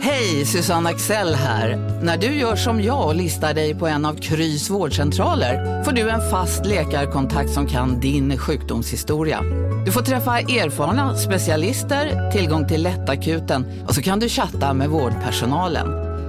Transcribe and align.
Hej, 0.00 0.46
Susanne 0.46 0.90
Axel 0.90 1.34
här. 1.34 1.76
När 2.02 2.16
du 2.16 2.26
gör 2.26 2.56
som 2.56 2.82
jag 2.82 3.06
och 3.06 3.14
listar 3.14 3.54
dig 3.54 3.74
på 3.74 3.86
en 3.86 4.04
av 4.04 4.14
Krys 4.14 4.70
vårdcentraler 4.70 5.84
får 5.84 5.92
du 5.92 6.10
en 6.10 6.30
fast 6.30 6.66
läkarkontakt 6.66 7.50
som 7.50 7.66
kan 7.66 8.00
din 8.00 8.38
sjukdomshistoria. 8.38 9.42
Du 9.86 9.92
får 9.92 10.02
träffa 10.02 10.38
erfarna 10.38 11.16
specialister, 11.16 12.30
tillgång 12.30 12.68
till 12.68 12.82
lättakuten 12.82 13.84
och 13.88 13.94
så 13.94 14.02
kan 14.02 14.20
du 14.20 14.28
chatta 14.28 14.74
med 14.74 14.88
vårdpersonalen. 14.88 15.88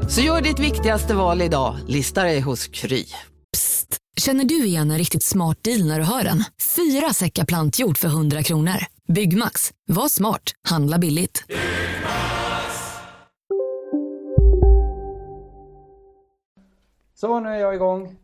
Så 0.10 0.22
gör 0.22 0.42
ditt 0.42 0.60
viktigaste 0.60 1.16
val 1.16 1.42
idag, 1.42 1.78
listar 1.88 2.26
dig 2.26 2.40
hos 2.40 2.68
Kry. 2.68 3.06
Psst! 3.54 3.98
Känner 4.20 4.46
du 4.46 4.66
igen 4.66 4.92
en 4.92 4.98
riktigt 4.98 5.24
smart 5.24 5.58
deal 5.64 5.86
när 5.86 6.00
du 6.00 6.06
hör 6.06 6.24
den? 6.24 6.44
Fyra 6.76 7.14
säckar 7.14 7.46
plantjord 7.46 7.98
för 7.98 8.08
100 8.08 8.44
kronor. 8.44 8.86
Byggmax. 9.08 9.70
Var 9.88 10.10
smart. 10.10 10.42
Handla 10.70 10.98
billigt. 10.98 11.44
Så, 17.22 17.40
nu 17.40 17.50
är 17.50 17.60
jag 17.60 17.76
igång. 17.76 18.16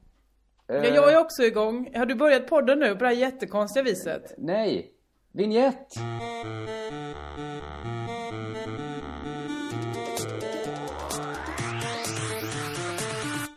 Ja, 0.67 0.75
jag 0.75 1.13
är 1.13 1.19
också 1.19 1.43
igång. 1.43 1.91
Har 1.95 2.05
du 2.05 2.15
börjat 2.15 2.47
podden 2.47 2.79
nu 2.79 2.95
på 2.95 3.03
det 3.03 3.05
här 3.05 3.15
jättekonstiga 3.15 3.83
viset? 3.83 4.33
Nej, 4.37 4.91
vignett. 5.31 5.93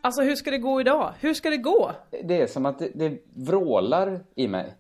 Alltså 0.01 0.23
hur 0.23 0.37
ska 0.37 0.51
det 0.51 0.58
gå 0.58 0.80
idag? 0.80 1.14
Hur 1.20 1.34
ska 1.34 1.50
det 1.50 1.56
gå? 1.56 1.92
Det 2.25 2.41
är 2.41 2.47
som 2.47 2.67
att 2.67 2.78
det, 2.78 2.91
det 2.95 3.19
vrålar 3.34 4.25
i 4.34 4.48
mig. 4.48 4.77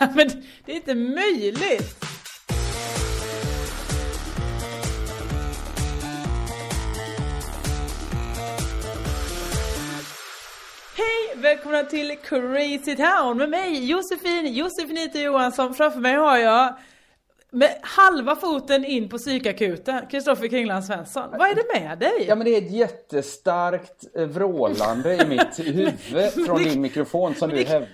Men 0.16 0.28
det 0.64 0.72
är 0.72 0.76
inte 0.76 0.94
möjligt! 0.94 2.11
Hej! 10.96 11.42
Välkomna 11.42 11.82
till 11.84 12.16
Crazy 12.22 12.96
Town 12.96 13.36
med 13.38 13.50
mig 13.50 13.90
Josefin 13.90 14.54
Josefinito 14.54 15.18
Johansson. 15.18 15.74
Framför 15.74 16.00
mig 16.00 16.14
har 16.14 16.38
jag 16.38 16.74
med 17.50 17.70
halva 17.82 18.36
foten 18.36 18.84
in 18.84 19.08
på 19.08 19.18
psykakuten, 19.18 20.06
Kristoffer 20.10 20.48
Kringland 20.48 20.84
Svensson. 20.84 21.30
Vad 21.30 21.50
är 21.50 21.54
det 21.54 21.80
med 21.80 21.98
dig? 21.98 22.24
Ja 22.28 22.34
men 22.34 22.44
det 22.44 22.50
är 22.56 22.62
ett 22.62 22.70
jättestarkt 22.72 24.16
eh, 24.16 24.26
vrålande 24.26 25.14
i 25.22 25.26
mitt 25.26 25.58
huvud 25.58 26.46
från 26.46 26.62
din 26.62 26.80
mikrofon 26.80 27.34
som 27.34 27.50
du 27.50 27.56
det- 27.56 27.64
häv... 27.68 27.86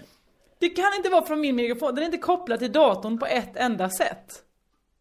Det 0.60 0.69
kan 0.69 0.94
inte 0.96 1.08
vara 1.08 1.26
från 1.26 1.41
min 1.41 1.56
mikrofon, 1.56 1.94
den 1.94 2.02
är 2.02 2.06
inte 2.06 2.19
kopplad 2.19 2.58
till 2.58 2.72
datorn 2.72 3.19
på 3.19 3.26
ett 3.26 3.56
enda 3.56 3.91
sätt. 3.91 4.42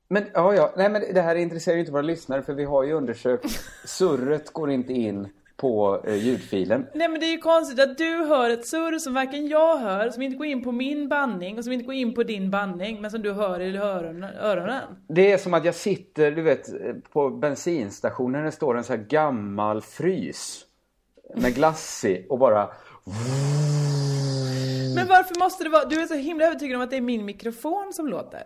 Men 0.10 0.26
ja, 0.34 0.54
ja, 0.54 0.74
nej 0.78 0.90
men 0.90 1.04
det 1.14 1.22
här 1.22 1.36
intresserar 1.36 1.76
ju 1.76 1.80
inte 1.80 1.92
våra 1.92 2.02
lyssnare 2.02 2.42
för 2.42 2.54
vi 2.54 2.64
har 2.66 2.84
ju 2.84 2.94
undersökt 2.94 3.46
surret 3.86 4.54
går 4.54 4.72
inte 4.72 4.94
in 4.94 5.28
på 5.58 6.04
eh, 6.08 6.16
ljudfilen. 6.16 6.88
Nej 6.94 7.10
men 7.10 7.20
det 7.20 7.26
är 7.26 7.32
ju 7.32 7.38
konstigt 7.38 7.80
att 7.80 7.98
du 7.98 8.26
hör 8.26 8.50
ett 8.50 8.68
surr 8.68 9.00
som 9.00 9.14
varken 9.14 9.48
jag 9.48 9.78
hör, 9.78 10.10
som 10.10 10.22
inte 10.22 10.38
går 10.38 10.46
in 10.48 10.64
på 10.64 10.72
min 10.72 11.10
bandning 11.10 11.58
och 11.58 11.64
som 11.64 11.74
inte 11.74 11.86
går 11.86 11.96
in 11.96 12.14
på 12.14 12.24
din 12.24 12.52
bandning, 12.52 13.02
men 13.02 13.12
som 13.12 13.22
du 13.22 13.32
hör 13.32 13.60
i 13.60 13.78
öronen. 13.78 14.36
öronen. 14.40 14.84
Det 15.08 15.32
är 15.32 15.38
som 15.38 15.54
att 15.54 15.66
jag 15.66 15.76
sitter, 15.76 16.32
du 16.32 16.42
vet, 16.42 16.70
eh, 16.70 16.94
på 17.12 17.30
bensinstationen 17.30 18.46
det 18.46 18.52
står 18.52 18.78
en 18.78 18.84
så 18.84 18.94
här 18.94 19.04
gammal 19.04 19.82
frys 19.82 20.66
med 21.36 21.56
glass 21.56 22.06
i 22.06 22.26
och 22.30 22.40
bara 22.40 22.70
Men 24.96 25.08
varför 25.08 25.40
måste 25.40 25.64
det 25.64 25.70
vara, 25.70 25.86
du 25.86 26.02
är 26.02 26.06
så 26.06 26.14
himla 26.14 26.46
övertygad 26.46 26.76
om 26.76 26.82
att 26.82 26.90
det 26.90 26.98
är 26.98 27.02
min 27.02 27.26
mikrofon 27.26 27.94
som 27.94 28.08
låter. 28.08 28.44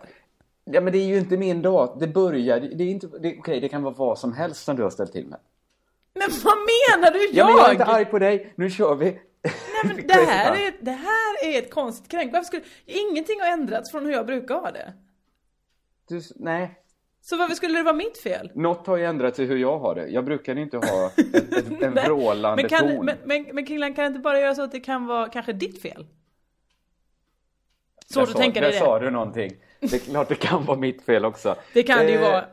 Ja 0.64 0.80
men 0.80 0.92
det 0.92 0.98
är 0.98 1.06
ju 1.06 1.18
inte 1.18 1.36
min 1.36 1.62
dator. 1.62 2.00
Det 2.00 2.06
börjar, 2.06 2.60
det 2.60 2.84
är 2.84 2.88
inte, 2.88 3.06
det, 3.06 3.36
okej 3.38 3.60
det 3.60 3.68
kan 3.68 3.82
vara 3.82 3.94
vad 3.94 4.18
som 4.18 4.32
helst 4.32 4.64
som 4.64 4.76
du 4.76 4.82
har 4.82 4.90
ställt 4.90 5.12
till 5.12 5.26
med. 5.26 5.38
Men 6.14 6.28
vad 6.44 6.54
menar 6.56 7.10
du? 7.12 7.28
Ja, 7.32 7.46
men 7.46 7.56
jag 7.56 7.60
är 7.60 7.64
Jag? 7.64 7.72
inte 7.74 7.84
arg 7.84 8.04
på 8.04 8.18
dig, 8.18 8.52
nu 8.56 8.70
kör 8.70 8.94
vi. 8.94 9.04
Nej, 9.44 9.52
men 9.84 9.96
det, 10.06 10.14
här 10.14 10.52
är, 10.66 10.72
det 10.80 10.90
här 10.90 11.44
är 11.44 11.58
ett 11.58 11.70
konstigt 11.70 12.10
kränk. 12.10 12.32
Varför 12.32 12.44
skulle, 12.46 12.62
ingenting 12.86 13.40
har 13.40 13.48
ändrats 13.48 13.90
från 13.90 14.06
hur 14.06 14.12
jag 14.12 14.26
brukar 14.26 14.54
ha 14.54 14.70
det. 14.70 14.92
Du, 16.08 16.20
nej, 16.36 16.78
Så 17.20 17.36
varför 17.36 17.54
skulle 17.54 17.78
det 17.78 17.82
vara 17.82 17.94
mitt 17.94 18.18
fel? 18.18 18.50
något 18.54 18.86
har 18.86 18.96
ju 18.96 19.04
ändrat 19.04 19.36
sig 19.36 19.46
hur 19.46 19.56
jag 19.56 19.78
har 19.78 19.94
det. 19.94 20.06
Jag 20.06 20.24
brukar 20.24 20.58
inte 20.58 20.76
ha 20.76 21.06
ett, 21.16 21.34
ett, 21.54 21.82
en 21.82 21.94
vrålande 21.94 22.62
men, 22.62 22.68
kan, 22.68 22.80
ton. 22.96 23.04
men, 23.04 23.16
men, 23.24 23.46
men 23.52 23.66
Kringland, 23.66 23.96
kan 23.96 24.02
det 24.04 24.06
inte 24.08 24.20
bara 24.20 24.40
göra 24.40 24.54
så 24.54 24.62
att 24.62 24.72
det 24.72 24.80
kan 24.80 25.06
vara 25.06 25.28
kanske 25.28 25.52
ditt 25.52 25.82
fel? 25.82 26.06
Svårt 28.06 28.26
Där 28.26 28.32
att 28.34 28.40
tänka 28.40 28.60
dig 28.60 28.70
Där 28.70 28.78
det. 28.80 28.84
sa 28.84 28.98
du 28.98 29.10
någonting. 29.10 29.52
Det 29.80 29.94
är 29.94 29.98
klart 29.98 30.28
det 30.28 30.34
kan 30.34 30.64
vara 30.64 30.78
mitt 30.78 31.02
fel 31.02 31.24
också. 31.24 31.56
Det 31.74 31.82
kan 31.82 31.98
det 31.98 32.10
ju 32.10 32.16
Eh, 32.16 32.22
vara. 32.22 32.44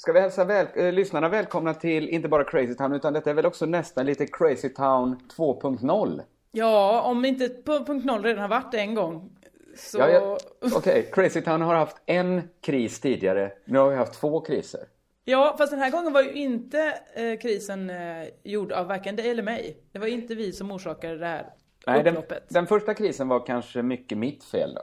Ska 0.00 0.12
vi 0.12 0.20
hälsa 0.20 0.44
väl, 0.44 0.66
eh, 0.74 0.92
lyssnarna 0.92 1.28
välkomna 1.28 1.74
till 1.74 2.08
inte 2.08 2.28
bara 2.28 2.44
Crazy 2.44 2.74
Town 2.74 2.92
utan 2.92 3.12
detta 3.12 3.30
är 3.30 3.34
väl 3.34 3.46
också 3.46 3.66
nästan 3.66 4.06
lite 4.06 4.26
Crazy 4.26 4.68
Town 4.68 5.28
2.0? 5.36 6.22
Ja, 6.50 7.02
om 7.02 7.24
inte 7.24 7.48
på 7.48 7.84
punkt 7.84 8.04
noll 8.04 8.22
redan 8.22 8.42
har 8.42 8.48
varit 8.48 8.74
en 8.74 8.94
gång. 8.94 9.30
Så... 9.76 9.98
Ja, 9.98 10.08
ja, 10.08 10.38
Okej, 10.74 11.10
Crazy 11.12 11.40
Town 11.40 11.62
har 11.62 11.74
haft 11.74 11.96
en 12.06 12.42
kris 12.60 13.00
tidigare. 13.00 13.52
Nu 13.64 13.78
har 13.78 13.90
vi 13.90 13.96
haft 13.96 14.20
två 14.20 14.40
kriser. 14.40 14.80
Ja, 15.24 15.54
fast 15.58 15.70
den 15.70 15.80
här 15.80 15.90
gången 15.90 16.12
var 16.12 16.22
ju 16.22 16.32
inte 16.32 17.00
eh, 17.14 17.38
krisen 17.38 17.90
eh, 17.90 18.28
gjord 18.42 18.72
av 18.72 18.86
varken 18.86 19.16
dig 19.16 19.30
eller 19.30 19.42
mig. 19.42 19.76
Det 19.92 19.98
var 19.98 20.06
inte 20.06 20.34
vi 20.34 20.52
som 20.52 20.70
orsakade 20.70 21.18
det 21.18 21.26
här 21.26 21.52
Nej, 21.86 22.02
den, 22.02 22.16
den 22.48 22.66
första 22.66 22.94
krisen 22.94 23.28
var 23.28 23.46
kanske 23.46 23.82
mycket 23.82 24.18
mitt 24.18 24.44
fel 24.44 24.74
då. 24.74 24.82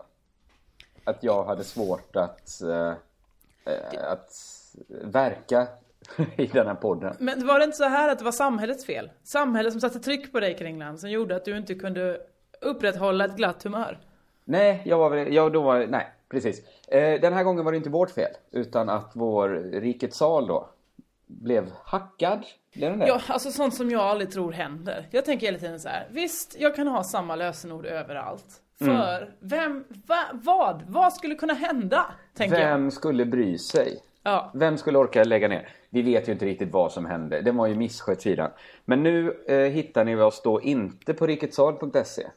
Att 1.03 1.23
jag 1.23 1.43
hade 1.43 1.63
svårt 1.63 2.15
att, 2.15 2.61
eh, 2.61 2.93
eh, 3.65 4.11
att 4.11 4.56
verka 5.03 5.67
i 6.35 6.45
den 6.45 6.67
här 6.67 6.75
podden. 6.75 7.15
Men 7.19 7.47
var 7.47 7.59
det 7.59 7.65
inte 7.65 7.77
så 7.77 7.83
här 7.83 8.09
att 8.09 8.19
det 8.19 8.25
var 8.25 8.31
samhällets 8.31 8.85
fel? 8.85 9.11
Samhället 9.23 9.73
som 9.73 9.81
satte 9.81 9.99
tryck 9.99 10.31
på 10.31 10.39
dig 10.39 10.57
Kringland 10.57 10.99
som 10.99 11.09
gjorde 11.09 11.35
att 11.35 11.45
du 11.45 11.57
inte 11.57 11.75
kunde 11.75 12.21
upprätthålla 12.61 13.25
ett 13.25 13.35
glatt 13.35 13.63
humör. 13.63 13.99
Nej, 14.45 14.81
jag 14.85 14.97
var 14.97 15.09
väl, 15.09 15.33
jag 15.33 15.53
då 15.53 15.61
var, 15.61 15.87
nej, 15.87 16.07
precis. 16.29 16.61
Eh, 16.87 17.21
den 17.21 17.33
här 17.33 17.43
gången 17.43 17.65
var 17.65 17.71
det 17.71 17.77
inte 17.77 17.89
vårt 17.89 18.11
fel, 18.11 18.31
utan 18.51 18.89
att 18.89 19.11
vår 19.13 19.49
Rikets 19.71 20.17
sal 20.17 20.47
då 20.47 20.69
blev 21.27 21.71
hackad. 21.83 22.45
Blev 22.73 22.97
den? 22.97 23.07
Ja, 23.07 23.21
alltså 23.27 23.51
sånt 23.51 23.75
som 23.75 23.91
jag 23.91 24.01
aldrig 24.01 24.31
tror 24.31 24.51
händer. 24.51 25.07
Jag 25.11 25.25
tänker 25.25 25.45
hela 25.45 25.59
tiden 25.59 25.79
så 25.79 25.89
här. 25.89 26.07
visst, 26.11 26.55
jag 26.59 26.75
kan 26.75 26.87
ha 26.87 27.03
samma 27.03 27.35
lösenord 27.35 27.85
överallt. 27.85 28.61
Mm. 28.81 28.97
För 28.97 29.33
vem, 29.39 29.83
va, 30.05 30.17
vad, 30.33 30.83
vad 30.87 31.13
skulle 31.13 31.35
kunna 31.35 31.53
hända? 31.53 32.05
Tänker 32.33 32.59
jag. 32.59 32.67
Vem 32.67 32.91
skulle 32.91 33.25
bry 33.25 33.57
sig? 33.57 33.99
Ja. 34.27 34.51
Vem 34.53 34.77
skulle 34.77 34.97
orka 34.97 35.23
lägga 35.23 35.47
ner? 35.47 35.69
Vi 35.89 36.01
vet 36.01 36.27
ju 36.27 36.31
inte 36.31 36.45
riktigt 36.45 36.71
vad 36.71 36.91
som 36.91 37.05
hände. 37.05 37.41
Det 37.41 37.51
var 37.51 37.67
ju 37.67 37.75
misskött 37.75 38.21
sidan. 38.21 38.51
Men 38.85 39.03
nu 39.03 39.43
eh, 39.47 39.57
hittar 39.57 40.05
ni 40.05 40.15
oss 40.15 40.41
då 40.43 40.61
inte 40.61 41.13
på 41.13 41.27
riketsal.se 41.27 42.27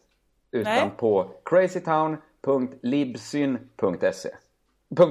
utan 0.51 0.73
Nej. 0.73 0.91
på 0.97 1.31
crazytown.libsyn.se 1.45 4.31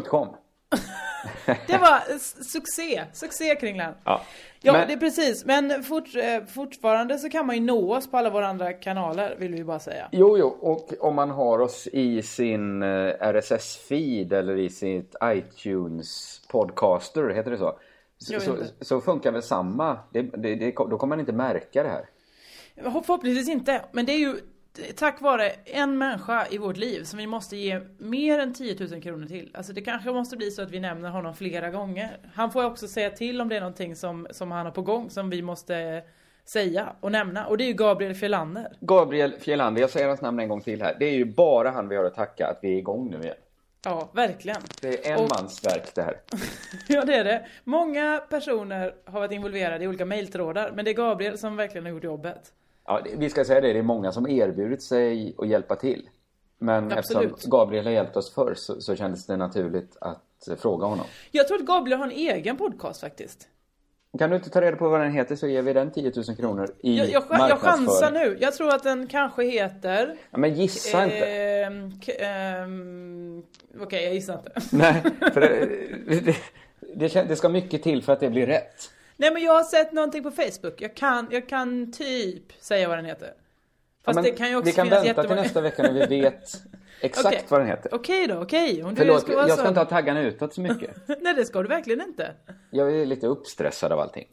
.com. 0.10 0.36
Det 1.46 1.78
var 1.78 2.18
succé, 2.44 3.04
succé 3.14 3.56
Kringland. 3.56 3.96
Ja. 4.04 4.22
Ja, 4.62 4.74
Men- 4.74 4.88
det 4.88 4.94
är 4.94 4.98
precis. 4.98 5.46
Men 5.46 5.84
fort, 5.84 6.16
eh, 6.16 6.46
fortfarande 6.46 7.18
så 7.18 7.30
kan 7.30 7.46
man 7.46 7.56
ju 7.56 7.62
nå 7.62 7.96
oss 7.96 8.12
på 8.12 8.18
alla 8.18 8.30
våra 8.30 8.48
andra 8.48 8.74
kanaler, 8.74 9.36
vill 9.40 9.56
vi 9.56 9.64
bara 9.64 9.80
säga. 9.80 10.10
Jo, 10.12 10.38
jo, 10.38 10.48
och 10.48 10.94
om 11.00 11.16
man 11.16 11.30
har 11.30 11.60
oss 11.60 11.88
i 11.88 12.22
sin 12.22 12.84
eh, 12.84 13.14
RSS-feed 13.22 14.34
eller 14.34 14.58
i 14.58 14.70
sitt 14.70 15.16
iTunes 15.24 16.42
podcaster, 16.52 17.30
heter 17.30 17.52
det 17.52 17.58
så? 17.58 17.80
Så, 18.18 18.40
så, 18.40 18.58
så 18.82 19.02
funkar 19.02 19.32
väl 19.32 19.44
samma. 19.44 20.00
Det, 20.14 20.22
det, 20.22 20.56
det, 20.56 20.72
då 20.72 20.98
kommer 20.98 21.06
man 21.16 21.20
inte 21.20 21.34
märka 21.34 21.84
det 21.84 21.90
här. 21.90 22.06
Förhoppningsvis 22.84 23.50
inte, 23.50 23.82
men 23.92 24.06
det 24.06 24.12
är 24.14 24.18
ju 24.20 24.36
tack 24.96 25.22
vare 25.22 25.50
en 25.66 25.98
människa 25.98 26.48
i 26.52 26.58
vårt 26.58 26.78
liv 26.78 27.04
som 27.04 27.18
vi 27.20 27.28
måste 27.28 27.58
ge 27.58 27.82
mer 27.98 28.40
än 28.40 28.54
10 28.54 28.88
000 28.92 29.02
kronor 29.02 29.26
till. 29.28 29.52
Alltså 29.54 29.74
det 29.74 29.82
kanske 29.82 30.12
måste 30.12 30.38
bli 30.38 30.52
så 30.52 30.62
att 30.62 30.72
vi 30.72 30.80
nämner 30.80 31.10
honom 31.10 31.34
flera 31.36 31.70
gånger. 31.70 32.18
Han 32.34 32.52
får 32.52 32.62
ju 32.64 32.68
också 32.70 32.88
säga 32.88 33.10
till 33.10 33.42
om 33.42 33.50
det 33.50 33.56
är 33.56 33.60
någonting 33.60 33.96
som, 33.96 34.28
som 34.32 34.52
han 34.52 34.66
har 34.66 34.74
på 34.74 34.82
gång 34.82 35.10
som 35.10 35.30
vi 35.30 35.42
måste 35.42 36.04
säga 36.46 36.94
och 37.00 37.12
nämna. 37.12 37.46
Och 37.48 37.58
det 37.58 37.64
är 37.64 37.68
ju 37.68 37.74
Gabriel 37.74 38.16
Fjellander. 38.16 38.72
Gabriel 38.80 39.34
Fjellander, 39.40 39.82
jag 39.82 39.90
säger 39.90 40.08
hans 40.08 40.22
namn 40.22 40.40
en 40.40 40.50
gång 40.50 40.62
till 40.62 40.82
här. 40.82 40.96
Det 41.00 41.06
är 41.06 41.14
ju 41.16 41.26
bara 41.26 41.70
han 41.72 41.88
vi 41.90 41.96
har 41.96 42.04
att 42.04 42.16
tacka 42.16 42.48
att 42.48 42.60
vi 42.62 42.74
är 42.74 42.78
igång 42.78 43.10
nu 43.12 43.20
igen. 43.24 43.36
Ja, 43.86 44.10
verkligen. 44.14 44.62
Det 44.82 45.08
är 45.08 45.14
en 45.14 45.20
Och- 45.20 45.30
mans 45.30 45.66
verk 45.66 45.96
det 45.96 46.02
här. 46.02 46.18
Ja, 46.88 47.06
det 47.06 47.16
är 47.16 47.24
det. 47.24 47.46
Många 47.64 48.22
personer 48.30 48.94
har 49.06 49.20
varit 49.20 49.32
involverade 49.32 49.84
i 49.84 49.88
olika 49.88 50.06
mejltrådar, 50.06 50.72
men 50.76 50.86
det 50.86 50.92
är 50.92 50.96
Gabriel 50.96 51.38
som 51.38 51.56
verkligen 51.56 51.86
har 51.86 51.92
gjort 51.94 52.04
jobbet. 52.04 52.54
Ja, 52.90 53.02
vi 53.18 53.30
ska 53.30 53.46
säga 53.46 53.62
det, 53.62 53.74
det 53.74 53.80
är 53.80 53.84
många 53.84 54.12
som 54.12 54.28
erbjudit 54.30 54.84
sig 54.84 55.36
att 55.38 55.48
hjälpa 55.48 55.76
till. 55.76 56.10
Men 56.60 56.92
Absolut. 56.92 57.32
eftersom 57.32 57.50
Gabriel 57.52 57.86
har 57.86 57.92
hjälpt 57.92 58.18
oss 58.18 58.34
förr 58.34 58.54
så, 58.56 58.82
så 58.82 58.96
kändes 58.96 59.26
det 59.26 59.38
naturligt 59.38 59.98
att 60.02 60.48
eh, 60.48 60.56
fråga 60.56 60.86
honom. 60.88 61.06
Jag 61.32 61.48
tror 61.48 61.58
att 61.60 61.66
Gabriel 61.66 62.00
har 62.00 62.06
en 62.06 62.12
egen 62.12 62.58
podcast 62.58 63.02
faktiskt. 63.02 63.48
Kan 64.20 64.30
du 64.30 64.36
inte 64.36 64.50
ta 64.50 64.62
reda 64.62 64.78
på 64.78 64.90
vad 64.90 65.02
den 65.02 65.12
heter 65.12 65.36
så 65.36 65.48
ger 65.48 65.62
vi 65.62 65.74
den 65.74 65.92
10 65.92 66.12
000 66.16 66.36
kronor 66.36 66.70
i 66.80 66.98
Jag, 66.98 67.10
jag, 67.10 67.24
jag 67.50 67.60
chansar 67.60 68.12
nu. 68.12 68.38
Jag 68.42 68.54
tror 68.54 68.70
att 68.76 68.84
den 68.84 69.08
kanske 69.08 69.44
heter... 69.44 70.16
Ja, 70.32 70.38
men 70.38 70.54
gissa 70.54 71.04
inte. 71.04 71.26
Ehm, 71.26 71.92
k- 72.06 72.12
ehm, 72.20 73.44
Okej, 73.82 74.04
jag 74.04 74.14
gissar 74.14 74.34
inte. 74.38 74.52
Nej, 74.72 75.04
för 75.34 75.42
det, 76.08 76.20
det, 76.26 76.36
det, 76.96 77.24
det 77.28 77.36
ska 77.36 77.50
mycket 77.50 77.84
till 77.84 78.04
för 78.04 78.14
att 78.14 78.20
det 78.20 78.30
blir 78.30 78.48
rätt. 78.48 78.90
Nej 79.20 79.34
men 79.34 79.42
jag 79.44 79.54
har 79.54 79.64
sett 79.64 79.92
någonting 79.92 80.24
på 80.24 80.32
Facebook. 80.32 80.82
Jag 80.82 80.96
kan, 80.96 81.28
jag 81.32 81.50
kan 81.50 81.92
typ 81.92 82.44
säga 82.64 82.88
vad 82.88 82.98
den 82.98 83.06
heter. 83.06 83.34
Fast 84.06 84.16
Ja, 84.18 84.22
det 84.24 84.32
kan 84.32 84.50
ju 84.50 84.56
också 84.56 84.66
vi 84.66 84.74
kan 84.74 84.86
finnas 84.88 85.06
vänta 85.06 85.24
till 85.24 85.36
nästa 85.36 85.62
vecka 85.62 85.84
när 85.84 85.94
vi 85.94 86.22
vet 86.22 86.44
exakt 87.02 87.26
Okej. 87.28 87.44
vad 87.50 87.60
den 87.62 87.68
heter. 87.68 87.94
Okej 87.94 88.28
då, 88.28 88.36
okej. 88.42 88.84
Om 88.84 88.90
du 88.90 88.96
Förlåt, 88.96 89.22
ska 89.22 89.36
vara 89.36 89.42
jag 89.48 89.52
ska 89.52 89.58
sån- 89.62 89.68
inte 89.68 89.80
ha 89.80 89.86
taggarna 89.86 90.22
utåt 90.22 90.54
så 90.54 90.62
mycket. 90.62 90.96
Nej 91.22 91.34
det 91.34 91.46
ska 91.46 91.62
du 91.62 91.68
verkligen 91.68 92.02
inte. 92.02 92.32
Jag 92.72 92.92
är 93.02 93.06
lite 93.06 93.28
uppstressad 93.28 93.92
av 93.92 94.00
allting. 94.00 94.28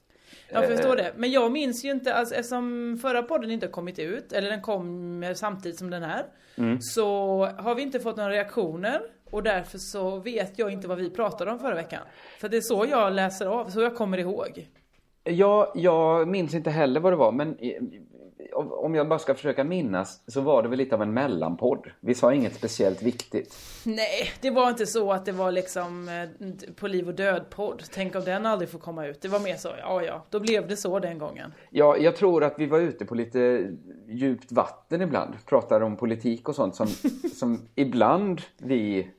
Jag 0.49 0.65
Eh. 0.65 0.69
förstår 0.71 0.97
det. 0.97 1.13
Men 1.17 1.31
jag 1.31 1.53
minns 1.53 1.85
ju 1.85 1.91
inte, 1.91 2.15
alltså, 2.15 2.35
eftersom 2.35 2.99
förra 3.03 3.23
podden 3.23 3.51
inte 3.51 3.67
har 3.67 3.73
kommit 3.73 3.99
ut, 3.99 4.33
eller 4.33 4.51
den 4.51 4.63
kom 4.63 5.33
samtidigt 5.37 5.79
som 5.79 5.91
den 5.91 6.03
här. 6.03 6.25
Mm. 6.57 6.79
Så 6.81 7.07
har 7.59 7.75
vi 7.75 7.83
inte 7.83 8.01
fått 8.01 8.17
några 8.17 8.31
reaktioner. 8.31 9.01
Och 9.31 9.43
därför 9.43 9.79
så 9.79 10.19
vet 10.19 10.59
jag 10.59 10.71
inte 10.73 10.89
vad 10.89 10.99
vi 10.99 11.11
pratade 11.11 11.51
om 11.51 11.59
förra 11.59 11.75
veckan. 11.75 12.01
För 12.41 12.49
det 12.49 12.57
är 12.57 12.61
så 12.61 12.87
jag 12.91 13.13
läser 13.13 13.47
av, 13.47 13.71
så 13.71 13.81
jag 13.81 13.97
kommer 13.97 14.19
ihåg. 14.19 14.69
Ja, 15.27 15.73
jag 15.75 16.29
minns 16.29 16.55
inte 16.55 16.71
heller 16.71 17.01
vad 17.01 17.13
det 17.13 17.17
var, 17.17 17.33
men 17.33 17.59
eh, 17.59 17.83
om 18.57 18.95
jag 18.95 19.09
bara 19.09 19.19
ska 19.19 19.35
försöka 19.35 19.65
minnas 19.65 20.23
så 20.27 20.41
var 20.41 20.63
det 20.63 20.69
väl 20.69 20.79
lite 20.79 20.95
av 20.95 21.03
en 21.03 21.15
mellanpodd. 21.15 21.91
Vi 22.01 22.15
sa 22.15 22.35
inget 22.35 22.55
speciellt 22.55 23.03
viktigt. 23.03 23.57
Nej, 23.85 24.31
det 24.41 24.51
var 24.51 24.69
inte 24.69 24.87
så 24.87 25.13
att 25.13 25.25
det 25.25 25.33
var 25.33 25.53
liksom 25.53 26.09
eh, 26.09 26.75
på 26.75 26.89
liv 26.89 27.09
och 27.09 27.15
död 27.15 27.51
podd. 27.51 27.83
Tänk 27.95 28.15
om 28.15 28.25
den 28.25 28.47
aldrig 28.47 28.71
får 28.71 28.79
komma 28.79 29.07
ut. 29.07 29.21
Det 29.21 29.29
var 29.29 29.41
mer 29.41 29.57
så, 29.57 29.69
ja 29.79 30.03
ja, 30.03 30.25
då 30.31 30.41
blev 30.41 30.69
det 30.69 30.77
så 30.77 30.99
den 30.99 31.19
gången. 31.19 31.53
Ja, 31.71 31.97
jag 31.97 32.17
tror 32.17 32.45
att 32.45 32.55
vi 32.59 32.67
var 32.67 32.79
ute 32.79 33.05
på 33.05 33.15
lite 33.15 33.69
djupt 34.09 34.53
vatten 34.53 35.03
ibland. 35.03 35.35
Pratade 35.47 35.85
om 35.85 35.97
politik 35.97 36.49
och 36.49 36.55
sånt 36.55 36.77
som, 36.77 36.87
som 37.35 37.69
ibland 37.75 38.41
vi 38.59 39.11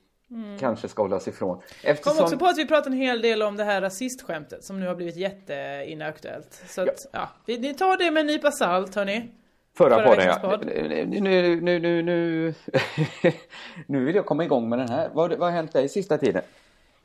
kanske 0.60 0.88
ska 0.88 1.02
hålla 1.02 1.16
oss 1.16 1.28
ifrån. 1.28 1.56
Kom 1.58 1.64
Eftersom... 1.84 2.24
också 2.24 2.38
på 2.38 2.46
att 2.46 2.58
vi 2.58 2.68
pratade 2.68 2.96
en 2.96 3.02
hel 3.02 3.22
del 3.22 3.44
om 3.44 3.58
det 3.58 3.64
här 3.64 3.82
rasistskämtet 3.82 4.64
som 4.64 4.80
nu 4.80 4.88
har 4.88 4.96
blivit 4.96 5.16
jätteinaktuellt. 5.16 6.64
Så 6.68 6.82
att, 6.82 7.06
ja, 7.12 7.30
vi, 7.46 7.60
ni 7.60 7.74
tar 7.74 7.98
det 7.98 8.12
med 8.12 8.22
en 8.22 8.28
nypa 8.28 8.52
salt 8.52 8.96
hörni. 8.96 9.32
Förra, 9.78 9.96
Förra 9.96 10.08
podden 10.08 10.28
ja. 10.28 10.50
podd. 10.50 10.66
Nu, 10.66 11.06
nu, 11.06 11.80
nu, 11.80 11.80
nu, 12.04 12.54
nu. 13.88 14.06
vill 14.06 14.16
jag 14.16 14.26
komma 14.26 14.44
igång 14.44 14.70
med 14.70 14.80
den 14.80 14.90
här. 14.90 15.10
Vad, 15.14 15.34
vad 15.34 15.50
har 15.50 15.56
hänt 15.56 15.74
dig 15.74 15.90
sista 15.90 16.18
tiden? 16.18 16.42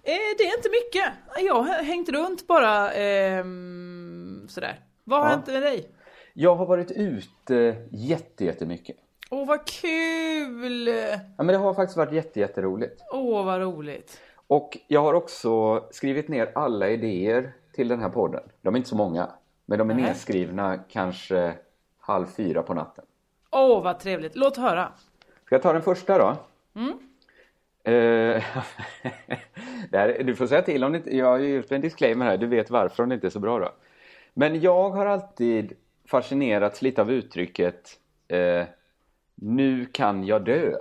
Eh, 0.03 0.13
det 0.39 0.45
är 0.45 0.57
inte 0.57 0.69
mycket. 0.71 1.13
Jag 1.47 1.63
har 1.63 1.83
hängt 1.83 2.09
runt 2.09 2.47
bara 2.47 2.93
ehm, 2.93 4.47
sådär. 4.49 4.81
Vad 5.05 5.19
har 5.21 5.27
Ja. 5.27 5.31
hänt 5.31 5.47
med 5.47 5.63
dig? 5.63 5.89
Jag 6.35 6.55
har 6.55 6.67
varit 6.67 6.91
ute 6.91 7.77
jätte, 7.91 8.45
jättemycket. 8.45 8.97
Åh 9.35 9.47
vad 9.47 9.67
kul! 9.67 10.89
Ja, 11.37 11.43
men 11.45 11.47
det 11.47 11.57
har 11.57 11.75
faktiskt 11.75 11.97
varit 11.97 12.13
jätte, 12.13 12.41
jätteroligt. 12.41 13.03
Åh 13.13 13.45
vad 13.45 13.61
roligt. 13.61 14.21
Och 14.47 14.79
jag 14.89 15.03
har 15.03 15.15
också 15.15 15.85
skrivit 15.91 16.29
ner 16.29 16.53
alla 16.55 16.89
idéer 16.89 17.53
till 17.73 17.89
den 17.89 18.01
här 18.01 18.09
podden. 18.09 18.43
De 18.61 18.75
är 18.75 18.79
inte 18.79 18.89
så 18.89 18.97
många, 18.97 19.31
men 19.67 19.79
de 19.79 19.91
är 19.91 19.95
Nej. 19.95 20.05
nedskrivna 20.05 20.79
kanske 20.79 21.55
halv 21.99 22.27
fyra 22.27 22.63
på 22.63 22.75
natten. 22.75 23.05
Åh 23.51 23.83
vad 23.83 24.01
trevligt. 24.01 24.37
Låt 24.37 24.57
höra. 24.57 24.93
Ska 25.47 25.55
jag 25.55 25.63
ta 25.63 25.73
den 25.73 25.83
första 25.83 26.19
då? 26.19 26.29
Eh, 27.91 28.43
det 29.91 29.99
här, 29.99 30.23
du 30.25 30.37
får 30.37 30.47
säga 30.47 30.63
till 30.63 30.85
om 30.85 30.93
det 30.93 30.99
inte, 30.99 31.17
jag 31.17 31.27
har 31.27 31.39
ju 31.39 31.63
en 31.69 31.81
disclaimer 31.81 32.27
här, 32.27 32.37
du 32.37 32.47
vet 32.47 32.71
varför 32.71 33.03
om 33.03 33.09
det 33.09 33.15
inte 33.15 33.27
är 33.27 33.31
så 33.31 33.41
bra 33.41 33.59
då. 33.59 33.73
Men 34.35 34.61
jag 34.61 34.91
har 34.91 35.07
alltid 35.07 35.73
fascinerats 36.07 36.83
lite 36.83 37.01
av 37.01 37.11
uttrycket 37.11 37.99
eh, 38.29 38.65
Nu 39.35 39.87
kan 39.87 40.25
jag 40.27 40.45
dö. 40.45 40.77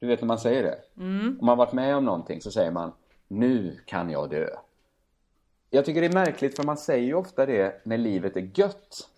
Du 0.00 0.06
vet 0.06 0.20
när 0.20 0.26
man 0.26 0.38
säger 0.38 0.62
det? 0.62 0.78
Om 1.40 1.46
man 1.46 1.58
varit 1.58 1.72
med 1.72 1.96
om 1.96 2.04
någonting 2.04 2.40
så 2.40 2.50
säger 2.50 2.70
man 2.70 2.92
Nu 3.28 3.78
kan 3.84 4.10
jag 4.10 4.30
dö. 4.30 4.48
Jag 5.70 5.84
tycker 5.84 6.00
det 6.00 6.06
är 6.06 6.12
märkligt 6.12 6.56
för 6.56 6.62
man 6.64 6.76
säger 6.76 7.06
ju 7.06 7.14
ofta 7.14 7.46
det 7.46 7.80
när 7.84 7.96
livet 7.98 8.36
är 8.36 8.50
gött. 8.54 9.08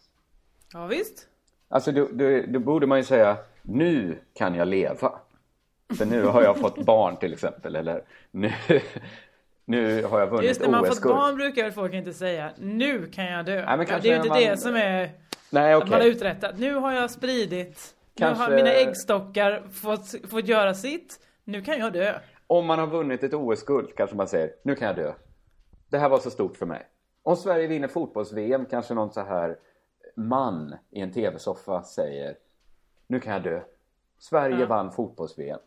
Ja 0.72 0.86
visst. 0.86 1.26
Alltså 1.68 1.92
då, 1.92 2.08
då, 2.12 2.42
då 2.48 2.58
borde 2.58 2.86
man 2.86 2.98
ju 2.98 3.04
säga 3.04 3.36
Nu 3.62 4.18
kan 4.34 4.54
jag 4.54 4.68
leva. 4.68 5.12
För 5.98 6.04
nu 6.06 6.22
har 6.22 6.42
jag 6.42 6.56
fått 6.58 6.84
barn 6.84 7.16
till 7.16 7.32
exempel. 7.32 7.76
Eller 7.76 8.02
nu, 8.30 8.52
nu 9.64 10.02
har 10.04 10.20
jag 10.20 10.26
vunnit 10.26 10.44
Just 10.48 10.60
när 10.60 10.68
man 10.68 10.84
fått 10.84 10.92
OS-guld. 10.94 11.14
barn 11.14 11.36
brukar 11.36 11.70
folk 11.70 11.94
inte 11.94 12.12
säga 12.12 12.50
Nu 12.58 13.06
kan 13.06 13.24
jag 13.24 13.44
dö. 13.46 13.76
men 13.76 13.86
Ja, 13.90 13.98
det 14.02 14.08
är 14.08 14.10
ju 14.10 14.16
inte 14.16 14.28
man- 14.28 14.38
det 14.38 14.56
som 14.56 14.74
är 14.76 15.10
Nej 15.50 15.72
att 15.72 15.78
okej. 15.82 15.90
man 15.90 16.00
har 16.00 16.06
uträttat. 16.08 16.58
Nu 16.58 16.74
har 16.74 16.92
jag 16.92 17.10
spridit. 17.10 17.94
Nu 18.14 18.26
Kanske- 18.26 18.44
har 18.44 18.50
mina 18.50 18.72
äggstockar 18.72 19.68
fått, 19.72 20.30
fått 20.30 20.48
göra 20.48 20.74
sitt. 20.74 21.20
Nu 21.44 21.62
kan 21.62 21.78
jag 21.78 21.92
dö. 21.92 22.18
Om 22.46 22.66
man 22.66 22.78
har 22.78 22.86
vunnit 22.86 23.22
ett 23.22 23.34
OS-guld 23.34 23.96
kanske 23.96 24.16
man 24.16 24.28
säger 24.28 24.54
Nu 24.62 24.74
kan 24.74 24.86
jag 24.88 24.96
dö. 24.96 25.12
Det 25.90 25.98
här 25.98 26.08
var 26.08 26.18
så 26.18 26.30
stort 26.30 26.56
för 26.56 26.66
mig. 26.66 26.86
Om 27.22 27.36
Sverige 27.36 27.66
vinner 27.66 27.88
fotbolls-VM 27.88 28.66
kanske 28.66 28.94
någon 28.94 29.12
så 29.12 29.20
här 29.20 29.58
man 30.16 30.74
i 30.90 31.00
en 31.00 31.12
tv-soffa 31.12 31.82
säger 31.82 32.36
Nu 33.06 33.20
kan 33.20 33.32
jag 33.32 33.42
dö. 33.42 33.60
Sverige 34.18 34.66
vann 34.66 34.92
fotbolls-VM. 34.92 35.58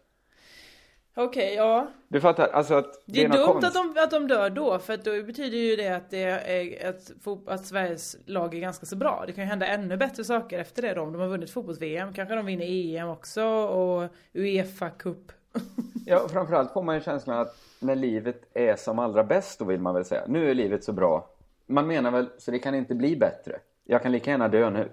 Okej, 1.15 1.53
ja. 1.55 1.87
Du 2.07 2.21
fattar? 2.21 2.47
Alltså 2.47 2.73
att 2.73 3.03
Det 3.05 3.23
är, 3.23 3.27
något 3.27 3.37
dumt 3.37 3.47
konst- 3.47 3.67
att 3.67 3.73
de, 3.95 4.01
att 4.03 4.11
de 4.11 4.27
dör 4.27 4.49
då, 4.49 4.79
för 4.79 4.93
att 4.93 5.03
då 5.05 5.23
betyder 5.23 5.57
ju 5.57 5.75
det 5.75 5.87
att, 5.87 6.09
det 6.09 6.23
är, 6.23 6.89
att, 6.89 7.11
att 7.47 7.65
Sveriges 7.65 8.15
lag 8.25 8.55
är 8.55 8.59
ganska 8.59 8.85
så 8.85 8.95
bra. 8.95 9.23
Det 9.27 9.33
kan 9.33 9.43
ju 9.43 9.49
hända 9.49 9.65
ännu 9.65 9.97
bättre 9.97 10.23
saker 10.23 10.59
efter 10.59 10.81
det 10.81 10.93
då. 10.93 11.01
Om 11.01 11.13
de 11.13 11.21
har 11.21 11.27
vunnit 11.27 11.49
fotbolls-VM, 11.51 12.13
kanske 12.13 12.35
de 12.35 12.45
vinner 12.45 12.65
EM 12.65 13.09
också 13.09 13.43
och 13.45 14.09
Uefa 14.33 14.89
Cup. 14.89 15.31
Ja, 16.05 16.27
framförallt 16.31 16.71
får 16.73 16.81
man 16.83 16.95
ju 16.95 17.01
känslan 17.01 17.37
att 17.39 17.55
när 17.79 17.95
livet 17.95 18.41
är 18.53 18.75
som 18.75 18.99
allra 18.99 19.23
bäst, 19.23 19.59
då 19.59 19.65
vill 19.65 19.79
man 19.79 19.93
väl 19.95 20.05
säga, 20.05 20.21
nu 20.27 20.49
är 20.49 20.53
livet 20.53 20.83
så 20.83 20.91
bra. 20.93 21.29
Man 21.65 21.87
menar 21.87 22.11
väl, 22.11 22.29
så 22.37 22.51
det 22.51 22.59
kan 22.59 22.75
inte 22.75 22.95
bli 22.95 23.15
bättre. 23.15 23.59
Jag 23.85 24.01
kan 24.03 24.11
lika 24.11 24.31
gärna 24.31 24.47
dö 24.47 24.69
nu. 24.69 24.89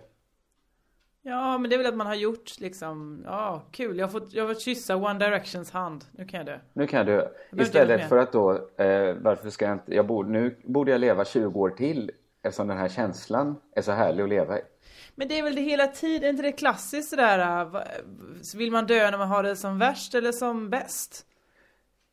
Ja, 1.22 1.58
men 1.58 1.70
det 1.70 1.76
är 1.76 1.78
väl 1.78 1.86
att 1.86 1.96
man 1.96 2.06
har 2.06 2.14
gjort 2.14 2.60
liksom, 2.60 3.22
ja 3.26 3.62
kul, 3.70 3.98
jag 3.98 4.06
har 4.06 4.10
fått, 4.12 4.32
jag 4.32 4.46
har 4.46 4.54
fått 4.54 4.62
kyssa 4.62 4.96
One 4.96 5.18
Directions 5.18 5.70
hand. 5.70 6.04
Nu 6.12 6.24
kan 6.24 6.38
jag 6.38 6.46
dö. 6.46 6.58
Nu 6.72 6.86
kan 6.86 6.98
jag 6.98 7.06
dö. 7.06 7.28
Istället 7.62 8.08
för 8.08 8.16
att 8.18 8.32
då, 8.32 8.50
eh, 8.52 9.14
varför 9.20 9.50
ska 9.50 9.64
jag 9.64 9.74
inte, 9.74 9.94
jag 9.94 10.06
borde, 10.06 10.30
nu 10.30 10.56
borde 10.64 10.90
jag 10.90 11.00
leva 11.00 11.24
20 11.24 11.60
år 11.60 11.70
till 11.70 12.10
eftersom 12.42 12.68
den 12.68 12.78
här 12.78 12.88
känslan 12.88 13.56
är 13.76 13.82
så 13.82 13.92
härlig 13.92 14.22
att 14.22 14.28
leva 14.28 14.58
i. 14.58 14.62
Men 15.14 15.28
det 15.28 15.38
är 15.38 15.42
väl 15.42 15.54
det 15.54 15.60
hela 15.62 15.86
tiden, 15.86 16.24
är 16.24 16.30
inte 16.30 16.42
det 16.42 16.52
klassiskt 16.52 17.10
sådär, 17.10 17.64
va- 17.64 17.84
vill 18.56 18.72
man 18.72 18.86
dö 18.86 19.10
när 19.10 19.18
man 19.18 19.28
har 19.28 19.42
det 19.42 19.56
som 19.56 19.78
värst 19.78 20.14
eller 20.14 20.32
som 20.32 20.70
bäst? 20.70 21.26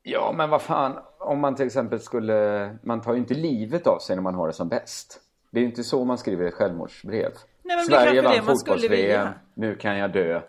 Ja, 0.04 0.34
men 0.38 0.50
vad 0.50 0.62
fan, 0.62 0.98
om 1.20 1.40
man 1.40 1.56
till 1.56 1.66
exempel 1.66 2.00
skulle, 2.00 2.70
man 2.84 3.02
tar 3.02 3.14
ju 3.14 3.20
inte 3.20 3.34
livet 3.34 3.88
av 3.88 4.00
sig 4.00 4.16
när 4.16 4.24
man 4.24 4.36
har 4.36 4.48
det 4.48 4.54
som 4.54 4.70
bäst. 4.70 5.22
Det 5.52 5.60
är 5.60 5.62
ju 5.62 5.70
inte 5.70 5.84
så 5.84 6.06
man 6.06 6.18
skriver 6.18 6.46
ett 6.46 6.54
självmordsbrev. 6.54 7.32
Men 7.76 7.86
det 7.86 7.92
Sverige 7.92 8.22
vann 8.22 8.46
fotbolls-VM, 8.46 9.28
nu 9.54 9.76
kan 9.76 9.98
jag 9.98 10.12
dö. 10.12 10.42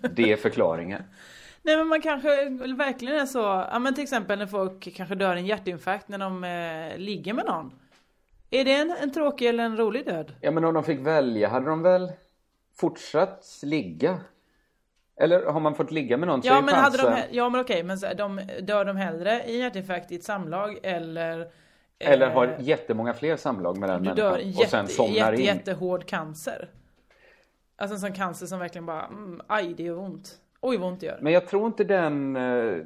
det 0.10 0.32
är 0.32 0.36
förklaringen. 0.36 1.02
Nej 1.62 1.76
men 1.76 1.86
man 1.86 2.02
kanske 2.02 2.28
verkligen 2.76 3.16
är 3.16 3.26
så, 3.26 3.38
ja 3.70 3.78
men 3.78 3.94
till 3.94 4.02
exempel 4.02 4.38
när 4.38 4.46
folk 4.46 4.94
kanske 4.96 5.14
dör 5.14 5.36
i 5.36 5.38
en 5.38 5.46
hjärtinfarkt 5.46 6.08
när 6.08 6.18
de 6.18 6.44
eh, 6.44 6.98
ligger 6.98 7.32
med 7.32 7.44
någon. 7.46 7.72
Är 8.50 8.64
det 8.64 8.72
en, 8.72 8.96
en 9.02 9.12
tråkig 9.12 9.48
eller 9.48 9.64
en 9.64 9.76
rolig 9.76 10.06
död? 10.06 10.32
Ja 10.40 10.50
men 10.50 10.64
om 10.64 10.74
de 10.74 10.84
fick 10.84 11.00
välja 11.00 11.48
hade 11.48 11.66
de 11.66 11.82
väl 11.82 12.12
fortsatt 12.80 13.60
ligga? 13.62 14.20
Eller 15.20 15.46
har 15.46 15.60
man 15.60 15.74
fått 15.74 15.90
ligga 15.90 16.16
med 16.16 16.28
någon 16.28 16.42
så 16.42 16.48
Ja 16.48 16.58
är 16.58 16.62
men 16.62 16.74
hade 16.74 16.96
de, 16.96 17.02
chansen... 17.02 17.28
ja 17.30 17.48
men 17.48 17.60
okej 17.60 17.82
men 17.82 17.98
så, 17.98 18.14
de, 18.14 18.40
dör 18.62 18.84
de 18.84 18.96
hellre 18.96 19.42
i 19.46 19.54
en 19.54 19.60
hjärtinfarkt 19.60 20.12
i 20.12 20.16
ett 20.16 20.24
samlag 20.24 20.78
eller 20.82 21.46
Eller 21.98 22.30
har 22.30 22.56
jättemånga 22.58 23.14
fler 23.14 23.36
samlag 23.36 23.78
med 23.78 23.88
den 23.88 24.02
du 24.02 24.14
dör 24.14 24.32
människan 24.32 24.50
en 24.52 24.64
och 24.64 24.70
sen 24.70 24.84
jätte, 24.84 24.94
somnar 24.94 25.14
jätte, 25.14 25.42
in. 25.42 25.46
jättehård 25.46 26.06
cancer? 26.06 26.70
Alltså 27.76 27.94
en 27.94 28.00
sån 28.00 28.12
cancer 28.12 28.46
som 28.46 28.58
verkligen 28.58 28.86
bara, 28.86 29.06
mm, 29.06 29.40
aj 29.46 29.74
det 29.74 29.82
gör 29.82 29.98
ont. 29.98 30.38
Oj 30.60 30.76
vad 30.76 30.88
ont 30.88 31.00
det 31.00 31.06
gör. 31.06 31.18
Men 31.22 31.32
jag 31.32 31.48
tror 31.48 31.66
inte 31.66 31.84
den 31.84 32.36
eh, 32.36 32.76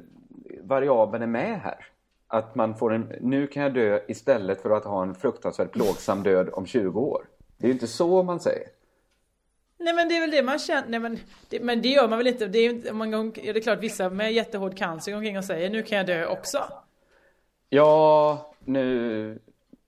variabeln 0.63 1.23
är 1.23 1.27
med 1.27 1.61
här. 1.61 1.87
Att 2.27 2.55
man 2.55 2.75
får 2.75 2.93
en, 2.93 3.13
nu 3.21 3.47
kan 3.47 3.63
jag 3.63 3.73
dö 3.73 3.99
istället 4.07 4.61
för 4.61 4.69
att 4.69 4.85
ha 4.85 5.03
en 5.03 5.15
fruktansvärt 5.15 5.71
plågsam 5.71 6.23
död 6.23 6.49
om 6.53 6.65
20 6.65 6.99
år. 6.99 7.25
Det 7.57 7.65
är 7.65 7.67
ju 7.67 7.73
inte 7.73 7.87
så 7.87 8.23
man 8.23 8.39
säger. 8.39 8.67
Nej 9.77 9.93
men 9.93 10.09
det 10.09 10.15
är 10.15 10.21
väl 10.21 10.31
det 10.31 10.43
man 10.43 10.59
känner, 10.59 10.87
nej 10.87 10.99
men 10.99 11.19
det, 11.49 11.59
men 11.59 11.81
det 11.81 11.89
gör 11.89 12.07
man 12.07 12.17
väl 12.17 12.27
inte. 12.27 12.47
Det 12.47 12.59
är, 12.59 12.93
man 12.93 13.31
det 13.31 13.49
är 13.49 13.61
klart 13.61 13.79
vissa 13.79 14.09
med 14.09 14.33
jättehård 14.33 14.77
cancer 14.77 15.11
går 15.11 15.17
omkring 15.17 15.37
och 15.37 15.45
säger 15.45 15.69
nu 15.69 15.83
kan 15.83 15.97
jag 15.97 16.07
dö 16.07 16.25
också. 16.25 16.63
Ja, 17.69 18.50
nu, 18.65 19.39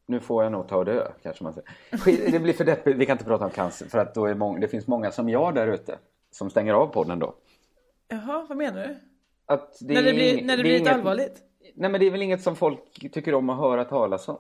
nu 0.06 0.20
får 0.20 0.44
jag 0.44 0.52
nog 0.52 0.68
ta 0.68 0.78
och 0.78 0.86
dö, 0.86 1.08
kanske 1.24 1.44
man 1.44 1.54
säger. 1.54 2.32
Det 2.32 2.40
blir 2.40 2.54
för 2.54 2.66
deppigt, 2.66 2.98
vi 2.98 3.06
kan 3.06 3.14
inte 3.14 3.26
prata 3.26 3.46
om 3.46 3.52
cancer 3.52 3.86
för 3.86 3.98
att 3.98 4.14
då 4.16 4.26
är 4.26 4.36
mång- 4.36 4.60
det 4.62 4.68
finns 4.68 4.88
många 4.88 5.12
som 5.12 5.30
jag 5.30 5.56
där 5.56 5.68
ute 5.68 5.98
som 6.32 6.50
stänger 6.50 6.74
av 6.74 6.88
podden 6.88 7.20
då. 7.20 7.34
Jaha, 8.08 8.46
vad 8.50 8.58
menar 8.58 8.88
du? 8.88 8.96
Att 9.46 9.78
det 9.82 9.94
när 9.94 10.04
det 10.04 10.14
blir, 10.14 10.38
ing- 10.38 10.46
när 10.46 10.58
det 10.58 10.64
blir 10.64 10.78
inget- 10.80 10.94
allvarligt? 10.94 11.42
Nej 11.76 11.90
men 11.92 12.00
det 12.02 12.08
är 12.08 12.12
väl 12.12 12.22
inget 12.22 12.42
som 12.42 12.56
folk 12.56 13.12
tycker 13.14 13.34
om 13.34 13.50
att 13.50 13.58
höra 13.58 13.86
talas 13.86 14.28
om. 14.28 14.38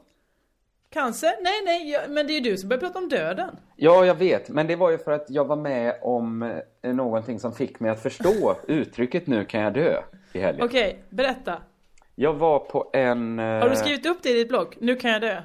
Cancer? 0.89 1.31
Nej, 1.41 1.53
nej, 1.65 1.91
ja, 1.91 1.99
men 2.09 2.27
det 2.27 2.33
är 2.33 2.35
ju 2.35 2.51
du 2.51 2.57
som 2.57 2.69
börjar 2.69 2.79
prata 2.79 2.99
om 2.99 3.09
döden. 3.09 3.49
Ja, 3.75 4.05
jag 4.05 4.15
vet. 4.15 4.49
Men 4.49 4.67
det 4.67 4.75
var 4.75 4.89
ju 4.89 4.97
för 4.97 5.11
att 5.11 5.29
jag 5.29 5.45
var 5.45 5.55
med 5.55 5.95
om 6.01 6.41
eh, 6.81 6.93
någonting 6.93 7.39
som 7.39 7.53
fick 7.53 7.79
mig 7.79 7.91
att 7.91 8.01
förstå 8.01 8.55
uttrycket 8.67 9.27
nu 9.27 9.45
kan 9.45 9.61
jag 9.61 9.73
dö 9.73 10.01
i 10.33 10.39
helgen. 10.39 10.65
Okej, 10.65 11.03
berätta. 11.09 11.57
Jag 12.15 12.34
var 12.34 12.60
på 12.60 12.89
en... 12.93 13.39
eh, 13.39 13.46
Har 13.46 13.70
du 13.70 13.75
skrivit 13.75 14.05
upp 14.05 14.17
det 14.24 14.29
i 14.29 14.34
ditt 14.34 14.48
blogg? 14.50 14.77
Nu 14.82 14.96
kan 14.96 15.12
jag 15.12 15.22
dö. 15.22 15.41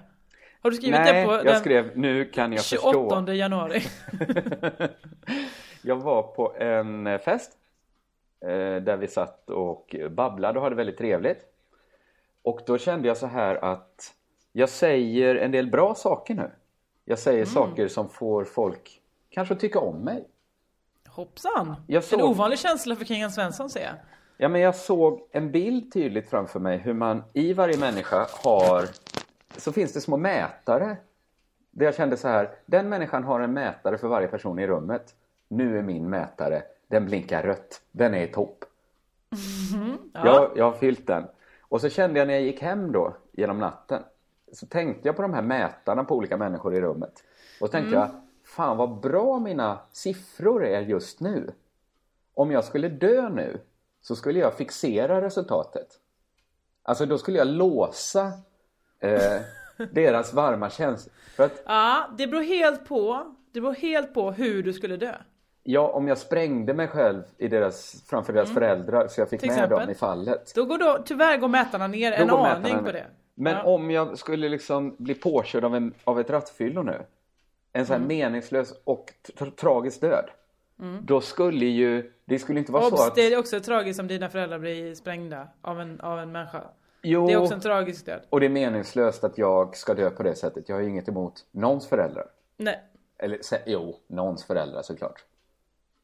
Har 0.63 0.71
du 0.71 0.77
skrivit 0.77 1.01
Nej, 1.01 1.13
det 1.21 1.27
på 1.27 1.33
jag 1.33 1.45
den 1.45 1.61
skrev 1.61 1.99
nu 1.99 2.25
kan 2.25 2.53
jag 2.53 2.65
28 2.65 2.93
förstå. 3.17 3.33
januari? 3.33 3.83
Jag 5.83 5.97
var 5.97 6.23
på 6.23 6.55
en 6.59 7.07
eh, 7.07 7.19
fest 7.19 7.53
eh, 8.45 8.49
där 8.83 8.97
vi 8.97 9.09
satt 9.09 9.51
och 9.51 9.97
babblade 10.11 10.59
och 10.59 10.63
hade 10.65 10.77
väldigt 10.77 10.99
trevligt. 10.99 11.39
Och 12.43 12.61
då 12.67 12.79
kände 12.79 13.09
jag 13.09 13.17
så 13.17 13.27
här 13.27 13.65
att 13.65 14.15
jag 14.53 14.69
säger 14.69 15.35
en 15.37 15.51
del 15.53 15.71
bra 15.71 15.95
saker 15.95 16.35
nu. 16.35 16.51
Jag 17.05 17.19
säger 17.19 17.39
Mm. 17.39 17.47
saker 17.55 17.89
som 17.89 18.09
får 18.09 18.45
folk 18.45 19.01
kanske 19.31 19.55
att 19.55 19.61
tycka 19.61 19.79
om 19.81 19.97
mig. 20.05 20.29
Hoppsan! 21.09 21.75
Såg- 22.03 22.21
En 22.21 22.27
ovanlig 22.27 22.59
känsla 22.59 22.97
för 22.97 23.05
Kingen 23.05 23.31
Svensson 23.31 23.71
ser 23.71 23.81
jag. 23.85 23.95
Ja, 24.41 24.49
men 24.49 24.61
jag 24.61 24.75
såg 24.75 25.29
en 25.31 25.53
bild 25.53 25.93
tydligt 25.93 26.31
framför 26.31 26.61
mig 26.61 26.79
hur 26.79 26.95
man 26.95 27.23
i 27.33 27.53
varje 27.53 27.79
människa 27.79 28.27
har 28.45 28.85
så 29.57 29.73
finns 29.73 29.93
det 29.93 30.01
små 30.01 30.17
mätare. 30.17 30.97
Där 31.71 31.85
jag 31.85 31.95
kände 31.95 32.17
så 32.17 32.29
här, 32.29 32.51
den 32.67 32.89
människan 32.89 33.25
har 33.25 33.41
en 33.41 33.53
mätare 33.53 33.99
för 33.99 34.09
varje 34.09 34.29
person 34.29 34.59
i 34.59 34.67
rummet. 34.67 35.15
Nu 35.49 35.79
är 35.79 35.83
min 35.83 36.11
mätare, 36.11 36.63
den 36.89 37.07
blinkar 37.07 37.43
rött, 37.43 37.83
den 37.91 38.15
är 38.15 38.23
i 38.23 38.27
topp. 38.27 38.65
jag, 40.13 40.51
jag 40.57 40.65
har 40.65 40.73
fyllt 40.79 41.07
den. 41.07 41.25
Och 41.61 41.81
så 41.81 41.89
kände 41.89 42.19
jag 42.19 42.27
när 42.27 42.35
jag 42.35 42.43
gick 42.43 42.63
hem 42.63 42.93
då 42.93 43.17
genom 43.33 43.59
natten 43.59 44.03
så 44.53 44.67
tänkte 44.67 45.09
jag 45.09 45.17
på 45.17 45.23
de 45.23 45.35
här 45.35 45.43
mätarna 45.43 46.05
på 46.05 46.17
olika 46.17 46.37
människor 46.37 46.75
i 46.75 46.81
rummet. 46.81 47.25
Och 47.61 47.67
så 47.67 47.73
tänkte 47.73 47.95
jag, 47.95 48.09
fan 48.45 48.77
vad 48.77 49.01
bra 49.01 49.39
mina 49.39 49.79
siffror 49.93 50.65
är 50.65 50.81
just 50.81 51.21
nu. 51.21 51.53
Om 52.35 52.51
jag 52.51 52.65
skulle 52.65 52.89
dö 52.89 53.29
nu 53.29 53.61
så 54.09 54.17
skulle 54.17 54.39
jag 54.39 54.55
fixera 54.55 55.23
resultatet. 55.23 55.87
Alltså 56.83 57.07
då 57.07 57.19
skulle 57.19 57.39
jag 57.39 57.47
låsa 57.49 58.33
eh, 59.01 59.41
deras 59.93 60.33
varma 60.35 60.71
känslor. 60.71 61.15
Att 61.37 61.63
Ja, 61.67 62.09
det 62.19 62.27
beror 62.27 62.43
helt 62.43 62.89
på. 62.89 63.35
Det 63.53 63.61
beror 63.61 63.75
helt 63.75 64.15
på 64.15 64.31
hur 64.33 64.63
du 64.63 64.73
skulle 64.73 64.97
dö. 64.97 65.15
ja, 65.63 65.89
om 65.89 66.09
jag 66.09 66.19
sprängde 66.19 66.75
mig 66.75 66.89
själv 66.89 67.23
i 67.39 67.49
deras, 67.49 68.03
framför 68.07 68.33
deras 68.33 68.55
föräldrar 68.55 69.09
så 69.09 69.21
jag 69.21 69.29
fick 69.31 69.41
Till 69.41 69.49
med 69.49 69.57
exempel? 69.57 69.79
dem 69.81 69.91
i 69.91 69.95
fallet. 69.95 70.53
Då 70.55 70.65
går 70.65 70.79
då, 70.79 70.99
tyvärr 71.07 71.37
går 71.37 71.49
mätarna 71.49 71.87
ner 71.87 72.11
Då 72.19 72.23
en 72.23 72.31
aning 72.31 72.77
på 72.79 72.83
ner. 72.85 72.93
det. 72.93 73.07
Men 73.35 73.53
Ja. 73.57 73.63
om 73.63 73.91
jag 73.91 74.19
skulle 74.19 74.49
liksom 74.49 74.97
bli 74.99 75.15
påkörd 75.15 75.65
av, 75.65 75.75
en, 75.77 75.95
av 76.05 76.21
ett 76.21 76.31
rattfyllo 76.31 76.83
nu. 76.83 77.03
En 77.73 77.87
sån 77.87 77.93
här 77.93 77.97
Mm. 78.05 78.09
meningslös 78.09 78.75
och 78.85 79.13
tra- 79.37 79.51
tragisk 79.57 80.01
död. 80.01 80.25
Då 81.03 81.21
skulle 81.21 81.67
ju, 81.67 82.13
det 82.29 82.39
skulle 82.39 82.59
inte 82.59 82.73
vara 82.73 82.87
Obs, 82.87 82.97
så 82.97 83.07
att... 83.07 83.15
det 83.15 83.33
är 83.33 83.39
också 83.39 83.61
tragiskt 83.61 84.01
om 84.01 84.07
dina 84.07 84.29
föräldrar 84.29 84.59
blir 84.59 84.95
sprängda 84.95 85.49
av 85.63 85.81
en, 85.81 86.01
av 86.01 86.19
en 86.19 86.33
människa. 86.33 86.63
Jo, 87.03 87.27
Det 87.27 87.33
är 87.33 87.37
också 87.37 87.55
en 87.55 87.61
tragisk 87.61 88.07
död. 88.07 88.21
och 88.31 88.41
det 88.41 88.47
är 88.47 88.51
meningslöst 88.51 89.25
att 89.25 89.39
jag 89.39 89.77
ska 89.77 89.95
dö 89.95 90.11
på 90.11 90.23
det 90.23 90.35
sättet. 90.35 90.69
Jag 90.69 90.77
har 90.77 90.83
ju 90.83 90.89
inget 90.89 91.09
emot 91.09 91.47
någons 91.51 91.89
föräldrar. 91.89 92.27
Nej. 92.57 92.81
Eller 93.19 93.39
jo, 93.67 93.97
någons 94.07 94.45
föräldrar 94.45 94.83
såklart. 94.83 95.25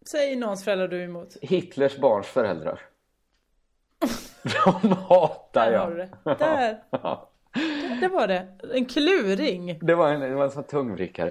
Säg 0.07 0.37
någons 0.37 0.65
föräldrar 0.65 0.89
du 0.89 1.01
är 1.01 1.05
emot. 1.05 1.37
Hitlers 1.43 1.99
barns 1.99 2.27
föräldrar. 2.27 2.81
De 4.43 4.93
hatar 4.93 5.65
Där 5.67 5.73
jag. 5.73 5.81
har 5.81 5.91
du 5.91 5.97
det. 5.97 6.09
Där. 6.39 6.79
Det 8.01 8.09
var 8.09 8.27
det. 8.29 8.47
En 8.75 8.85
kluring. 8.85 9.79
Det 9.83 9.95
var 9.95 10.09
en, 10.09 10.21
det 10.21 10.35
var 10.35 10.45
en 10.45 10.51
sån 10.51 10.65
tungvrickare. 10.65 11.31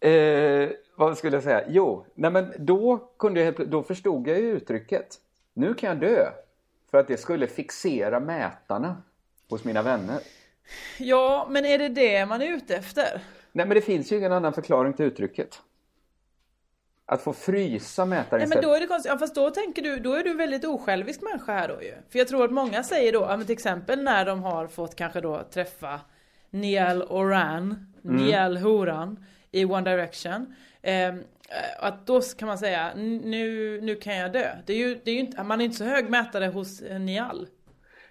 Eh, 0.00 0.68
vad 1.00 1.18
skulle 1.18 1.36
jag 1.36 1.42
säga? 1.42 1.64
Jo, 1.68 2.06
nej 2.14 2.30
men 2.30 2.52
då, 2.58 2.96
kunde 3.18 3.40
jag, 3.40 3.68
då 3.70 3.82
förstod 3.82 4.28
jag 4.28 4.38
ju 4.38 4.50
uttrycket. 4.50 5.06
Nu 5.54 5.74
kan 5.74 5.88
jag 5.88 6.00
dö. 6.00 6.30
För 6.90 6.98
att 6.98 7.08
det 7.08 7.16
skulle 7.16 7.46
fixera 7.46 8.20
mätarna 8.20 9.02
hos 9.50 9.64
mina 9.64 9.82
vänner. 9.82 10.20
Ja, 10.98 11.46
men 11.50 11.64
är 11.64 11.78
det 11.78 11.88
det 11.88 12.26
man 12.26 12.42
är 12.42 12.46
ute 12.46 12.76
efter? 12.76 13.22
Nej 13.52 13.66
men 13.66 13.74
det 13.74 13.80
finns 13.80 14.12
ju 14.12 14.16
ingen 14.16 14.32
annan 14.32 14.52
förklaring 14.52 14.92
till 14.92 15.04
uttrycket. 15.06 15.62
Att 17.06 17.22
få 17.22 17.32
frysa 17.32 18.04
mätaren 18.04 18.40
Nej 18.40 18.48
men 18.48 18.62
då 18.62 18.74
är 18.74 18.80
det 18.80 18.86
konstigt, 18.86 19.12
ja, 19.12 19.18
fast 19.18 19.34
då 19.34 19.50
tänker 19.50 19.82
du, 19.82 19.98
då 19.98 20.14
är 20.14 20.24
du 20.24 20.34
väldigt 20.34 20.64
osjälvisk 20.64 21.22
människa 21.22 21.52
här 21.52 21.68
då 21.68 21.82
ju. 21.82 21.94
För 22.10 22.18
jag 22.18 22.28
tror 22.28 22.44
att 22.44 22.52
många 22.52 22.82
säger 22.82 23.12
då, 23.12 23.20
ja, 23.20 23.36
men 23.36 23.46
till 23.46 23.52
exempel 23.52 24.02
när 24.02 24.24
de 24.24 24.42
har 24.42 24.66
fått 24.66 24.96
kanske 24.96 25.20
då 25.20 25.42
träffa 25.50 26.00
Niall 26.50 27.02
Oran, 27.02 27.86
Mm. 28.04 28.16
Niall 28.16 28.56
Horan 28.56 29.24
i 29.50 29.64
One 29.64 29.90
Direction. 29.90 30.54
Ehm, 30.82 31.22
att 31.78 32.06
då 32.06 32.20
kan 32.38 32.48
man 32.48 32.58
säga, 32.58 32.90
"N- 32.90 33.20
nu, 33.24 33.80
nu 33.80 33.94
kan 33.96 34.16
jag 34.16 34.32
dö. 34.32 34.48
Det 34.66 34.72
är 34.72 34.76
ju, 34.76 35.00
det 35.04 35.10
är 35.10 35.14
ju 35.14 35.20
inte, 35.20 35.42
man 35.42 35.60
är 35.60 35.64
inte 35.64 35.76
så 35.76 35.84
hög 35.84 36.10
mätare 36.10 36.46
hos 36.46 36.80
eh, 36.82 37.00
Niall. 37.00 37.46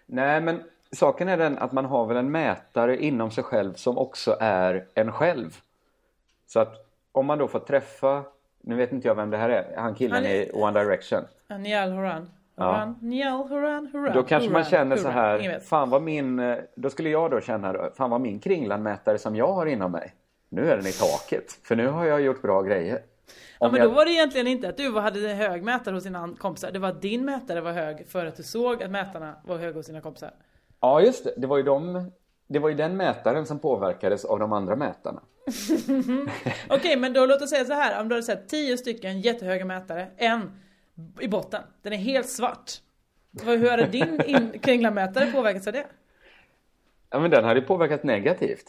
Nej, 0.05 0.41
men 0.41 0.63
saken 0.91 1.29
är 1.29 1.37
den 1.37 1.57
att 1.57 1.71
man 1.71 1.85
har 1.85 2.05
väl 2.05 2.17
en 2.17 2.31
mätare 2.31 3.03
inom 3.03 3.31
sig 3.31 3.43
själv 3.43 3.73
som 3.73 3.97
också 3.97 4.37
är 4.39 4.85
en 4.93 5.11
själv. 5.11 5.57
Så 6.47 6.59
att 6.59 6.75
om 7.11 7.25
man 7.25 7.37
då 7.37 7.47
får 7.47 7.59
träffa, 7.59 8.23
nu 8.61 8.75
vet 8.75 8.91
inte 8.91 9.07
jag 9.07 9.15
vem 9.15 9.29
det 9.29 9.37
här 9.37 9.49
är, 9.49 9.75
han 9.77 9.95
killen 9.95 10.15
Han 10.15 10.25
är- 10.25 10.35
i 10.35 10.51
One 10.53 10.79
Direction. 10.79 11.19
Ja, 11.47 11.57
Niall 11.57 11.91
Horan. 11.91 12.29
Horan, 12.55 12.95
Niall 13.01 13.47
Horan, 13.49 13.87
Horan. 13.93 14.13
Då 14.15 14.23
kanske 14.23 14.49
man 14.49 14.61
Horan, 14.61 14.69
känner 14.71 14.95
så 14.95 15.03
Horan. 15.03 15.13
här, 15.17 15.39
Ingen 15.39 15.51
vet. 15.51 15.65
fan 15.67 15.89
vad 15.89 16.01
min, 16.01 16.39
eh, 16.39 16.57
då 16.75 16.89
skulle 16.89 17.09
jag 17.09 17.31
då 17.31 17.41
känna, 17.41 17.89
fan 17.97 18.09
vad 18.09 18.21
min 18.21 18.39
kringlanmätare 18.39 19.17
som 19.17 19.35
jag 19.35 19.53
har 19.53 19.65
inom 19.65 19.91
mig, 19.91 20.13
nu 20.49 20.71
är 20.71 20.77
den 20.77 20.87
i 20.87 20.91
taket. 20.91 21.59
För 21.63 21.75
nu 21.75 21.87
har 21.87 22.05
jag 22.05 22.21
gjort 22.21 22.41
bra 22.41 22.61
grejer. 22.61 23.01
Ja 23.59 23.67
Om 23.67 23.71
men 23.71 23.81
jag- 23.81 23.89
då 23.89 23.95
var 23.95 24.05
det 24.05 24.11
egentligen 24.11 24.47
inte 24.47 24.69
att 24.69 24.77
du 24.77 24.99
hade 24.99 25.29
en 25.31 25.37
hög 25.37 25.63
mätare 25.63 25.95
hos 25.95 26.03
dina 26.03 26.35
kompisar. 26.37 26.71
Det 26.71 26.79
var 26.79 26.89
att 26.89 27.01
din 27.01 27.25
mätare 27.25 27.61
var 27.61 27.71
hög 27.71 28.07
för 28.07 28.25
att 28.25 28.35
du 28.35 28.43
såg 28.43 28.83
att 28.83 28.91
mätarna 28.91 29.35
var 29.43 29.57
höga 29.57 29.77
hos 29.77 29.85
dina 29.87 30.01
kompisar. 30.01 30.31
Ja, 30.81 31.01
just 31.01 31.23
det. 31.23 31.33
Det 31.37 31.47
var 31.47 31.57
ju 31.57 31.63
de, 31.63 32.11
det 32.47 32.59
var 32.59 32.69
ju 32.69 32.75
den 32.75 32.97
mätaren 32.97 33.45
som 33.45 33.59
påverkades 33.59 34.25
av 34.25 34.39
de 34.39 34.53
andra 34.53 34.75
mätarna. 34.75 35.21
Okej 36.69 36.97
men 36.97 37.13
då 37.13 37.25
låt 37.25 37.41
oss 37.41 37.49
säga 37.49 37.65
så 37.65 37.73
här. 37.73 38.01
Om 38.01 38.09
du 38.09 38.15
hade 38.15 38.23
sett 38.23 38.49
10 38.49 38.77
stycken 38.77 39.21
jättehöga 39.21 39.65
mätare. 39.65 40.07
En 40.17 40.51
i 41.19 41.27
botten. 41.27 41.61
Den 41.81 41.93
är 41.93 41.97
helt 41.97 42.29
svart. 42.29 42.71
Hur 43.43 43.69
hade 43.69 43.85
din 43.87 44.21
in- 44.25 44.59
kringlanmätare 44.59 45.31
påverkats 45.31 45.67
av 45.67 45.73
det? 45.73 45.85
Ja, 47.09 47.19
men 47.19 47.31
den 47.31 47.43
hade 47.43 47.61
påverkat 47.61 48.03
negativt. 48.03 48.65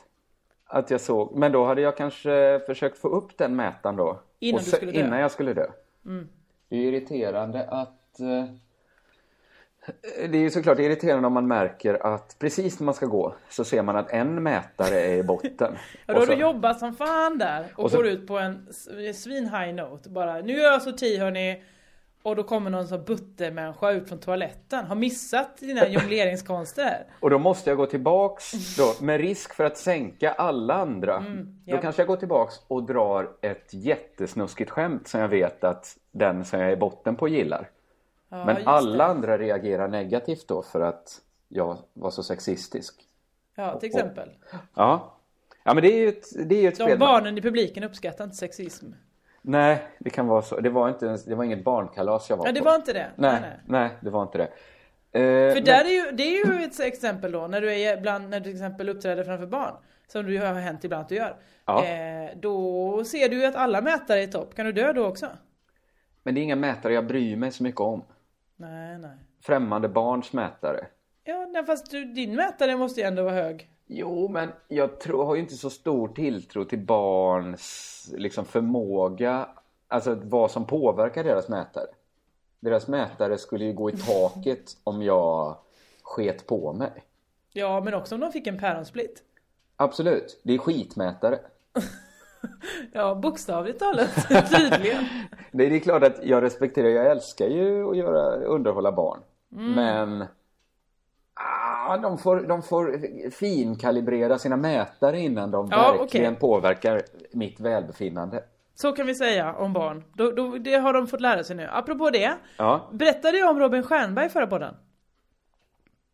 Att 0.73 0.91
jag 0.91 1.01
såg, 1.01 1.37
men 1.37 1.53
då 1.53 1.65
hade 1.65 1.81
jag 1.81 1.97
kanske 1.97 2.61
försökt 2.67 2.99
få 2.99 3.09
upp 3.09 3.37
den 3.39 3.57
mätaren 3.57 3.97
då. 3.97 4.21
Innan 4.39 4.59
Och 4.59 4.65
du 4.65 4.71
skulle 4.71 4.93
dö. 4.93 4.99
Mm. 4.99 5.07
Innan 5.07 5.21
jag 5.21 5.31
skulle 5.31 5.55
dö. 5.55 5.67
Det 6.69 6.77
är 6.77 6.81
irriterande 6.81 7.69
att... 7.69 8.21
eh, 8.21 8.45
Det 10.29 10.37
är 10.39 10.41
ju 10.43 10.51
såklart 10.51 10.79
irriterande 10.79 11.27
om 11.27 11.33
man 11.33 11.49
märker 11.49 12.07
att 12.15 12.37
precis 12.39 12.81
när 12.81 12.85
man 12.85 12.95
ska 12.95 13.07
gå 13.07 13.35
så 13.49 13.65
ser 13.65 13.83
man 13.83 13.97
att 13.97 14.11
en 14.11 14.43
mätare 14.43 15.01
är 15.01 15.17
i 15.17 15.23
botten. 15.23 15.53
Ja, 16.07 16.15
då 16.15 16.21
har 16.21 16.27
så- 16.27 16.33
du 16.33 16.39
jobbat 16.41 16.79
som 16.79 16.95
fan 16.95 17.39
där 17.39 17.65
och, 17.77 17.85
och 17.85 17.91
så- 17.91 17.97
går 17.97 18.07
ut 18.07 18.27
på 18.27 18.39
en 18.39 18.69
svin 19.15 19.45
high 19.49 19.75
note. 19.75 20.09
Bara, 20.11 20.41
nu 20.41 20.61
är 20.61 20.65
jag 20.73 20.83
så 20.83 20.93
tio 20.93 21.21
hörni. 21.25 21.63
Och 22.23 22.37
då 22.37 22.43
kommer 22.43 22.71
någon 22.71 22.89
sån 22.89 23.05
buttemänniska 23.05 23.91
ut 23.91 24.09
från 24.09 24.19
toaletten. 24.19 24.85
Har 24.85 24.95
missat 24.95 25.57
dina 25.59 25.89
jongleringskonster. 25.89 27.07
Och 27.21 27.31
då 27.31 27.39
måste 27.39 27.71
jag 27.71 27.77
gå 27.77 27.87
tillbaks 27.87 28.77
då, 28.77 29.05
med 29.05 29.21
risk 29.21 29.55
för 29.55 29.65
att 29.65 29.77
sänka 29.79 30.33
alla 30.33 30.75
andra. 30.75 31.21
Då 31.21 31.27
Mm, 31.27 31.63
ja. 31.65 31.79
kanske 31.81 32.03
jag 32.03 32.07
går 32.07 32.17
tillbaks 32.17 32.55
och 32.69 32.83
drar 32.83 33.31
ett 33.41 33.75
jättesnuskigt 33.75 34.71
skämt 34.71 35.09
som 35.09 35.21
jag 35.21 35.29
vet 35.29 35.65
att 35.65 35.97
den 36.13 36.45
som 36.45 36.61
jag 36.61 36.69
är 36.69 36.73
i 36.73 36.77
botten 36.77 37.17
på 37.17 37.29
gillar. 37.29 37.71
Ja, 38.29 38.45
Men 38.45 38.57
alla 38.67 38.97
det. 39.05 39.11
andra 39.11 39.39
reagerar 39.39 39.89
negativt 39.89 40.49
då 40.49 40.63
för 40.63 40.81
att 40.81 41.21
jag 41.49 41.79
var 41.93 42.11
så 42.11 42.23
sexistisk. 42.23 43.03
Ja, 43.55 43.79
till 43.79 43.87
exempel. 43.89 44.29
Ja, 44.75 45.17
ja 45.65 45.75
men 45.75 45.83
det 45.83 45.93
är 45.93 45.99
ju 45.99 46.09
ett, 46.09 46.49
det 46.49 46.55
är 46.65 46.69
ett 46.69 46.79
De 46.79 46.85
spel. 46.85 46.99
barnen 46.99 47.39
i 47.39 47.43
publiken 47.43 47.85
uppskattar 47.85 48.25
inte 48.25 48.37
sexism. 48.37 48.87
Nej, 49.43 49.83
det 49.99 50.11
kan 50.11 50.27
vara 50.27 50.43
så. 50.43 50.61
Det 50.61 50.71
var, 50.71 50.89
inte 50.89 51.07
ens, 51.07 51.25
det 51.25 51.35
var 51.35 51.45
inget 51.45 51.65
barnkalas 51.65 52.31
jag 52.31 52.37
var 52.37 52.47
Ja, 52.47 52.53
det 52.53 52.59
på. 52.61 52.65
var 52.65 52.75
inte 52.75 52.93
det. 52.93 53.11
Nej, 53.17 53.39
nej. 53.41 53.59
nej, 53.67 53.91
det 54.01 54.11
var 54.11 54.23
inte 54.23 54.39
det. 54.39 54.45
Eh, 55.13 55.49
För 55.49 55.55
men- 55.55 55.65
där 55.65 55.85
är 55.85 56.07
ju, 56.07 56.11
det 56.17 56.23
är 56.23 56.47
ju 56.59 56.65
ett 56.65 56.81
exempel 56.81 57.33
då, 57.33 57.47
när 57.47 57.61
du 57.61 57.75
är 57.75 58.01
bland, 58.01 58.29
när 58.31 58.41
du 58.41 58.45
till 58.45 58.53
exempel 58.53 58.89
uppträder 58.89 59.25
framför 59.25 59.47
barn. 59.47 59.75
Som 60.07 60.27
du 60.27 60.39
har 60.39 60.55
hänt 60.55 60.85
ibland 60.85 61.03
att 61.03 61.09
du 61.09 61.15
gör. 61.15 61.37
Ja. 61.67 61.85
Eh, 61.85 62.31
då 62.37 63.05
ser 63.05 63.29
du 63.29 63.37
ju 63.41 63.45
att 63.47 63.55
alla 63.57 63.81
mätare 63.81 64.19
är 64.19 64.23
i 64.23 64.27
topp. 64.27 64.55
Kan 64.55 64.67
du 64.67 64.73
dö 64.73 64.93
då 64.93 65.07
också? 65.07 65.27
men 66.23 66.35
det 66.35 66.41
är 66.41 66.43
inga 66.43 66.57
mätare 66.57 66.93
jag 66.95 67.07
bryr 67.07 67.37
mig 67.37 67.51
så 67.53 67.63
mycket 67.63 67.81
om. 67.81 68.05
Nej, 68.57 68.99
nej. 68.99 69.11
Främmande 69.43 69.89
barns 69.89 70.33
mätare. 70.33 70.87
Ja, 71.25 71.65
fast 71.67 71.91
du, 71.91 72.05
din 72.05 72.35
mätare 72.35 72.77
måste 72.77 73.01
ju 73.01 73.07
ändå 73.07 73.23
vara 73.23 73.35
hög. 73.35 73.71
Jo, 73.93 74.29
men 74.29 74.53
jag 74.69 75.01
tror, 75.01 75.25
har 75.25 75.35
ju 75.35 75.41
inte 75.41 75.55
så 75.55 75.71
stor 75.71 76.09
tilltro 76.09 76.65
till 76.65 76.79
barns 76.79 78.11
liksom, 78.17 78.45
förmåga, 78.45 79.49
alltså 79.89 80.15
vad 80.23 80.51
som 80.51 80.67
påverkar 80.67 81.25
deras 81.25 81.49
mätare. 81.49 81.87
Deras 82.61 82.89
mätare 82.89 83.39
skulle 83.39 83.65
ju 83.65 83.73
gå 83.73 83.91
i 83.91 83.97
taket 83.97 84.77
om 84.85 85.03
jag 85.03 85.57
sket 86.03 86.47
på 86.47 86.73
mig. 86.73 87.05
Ja, 87.53 87.81
men 87.81 87.95
också 87.95 88.15
om 88.15 88.21
de 88.21 88.33
fick 88.33 88.47
en 88.47 88.59
päronsplitt. 88.59 89.23
Absolut, 89.77 90.41
det 90.43 90.55
är 90.55 90.59
skitmätare. 90.59 91.39
Ja, 92.93 93.15
bokstavligt 93.15 93.79
talat, 93.79 94.29
tydligen. 94.29 95.05
Det 95.53 95.65
är 95.65 95.81
klart 95.81 96.03
att 96.03 96.25
jag 96.25 96.43
respekterar, 96.43 96.89
jag 96.89 97.11
älskar 97.11 97.47
ju 97.47 97.91
att 97.91 97.97
göra, 97.97 98.45
underhålla 98.45 98.93
barn. 98.93 99.21
Mm. 99.53 99.73
Men 99.73 100.27
de, 101.97 102.19
får, 102.19 102.41
de 102.41 102.63
får 102.63 102.99
finkalibrera 103.31 104.39
sina 104.39 104.57
mätare 104.57 105.21
innan 105.21 105.51
de 105.51 105.69
Ja, 105.71 105.97
verkligen 105.99 106.27
okej. 106.33 106.41
påverkar 106.41 107.03
mitt 107.33 107.61
välbefinnande. 107.61 108.43
Så 108.75 108.93
kan 108.93 109.07
vi 109.07 109.15
säga 109.15 109.55
om 109.55 109.73
barn. 109.73 110.05
Då, 110.13 110.31
då, 110.31 110.59
det 110.59 110.75
har 110.75 110.93
de 110.93 111.07
fått 111.07 111.21
lära 111.21 111.45
sig 111.45 111.57
nu. 111.57 111.69
Apropå 111.73 112.11
det. 112.11 112.33
Ja. 112.57 112.89
Berättade 112.93 113.39
jag 113.39 113.51
om 113.51 113.59
Robin 113.61 113.83
Stjernberg 113.83 114.29
förra 114.29 114.47
podden? 114.47 114.75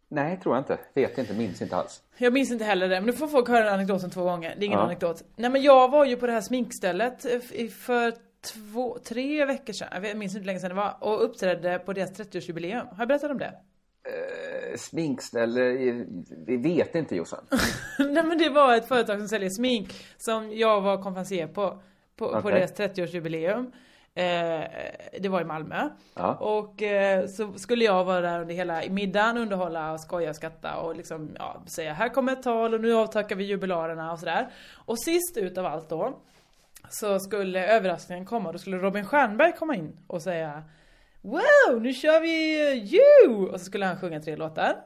Nej, 0.09 0.41
tror 0.43 0.55
jag 0.55 0.61
inte. 0.61 0.79
Vet 0.95 1.19
inte, 1.19 1.35
minns 1.35 1.63
inte 1.63 1.77
alls. 1.77 2.03
Jag 2.17 2.33
minns 2.33 2.51
inte 2.53 2.65
heller 2.65 2.89
det, 2.89 2.95
men 3.01 3.07
nu 3.07 3.13
får 3.13 3.27
folk 3.29 3.49
höra 3.49 3.71
anekdoten 3.71 4.11
två 4.11 4.23
gånger. 4.25 4.55
Det 4.59 4.65
är 4.65 4.67
ingen 4.67 4.79
Ja. 4.79 4.85
anekdot. 4.85 5.23
Nej 5.37 5.51
men 5.51 5.63
jag 5.63 5.91
var 5.91 6.05
ju 6.05 6.17
på 6.17 6.27
det 6.27 6.33
här 6.33 6.41
sminkstället 6.41 7.25
eh, 7.25 7.67
för 7.69 8.13
två, 8.55 8.99
tre 9.05 9.45
veckor 9.45 9.73
sedan, 9.73 10.05
jag 10.05 10.17
minns 10.17 10.33
inte 10.33 10.41
hur 10.41 10.47
länge 10.47 10.59
sedan 10.61 10.69
det 10.69 10.75
var, 10.77 10.97
och 11.01 11.25
uppträdde 11.25 11.79
på 11.79 11.93
deras 11.93 12.13
30-årsjubileum. 12.13 12.87
Har 12.89 12.97
jag 12.99 13.09
berättat 13.09 13.31
om 13.31 13.39
det? 13.39 13.53
Eh, 14.07 15.43
eh, 15.43 15.95
vi 16.47 16.57
vet 16.57 16.95
inte 16.95 17.17
Jossan. 17.17 17.45
Nej 17.99 18.23
men 18.23 18.39
det 18.39 18.49
var 18.49 18.77
ett 18.77 18.89
företag 18.89 19.19
som 19.19 19.29
säljer 19.29 19.51
smink 19.51 20.07
som 20.17 20.53
jag 20.53 20.81
var 20.81 21.03
konferencier 21.03 21.47
på, 21.47 21.83
på, 22.17 22.29
på 22.29 22.39
Okej. 22.39 22.53
deras 22.53 22.73
30-årsjubileum. 22.73 23.73
Eh, 24.15 24.65
det 25.21 25.29
var 25.29 25.41
i 25.41 25.45
Malmö. 25.45 25.89
Ja. 26.15 26.35
Och 26.35 26.83
eh, 26.83 27.27
så 27.27 27.53
skulle 27.53 27.85
jag 27.85 28.05
vara 28.05 28.21
där 28.21 28.41
under 28.41 28.55
hela 28.55 28.83
middagen, 28.91 29.39
underhålla 29.39 29.93
och 29.93 30.01
skoja 30.01 30.31
och 30.31 30.37
skratta 30.37 30.77
och 30.77 30.97
liksom 30.97 31.31
ja, 31.39 31.63
säga 31.67 31.93
här 31.93 32.09
kommer 32.09 32.33
ett 32.33 32.43
tal 32.43 32.75
och 32.75 32.81
nu 32.81 32.95
avtackar 32.95 33.37
vi 33.37 33.45
jubilarerna 33.45 34.13
och 34.13 34.19
sådär. 34.19 34.49
Och 34.75 34.99
sist 35.01 35.37
ut 35.37 35.59
av 35.59 35.67
allt 35.67 35.89
då 35.89 36.19
så 36.89 37.19
skulle 37.19 37.67
överraskningen 37.67 38.25
komma. 38.25 38.53
Då 38.53 38.59
skulle 38.59 38.77
Robin 38.77 39.05
Stjernberg 39.05 39.53
komma 39.53 39.75
in 39.75 39.97
och 40.07 40.23
säga 40.23 40.63
Wow, 41.27 41.83
nu 41.83 41.93
kör 41.93 42.21
vi 42.21 42.63
You! 42.95 43.47
Och 43.47 43.61
så 43.61 43.67
skulle 43.67 43.87
han 43.87 43.97
sjunga 43.97 44.21
tre 44.21 44.37
låtar. 44.37 44.77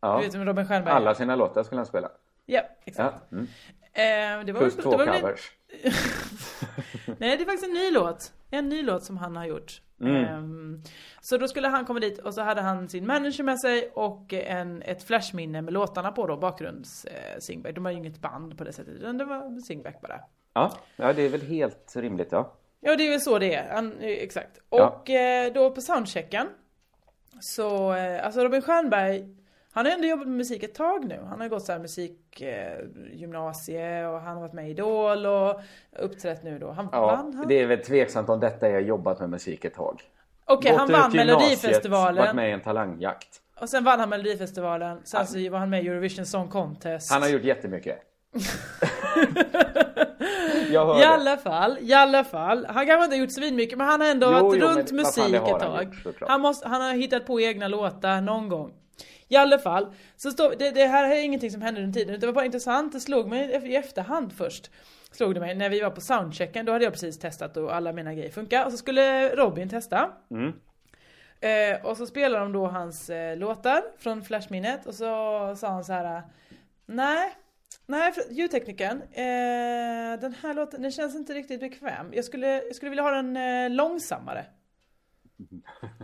Ja. 0.00 0.16
Du 0.16 0.24
vet 0.24 0.34
vem 0.34 0.44
Robin 0.44 0.66
Stjernberg? 0.66 0.94
Alla 0.94 1.14
sina 1.14 1.36
låtar 1.36 1.62
skulle 1.62 1.78
han 1.78 1.86
spela. 1.86 2.10
Ja, 2.46 2.62
exakt. 2.84 3.16
Ja. 3.28 3.36
Mm. 3.36 3.48
Eh, 3.92 4.46
det 4.46 4.52
var, 4.52 4.60
Plus 4.60 4.76
två 4.76 4.96
var 4.96 5.06
covers. 5.06 5.52
Nej, 7.18 7.36
det 7.36 7.42
är 7.42 7.44
faktiskt 7.44 7.64
en 7.64 7.74
ny 7.74 7.90
låt. 7.90 8.32
En 8.50 8.68
ny 8.68 8.82
låt 8.82 9.04
som 9.04 9.16
han 9.16 9.36
har 9.36 9.46
gjort. 9.46 9.82
Mm. 10.00 10.24
Ehm, 10.24 10.82
så 11.20 11.36
då 11.38 11.48
skulle 11.48 11.68
han 11.68 11.84
komma 11.84 12.00
dit 12.00 12.18
och 12.18 12.34
så 12.34 12.42
hade 12.42 12.60
han 12.60 12.88
sin 12.88 13.06
manager 13.06 13.44
med 13.44 13.60
sig 13.60 13.90
och 13.94 14.32
en, 14.32 14.82
ett 14.82 15.02
flashminne 15.02 15.62
med 15.62 15.74
låtarna 15.74 16.12
på 16.12 16.26
då, 16.26 16.36
bakgrunds 16.36 17.04
eh. 17.04 17.72
De 17.72 17.84
har 17.84 17.92
ju 17.92 17.98
inget 17.98 18.20
band 18.20 18.58
på 18.58 18.64
det 18.64 18.72
sättet, 18.72 18.94
utan 18.94 19.18
det 19.18 19.24
var 19.24 19.60
singback 19.60 20.00
bara. 20.00 20.20
Ja. 20.54 20.72
ja, 20.96 21.12
det 21.12 21.22
är 21.22 21.28
väl 21.28 21.42
helt 21.42 21.96
rimligt 21.96 22.28
ja. 22.32 22.52
Ja, 22.84 22.96
det 22.96 23.06
är 23.06 23.10
väl 23.10 23.20
så 23.20 23.38
det 23.38 23.54
är. 23.54 23.74
Han, 23.74 24.00
eh, 24.00 24.08
exakt. 24.08 24.60
Ja. 24.70 24.88
Och 24.88 25.10
eh, 25.10 25.52
då 25.52 25.70
på 25.70 25.80
soundchecken 25.80 26.48
så, 27.40 27.94
eh, 27.94 28.26
alltså 28.26 28.44
Robin 28.44 28.62
Stjernberg 28.62 29.28
han 29.74 29.86
har 29.86 29.92
ändå 29.92 30.06
jobbat 30.06 30.26
med 30.26 30.36
musik 30.36 30.62
ett 30.62 30.74
tag 30.74 31.04
nu. 31.04 31.20
Han 31.28 31.40
har 31.40 31.48
gått 31.48 31.62
så 31.62 31.72
här 31.72 31.78
musikgymnasie 31.78 33.10
eh, 33.10 33.20
gymnasie 33.20 34.06
och 34.06 34.20
han 34.20 34.34
har 34.34 34.40
varit 34.40 34.52
med 34.52 34.68
i 34.68 34.70
Idol 34.70 35.26
och 35.26 35.60
uppträtt 35.98 36.42
nu 36.42 36.58
då. 36.58 36.70
Han 36.70 36.88
ja 36.92 37.06
vann 37.06 37.34
han? 37.34 37.48
det 37.48 37.54
är 37.54 37.66
väl 37.66 37.78
tveksamt 37.78 38.28
om 38.28 38.40
detta 38.40 38.68
är 38.68 38.80
jobbat 38.80 39.20
med 39.20 39.30
musik 39.30 39.64
ett 39.64 39.74
tag. 39.74 40.02
Okej, 40.44 40.70
Gått 40.70 40.80
han 40.80 40.92
vann 40.92 41.12
gymnasiet, 41.12 41.36
Varit 41.36 41.50
Melodifestivalen. 41.50 42.36
med 42.36 42.48
i 42.48 42.52
en 42.52 42.60
talangjakt. 42.60 43.40
Och 43.60 43.68
sen 43.68 43.84
vann 43.84 44.00
han 44.00 44.08
Melodifestivalen. 44.08 45.00
Sen 45.04 45.26
så 45.26 45.50
var 45.50 45.58
han 45.58 45.70
med 45.70 45.84
i 45.84 45.88
Eurovision 45.88 46.26
Song 46.26 46.48
Contest. 46.48 47.12
Han 47.12 47.22
har 47.22 47.28
gjort 47.28 47.44
jättemycket. 47.44 47.98
jag 50.70 51.00
I 51.00 51.04
alla 51.04 51.36
fall, 51.36 51.78
i 51.80 51.92
alla 51.92 52.24
fall. 52.24 52.66
Han 52.68 52.86
kanske 52.86 53.04
inte 53.04 53.16
har 53.16 53.20
gjort 53.20 53.32
svinmycket 53.34 53.78
men 53.78 53.86
han 53.86 54.00
har 54.00 54.08
ändå 54.08 54.26
Jo, 54.26 54.32
varit 54.32 54.60
jo, 54.60 54.68
runt 54.68 54.90
men 54.92 54.96
musik 54.96 55.34
ett 55.34 55.60
tag. 55.60 55.94
gjort, 56.04 56.16
han, 56.20 56.40
måste, 56.40 56.68
han 56.68 56.80
har 56.82 56.92
hittat 56.92 57.26
på 57.26 57.40
egna 57.40 57.68
låtar 57.68 58.20
någon 58.20 58.48
gång. 58.48 58.72
I 59.28 59.36
alla 59.36 59.58
fall, 59.58 59.86
så 60.16 60.30
står, 60.30 60.54
det, 60.58 60.70
det 60.70 60.86
här 60.86 61.10
är 61.10 61.22
ingenting 61.22 61.50
som 61.50 61.62
hände 61.62 61.80
under 61.80 62.00
tiden. 62.00 62.20
Det 62.20 62.26
var 62.26 62.32
bara 62.32 62.44
intressant, 62.44 62.92
det 62.92 63.00
slog 63.00 63.28
mig 63.28 63.50
i 63.64 63.76
efterhand 63.76 64.32
först. 64.32 64.70
Slog 65.12 65.34
det 65.34 65.40
mig 65.40 65.54
när 65.54 65.68
vi 65.68 65.80
var 65.80 65.90
på 65.90 66.00
soundchecken, 66.00 66.66
då 66.66 66.72
hade 66.72 66.84
jag 66.84 66.92
precis 66.92 67.18
testat 67.18 67.56
och 67.56 67.74
alla 67.74 67.92
mina 67.92 68.14
grejer 68.14 68.30
funkar. 68.30 68.64
Och 68.64 68.70
så 68.72 68.78
skulle 68.78 69.28
Robin 69.36 69.68
testa. 69.68 70.10
Mm. 70.30 70.52
Eh, 71.40 71.86
och 71.86 71.96
så 71.96 72.06
spelar 72.06 72.40
de 72.40 72.52
då 72.52 72.66
hans 72.66 73.10
eh, 73.10 73.36
låtar 73.36 73.82
från 73.98 74.22
flashminnet 74.22 74.86
och 74.86 74.94
så 74.94 75.04
sa 75.56 75.68
han 75.68 75.84
så 75.84 75.92
här. 75.92 76.22
Nej, 76.86 77.32
nej 77.86 78.12
ljudteknikern. 78.30 79.02
Eh, 79.02 80.20
den 80.20 80.34
här 80.42 80.54
låten, 80.54 80.82
den 80.82 80.90
känns 80.90 81.14
inte 81.14 81.34
riktigt 81.34 81.60
bekväm. 81.60 82.12
Jag 82.12 82.24
skulle, 82.24 82.62
jag 82.62 82.76
skulle 82.76 82.90
vilja 82.90 83.02
ha 83.02 83.10
den 83.10 83.36
eh, 83.36 83.70
långsammare. 83.70 84.44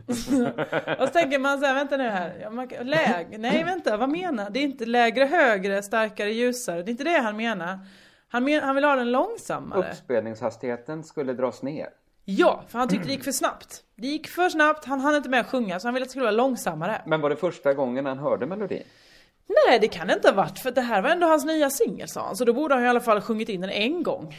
och 0.98 1.06
så 1.06 1.12
tänker 1.12 1.38
man 1.38 1.60
så 1.60 1.66
här, 1.66 1.74
vänta 1.74 1.96
nu 1.96 2.08
här. 2.08 2.50
Man, 2.50 2.68
läg, 2.68 3.40
nej 3.40 3.64
vänta, 3.64 3.96
vad 3.96 4.08
menar? 4.08 4.50
Det 4.50 4.58
är 4.58 4.64
inte 4.64 4.86
lägre, 4.86 5.24
högre, 5.24 5.82
starkare, 5.82 6.32
ljusare. 6.32 6.82
Det 6.82 6.88
är 6.88 6.92
inte 6.92 7.04
det 7.04 7.18
han 7.18 7.36
menar. 7.36 7.78
Han, 8.28 8.44
men, 8.44 8.62
han 8.62 8.74
vill 8.74 8.84
ha 8.84 8.96
den 8.96 9.12
långsammare. 9.12 9.90
Uppspelningshastigheten 9.90 11.04
skulle 11.04 11.32
dras 11.32 11.62
ner. 11.62 11.88
Ja, 12.24 12.64
för 12.68 12.78
han 12.78 12.88
tyckte 12.88 13.06
det 13.06 13.12
gick 13.12 13.24
för 13.24 13.32
snabbt. 13.32 13.84
Det 13.96 14.06
gick 14.06 14.28
för 14.28 14.48
snabbt, 14.48 14.84
han 14.84 15.00
hann 15.00 15.14
inte 15.14 15.28
med 15.28 15.40
att 15.40 15.46
sjunga 15.46 15.80
så 15.80 15.86
han 15.86 15.94
ville 15.94 16.02
att 16.02 16.08
det 16.08 16.10
skulle 16.10 16.24
vara 16.24 16.36
långsammare. 16.36 17.02
Men 17.06 17.20
var 17.20 17.30
det 17.30 17.36
första 17.36 17.74
gången 17.74 18.06
han 18.06 18.18
hörde 18.18 18.46
melodin? 18.46 18.82
Nej, 19.48 19.78
det 19.78 19.88
kan 19.88 20.06
det 20.06 20.12
inte 20.14 20.28
ha 20.28 20.34
varit 20.34 20.58
för 20.58 20.70
det 20.70 20.80
här 20.80 21.02
var 21.02 21.10
ändå 21.10 21.26
hans 21.26 21.44
nya 21.44 21.70
singel 21.70 22.08
sa 22.08 22.26
han. 22.26 22.36
Så 22.36 22.44
då 22.44 22.52
borde 22.52 22.74
han 22.74 22.84
i 22.84 22.88
alla 22.88 23.00
fall 23.00 23.20
sjungit 23.20 23.48
in 23.48 23.60
den 23.60 23.70
en 23.70 24.02
gång. 24.02 24.36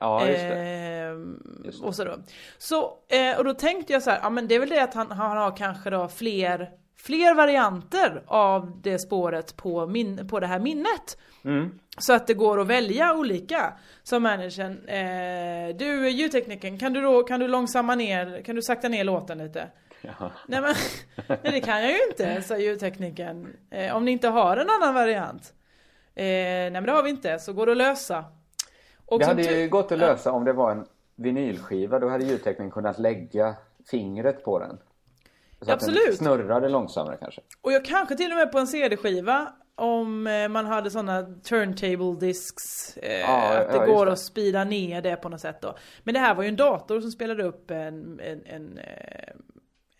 Ja, 0.00 0.26
just 0.26 0.40
det. 0.40 0.54
Ehm, 0.54 1.62
Just 1.64 1.80
det. 1.80 1.86
och 1.86 1.94
så 1.94 2.04
då. 2.04 2.16
Så, 2.58 2.92
eh, 3.08 3.38
och 3.38 3.44
då 3.44 3.54
tänkte 3.54 3.92
jag 3.92 4.02
så 4.02 4.10
här, 4.10 4.18
ja 4.22 4.30
men 4.30 4.48
det 4.48 4.54
är 4.54 4.60
väl 4.60 4.68
det 4.68 4.82
att 4.82 4.94
han, 4.94 5.10
han 5.10 5.36
har 5.36 5.56
kanske 5.56 5.90
då 5.90 6.08
fler, 6.08 6.70
fler 6.96 7.34
varianter 7.34 8.22
av 8.26 8.80
det 8.82 8.98
spåret 8.98 9.56
på, 9.56 9.86
min, 9.86 10.28
på 10.28 10.40
det 10.40 10.46
här 10.46 10.58
minnet. 10.58 11.18
Mm. 11.44 11.78
Så 11.98 12.12
att 12.12 12.26
det 12.26 12.34
går 12.34 12.60
att 12.60 12.66
välja 12.66 13.14
olika. 13.14 13.72
Som 14.02 14.22
managern, 14.22 14.88
eh, 14.88 15.76
du 15.76 16.08
ljudteknikern, 16.08 16.78
kan 16.78 16.92
du 16.92 17.00
då, 17.00 17.22
kan 17.22 17.40
du 17.40 17.48
långsamma 17.48 17.94
ner, 17.94 18.42
kan 18.42 18.56
du 18.56 18.62
sakta 18.62 18.88
ner 18.88 19.04
låten 19.04 19.38
lite? 19.38 19.68
Ja. 20.18 20.30
Nej 20.46 20.60
men, 20.60 20.74
nej, 21.42 21.52
det 21.52 21.60
kan 21.60 21.82
jag 21.82 21.90
ju 21.90 21.98
inte, 22.10 22.42
sa 22.42 22.58
ljudteknikern. 22.58 23.56
Eh, 23.70 23.96
om 23.96 24.04
ni 24.04 24.10
inte 24.10 24.28
har 24.28 24.56
en 24.56 24.70
annan 24.70 24.94
variant. 24.94 25.52
Eh, 26.14 26.24
nej 26.24 26.70
men 26.70 26.84
det 26.86 26.92
har 26.92 27.02
vi 27.02 27.10
inte, 27.10 27.38
så 27.38 27.52
går 27.52 27.66
det 27.66 27.72
att 27.72 27.78
lösa. 27.78 28.24
Och 29.06 29.18
Det 29.18 29.26
hade 29.26 29.42
ju 29.42 29.68
gått 29.68 29.92
att 29.92 29.98
lösa 29.98 30.32
om 30.32 30.44
det 30.44 30.52
var 30.52 30.70
en 30.70 30.86
vinylskiva. 31.16 31.98
Då 31.98 32.08
hade 32.08 32.24
ljudteknikern 32.24 32.70
kunnat 32.70 32.98
lägga 32.98 33.54
fingret 33.90 34.44
på 34.44 34.58
den. 34.58 34.78
Så 35.60 35.62
att 35.62 35.66
den 35.66 35.74
Absolut. 35.74 36.16
snurrade 36.18 36.68
långsammare 36.68 37.16
kanske. 37.20 37.40
Och 37.60 37.72
jag 37.72 37.84
kanske 37.84 38.16
till 38.16 38.30
och 38.32 38.36
med 38.38 38.52
på 38.52 38.58
en 38.58 38.66
CD-skiva 38.66 39.52
om 39.74 40.26
eh, 40.26 40.48
man 40.48 40.66
hade 40.66 40.90
sådana 40.90 41.22
turntable 41.22 42.26
discs. 42.26 42.96
Eh, 42.96 43.20
Ja, 43.20 43.58
att 43.58 43.68
det 43.72 43.76
ja, 43.76 43.86
går 43.86 44.06
det. 44.06 44.12
att 44.12 44.18
speeda 44.18 44.64
ner 44.64 45.02
det 45.02 45.16
på 45.16 45.28
något 45.28 45.40
sätt 45.40 45.60
då. 45.62 45.76
Men 46.04 46.14
det 46.14 46.20
här 46.20 46.34
var 46.34 46.42
ju 46.42 46.48
en 46.48 46.56
dator 46.56 47.00
som 47.00 47.10
spelade 47.10 47.44
upp 47.44 47.70
en, 47.70 48.20
en, 48.20 48.42
en, 48.46 48.78
eh, 48.78 49.34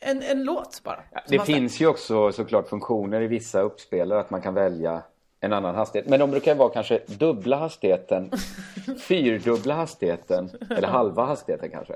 en, 0.06 0.22
en 0.22 0.44
låt 0.44 0.80
bara. 0.84 1.00
Ja, 1.12 1.20
det 1.28 1.38
finns 1.38 1.80
ju 1.80 1.86
också 1.86 2.32
såklart 2.32 2.68
funktioner 2.68 3.20
i 3.20 3.26
vissa 3.26 3.60
uppspelare 3.60 4.20
att 4.20 4.30
man 4.30 4.42
kan 4.42 4.54
välja 4.54 5.02
en 5.40 5.52
annan 5.52 5.74
hastighet. 5.74 6.08
Men 6.08 6.20
de 6.20 6.30
brukar 6.30 6.54
vara 6.54 6.68
kanske 6.68 7.00
dubbla 7.06 7.56
hastigheten, 7.56 8.30
fyrdubbla 9.00 9.74
hastigheten 9.74 10.50
eller 10.70 10.88
halva 10.88 11.24
hastigheten 11.24 11.70
kanske. 11.70 11.94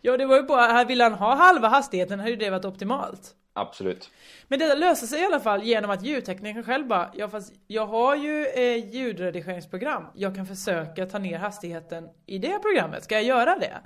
Ja 0.00 0.16
det 0.16 0.26
var 0.26 0.36
ju 0.36 0.42
bara, 0.42 0.62
här 0.62 0.84
ville 0.84 1.04
han 1.04 1.12
ha 1.12 1.34
halva 1.34 1.68
hastigheten 1.68 2.18
hade 2.18 2.30
ju 2.30 2.36
det 2.36 2.50
varit 2.50 2.64
optimalt. 2.64 3.34
Absolut. 3.52 4.10
Men 4.48 4.58
det 4.58 4.74
löser 4.74 5.06
sig 5.06 5.20
i 5.20 5.24
alla 5.24 5.40
fall 5.40 5.62
genom 5.62 5.90
att 5.90 6.02
ljudteknikern 6.02 6.64
själv 6.64 6.86
bara, 6.86 7.10
ja 7.14 7.28
fast 7.28 7.52
jag 7.66 7.86
har 7.86 8.16
ju 8.16 8.46
eh, 8.46 8.94
ljudredigeringsprogram. 8.94 10.04
Jag 10.14 10.34
kan 10.34 10.46
försöka 10.46 11.06
ta 11.06 11.18
ner 11.18 11.38
hastigheten 11.38 12.08
i 12.26 12.38
det 12.38 12.58
programmet. 12.58 13.04
Ska 13.04 13.14
jag 13.14 13.24
göra 13.24 13.58
det? 13.58 13.80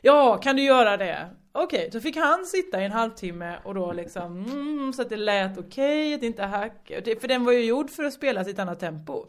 Ja, 0.00 0.36
kan 0.36 0.56
du 0.56 0.62
göra 0.62 0.96
det? 0.96 1.28
Okej, 1.52 1.90
så 1.92 2.00
fick 2.00 2.16
han 2.16 2.46
sitta 2.46 2.80
i 2.82 2.84
en 2.84 2.92
halvtimme 2.92 3.58
och 3.64 3.74
då 3.74 3.92
liksom, 3.92 4.44
mm, 4.44 4.92
så 4.92 5.02
att 5.02 5.08
det 5.08 5.16
lät 5.16 5.58
okej, 5.58 6.14
att 6.14 6.20
det 6.20 6.26
inte 6.26 6.42
hack. 6.42 6.92
För 7.20 7.28
den 7.28 7.44
var 7.44 7.52
ju 7.52 7.64
gjord 7.64 7.90
för 7.90 8.04
att 8.04 8.12
spelas 8.12 8.48
i 8.48 8.50
ett 8.50 8.58
annat 8.58 8.80
tempo. 8.80 9.26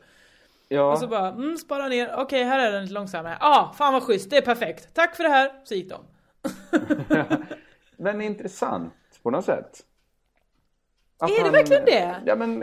Ja, 0.68 0.92
Och 0.92 1.00
så 1.00 1.08
bara, 1.08 1.28
mm, 1.28 1.58
spara 1.58 1.88
ner, 1.88 2.16
okej 2.18 2.44
här 2.44 2.60
är 2.60 2.72
den 2.72 2.82
lite 2.82 2.94
långsammare. 2.94 3.38
Ja, 3.40 3.70
ah, 3.72 3.74
fan 3.74 3.94
vad 3.94 4.04
schysst, 4.04 4.30
det 4.30 4.38
är 4.38 4.42
perfekt. 4.42 4.94
Tack 4.94 5.16
för 5.16 5.24
det 5.24 5.30
här, 5.30 5.52
så 5.64 5.76
gick 5.76 5.90
de. 5.90 6.02
men 7.98 8.22
intressant 8.22 8.94
på 9.24 9.32
något 9.32 9.46
sätt. 9.46 9.86
Att 11.18 11.32
Är 11.32 11.44
det 11.44 11.50
verkligen 11.50 11.86
det? 11.86 12.16
Ja, 12.26 12.36
men 12.36 12.60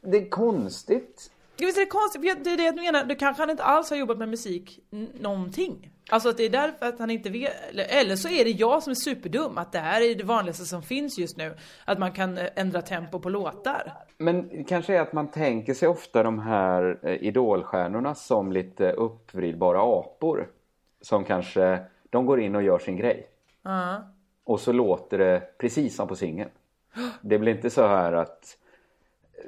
det 0.00 0.16
är 0.16 0.30
konstigt. 0.30 1.30
Ja, 1.56 1.66
Visst 1.66 1.78
är 1.78 1.82
det 1.82 1.86
konstigt? 1.86 2.44
Det 2.44 2.50
är 2.50 2.56
det 2.56 2.62
jag 2.62 2.76
menar, 2.76 3.04
då 3.04 3.14
kanske 3.14 3.42
han 3.42 3.50
inte 3.50 3.64
alls 3.64 3.90
har 3.90 3.96
jobbat 3.96 4.18
med 4.18 4.28
musik 4.28 4.80
någonting. 5.20 5.90
Alltså 6.10 6.28
att 6.28 6.36
det 6.36 6.44
är 6.44 6.50
därför 6.50 6.86
att 6.86 6.98
han 6.98 7.10
inte 7.10 7.30
vet, 7.30 7.52
eller, 7.74 8.16
så 8.16 8.28
är 8.28 8.44
det 8.44 8.50
jag 8.50 8.82
som 8.82 8.90
är 8.90 8.94
superdum, 8.94 9.58
att 9.58 9.72
det 9.72 9.78
här 9.78 10.00
är 10.00 10.14
det 10.14 10.24
vanligaste 10.24 10.64
som 10.64 10.82
finns 10.82 11.18
just 11.18 11.36
nu. 11.36 11.54
Att 11.84 11.98
man 11.98 12.12
kan 12.12 12.38
eh, 12.38 12.46
ändra 12.56 12.82
tempo 12.82 13.18
på 13.18 13.28
låtar. 13.28 13.92
Men 14.18 14.48
det 14.48 14.64
kanske 14.64 14.94
är 14.94 15.00
att 15.00 15.12
man 15.12 15.30
tänker 15.30 15.74
sig 15.74 15.88
ofta 15.88 16.22
de 16.22 16.38
här 16.38 16.98
eh, 17.02 17.14
idolstjärnorna 17.14 18.14
som 18.14 18.52
lite 18.52 18.92
uppvridbara 18.92 19.82
apor. 19.82 20.48
Som 21.00 21.24
kanske, 21.24 21.78
de 22.10 22.26
går 22.26 22.40
in 22.40 22.54
och 22.54 22.62
gör 22.62 22.78
sin 22.78 22.96
grej. 22.96 23.26
Ja. 23.62 24.02
Och 24.44 24.60
så 24.60 24.72
låter 24.72 25.18
det 25.18 25.58
precis 25.58 25.96
som 25.96 26.08
på 26.08 26.16
singeln. 26.16 26.50
Det 27.20 27.38
blir 27.38 27.54
inte 27.54 27.70
så 27.70 27.86
här 27.86 28.12
att 28.12 28.58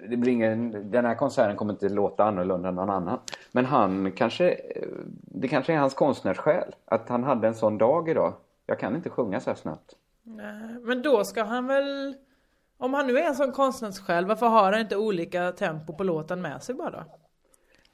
det 0.08 0.16
blir 0.16 0.32
ingen, 0.32 0.90
den 0.90 1.04
här 1.04 1.14
konserten 1.14 1.56
kommer 1.56 1.72
inte 1.72 1.88
låta 1.88 2.24
annorlunda 2.24 2.68
än 2.68 2.74
någon 2.74 2.90
annan. 2.90 3.18
Men 3.52 3.64
han 3.64 4.12
kanske, 4.12 4.60
det 5.22 5.48
kanske 5.48 5.72
är 5.72 5.78
hans 5.78 5.94
konstnärssjäl. 5.94 6.74
Att 6.84 7.08
han 7.08 7.24
hade 7.24 7.48
en 7.48 7.54
sån 7.54 7.78
dag 7.78 8.08
idag. 8.08 8.34
Jag 8.66 8.78
kan 8.78 8.96
inte 8.96 9.10
sjunga 9.10 9.40
så 9.40 9.50
här 9.50 9.56
snabbt. 9.56 9.96
Nej, 10.22 10.76
Men 10.82 11.02
då 11.02 11.24
ska 11.24 11.44
han 11.44 11.66
väl... 11.66 12.14
Om 12.78 12.94
han 12.94 13.06
nu 13.06 13.18
är 13.18 13.24
en 13.24 13.34
sån 13.34 13.52
konstnärssjäl, 13.52 14.26
varför 14.26 14.46
har 14.46 14.72
han 14.72 14.80
inte 14.80 14.96
olika 14.96 15.52
tempo 15.52 15.92
på 15.92 16.04
låten 16.04 16.42
med 16.42 16.62
sig 16.62 16.74
bara 16.74 16.90
då? 16.90 17.04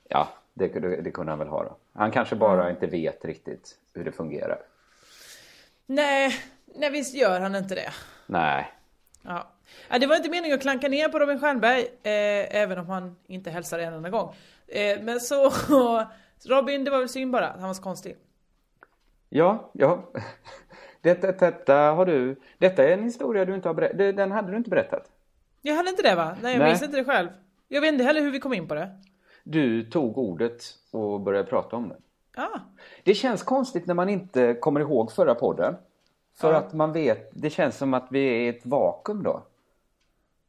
Ja, 0.09 0.29
det, 0.55 0.69
det, 0.69 1.03
det 1.03 1.11
kunde 1.11 1.33
han 1.33 1.39
väl 1.39 1.49
ha 1.49 1.65
då. 1.65 1.77
Han 1.93 2.11
kanske 2.11 2.37
bara 2.37 2.71
inte 2.71 2.87
vet 2.87 3.25
riktigt 3.25 3.79
hur 3.95 4.05
det 4.05 4.13
fungerar. 4.13 4.59
Nej, 5.87 6.35
nej 6.75 6.91
visst 6.91 7.15
gör 7.15 7.41
han 7.41 7.55
inte 7.55 7.75
det. 7.75 7.91
Nej, 8.27 8.73
Ja. 9.23 9.52
Ja, 9.91 9.99
det 9.99 10.07
var 10.07 10.17
inte 10.17 10.31
meningen 10.31 10.55
att 10.57 10.63
klanka 10.63 10.89
ner 10.89 11.09
på 11.09 11.19
Robin 11.19 11.41
Stjernberg, 11.41 11.81
eh, 12.03 12.57
även 12.63 12.79
om 12.79 12.87
han 12.87 13.17
inte 13.27 13.51
hälsar 13.51 13.79
en 13.79 13.95
enda 13.95 14.11
gång. 14.11 14.35
Eh, 14.69 15.03
men 15.03 15.21
så... 15.21 15.51
Robin, 16.49 16.85
det 16.85 16.91
var 16.91 16.99
väl 16.99 17.09
synd 17.09 17.33
bara 17.33 17.49
att 17.49 17.59
han 17.61 17.67
var 17.69 17.75
så 17.75 17.83
konstig. 17.83 18.17
Ja, 19.29 19.71
ja. 19.73 20.11
Detta, 21.01 21.33
detta 21.33 21.75
har 21.77 22.07
du... 22.07 22.41
Detta 22.59 22.85
är 22.85 22.89
en 22.89 23.03
historia 23.03 23.45
du 23.45 23.55
inte 23.55 23.69
har 23.69 23.75
berättat. 23.75 24.17
Den 24.17 24.33
hade 24.33 24.51
du 24.51 24.57
inte 24.57 24.71
berättat. 24.71 25.11
Jag 25.63 25.75
hade 25.75 25.91
inte 25.91 26.03
det 26.03 26.15
va? 26.15 26.37
Nej, 26.43 26.53
jag 26.53 26.59
Nej. 26.59 26.71
visste 26.71 26.85
inte 26.85 26.97
det 26.97 27.05
själv. 27.05 27.29
Jag 27.69 27.81
vet 27.81 27.93
inte 27.93 28.05
heller 28.05 28.21
hur 28.21 28.31
vi 28.31 28.41
kom 28.41 28.53
in 28.55 28.69
på 28.69 28.75
det. 28.75 28.91
Du 29.45 29.85
tog 29.85 30.19
ordet 30.19 30.63
och 30.91 31.21
började 31.21 31.49
prata 31.49 31.77
om 31.77 31.89
det. 31.89 31.97
Ja. 32.37 32.49
Det 33.05 33.15
känns 33.15 33.43
konstigt 33.43 33.87
när 33.87 33.95
man 33.95 34.09
inte 34.09 34.55
kommer 34.55 34.81
ihåg 34.81 35.13
förra 35.13 35.35
podden. 35.35 35.75
För 36.37 36.53
Ja. 36.53 36.59
att 36.59 36.73
man 36.73 36.93
vet, 36.93 37.31
det 37.33 37.51
känns 37.51 37.77
som 37.77 37.95
att 37.95 38.07
vi 38.11 38.27
är 38.27 38.41
i 38.41 38.49
ett 38.49 38.67
vakuum 38.67 39.23
då. 39.23 39.43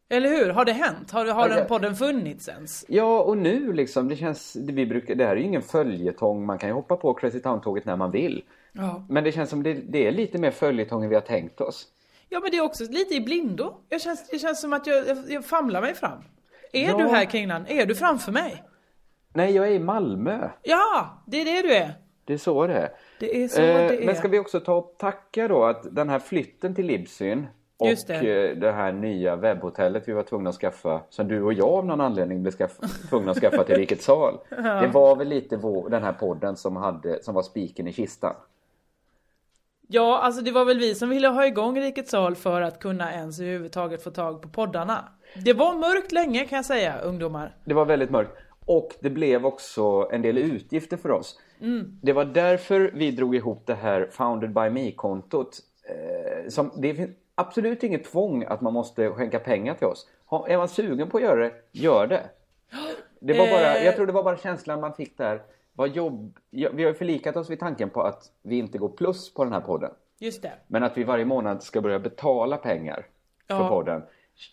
Eller 0.10 0.30
hur? 0.30 0.50
Har 0.50 0.66
det 0.66 0.72
hänt? 0.72 1.12
Har, 1.12 1.26
har 1.26 1.50
Ja, 1.50 1.56
den 1.56 1.68
podden 1.68 1.96
funnits 1.96 2.48
ens? 2.50 2.86
Ja, 2.88 3.22
och 3.22 3.38
nu 3.38 3.74
liksom, 3.74 4.08
det 4.08 4.16
känns, 4.16 4.54
det, 4.54 4.74
vi 4.74 4.86
brukar, 4.86 5.16
det 5.16 5.26
här 5.26 5.32
är 5.32 5.36
ju 5.36 5.44
ingen 5.44 5.62
följetong, 5.62 6.46
man 6.46 6.58
kan 6.58 6.70
ju 6.70 6.74
hoppa 6.76 6.96
på 6.96 7.14
Crazy 7.14 7.40
Town-tåget 7.40 7.86
när 7.86 7.96
man 7.96 8.12
vill. 8.12 8.44
Ja. 8.72 9.06
Men 9.10 9.24
det 9.24 9.32
känns 9.32 9.50
som 9.50 9.64
det, 9.64 9.74
det 9.74 10.08
är 10.08 10.12
lite 10.12 10.38
mer 10.38 10.52
följetong 10.52 11.04
än 11.04 11.10
vi 11.10 11.16
har 11.16 11.22
tänkt 11.22 11.62
oss. 11.62 11.88
Ja 12.30 12.40
men 12.40 12.52
det 12.52 12.58
är 12.58 12.62
också 12.64 12.84
lite 12.84 13.14
i 13.16 13.22
blindo. 13.22 13.74
Jag 13.90 14.02
känns, 14.02 14.30
det 14.30 14.40
känns 14.40 14.62
som 14.62 14.74
att 14.74 14.88
jag, 14.88 15.08
jag, 15.08 15.18
jag 15.30 15.46
famlar 15.46 15.82
mig 15.82 15.94
fram. 15.96 16.18
Är 16.74 16.90
Ja. 16.90 16.98
du 16.98 17.04
här 17.04 17.26
Kringlan? 17.26 17.66
Är 17.68 17.86
du 17.86 17.96
framför 17.96 18.32
mig? 18.32 18.64
Nej, 19.34 19.56
jag 19.56 19.68
är 19.68 19.72
i 19.72 19.80
Malmö. 19.80 20.50
Ja, 20.62 21.24
det 21.28 21.42
är 21.42 21.46
det 21.46 21.62
du 21.68 21.74
är. 21.76 21.94
Det 22.26 22.34
är 22.34 22.38
så 22.38 22.68
det 22.68 22.74
är. 22.74 22.90
Det 23.20 23.44
är 23.44 23.48
så 23.48 23.62
Eh, 23.62 23.68
det 23.88 24.02
är. 24.02 24.06
Men 24.06 24.16
ska 24.16 24.28
vi 24.28 24.40
också 24.40 24.60
ta 24.60 24.74
och 24.76 24.96
tacka 25.00 25.48
då 25.48 25.64
att 25.66 25.96
den 25.96 26.10
här 26.10 26.20
flytten 26.20 26.76
till 26.76 26.86
Libsyn 26.86 27.48
Just 27.90 28.08
det. 28.08 28.20
det. 28.20 28.54
det 28.54 28.72
här 28.72 28.92
nya 28.92 29.36
webbhotellet 29.36 30.08
vi 30.08 30.14
var 30.14 30.24
tvungna 30.24 30.50
att 30.50 30.56
skaffa, 30.56 31.02
som 31.10 31.28
du 31.28 31.42
och 31.42 31.54
jag 31.54 31.70
av 31.70 31.86
någon 31.86 32.02
anledning 32.02 32.42
blev 32.42 32.52
skaffa, 32.52 32.88
tvungna 33.10 33.32
att 33.32 33.38
skaffa 33.38 33.64
till 33.64 33.76
Rikets 33.76 34.06
sal. 34.06 34.40
Det 34.50 34.90
var 34.94 35.16
väl 35.16 35.28
lite 35.28 35.58
vår, 35.58 35.90
den 35.90 36.04
här 36.04 36.14
podden 36.14 36.56
som, 36.56 36.76
hade, 36.76 37.24
som 37.24 37.36
var 37.36 37.44
spiken 37.44 37.88
i 37.88 37.94
kistan. 37.94 38.36
Ja, 39.88 40.20
alltså 40.20 40.42
det 40.42 40.52
var 40.52 40.66
väl 40.66 40.80
vi 40.80 40.96
som 40.96 41.10
ville 41.10 41.28
ha 41.28 41.46
igång 41.46 41.80
Rikets 41.80 42.12
sal 42.12 42.36
för 42.36 42.62
att 42.62 42.80
kunna 42.80 43.14
ens 43.14 43.40
överhuvudtaget 43.40 44.04
få 44.04 44.12
tag 44.12 44.42
på 44.42 44.50
poddarna. 44.50 45.10
Det 45.46 45.54
var 45.54 45.74
mörkt 45.74 46.12
länge 46.12 46.46
kan 46.46 46.56
jag 46.56 46.66
säga, 46.66 47.00
ungdomar. 47.00 47.56
Det 47.66 47.74
var 47.74 47.86
väldigt 47.86 48.10
mörkt. 48.10 48.32
Och 48.66 48.96
det 49.00 49.10
blev 49.10 49.46
också 49.46 50.10
en 50.12 50.22
del 50.22 50.38
utgifter 50.38 50.98
för 50.98 51.12
oss. 51.12 51.40
Mm. 51.62 52.00
Det 52.02 52.14
var 52.14 52.26
därför 52.26 52.92
vi 52.94 53.12
drog 53.12 53.36
ihop 53.36 53.64
det 53.66 53.76
här 53.76 54.08
Founded 54.12 54.54
by 54.54 54.70
Me-kontot. 54.70 55.60
Eh, 55.90 56.50
som, 56.50 56.72
det 56.78 57.10
absolut 57.36 57.84
inget 57.84 58.04
tvång 58.04 58.44
att 58.44 58.62
man 58.62 58.74
måste 58.74 59.10
skänka 59.10 59.40
pengar 59.40 59.74
till 59.74 59.88
oss. 59.88 60.10
Ha, 60.26 60.48
är 60.48 60.58
man 60.58 60.68
sugen 60.68 61.10
på 61.10 61.18
att 61.18 61.24
göra 61.24 61.40
det, 61.44 61.54
gör 61.72 62.08
det. 62.08 62.24
det 63.20 63.38
var 63.38 63.48
bara, 63.48 63.76
Eh. 63.78 63.86
jag 63.86 63.96
tror 63.96 64.06
det 64.08 64.14
var 64.14 64.24
bara 64.24 64.38
känslan 64.38 64.82
man 64.82 64.94
fick 64.94 65.18
där. 65.18 65.42
Vad 65.76 65.90
jobb, 65.90 66.38
vi 66.52 66.84
har 66.84 66.94
förlikat 66.94 67.36
oss 67.38 67.50
vid 67.50 67.60
tanken 67.60 67.90
på 67.90 68.02
att 68.02 68.24
vi 68.42 68.58
inte 68.58 68.78
går 68.78 68.90
plus 68.90 69.34
på 69.34 69.44
den 69.44 69.54
här 69.54 69.62
podden. 69.62 69.92
Just 70.20 70.42
det. 70.42 70.52
Men 70.68 70.84
att 70.84 70.98
vi 70.98 71.04
varje 71.04 71.26
månad 71.26 71.64
ska 71.64 71.82
börja 71.82 72.00
betala 72.00 72.58
pengar 72.58 73.06
för 73.48 73.56
Ja. 73.64 73.70
podden. 73.70 74.04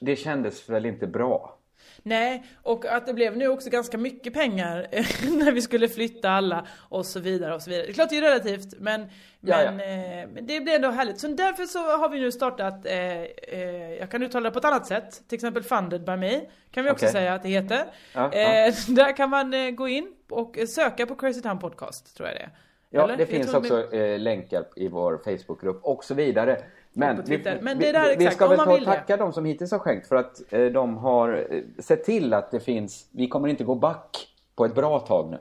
Det 0.00 0.16
kändes 0.16 0.68
väl 0.70 0.86
inte 0.86 1.06
bra? 1.06 1.56
Nej, 2.02 2.44
och 2.62 2.86
att 2.86 3.06
det 3.06 3.14
blev 3.14 3.36
nu 3.36 3.48
också 3.48 3.70
ganska 3.70 3.98
mycket 3.98 4.34
pengar 4.34 4.86
när 5.44 5.52
vi 5.52 5.62
skulle 5.62 5.88
flytta 5.88 6.30
alla 6.30 6.66
och 6.78 7.06
så 7.06 7.20
vidare 7.20 7.54
och 7.54 7.62
så 7.62 7.70
vidare. 7.70 7.86
Det 7.86 7.92
är 7.92 7.94
klart 7.94 8.10
det 8.10 8.18
är 8.18 8.22
relativt 8.22 8.78
men, 8.78 9.06
Ja, 9.40 9.56
men, 9.56 9.78
ja. 9.78 9.84
Eh, 9.84 10.28
men 10.28 10.46
det 10.46 10.60
blir 10.60 10.74
ändå 10.74 10.90
härligt. 10.90 11.20
Så 11.20 11.28
därför 11.28 11.64
så 11.64 11.96
har 11.96 12.08
vi 12.08 12.20
nu 12.20 12.32
startat, 12.32 12.86
eh, 12.86 13.22
eh, 13.22 13.94
jag 13.98 14.10
kan 14.10 14.22
uttala 14.22 14.50
det 14.50 14.52
på 14.52 14.58
ett 14.58 14.64
annat 14.64 14.86
sätt, 14.86 15.28
till 15.28 15.36
exempel 15.36 15.62
Funded 15.62 16.04
by 16.04 16.16
Me 16.16 16.40
kan 16.70 16.84
vi 16.84 16.90
också 16.90 17.06
säga 17.06 17.34
att 17.34 17.42
det 17.42 17.48
heter. 17.48 17.84
Ja, 18.12 18.32
eh, 18.32 18.74
Där 18.88 19.16
kan 19.16 19.30
man 19.30 19.54
eh, 19.54 19.70
gå 19.70 19.88
in 19.88 20.12
och 20.30 20.56
söka 20.68 21.06
på 21.06 21.14
Crazy 21.14 21.42
Town 21.42 21.58
Podcast 21.58 22.16
tror 22.16 22.28
jag 22.28 22.36
det 22.36 22.42
är. 22.42 22.50
Ja, 22.90 23.05
Eller? 23.05 23.16
det 23.16 23.26
finns 23.26 23.55
också 23.55 23.92
eh, 23.92 24.18
länkar 24.18 24.64
i 24.76 24.88
vår 24.88 25.20
Facebookgrupp 25.24 25.81
och 25.85 26.05
så 26.05 26.14
vidare. 26.14 26.62
Men, 26.92 27.24
Twitter. 27.24 27.59
Men 27.62 27.79
vi, 27.79 27.92
vi 28.18 28.31
ska 28.31 28.48
väl 28.48 28.59
ta 28.59 28.70
och 28.70 28.76
vill 28.76 28.85
det. 28.85 28.90
tacka 28.90 29.16
de 29.16 29.33
som 29.33 29.44
hittills 29.44 29.72
har 29.72 29.79
skänkt 29.79 30.07
för 30.07 30.16
att 30.16 30.53
eh, 30.53 30.64
de 30.64 30.96
har 30.96 31.46
eh, 31.50 31.62
sett 31.79 32.05
till 32.05 32.35
att 32.35 32.50
det 32.50 32.61
finns, 32.61 33.09
vi 33.11 33.29
kommer 33.29 33.48
inte 33.48 33.64
gå 33.64 33.74
back 33.74 34.29
på 34.57 34.64
ett 34.64 34.74
bra 34.74 35.00
tag 35.00 35.31
nu. 35.31 35.38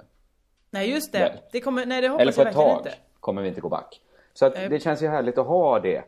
Nej 0.71 0.89
just 0.91 1.11
det, 1.11 1.19
Väl. 1.19 1.31
det 1.51 1.61
kommer, 1.61 1.85
nej 1.85 2.01
det 2.01 2.07
hoppas 2.07 2.21
Eller 2.21 2.31
på 2.31 2.41
jag 2.41 2.47
ett 2.47 2.53
tag 2.55 2.77
inte. 2.77 2.93
kommer 3.19 3.41
vi 3.41 3.47
inte 3.47 3.61
gå 3.61 3.69
back. 3.69 4.01
Så 4.33 4.45
att 4.45 4.53
det 4.55 4.83
känns 4.83 5.03
ju 5.03 5.07
härligt 5.07 5.37
att 5.37 5.47
ha 5.47 5.79
det, 5.79 6.03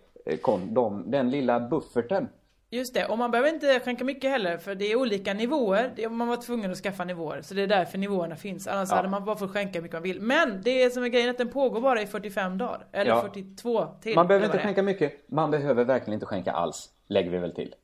de, 0.69 1.11
den 1.11 1.29
lilla 1.29 1.59
bufferten. 1.59 2.29
Just 2.73 2.93
det, 2.93 3.05
och 3.05 3.17
man 3.17 3.31
behöver 3.31 3.49
inte 3.49 3.79
skänka 3.79 4.03
mycket 4.03 4.29
heller 4.31 4.57
för 4.57 4.75
det 4.75 4.91
är 4.91 4.95
olika 4.95 5.33
nivåer. 5.33 6.09
Man 6.09 6.27
var 6.27 6.37
tvungen 6.37 6.71
att 6.71 6.77
skaffa 6.77 7.03
nivåer, 7.03 7.41
så 7.41 7.53
det 7.53 7.61
är 7.61 7.67
därför 7.67 7.97
nivåerna 7.97 8.35
finns. 8.35 8.67
Annars 8.67 8.89
Ja. 8.89 8.95
hade 8.95 9.09
man 9.09 9.25
bara 9.25 9.35
fått 9.35 9.51
skänka 9.51 9.71
hur 9.79 9.81
mycket 9.83 9.93
man 9.95 10.03
vill. 10.03 10.21
Men 10.21 10.61
det 10.63 10.83
är 10.83 10.89
som 10.89 11.03
är 11.03 11.07
grejen 11.07 11.29
att 11.29 11.37
den 11.37 11.49
pågår 11.49 11.81
bara 11.81 12.01
i 12.01 12.07
45 12.07 12.57
dagar. 12.57 12.87
Eller 12.91 13.11
Ja. 13.11 13.21
42 13.21 13.85
till. 14.01 14.15
Man 14.15 14.27
behöver 14.27 14.45
inte 14.45 14.57
skänka 14.59 14.83
mycket, 14.83 15.29
man 15.29 15.51
behöver 15.51 15.83
verkligen 15.83 16.13
inte 16.13 16.25
skänka 16.25 16.51
alls, 16.51 16.89
lägger 17.07 17.31
vi 17.31 17.37
väl 17.37 17.55
till. 17.55 17.75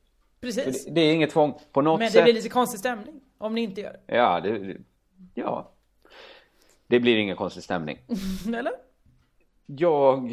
Precis. 0.41 0.85
Det, 0.85 0.91
det 0.91 1.01
är 1.01 1.13
inget 1.13 1.29
tvång 1.31 1.59
på 1.71 1.81
något 1.81 1.99
Men 1.99 2.05
det 2.07 2.11
sätt. 2.11 2.23
blir 2.23 2.33
lite 2.33 2.49
konstig 2.49 2.79
stämning 2.79 3.21
om 3.37 3.55
ni 3.55 3.61
inte 3.61 3.81
gör 3.81 3.91
det. 4.07 4.15
Ja, 4.15 4.39
det, 4.39 4.77
ja. 5.33 5.71
Det 6.87 6.99
blir 6.99 7.17
ingen 7.17 7.35
konstig 7.35 7.63
stämning. 7.63 7.97
Eller? 8.57 8.73
Jag... 9.65 10.31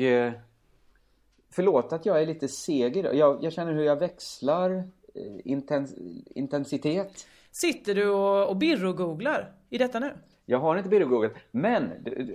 Förlåt 1.55 1.93
att 1.93 2.07
jag 2.07 2.23
är 2.23 2.27
lite 2.27 2.49
seg 2.49 2.97
idag. 2.97 3.15
Jag, 3.15 3.45
jag 3.45 3.53
känner 3.53 3.73
hur 3.73 3.85
jag 3.85 3.97
växlar 3.97 4.71
eh, 5.15 5.23
intens, 5.45 5.95
intensitet. 6.27 7.27
Sitter 7.51 7.95
du 7.95 8.09
och, 8.09 8.49
och 8.49 8.57
birro-googlar 8.57 9.53
i 9.71 9.79
detta 9.79 9.99
nu? 9.99 10.13
Jag 10.47 10.59
har 10.59 10.77
inte 10.77 10.89
bildgooglat, 10.89 11.33
men 11.51 11.91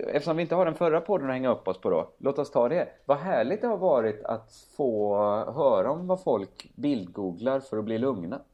eftersom 0.06 0.36
vi 0.36 0.42
inte 0.42 0.54
har 0.54 0.64
den 0.64 0.74
förra 0.74 1.00
podden 1.00 1.26
att 1.26 1.32
hänga 1.32 1.50
upp 1.52 1.68
oss 1.68 1.80
på 1.80 1.90
då, 1.90 2.10
låt 2.18 2.38
oss 2.38 2.50
ta 2.50 2.68
det. 2.68 2.88
Vad 3.04 3.18
härligt 3.18 3.60
det 3.60 3.66
har 3.66 3.76
varit 3.76 4.24
att 4.24 4.52
få 4.76 5.16
höra 5.54 5.90
om 5.90 6.06
vad 6.06 6.22
folk 6.22 6.70
bildgooglar 6.74 7.60
för 7.60 7.78
att 7.78 7.84
bli 7.84 7.98
lugna. 7.98 8.40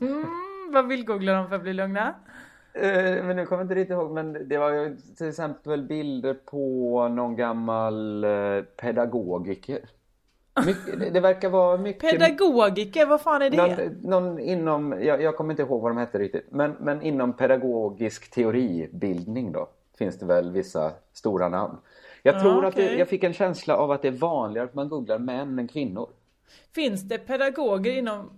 Mm, 0.00 0.72
vad 0.72 0.88
vill 0.88 1.04
googla 1.04 1.32
de 1.32 1.48
för 1.48 1.56
att 1.56 1.62
bli 1.62 1.72
lugna? 1.72 2.14
Eh, 2.74 3.24
men 3.24 3.36
nu 3.36 3.46
kommer 3.46 3.60
jag 3.62 3.64
inte 3.64 3.74
riktigt 3.74 3.94
ihåg, 3.94 4.10
men 4.10 4.48
det 4.48 4.58
var 4.58 4.70
ju 4.70 4.96
till 5.16 5.28
exempel 5.28 5.82
bilder 5.82 6.34
på 6.34 7.08
någon 7.08 7.36
gammal 7.36 8.24
eh, 8.24 8.62
pedagogiker. 8.76 9.78
Mycket, 10.66 11.14
det, 11.14 11.20
verkar 11.20 11.48
vara 11.48 11.76
mycket... 11.78 12.10
Pedagogiker, 12.10 13.06
vad 13.06 13.20
fan 13.20 13.42
är 13.42 13.50
det? 13.50 13.56
Någon, 13.56 14.22
någon 14.22 14.38
inom, 14.38 14.92
jag, 15.02 15.22
jag 15.22 15.36
kommer 15.36 15.50
inte 15.50 15.62
ihåg 15.62 15.82
vad 15.82 15.90
de 15.90 15.96
hette 15.98 16.18
riktigt, 16.18 16.46
men, 16.50 16.76
men 16.80 17.02
inom 17.02 17.32
pedagogisk 17.32 18.30
teoribildning 18.30 19.52
då 19.52 19.68
finns 19.98 20.18
det 20.18 20.26
väl 20.26 20.50
vissa 20.52 20.92
stora 21.12 21.48
namn. 21.48 21.76
Jag 22.22 22.34
Ja, 22.34 22.40
tror 22.40 22.64
att 22.66 22.76
det, 22.76 22.94
jag 22.96 23.08
fick 23.08 23.24
en 23.24 23.32
känsla 23.32 23.76
av 23.76 23.90
att 23.90 24.02
det 24.02 24.08
är 24.08 24.12
vanligare 24.12 24.66
att 24.68 24.74
man 24.74 24.88
googlar 24.88 25.18
män 25.18 25.58
än 25.58 25.68
kvinnor. 25.68 26.08
Finns 26.74 27.02
det 27.02 27.18
pedagoger 27.18 27.92
inom... 27.98 28.30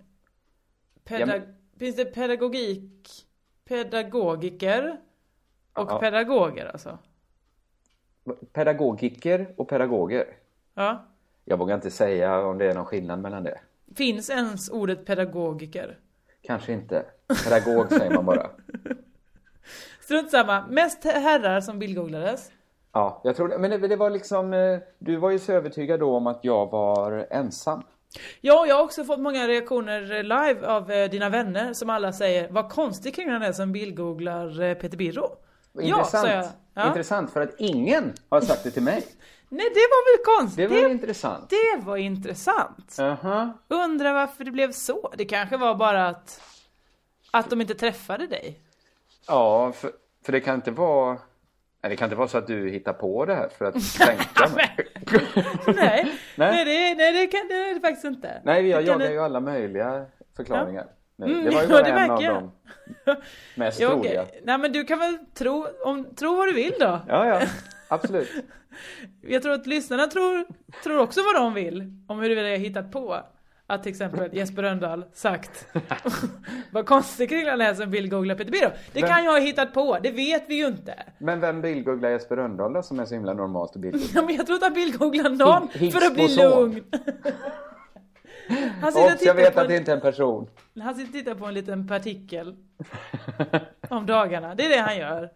Peda... 1.05 1.21
Ja, 1.21 1.27
men- 1.27 1.55
Finns 1.79 1.97
det 1.97 2.05
pedagogik... 2.05 3.27
Pedagogiker? 3.73 4.97
Och 5.73 5.91
Ja. 5.91 5.99
pedagoger 5.99 6.67
alltså? 6.67 6.99
Pedagogiker 8.53 9.55
och 9.57 9.69
pedagoger. 9.69 10.27
Ja. 10.75 11.05
Jag 11.45 11.57
vågar 11.57 11.75
inte 11.75 11.91
säga 11.91 12.41
om 12.47 12.59
det 12.59 12.67
är 12.71 12.75
någon 12.75 12.85
skillnad 12.85 13.19
mellan 13.21 13.43
det. 13.43 13.59
Finns 13.97 14.31
ens 14.31 14.71
ordet 14.71 15.07
pedagogiker? 15.07 15.99
Kanske 16.43 16.73
inte. 16.73 17.05
Pedagog 17.45 17.89
säger 17.93 18.15
man 18.15 18.25
bara. 18.25 18.51
Strunt 20.01 20.31
samma. 20.31 20.67
Mest 20.67 21.05
herrar 21.05 21.61
som 21.61 21.79
bildgooglades. 21.79 22.53
Ja, 22.93 23.21
jag 23.25 23.37
tror 23.37 23.49
det. 23.49 23.59
Men 23.59 23.71
det, 23.71 23.89
det 23.89 23.97
var 23.97 24.11
liksom, 24.11 24.53
eh, 24.55 24.79
du 24.99 25.17
var 25.17 25.31
ju 25.31 25.39
så 25.39 25.53
övertygad 25.53 26.01
då 26.01 26.17
om 26.17 26.27
att 26.27 26.45
jag 26.45 26.71
var 26.71 27.27
ensam. 27.31 27.83
Ja, 28.41 28.67
jag 28.67 28.75
har 28.75 28.83
också 28.83 29.05
fått 29.05 29.21
många 29.21 29.49
reaktioner 29.49 30.23
live 30.23 30.67
av 30.67 30.91
eh, 30.91 31.11
dina 31.11 31.29
vänner 31.29 31.73
som 31.73 31.91
alla 31.91 32.13
säger 32.13 32.49
Vad 32.51 32.71
konstig 32.71 33.15
kvinnan 33.15 33.43
är 33.43 33.53
som 33.53 33.73
bildgooglar 33.73 34.63
eh, 34.63 34.75
Peter 34.75 34.97
Birro. 34.97 35.37
Intressant. 35.81 36.29
Ja. 36.29 36.49
Ja. 36.75 36.89
Intressant 36.89 37.33
för 37.33 37.41
att 37.41 37.55
ingen 37.59 38.13
har 38.29 38.41
sagt 38.41 38.65
det 38.65 38.71
till 38.71 38.83
mig. 38.83 39.07
Nej, 39.49 39.67
det 39.75 39.81
var 39.81 40.17
väl 40.17 40.25
konstigt? 40.39 40.71
Det 40.71 40.83
var 40.83 40.89
intressant. 40.89 41.51
det 41.51 41.81
var 41.87 41.97
intressant. 41.97 42.97
Aha. 42.99 43.59
Undrar 43.69 44.13
varför 44.13 44.45
det 44.45 44.51
blev 44.51 44.73
så. 44.73 45.13
Det 45.17 45.25
kanske 45.25 45.57
var 45.57 45.75
bara 45.75 46.09
att, 46.09 46.41
att 47.31 47.51
de 47.51 47.61
inte 47.61 47.75
träffade 47.75 48.27
dig. 48.27 48.61
Ja, 49.27 49.73
för, 49.73 49.91
för 50.25 50.33
det 50.33 50.41
kan 50.41 50.55
inte 50.55 50.71
vara... 50.71 51.19
Nej, 51.83 51.91
det 51.91 51.97
kan 51.97 52.07
inte 52.07 52.17
vara 52.17 52.29
så 52.29 52.39
att 52.39 52.47
du 52.47 52.71
hittar 52.71 52.93
på 52.93 53.25
det 53.25 53.35
här 53.35 53.49
för 53.49 53.65
att 53.65 53.75
kränka 53.99 54.55
mig. 54.57 54.77
Nej, 55.77 56.13
Nej. 56.37 56.65
det, 56.65 56.95
nej 56.95 57.13
det 57.13 57.27
kan 57.27 57.49
det 57.49 57.55
är 57.55 57.75
det 57.75 57.81
faktiskt 57.81 58.05
inte. 58.05 58.41
Nej, 58.45 58.69
jag 58.69 58.83
jagar 58.83 59.11
ju 59.11 59.19
alla 59.19 59.41
möjliga 59.41 60.07
förklaringar. 60.37 60.87
Nej, 61.17 61.31
Mm, 61.33 61.45
det 61.45 61.51
var 61.51 61.63
ju 61.63 61.69
ja, 61.69 61.73
bara 61.75 61.83
det 61.83 61.91
en 61.91 62.11
av 62.11 62.23
jag. 62.23 62.51
de 63.05 63.17
mest 63.55 63.81
Ja, 63.81 63.91
troliga. 63.91 64.23
okej. 64.23 64.41
Nej 64.45 64.59
men 64.59 64.73
du 64.73 64.85
kan 64.85 64.99
väl 64.99 65.19
tro, 65.35 65.67
om, 65.85 66.15
tro 66.15 66.37
vad 66.37 66.49
du 66.49 66.53
vill 66.55 66.75
då. 66.81 67.01
Ja, 67.09 67.27
ja, 67.27 67.41
absolut. 67.89 68.29
Jag 69.23 69.43
tror 69.43 69.53
att 69.53 69.67
lyssnarna 69.67 70.07
tror, 70.07 70.45
tror 70.83 70.99
också 70.99 71.21
vad 71.23 71.35
de 71.43 71.55
vill. 71.55 71.93
Om 72.09 72.21
huruvida 72.21 72.49
jag 72.49 72.59
hittat 72.59 72.93
på. 72.93 73.21
Att 73.67 73.83
till 73.83 73.91
exempel 73.91 74.29
Jesper 74.37 74.63
Rönndahl 74.63 75.05
sagt 75.13 75.67
Vad 76.71 76.87
konstigt 76.87 77.29
killen 77.29 77.61
är 77.61 77.75
som 77.75 77.91
vill 77.91 78.09
googla 78.11 78.35
Peter 78.35 78.53
Birro. 78.53 78.71
Det 78.93 79.01
Vem- 79.01 79.09
kan 79.11 79.25
jag 79.25 79.33
ha 79.33 79.39
hittat 79.39 79.75
på, 79.75 79.99
det 80.03 80.11
vet 80.11 80.45
vi 80.49 80.55
ju 80.55 80.67
inte. 80.67 80.95
Men 81.19 81.41
vem 81.41 81.61
bildgooglar 81.61 82.11
Jesper 82.11 82.37
Rönndahl 82.37 82.73
då, 82.73 82.83
som 82.83 83.01
är 83.01 83.05
så 83.05 83.15
himla 83.15 83.33
normalt 83.35 83.71
att 83.77 83.83
bildgoogla? 83.83 84.09
Ja, 84.15 84.23
men 84.27 84.35
jag 84.37 84.47
tror 84.47 84.57
att 84.57 84.63
han 84.63 84.73
bildgooglar 84.75 85.31
någon 85.31 85.69
Higgs 85.73 85.99
för 85.99 86.07
att 86.07 86.15
bli 86.15 86.37
lugn. 86.37 86.85
Han 88.81 88.93
sitter 88.93 89.15
och 89.15 89.23
jag 89.27 89.35
vet 89.35 89.57
att 89.59 89.69
det 89.69 89.77
inte 89.77 89.93
är 89.93 89.97
en 89.97 90.01
person. 90.03 90.47
han 90.83 90.95
sitter 90.95 91.09
och 91.09 91.13
tittar 91.15 91.35
på 91.35 91.47
en 91.47 91.55
liten 91.55 91.89
partikel 91.89 92.57
om 93.89 94.07
dagarna. 94.07 94.55
Det 94.55 94.65
är 94.67 94.69
det 94.69 94.81
han 94.81 94.97
gör. 94.99 95.31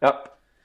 Ja, 0.00 0.24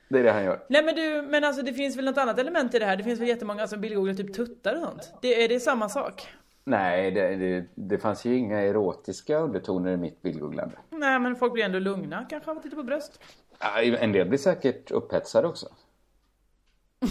det 0.10 0.19
är 0.19 0.24
det 0.24 0.32
han 0.32 0.43
gör. 0.43 0.65
Nej 0.67 0.84
men 0.84 0.95
du, 0.95 1.22
men 1.22 1.43
alltså 1.43 1.62
det 1.62 1.74
finns 1.74 1.98
väl 1.98 2.06
något 2.06 2.17
annat 2.17 2.39
element 2.39 2.74
i 2.74 2.80
det 2.80 2.86
här? 2.86 2.98
Det 2.98 3.04
finns 3.04 3.19
väl 3.19 3.28
jättemånga 3.28 3.67
som 3.67 3.82
bildgooglar 3.82 4.13
typ 4.13 4.34
tuttar 4.34 4.76
och 4.76 4.82
sånt? 4.82 5.13
Det, 5.22 5.43
är 5.43 5.50
det 5.50 5.60
samma 5.60 5.89
sak? 5.89 6.28
Nej, 6.63 7.12
det, 7.12 7.36
det, 7.36 7.65
det 7.76 7.98
fanns 7.98 8.26
ju 8.26 8.38
inga 8.38 8.62
erotiska 8.62 9.38
undertoner 9.38 9.91
i 9.91 9.98
mitt 9.98 10.22
bildgooglande. 10.22 10.76
Nej 10.89 11.19
men 11.19 11.36
folk 11.36 11.54
blir 11.54 11.63
ändå 11.63 11.80
lugna 11.80 12.26
kanske 12.30 12.52
av 12.52 12.58
att 12.58 12.63
titta 12.63 12.76
på 12.76 12.84
bröst. 12.84 13.19
Ja, 13.60 13.82
En 13.82 14.12
del 14.12 14.28
blir 14.28 14.39
säkert 14.39 14.91
upphetsade 14.91 15.48
också. 15.48 15.67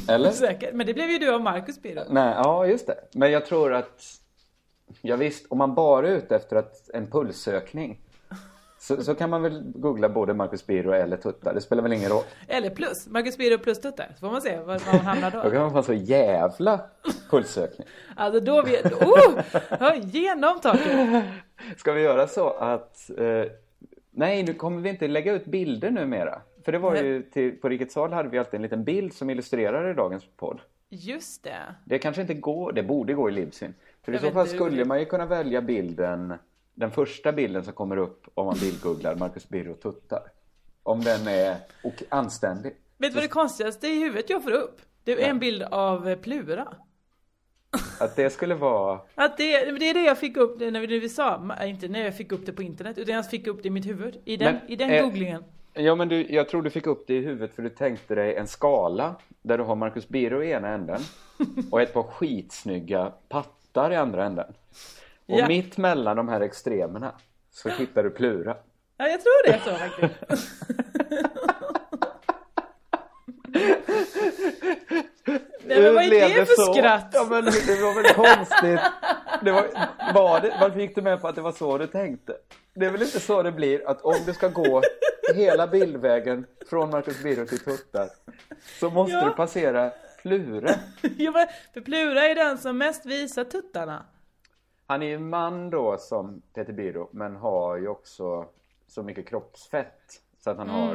Eller? 0.08 0.30
Säkert, 0.32 0.74
men 0.74 0.86
det 0.86 0.94
blev 0.94 1.10
ju 1.10 1.18
du 1.18 1.34
av 1.34 1.40
Marcus 1.40 1.82
Birro. 1.82 2.02
Nej, 2.10 2.34
ja 2.36 2.66
just 2.66 2.86
det. 2.86 2.98
Men 3.12 3.30
jag 3.30 3.46
tror 3.46 3.74
att... 3.74 4.02
Ja, 5.00 5.16
visst, 5.16 5.46
om 5.50 5.58
man 5.58 5.74
bara 5.74 6.08
är 6.08 6.12
ute 6.12 6.36
efter 6.36 6.56
att, 6.56 6.90
en 6.94 7.10
pulsökning 7.10 8.00
så, 8.78 9.02
så 9.02 9.14
kan 9.14 9.30
man 9.30 9.42
väl 9.42 9.62
googla 9.74 10.08
både 10.08 10.34
Marcus 10.34 10.66
Birro 10.66 10.92
eller 10.92 11.16
tuttar. 11.16 11.54
Det 11.54 11.60
spelar 11.60 11.82
väl 11.82 11.92
ingen 11.92 12.10
roll. 12.10 12.24
Eller 12.48 12.70
plus, 12.70 13.06
Marcus 13.06 13.36
Birro 13.38 13.58
plus 13.58 13.80
tuttar. 13.80 14.08
Så 14.14 14.20
får 14.20 14.30
man 14.30 14.42
se 14.42 14.58
var 14.58 14.80
man 14.92 15.00
hamnar 15.00 15.30
Då 15.30 15.42
då. 15.42 15.50
kan 15.50 15.60
man 15.60 15.70
få 15.70 15.78
en 15.78 15.84
så 15.84 15.92
jävla 15.92 16.80
pulsökning. 17.30 17.88
Alltså 18.16 18.40
då 18.40 18.62
vi... 18.62 18.76
Oh! 18.82 19.40
Genom 20.02 20.60
taket! 20.60 21.24
Ska 21.76 21.92
vi 21.92 22.02
göra 22.02 22.26
så 22.26 22.50
att... 22.50 23.10
Eh, 23.18 23.44
nej, 24.10 24.42
nu 24.42 24.54
kommer 24.54 24.80
vi 24.80 24.88
inte 24.88 25.08
lägga 25.08 25.32
ut 25.32 25.44
bilder 25.46 25.90
numera. 25.90 26.40
För 26.64 26.72
det 26.72 26.78
var 26.78 26.96
ju 26.96 27.22
till, 27.22 27.56
på 27.60 27.68
Rikets 27.68 27.94
sal 27.94 28.12
hade 28.12 28.28
vi 28.28 28.38
alltid 28.38 28.54
en 28.54 28.62
liten 28.62 28.84
bild 28.84 29.12
som 29.12 29.30
illustrerar 29.30 29.90
i 29.90 29.94
dagens 29.94 30.24
podd. 30.36 30.60
Just 30.88 31.44
det. 31.44 31.74
Det 31.84 31.98
kanske 31.98 32.22
inte 32.22 32.34
går, 32.34 32.72
det 32.72 32.82
borde 32.82 33.14
gå 33.14 33.28
i 33.28 33.32
Libsyn. 33.32 33.74
För 34.02 34.12
i 34.12 34.14
Jag 34.14 34.20
så 34.20 34.26
vet 34.26 34.34
fall 34.34 34.48
skulle 34.48 34.84
man 34.84 34.98
ju 35.00 35.04
kunna 35.04 35.26
välja 35.26 35.62
bilden, 35.62 36.34
den 36.78 36.90
första 36.90 37.32
bilden 37.32 37.64
som 37.64 37.72
kommer 37.72 37.96
upp 37.96 38.26
om 38.34 38.46
man 38.46 38.56
bildgooglar 38.60 39.14
Marcus 39.14 39.48
Birro 39.48 39.74
tuttar. 39.74 40.22
Om 40.82 41.00
den 41.00 41.26
är 41.28 41.56
och 41.84 42.02
anständig. 42.08 42.72
Vet 42.98 43.10
du 43.10 43.14
vad 43.14 43.24
det 43.24 43.28
konstigaste 43.28 43.88
i 43.88 43.98
huvudet 43.98 44.30
jag 44.30 44.42
får 44.42 44.52
upp? 44.52 44.80
Det 45.04 45.12
är 45.12 45.30
en 45.30 45.38
bild 45.38 45.62
av 45.62 46.08
eh, 46.08 46.18
Plura. 46.18 46.68
Att 48.00 48.16
det 48.16 48.30
skulle 48.30 48.54
vara... 48.54 49.00
Att 49.14 49.36
det, 49.36 49.64
det 49.78 49.90
är 49.90 49.94
det 49.94 50.02
jag 50.02 50.18
fick 50.18 50.36
upp 50.36 50.60
när 50.60 50.80
vi, 50.80 50.86
när 50.86 51.00
vi 51.00 51.08
sa, 51.08 51.56
inte 51.64 51.88
när 51.88 52.04
jag 52.04 52.16
fick 52.16 52.32
upp 52.32 52.46
det 52.46 52.52
på 52.52 52.62
internet, 52.62 52.98
utan 52.98 53.14
jag 53.14 53.30
fick 53.30 53.46
upp 53.46 53.62
det 53.62 53.68
i 53.68 53.70
mitt 53.70 53.86
huvud. 53.86 54.20
I 54.24 54.36
den, 54.36 54.54
Men, 54.54 54.70
i 54.70 54.76
den 54.76 54.90
eh, 54.90 55.04
googlingen. 55.04 55.44
Ja 55.74 55.94
men 55.94 56.08
du, 56.08 56.26
jag 56.30 56.48
tror 56.48 56.62
du 56.62 56.70
fick 56.70 56.86
upp 56.86 57.06
det 57.06 57.14
i 57.14 57.20
huvudet 57.20 57.54
för 57.54 57.62
du 57.62 57.68
tänkte 57.68 58.14
dig 58.14 58.36
en 58.36 58.46
skala 58.46 59.16
där 59.42 59.58
du 59.58 59.64
har 59.64 59.74
Marcus 59.74 60.08
Birro 60.08 60.42
i 60.42 60.50
ena 60.50 60.68
änden 60.68 61.00
och 61.70 61.82
ett 61.82 61.92
par 61.92 62.02
skitsnygga 62.02 63.12
pattar 63.28 63.92
i 63.92 63.96
andra 63.96 64.24
änden. 64.24 64.52
Och 65.28 65.38
Ja. 65.40 65.48
mitt 65.48 65.76
mellan 65.78 66.16
de 66.16 66.28
här 66.28 66.40
extremerna 66.40 67.14
så 67.50 67.68
hittar 67.68 68.02
du 68.02 68.10
Plura. 68.10 68.56
Ja, 68.96 69.08
jag 69.08 69.20
tror 69.20 69.46
det 69.46 69.52
är 69.54 69.58
så 69.58 69.74
faktiskt. 69.74 70.58
Nej 75.64 75.82
men 75.82 75.94
vad 75.94 76.04
är 76.04 76.10
det 76.38 76.46
för 76.46 76.54
så? 76.66 76.74
skratt? 76.74 77.10
Ja 77.12 77.26
men 77.30 77.44
det 77.44 77.80
var 77.82 78.02
väl 78.02 78.14
konstigt. 78.14 78.80
Det 79.44 79.52
var, 79.52 79.66
var 80.14 80.40
det, 80.40 80.56
varför 80.60 80.80
gick 80.80 80.94
du 80.94 81.02
med 81.02 81.20
på 81.20 81.28
att 81.28 81.34
det 81.34 81.40
var 81.42 81.52
så 81.52 81.78
du 81.78 81.86
tänkte? 81.86 82.34
Det 82.74 82.86
är 82.86 82.90
väl 82.90 83.02
inte 83.02 83.20
så 83.20 83.42
det 83.42 83.52
blir 83.52 83.88
att 83.88 84.02
om 84.02 84.14
du 84.26 84.34
ska 84.34 84.48
gå 84.48 84.82
hela 85.34 85.66
bildvägen 85.66 86.46
från 86.70 86.90
Marcus 86.90 87.22
Birro 87.22 87.46
till 87.46 87.58
Tuttar 87.58 88.08
så 88.80 88.90
måste 88.90 89.12
Ja. 89.16 89.24
du 89.24 89.30
passera 89.30 89.90
Plura. 90.22 90.70
Ja, 91.18 91.46
för 91.74 91.80
Plura 91.80 92.22
är 92.28 92.34
den 92.34 92.58
som 92.58 92.78
mest 92.78 93.06
visar 93.06 93.44
tuttarna. 93.44 94.04
Han 94.88 95.02
är 95.02 95.06
ju 95.06 95.14
en 95.14 95.28
man 95.28 95.70
då 95.70 95.98
som 95.98 96.42
Peter 96.54 96.72
Birro 96.72 97.08
men 97.12 97.36
har 97.36 97.76
ju 97.76 97.88
också 97.88 98.48
så 98.86 99.02
mycket 99.02 99.28
kroppsfett 99.28 100.22
så 100.38 100.50
att 100.50 100.56
han 100.56 100.68
har 100.68 100.94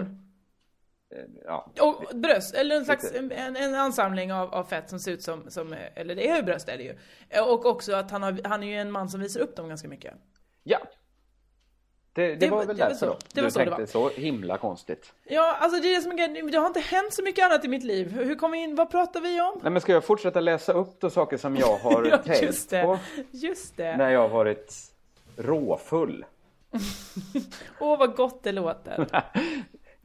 eh, 1.09 1.25
ja, 1.45 1.71
Och 1.81 2.15
bröst, 2.15 2.55
eller 2.55 2.75
en 2.75 2.85
slags 2.85 3.11
en, 3.13 3.55
en 3.55 3.75
ansamling 3.75 4.33
av, 4.33 4.53
av 4.53 4.63
fett 4.63 4.89
som 4.89 4.99
ser 4.99 5.11
ut 5.11 5.23
som, 5.23 5.49
som, 5.51 5.75
eller 5.95 6.15
det 6.15 6.29
är 6.29 6.37
ju 6.37 6.43
bröst 6.43 6.69
är 6.69 6.77
det 6.77 6.83
ju. 6.83 6.95
Och 7.41 7.65
också 7.65 7.95
att 7.95 8.11
han, 8.11 8.23
har, 8.23 8.39
han 8.43 8.63
är 8.63 8.67
ju 8.67 8.77
en 8.77 8.91
man 8.91 9.09
som 9.09 9.19
visar 9.19 9.41
upp 9.41 9.55
dem 9.55 9.67
ganska 9.69 9.87
mycket. 9.87 10.13
ja. 10.63 10.79
Det, 12.15 12.27
det, 12.27 12.35
Det 12.35 12.49
var 12.49 12.65
väl 12.65 12.77
därför 12.77 12.95
så. 12.95 13.05
då. 13.05 13.11
Det 13.11 13.17
du 13.33 13.41
var 13.41 13.49
så 13.49 13.59
det 13.59 13.65
tänkte 13.65 13.87
så 13.87 14.09
himla 14.09 14.57
konstigt. 14.57 15.13
Ja, 15.23 15.55
alltså 15.59 15.81
det 15.81 15.95
är 15.95 16.01
som 16.01 16.15
grejen. 16.15 16.51
det 16.51 16.57
har 16.57 16.67
inte 16.67 16.79
hänt 16.79 17.13
så 17.13 17.23
mycket 17.23 17.45
annat 17.45 17.65
i 17.65 17.67
mitt 17.67 17.83
liv. 17.83 18.11
Hur 18.11 18.35
kom 18.35 18.51
vi 18.51 18.57
in, 18.57 18.75
vad 18.75 18.91
pratar 18.91 19.21
vi 19.21 19.41
om? 19.41 19.59
Nej 19.63 19.71
men 19.71 19.81
ska 19.81 19.91
jag 19.93 20.03
fortsätta 20.03 20.39
läsa 20.39 20.73
upp 20.73 20.99
då 20.99 21.09
saker 21.09 21.37
som 21.37 21.55
jag 21.55 21.77
har 21.77 22.05
Ja, 22.11 22.17
tänkt 22.17 22.41
just 22.41 22.69
det. 22.69 22.83
på 22.83 22.99
Just 23.31 23.77
det. 23.77 23.97
när 23.97 24.09
jag 24.09 24.19
har 24.19 24.29
varit 24.29 24.73
råfull? 25.37 26.25
Åh 27.79 27.99
vad 27.99 28.15
gott 28.15 28.43
det 28.43 28.51
låter. 28.51 29.07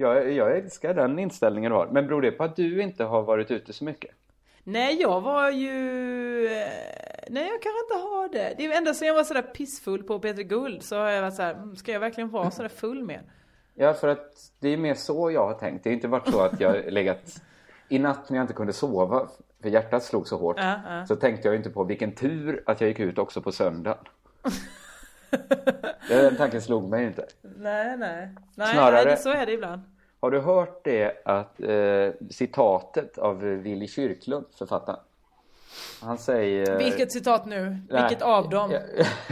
Jag, 0.01 0.33
jag 0.33 0.57
älskar 0.57 0.95
den 0.95 1.19
inställningen 1.19 1.73
du 1.73 1.77
har. 1.79 1.87
Men 1.87 2.07
beror 2.07 2.23
det 2.23 2.31
på 2.31 2.45
att 2.45 2.57
du 2.57 2.83
inte 2.83 3.05
har 3.05 3.23
varit 3.23 3.51
ute 3.51 3.73
så 3.73 3.85
mycket? 3.85 4.11
Nej, 4.69 5.01
jag 5.01 5.21
var 5.21 5.51
ju... 5.51 6.47
eh, 6.47 6.69
Nej, 7.31 7.43
jag 7.49 7.63
kanske 7.63 7.81
inte 7.85 7.95
har 8.09 8.29
det. 8.29 8.55
Det 8.57 8.65
är 8.67 8.77
ända 8.77 8.95
sedan 8.95 9.09
jag 9.09 9.15
var 9.15 9.25
sådär 9.25 9.43
pissfull 9.43 10.03
på 10.03 10.19
Peter 10.19 10.43
Guld 10.43 10.83
så 10.83 10.97
har 10.99 11.09
jag 11.09 11.23
varit 11.23 11.35
såhär, 11.35 11.55
"Mm, 11.55 11.77
ska 11.77 11.93
jag 11.93 12.01
verkligen 12.01 12.31
vara 12.31 12.51
sådär 12.51 12.69
full 12.69 13.03
med? 13.05 13.21
Ja, 13.75 13.95
för 13.95 14.09
att 14.09 14.51
det 14.61 14.69
är 14.69 14.77
mer 14.77 14.95
så 14.95 15.31
jag 15.31 15.47
har 15.47 15.55
tänkt. 15.55 15.85
Det 15.85 15.91
har 15.91 15.95
inte 15.95 16.09
varit 16.09 16.29
så 16.29 16.41
att 16.41 16.61
jag 16.61 16.93
legat 16.93 17.43
i 17.89 17.99
natt 17.99 18.31
när 18.31 18.37
jag 18.37 18.45
inte 18.45 18.55
kunde 18.55 18.73
sova 18.73 19.29
för 19.63 19.69
hjärtat 19.69 20.05
slog 20.05 20.29
så 20.29 20.37
hårt. 20.39 20.57
Ja, 20.59 20.81
ja. 20.89 21.07
Så 21.07 21.17
tänkte 21.17 21.49
jag 21.49 21.57
inte 21.57 21.71
på 21.71 21.85
vilken 21.85 22.13
tur 22.15 22.63
att 22.67 22.81
jag 22.81 22.89
gick 22.89 23.01
ut 23.01 23.19
också 23.19 23.43
på 23.43 23.53
söndagen. 23.53 23.99
Den 26.09 26.37
tanken 26.37 26.63
slog 26.63 26.89
mig 26.89 27.05
inte. 27.07 27.27
Nej, 27.43 27.97
nej. 27.97 28.29
Nej, 28.55 28.75
Snarare- 28.75 29.05
nej, 29.05 29.17
så 29.17 29.31
är 29.33 29.47
det 29.47 29.53
ibland. 29.53 29.83
Har 30.21 30.31
du 30.31 30.41
hört 30.41 30.85
det 30.85 31.23
att 31.25 31.61
eh, 31.61 32.29
citatet 32.31 33.19
av 33.19 33.41
Willy 33.41 33.89
Kyrklund, 33.89 34.47
författaren? 34.59 35.01
Han 36.03 36.19
säger... 36.19 36.79
Vilket 36.79 37.13
citat 37.13 37.47
nu? 37.47 37.79
Nej. 37.91 38.03
Vilket 38.03 38.23
av 38.23 38.49
dem? 38.49 38.73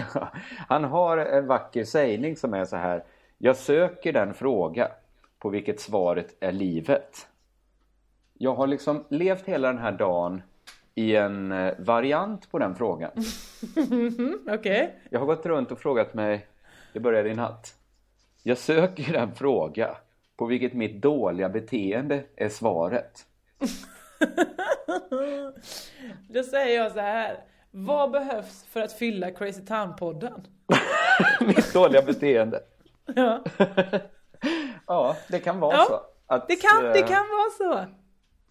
Han 0.68 0.84
har 0.84 1.18
en 1.18 1.46
vacker 1.46 1.84
sägning 1.84 2.36
som 2.36 2.54
är 2.54 2.64
så 2.64 2.76
här. 2.76 3.04
Jag 3.38 3.56
söker 3.56 4.12
den 4.12 4.34
fråga 4.34 4.88
på 5.38 5.48
vilket 5.48 5.80
svaret 5.80 6.36
är 6.40 6.52
livet. 6.52 7.26
Jag 8.34 8.54
har 8.54 8.66
liksom 8.66 9.04
levt 9.08 9.46
hela 9.46 9.68
den 9.68 9.78
här 9.78 9.92
dagen 9.92 10.42
i 10.94 11.16
en 11.16 11.52
eh, 11.52 11.74
variant 11.78 12.50
på 12.50 12.58
den 12.58 12.74
frågan. 12.74 13.10
Okej. 14.50 14.94
Jag 15.10 15.18
har 15.18 15.26
gått 15.26 15.46
runt 15.46 15.72
och 15.72 15.78
frågat 15.78 16.14
mig, 16.14 16.46
det 16.92 17.00
började 17.00 17.30
i 17.30 17.34
natt. 17.34 17.74
Jag 18.42 18.58
söker 18.58 19.12
den 19.12 19.34
fråga 19.34 19.96
på 20.36 20.46
vilket 20.46 20.74
mitt 20.74 21.02
dåliga 21.02 21.48
beteende 21.48 22.24
är 22.36 22.48
svaret. 22.48 23.26
Då 26.28 26.42
säger 26.42 26.82
jag 26.82 26.92
så 26.92 27.00
här. 27.00 27.44
Vad 27.70 28.10
behövs 28.10 28.64
för 28.64 28.80
att 28.80 28.92
fylla 28.92 29.30
Crazy 29.30 29.62
Town-podden? 29.62 30.46
mitt 31.46 31.72
dåliga 31.72 32.02
beteende. 32.02 32.60
Ja, 33.14 33.44
Ja, 34.86 35.16
det 35.28 35.38
kan 35.38 35.60
vara 35.60 35.76
Ja, 35.76 35.84
så. 35.88 36.00
Att, 36.26 36.48
det 36.48 36.56
kan, 36.56 36.82
det 36.82 37.00
eh, 37.00 37.06
kan 37.06 37.24
vara 37.28 37.50
så. 37.58 37.86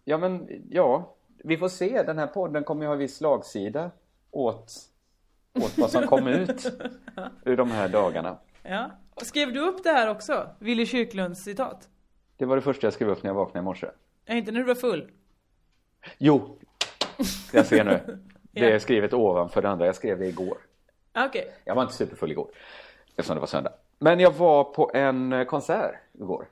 Ja, 0.04 0.18
men 0.18 0.48
ja. 0.70 1.16
Vi 1.44 1.58
får 1.58 1.70
se. 1.70 2.04
Den 2.04 2.18
här 2.18 2.28
podden 2.28 2.64
kommer 2.64 2.82
ju 2.84 2.88
ha 2.88 2.96
viss 2.96 3.18
slagsida 3.18 3.92
åt, 4.32 4.74
åt 5.56 5.78
vad 5.78 5.92
som 5.92 6.08
kom 6.08 6.28
ut 6.28 6.66
ur 7.46 7.58
de 7.58 7.72
här 7.72 7.90
dagarna. 7.90 8.38
Ja. 8.64 8.92
Skrev 9.22 9.54
du 9.54 9.60
upp 9.60 9.84
det 9.84 9.90
här 9.90 10.10
också? 10.10 10.50
Willy 10.60 10.86
Kyrklunds 10.86 11.44
citat? 11.44 11.90
Det 12.38 12.46
var 12.46 12.56
det 12.56 12.62
första 12.62 12.88
jag 12.88 12.94
skrev 12.94 13.10
upp 13.10 13.24
när 13.24 13.30
jag 13.30 13.36
vaknade 13.36 13.60
i 13.60 13.66
morse. 13.66 13.88
Ja, 14.26 14.34
inte 14.34 14.52
när 14.52 14.60
du 14.60 14.66
var 14.66 14.76
full? 14.76 15.12
Jo, 16.18 16.60
jag 17.54 17.66
ser 17.66 17.84
nu. 17.84 18.20
Det 18.52 18.72
är 18.72 18.80
skrivet 18.80 19.14
ovanför 19.14 19.62
det 19.62 19.70
andra. 19.70 19.86
Jag 19.86 19.96
skrev 19.96 20.20
det 20.20 20.28
igår. 20.28 20.58
Ah, 21.12 21.26
Okej. 21.26 21.54
Jag 21.66 21.76
var 21.76 21.82
inte 21.82 21.94
superfull 21.96 22.32
igår. 22.32 22.52
Eftersom 23.08 23.36
det 23.36 23.40
var 23.40 23.48
söndag. 23.48 23.72
Men 24.00 24.20
jag 24.20 24.32
var 24.32 24.64
på 24.64 24.92
en 24.94 25.34
eh, 25.34 25.46
konsert 25.46 25.96
igår. 26.14 26.48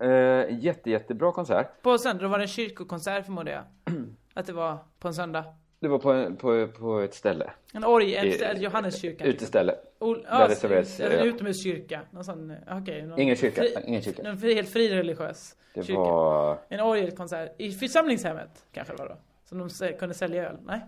Eh, 0.00 0.58
jätte, 0.58 0.90
jättebra 0.90 1.32
konsert. 1.32 1.82
På 1.82 1.98
söndag 1.98 2.22
då 2.22 2.28
var 2.28 2.38
det 2.38 2.44
en 2.44 2.48
kyrkokonsert 2.48 3.24
förmodar 3.24 3.52
jag. 3.52 3.64
Att 4.34 4.46
det 4.46 4.52
var 4.52 4.78
på 4.98 5.08
en 5.08 5.14
söndag. 5.14 5.44
Det 5.80 5.88
var 5.88 5.98
på, 5.98 6.12
en- 6.12 6.36
på, 6.36 6.66
på 6.78 7.00
ett 7.00 7.14
ställe. 7.14 7.50
En 7.74 7.84
org, 7.84 8.14
ett 8.14 8.60
Johanneskyrkan. 8.60 9.26
liksom. 9.26 9.28
Uteställe. 9.44 9.74
Ol- 9.98 10.22
Där 10.22 10.40
ja, 10.40 10.48
det 10.48 10.54
serveras, 10.54 11.00
en 11.00 11.12
utomhuskyrka. 11.12 12.00
Någon 12.10 12.24
sån, 12.24 12.50
eh, 12.50 12.56
okej. 12.82 13.02
någon 13.02 13.20
Ingen 13.20 13.36
kyrka, 13.36 13.64
ingen 13.86 14.02
kyrka. 14.02 14.22
En 14.22 14.38
fri- 14.38 14.54
helt 14.54 14.68
frireligiös 14.68 15.56
Det 15.74 15.82
kyrka. 15.82 16.00
var... 16.00 16.58
En 16.68 16.80
orgelkonsert. 16.80 17.54
I 17.58 17.72
församlingshemmet 17.72 18.64
kanske 18.72 18.94
det 18.94 18.98
var 19.02 19.08
då. 19.08 19.16
Som 19.44 19.58
de 19.80 19.92
kunde 19.98 20.14
sälja 20.14 20.48
öl. 20.48 20.56
Nej? 20.66 20.80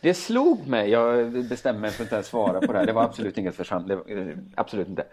Det 0.00 0.14
slog 0.14 0.66
mig, 0.66 0.90
jag 0.90 1.32
bestämde 1.48 1.80
mig 1.80 1.90
för 1.90 2.02
att 2.02 2.06
inte 2.06 2.14
ens 2.14 2.26
svara 2.26 2.60
på 2.60 2.72
det 2.72 2.78
här. 2.78 2.86
Det 2.86 2.92
var 2.92 3.02
absolut 3.04 3.38
inget 3.38 3.54
försam... 3.54 3.86
Det 3.86 3.96
var, 3.96 4.10
eh, 4.10 4.36
absolut 4.54 4.88
inte. 4.88 5.04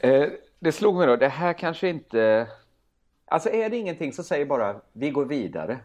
Eh, 0.00 0.26
det 0.58 0.72
slog 0.72 0.96
mig 0.96 1.06
då, 1.06 1.16
det 1.16 1.28
här 1.28 1.52
kanske 1.52 1.88
inte... 1.88 2.46
Alltså 3.24 3.48
är 3.50 3.70
det 3.70 3.76
ingenting 3.76 4.12
så 4.12 4.22
säger 4.22 4.46
bara 4.46 4.80
vi 4.92 5.10
går 5.10 5.24
vidare. 5.24 5.78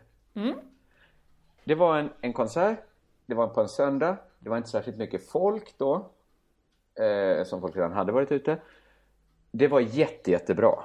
Det 1.65 1.75
var 1.75 1.97
en, 1.97 2.09
en 2.21 2.33
konsert, 2.33 2.79
det 3.25 3.35
var 3.35 3.47
på 3.47 3.61
en 3.61 3.69
söndag, 3.69 4.17
det 4.39 4.49
var 4.49 4.57
inte 4.57 4.69
särskilt 4.69 4.97
mycket 4.97 5.29
folk 5.29 5.77
då. 5.77 6.09
Eh, 7.03 7.43
som 7.43 7.61
folk 7.61 7.75
redan 7.75 7.93
hade 7.93 8.11
varit 8.11 8.31
ute. 8.31 8.57
Det 9.51 9.67
var 9.67 9.79
jätte, 9.79 10.31
jättebra. 10.31 10.83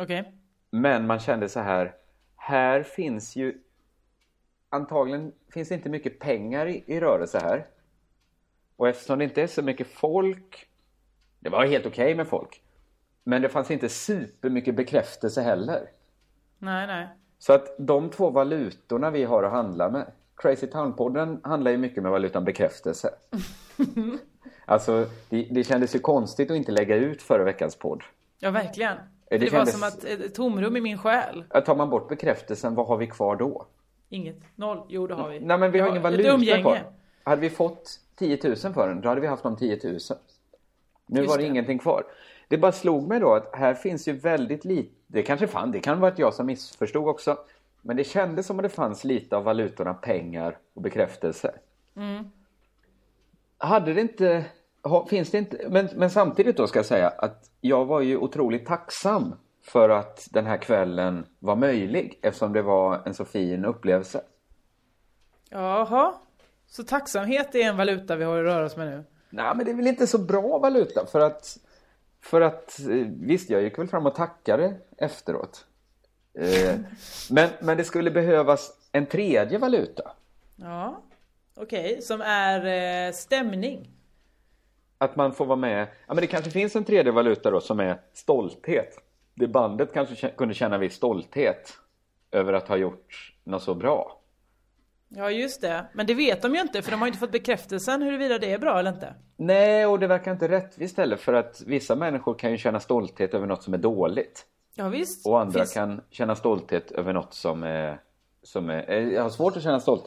Okej. 0.00 0.34
Men 0.70 1.06
man 1.06 1.20
kände 1.20 1.48
så 1.48 1.60
här, 1.60 1.94
här 2.36 2.82
finns 2.82 3.36
ju 3.36 3.60
antagligen 4.68 5.32
finns 5.48 5.68
det 5.68 5.74
inte 5.74 5.88
mycket 5.88 6.18
pengar 6.18 6.66
i, 6.66 6.84
i 6.86 7.00
rörelse 7.00 7.38
här. 7.42 7.66
Och 8.76 8.88
eftersom 8.88 9.18
det 9.18 9.24
inte 9.24 9.42
är 9.42 9.46
så 9.46 9.62
mycket 9.62 9.86
folk, 9.86 10.68
det 11.40 11.48
var 11.48 11.66
helt 11.66 11.86
okej 11.86 12.14
med 12.14 12.28
folk, 12.28 12.62
men 13.24 13.42
det 13.42 13.48
fanns 13.48 13.70
inte 13.70 13.88
supermycket 13.88 14.76
bekräftelse 14.76 15.42
heller. 15.42 15.90
Nej, 16.58 16.86
nej. 16.86 17.08
Så 17.46 17.52
att 17.52 17.74
de 17.78 18.10
två 18.10 18.30
valutorna 18.30 19.10
vi 19.10 19.24
har 19.24 19.42
att 19.42 19.52
handla 19.52 19.90
med, 19.90 20.06
Crazy 20.36 20.66
Town-podden 20.66 21.40
handlar 21.42 21.70
ju 21.70 21.76
mycket 21.76 22.02
med 22.02 22.12
valutan 22.12 22.44
bekräftelse. 22.44 23.10
alltså, 24.66 25.06
det, 25.28 25.48
det 25.50 25.64
kändes 25.64 25.94
ju 25.94 25.98
konstigt 25.98 26.50
att 26.50 26.56
inte 26.56 26.72
lägga 26.72 26.96
ut 26.96 27.22
förra 27.22 27.44
veckans 27.44 27.76
podd. 27.76 28.02
Ja, 28.38 28.50
verkligen. 28.50 28.96
det 29.30 29.38
Det, 29.38 29.44
var 29.44 29.50
kändes- 29.50 29.72
som 29.72 29.82
att 29.82 30.04
ett 30.04 30.34
tomrum 30.34 30.76
i 30.76 30.80
min 30.80 30.98
själ. 30.98 31.44
Tar 31.66 31.76
man 31.76 31.90
bort 31.90 32.08
bekräftelsen, 32.08 32.74
vad 32.74 32.86
har 32.86 32.96
vi 32.96 33.06
kvar 33.06 33.36
då? 33.36 33.66
Inget. 34.08 34.36
Noll. 34.54 34.82
Jo, 34.88 35.06
det 35.06 35.14
har 35.14 35.28
vi. 35.28 35.40
Nej 35.40 35.58
men 35.58 35.70
vi 35.72 35.78
har 35.78 35.86
Det 35.86 35.90
ingen 35.90 36.02
var 36.02 36.10
valuta 36.10 36.60
kvar. 36.60 36.78
Hade 37.24 37.40
vi 37.40 37.50
fått 37.50 38.00
10 38.16 38.38
000 38.44 38.56
för 38.56 38.88
den, 38.88 39.00
då 39.00 39.08
hade 39.08 39.20
vi 39.20 39.26
haft 39.26 39.42
de 39.42 39.56
10 39.56 39.80
000. 39.84 39.98
Nu 41.06 41.20
Just 41.20 41.30
var 41.30 41.38
det, 41.38 41.44
det. 41.44 41.48
ingenting 41.48 41.78
kvar. 41.78 42.04
Det 42.54 42.58
bara 42.58 42.72
slog 42.72 43.08
mig 43.08 43.20
då 43.20 43.34
att 43.34 43.50
här 43.52 43.74
finns 43.74 44.08
ju 44.08 44.12
väldigt 44.12 44.64
lite, 44.64 44.94
det 45.06 45.22
kanske 45.22 45.46
fann, 45.46 45.70
det 45.70 45.80
kan 45.80 46.00
vara 46.00 46.12
att 46.12 46.18
jag 46.18 46.34
som 46.34 46.46
missförstod 46.46 47.08
också. 47.08 47.38
Men 47.82 47.96
det 47.96 48.04
kändes 48.04 48.46
som 48.46 48.58
att 48.58 48.62
det 48.62 48.68
fanns 48.68 49.04
lite 49.04 49.36
av 49.36 49.44
valutorna 49.44 49.94
pengar 49.94 50.58
och 50.74 50.82
bekräftelse. 50.82 51.54
Mm. 51.96 52.24
Hade 53.58 53.94
det 53.94 54.00
inte, 54.00 54.44
finns 55.08 55.30
det 55.30 55.38
inte, 55.38 55.66
men, 55.68 55.88
men 55.96 56.10
samtidigt 56.10 56.56
då 56.56 56.66
ska 56.66 56.78
jag 56.78 56.86
säga 56.86 57.08
att 57.08 57.50
jag 57.60 57.84
var 57.84 58.00
ju 58.00 58.16
otroligt 58.16 58.66
tacksam 58.66 59.34
för 59.62 59.88
att 59.88 60.28
den 60.30 60.46
här 60.46 60.56
kvällen 60.56 61.26
var 61.38 61.56
möjlig 61.56 62.18
eftersom 62.22 62.52
det 62.52 62.62
var 62.62 63.02
en 63.04 63.14
så 63.14 63.24
fin 63.24 63.64
upplevelse. 63.64 64.20
Jaha. 65.50 66.14
Så 66.66 66.84
tacksamhet 66.84 67.54
är 67.54 67.64
en 67.64 67.76
valuta 67.76 68.16
vi 68.16 68.24
har 68.24 68.38
att 68.38 68.44
röra 68.44 68.64
oss 68.64 68.76
med 68.76 68.86
nu. 68.86 69.04
Nej, 69.30 69.52
men 69.56 69.64
det 69.64 69.70
är 69.72 69.76
väl 69.76 69.86
inte 69.86 70.06
så 70.06 70.18
bra 70.18 70.58
valuta 70.58 71.06
för 71.06 71.20
att 71.20 71.58
för 72.24 72.40
att 72.40 72.80
eh, 72.80 73.06
visst, 73.20 73.50
jag 73.50 73.62
gick 73.62 73.78
väl 73.78 73.88
fram 73.88 74.06
och 74.06 74.14
tackade 74.14 74.76
efteråt. 74.98 75.66
Eh, 76.38 76.74
men, 77.30 77.50
men 77.60 77.76
det 77.76 77.84
skulle 77.84 78.10
behövas 78.10 78.72
en 78.92 79.06
tredje 79.06 79.58
valuta. 79.58 80.12
Ja. 80.56 81.02
Okej, 81.56 82.02
som 82.02 82.20
är 82.20 82.66
eh, 83.06 83.12
stämning. 83.12 83.90
Att 84.98 85.16
man 85.16 85.32
får 85.32 85.46
vara 85.46 85.56
med. 85.56 85.88
Ja, 86.06 86.14
men 86.14 86.16
det 86.16 86.26
kanske 86.26 86.50
finns 86.50 86.76
en 86.76 86.84
tredje 86.84 87.12
valuta 87.12 87.50
då 87.50 87.60
som 87.60 87.80
är 87.80 88.00
stolthet. 88.12 88.98
Det 89.34 89.46
bandet 89.46 89.92
kanske 89.94 90.30
kunde 90.30 90.54
känna 90.54 90.78
viss 90.78 90.94
stolthet 90.94 91.72
över 92.30 92.52
att 92.52 92.68
ha 92.68 92.76
gjort 92.76 93.34
något 93.44 93.62
så 93.62 93.74
bra. 93.74 94.20
Ja, 95.16 95.30
just 95.30 95.60
det. 95.60 95.84
Men 95.92 96.06
det 96.06 96.14
vet 96.14 96.42
de 96.42 96.54
ju 96.54 96.60
inte, 96.60 96.82
för 96.82 96.90
de 96.90 97.00
har 97.00 97.06
ju 97.06 97.08
inte 97.08 97.18
fått 97.18 97.32
bekräftelsen 97.32 98.02
huruvida 98.02 98.38
det 98.38 98.52
är 98.52 98.58
bra 98.58 98.78
eller 98.78 98.92
inte. 98.92 99.14
Nej, 99.36 99.86
och 99.86 99.98
det 99.98 100.06
verkar 100.06 100.32
inte 100.32 100.48
rättvist 100.48 100.96
heller 100.96 101.16
för 101.16 101.32
att 101.32 101.62
vissa 101.66 101.94
människor 101.96 102.34
kan 102.34 102.50
ju 102.50 102.56
känna 102.58 102.80
stolthet 102.80 103.34
över 103.34 103.46
något 103.46 103.62
som 103.62 103.74
är 103.74 103.78
dåligt. 103.78 104.44
Ja, 104.74 104.88
visst. 104.88 105.26
Och 105.26 105.40
andra 105.40 105.58
Finns- 105.60 105.72
kan 105.74 106.00
känna 106.10 106.34
stolthet 106.34 106.90
över 106.92 107.12
något 107.12 107.34
som 107.34 107.62
är, 107.62 107.98
som 108.42 108.70
är... 108.70 108.90
eh, 108.90 109.08
Jag 109.08 109.22
har 109.22 109.30
svårt 109.30 109.56
att 109.56 109.62
känna 109.62 109.80
stolthet. 109.80 110.06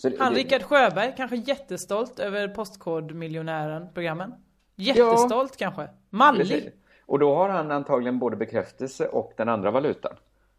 Så 0.00 0.10
Han 0.18 0.32
det- 0.32 0.38
Rickard 0.38 0.62
Sjöberg, 0.62 1.14
kanske 1.16 1.36
jättestolt 1.36 2.18
över 2.18 2.48
Postkodmiljonären-programmen. 2.48 4.34
Jättestolt 4.76 5.56
kanske. 5.56 5.88
Mallig. 6.10 6.48
Precis. 6.48 6.72
Och 7.06 7.18
då 7.18 7.34
har 7.34 7.48
han 7.48 7.70
antagligen 7.70 8.18
både 8.18 8.36
bekräftelse 8.36 9.08
och 9.08 9.32
den 9.36 9.48
andra 9.48 9.70
valutan. 9.70 10.12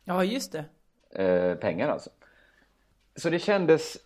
Ja, 0.04 0.24
just 0.24 0.52
det. 0.52 0.66
Eh, 1.24 1.56
pengar 1.56 1.90
alltså. 1.90 2.10
Så 3.16 3.30
det 3.30 3.40
kändes... 3.40 3.98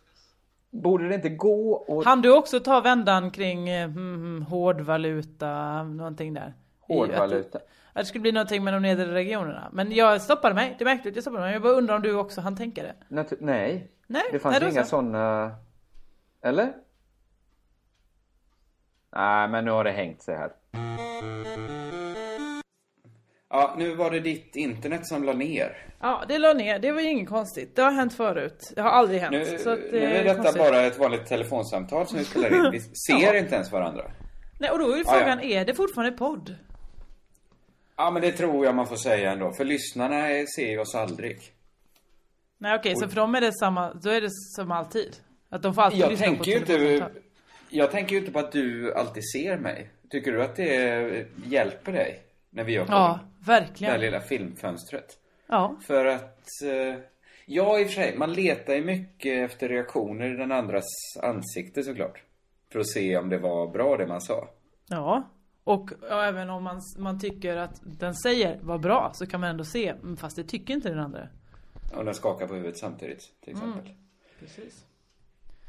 Borde 0.70 1.08
det 1.10 1.16
inte 1.16 1.30
gå 1.30 1.72
och... 1.74 2.06
Han 2.06 2.22
du 2.22 2.34
också 2.34 2.60
ta 2.60 2.82
vändan 2.82 3.32
kring 3.32 3.70
mm, 3.70 4.46
hårdvaluta, 4.50 5.84
någonting 5.84 6.34
där? 6.34 6.54
Hårdvaluta. 6.80 7.58
Att, 7.58 7.64
att 7.94 8.02
det 8.02 8.06
skulle 8.06 8.22
bli 8.22 8.32
någonting 8.32 8.64
med 8.64 8.74
de 8.74 8.82
nedre 8.82 9.14
regionerna. 9.14 9.70
Men 9.74 9.92
jag 9.92 10.22
stoppade 10.22 10.56
mig, 10.56 10.76
det 10.80 10.86
märkte 10.86 11.04
du 11.04 11.10
att 11.10 11.16
jag 11.16 11.24
stoppade 11.24 11.44
mig. 11.44 11.54
Jag 11.54 11.62
bara 11.62 11.74
undrar 11.74 11.96
om 11.96 12.02
du 12.02 12.16
också 12.16 12.42
han 12.42 12.56
tänka 12.58 12.84
det? 12.84 12.94
Natu- 13.16 13.38
nej. 13.40 13.92
Nej, 14.08 14.24
Det 14.32 14.40
fanns 14.40 14.60
nej, 14.62 14.72
inga 14.72 14.84
så. 14.84 14.90
sådana... 14.90 15.56
Eller? 16.44 16.74
Nej, 19.16 19.48
men 19.50 19.66
nu 19.66 19.72
har 19.72 19.84
det 19.84 19.92
hängt 19.92 20.24
sig 20.24 20.36
här. 20.36 20.52
Ja, 23.50 23.76
nu 23.78 23.96
var 23.96 24.12
det 24.12 24.20
ditt 24.20 24.56
internet 24.56 25.08
som 25.08 25.24
la 25.24 25.34
ner. 25.34 25.78
Ja, 26.02 26.24
det 26.28 26.38
la 26.38 26.54
ner. 26.54 26.80
Det 26.80 26.92
var 26.92 27.02
ju 27.02 27.10
inget 27.10 27.30
konstigt. 27.30 27.76
Det 27.76 27.82
har 27.82 27.92
hänt 27.92 28.14
förut. 28.14 28.72
Det 28.76 28.82
har 28.82 28.90
aldrig 28.90 29.20
hänt. 29.22 29.32
Nu, 29.32 29.58
så 29.58 29.70
att, 29.70 29.80
nu 29.92 29.98
eh, 29.98 30.20
är 30.20 30.24
detta 30.24 30.36
konstigt. 30.36 30.58
bara 30.62 30.82
ett 30.82 30.98
vanligt 31.00 31.26
telefonsamtal 31.26 32.08
som 32.08 32.18
vi 32.18 32.26
spelar 32.26 32.66
in. 32.66 32.72
Vi 32.72 32.80
ser 33.08 33.34
Ja. 33.34 33.38
inte 33.38 33.56
ens 33.56 33.72
varandra. 33.72 34.12
Nej, 34.60 34.70
och 34.72 34.80
då 34.80 34.92
är 34.92 34.98
ju 34.98 35.04
Ja, 35.06 35.14
ja. 35.14 35.20
frågan, 35.20 35.40
är 35.42 35.66
det 35.66 35.74
fortfarande 35.76 36.18
podd? 36.18 36.56
Ja, 37.98 38.12
men 38.12 38.22
det 38.22 38.32
tror 38.32 38.66
jag 38.66 38.76
man 38.76 38.88
får 38.88 38.96
säga 38.96 39.32
ändå. 39.32 39.52
För 39.54 39.66
lyssnarna 39.66 40.46
ser 40.56 40.68
ju 40.70 40.80
oss 40.80 40.96
aldrig. 40.96 41.38
Nej 42.66 42.76
okej, 42.76 42.96
så 42.96 43.08
för 43.08 43.16
dem 43.16 43.36
är 43.36 43.42
det 43.42 43.54
samma, 43.54 43.94
då 43.94 44.10
är 44.10 44.22
det 44.22 44.30
som 44.32 44.72
alltid? 44.72 45.16
Att 45.50 45.62
de 45.62 45.74
får 45.74 45.82
alltid 45.82 46.00
Jag 46.00 46.10
lyssna 46.10 46.26
tänker 46.26 46.44
på 46.44 46.50
inte... 46.50 46.66
telefonsamtal? 46.66 47.22
Jag 47.70 47.92
tänker 47.92 48.12
ju 48.14 48.20
inte 48.20 48.32
på 48.32 48.40
att 48.40 48.52
du 48.52 48.94
alltid 48.94 49.24
ser 49.34 49.58
mig. 49.58 49.90
Tycker 50.10 50.32
du 50.32 50.44
att 50.44 50.56
det 50.56 51.26
hjälper 51.46 51.92
dig? 51.92 52.20
När 52.50 52.64
vi 52.64 52.74
gör 52.74 52.86
Ja, 52.90 53.20
det 53.46 53.52
här 53.52 53.60
verkligen. 53.62 54.00
lilla 54.00 54.22
filmfönstret. 54.22 55.18
Ja. 55.48 55.76
För 55.88 56.06
att... 56.06 56.48
Eh, 56.64 57.00
ja, 57.46 57.80
i 57.80 57.84
och 57.84 57.88
för 57.88 57.94
sig. 57.94 58.18
Man 58.18 58.34
letar 58.34 58.74
ju 58.74 58.84
mycket 58.84 59.52
efter 59.52 59.70
reaktioner 59.70 60.34
i 60.34 60.38
den 60.38 60.52
andras 60.52 60.86
ansikte 61.24 61.84
såklart. 61.84 62.22
För 62.72 62.80
att 62.80 62.90
se 62.90 63.18
om 63.18 63.30
det 63.30 63.38
var 63.38 63.68
bra 63.68 63.98
det 63.98 64.08
man 64.08 64.22
sa. 64.22 64.50
Ja. 64.90 65.30
Och 65.64 65.90
ja, 66.10 66.24
även 66.26 66.50
om 66.50 66.64
man, 66.64 66.82
man 66.98 67.20
tycker 67.20 67.58
att 67.58 67.82
den 67.84 68.16
säger 68.16 68.60
var 68.62 68.78
bra 68.78 69.12
så 69.14 69.26
kan 69.28 69.40
man 69.42 69.50
ändå 69.50 69.64
se, 69.64 69.88
mm, 69.90 70.18
fast 70.18 70.36
det 70.36 70.44
tycker 70.44 70.74
inte 70.74 70.90
den 70.90 71.00
andra. 71.00 71.28
Och 71.96 72.06
den 72.06 72.16
skakar 72.16 72.48
på 72.48 72.54
huvudet 72.54 72.78
samtidigt, 72.78 73.32
till 73.44 73.52
exempel. 73.54 73.82
Mm. 73.82 73.96
Precis. 74.40 74.86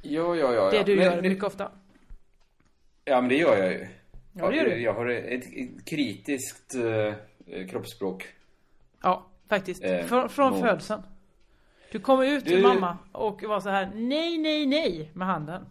Ja, 0.02 0.36
ja, 0.36 0.54
ja. 0.54 0.70
Det 0.70 0.76
ja. 0.76 0.82
du 0.84 0.96
Men- 0.96 1.04
gör 1.04 1.14
men- 1.22 1.28
mycket 1.30 1.44
ofta. 1.44 1.70
Ja, 3.04 3.20
men 3.20 3.28
det 3.28 3.36
gör 3.36 3.56
jag 3.56 3.72
ju. 3.72 3.86
Ja, 4.32 4.50
det 4.50 4.56
gör 4.56 4.64
du. 4.64 4.80
Jag 4.82 4.94
har 4.94 5.06
ett, 5.06 5.44
ett 5.44 5.84
kritiskt 5.84 6.74
eh, 6.74 7.66
kroppsspråk. 7.70 8.26
Ja, 9.02 9.26
faktiskt. 9.48 9.84
Eh, 9.84 10.04
från 10.06 10.28
från 10.28 10.50
mot- 10.52 10.60
födseln. 10.60 11.02
Du 11.92 11.98
kommer 12.00 12.24
ut 12.26 12.44
till 12.46 12.56
Du- 12.56 12.62
mamma 12.62 12.98
och 13.12 13.42
var 13.42 13.60
så 13.60 13.70
här 13.70 13.90
nej, 13.94 14.38
nej, 14.38 14.66
nej 14.66 15.10
med 15.14 15.26
handen. 15.28 15.66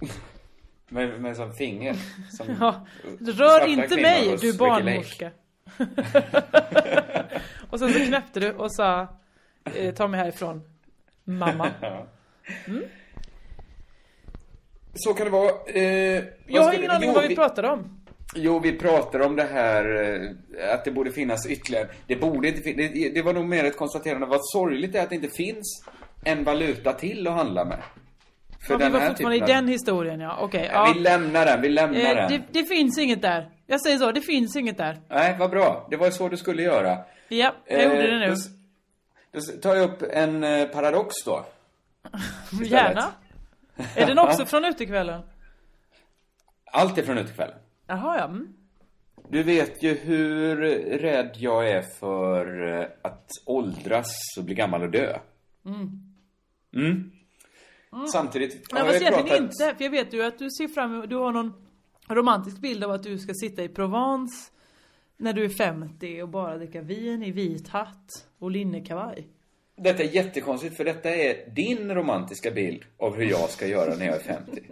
Med, 0.88 1.20
med 1.20 1.36
som 1.36 1.52
finger. 1.52 1.96
Som 2.30 2.46
Ja, 2.60 2.86
rör 3.20 3.66
inte 3.66 3.96
mig 4.02 4.36
du 4.40 4.58
barnmorska. 4.58 5.30
och 7.70 7.78
sen 7.78 7.92
så 7.92 7.98
knäppte 8.06 8.40
du 8.40 8.52
och 8.52 8.74
sa 8.74 9.06
eh, 9.64 9.94
ta 9.94 10.08
mig 10.08 10.20
härifrån 10.20 10.62
mamma. 11.24 11.70
Mm. 12.66 12.82
Så 14.94 15.14
kan 15.14 15.24
det 15.26 15.30
vara. 15.30 15.50
Eh, 15.66 15.82
Jag 16.46 16.62
har 16.62 16.72
ingen 16.72 16.80
vi- 16.80 16.88
aning 16.96 17.08
om 17.08 17.14
vad 17.14 17.28
vi 17.28 17.36
pratar 17.36 17.62
om. 17.62 18.00
Jo, 18.34 18.58
vi 18.58 18.72
pratar 18.78 19.20
om 19.20 19.36
det 19.36 19.44
här 19.44 19.84
eh, 20.60 20.74
att 20.74 20.84
det 20.84 20.90
borde 20.90 21.12
finnas 21.12 21.46
ytterligare. 21.50 21.88
Det 22.06 22.16
borde 22.16 22.48
inte 22.48 22.60
fin- 22.60 22.76
det, 22.76 23.10
det 23.14 23.22
var 23.22 23.32
nog 23.32 23.44
mer 23.44 23.64
ett 23.64 23.76
konstaterande. 23.76 24.26
Vad 24.26 24.40
sorgligt 24.42 24.92
det 24.92 24.98
är 24.98 25.02
att 25.02 25.08
det 25.08 25.14
inte 25.14 25.28
finns 25.28 25.84
en 26.24 26.44
valuta 26.44 26.92
till 26.92 27.26
att 27.26 27.34
handla 27.34 27.64
med. 27.64 27.78
För 28.66 28.74
Ja, 28.74 28.76
vi 28.78 28.84
den 28.84 28.92
var 28.92 29.00
här 29.00 29.08
fortfarande 29.08 29.36
i 29.36 29.40
typen 29.40 29.56
av- 29.56 29.62
den 29.62 29.68
historien 29.72 30.20
ja, 30.20 30.38
okej. 30.40 30.70
Ja, 30.72 30.86
ja. 30.88 30.92
Vi 30.94 31.00
lämnar 31.00 31.46
den, 31.46 31.62
vi 31.62 31.68
lämnar 31.68 32.00
Eh, 32.00 32.14
den. 32.16 32.30
det, 32.30 32.42
det 32.60 32.64
finns 32.64 32.98
inget 32.98 33.22
där. 33.22 33.48
Jag 33.66 33.80
säger 33.80 33.98
så, 33.98 34.12
det 34.12 34.20
finns 34.20 34.56
inget 34.56 34.76
där. 34.78 34.98
Nej, 35.10 35.36
vad 35.38 35.50
bra. 35.50 35.86
Det 35.90 35.96
var 35.96 36.10
så 36.10 36.28
du 36.28 36.36
skulle 36.36 36.62
göra. 36.62 36.98
Ja, 37.28 37.54
jag 37.66 37.82
gjorde 37.84 38.06
det 38.10 38.18
nu. 38.28 38.34
Då, 39.34 39.40
tar 39.40 39.74
jag 39.74 39.90
upp 39.90 40.02
en 40.02 40.44
eh, 40.44 40.68
paradox 40.68 41.14
då. 41.24 41.46
Gärna. 42.64 43.12
Är 43.96 44.06
den 44.06 44.18
också 44.18 44.46
från 44.46 44.64
utekvällen? 44.64 45.22
Allt 46.72 46.98
är 46.98 47.02
från 47.02 47.18
utekvällen. 47.18 47.58
Jaha 47.86 48.18
ja. 48.18 48.24
Mm. 48.24 48.54
Du 49.28 49.42
vet 49.42 49.82
ju 49.82 49.94
hur 49.94 50.56
rädd 50.98 51.30
jag 51.38 51.68
är 51.70 51.82
för 51.82 52.72
eh, 52.80 52.86
att 53.02 53.28
åldras 53.46 54.06
och 54.38 54.44
bli 54.44 54.54
gammal 54.54 54.82
och 54.82 54.90
dö. 54.90 55.18
Mm. 55.64 55.88
Mm. 56.74 57.10
Samtidigt 58.12 58.72
Men 58.72 58.82
har 58.82 58.88
fast 58.88 59.02
jag 59.02 59.12
egentligen 59.12 59.48
pratat... 59.48 59.60
inte, 59.60 59.76
för 59.76 59.84
jag 59.84 59.90
vet 59.90 60.12
ju 60.12 60.22
att 60.22 60.38
du 60.38 60.50
ser 60.50 60.68
fram 60.68 60.94
emot, 60.94 61.10
du 61.10 61.16
har 61.16 61.32
någon 61.32 61.52
romantisk 62.08 62.58
bild 62.58 62.84
av 62.84 62.90
att 62.90 63.02
du 63.02 63.18
ska 63.18 63.34
sitta 63.34 63.62
i 63.62 63.68
Provence 63.68 64.50
när 65.16 65.32
du 65.32 65.44
är 65.44 65.48
50 65.48 66.22
och 66.22 66.28
bara 66.28 66.58
dricka 66.58 66.80
vin 66.80 67.22
i 67.22 67.30
vit 67.30 67.68
hatt 67.68 68.26
och 68.38 68.50
linnekavaj. 68.50 69.28
Detta 69.76 70.02
är 70.02 70.08
jättekonstigt 70.08 70.76
för 70.76 70.84
detta 70.84 71.10
är 71.10 71.50
din 71.54 71.94
romantiska 71.94 72.50
bild 72.50 72.82
av 72.98 73.16
hur 73.16 73.24
jag 73.24 73.50
ska 73.50 73.66
göra 73.66 73.94
när 73.94 74.06
jag 74.06 74.14
är 74.16 74.20
50. 74.20 74.62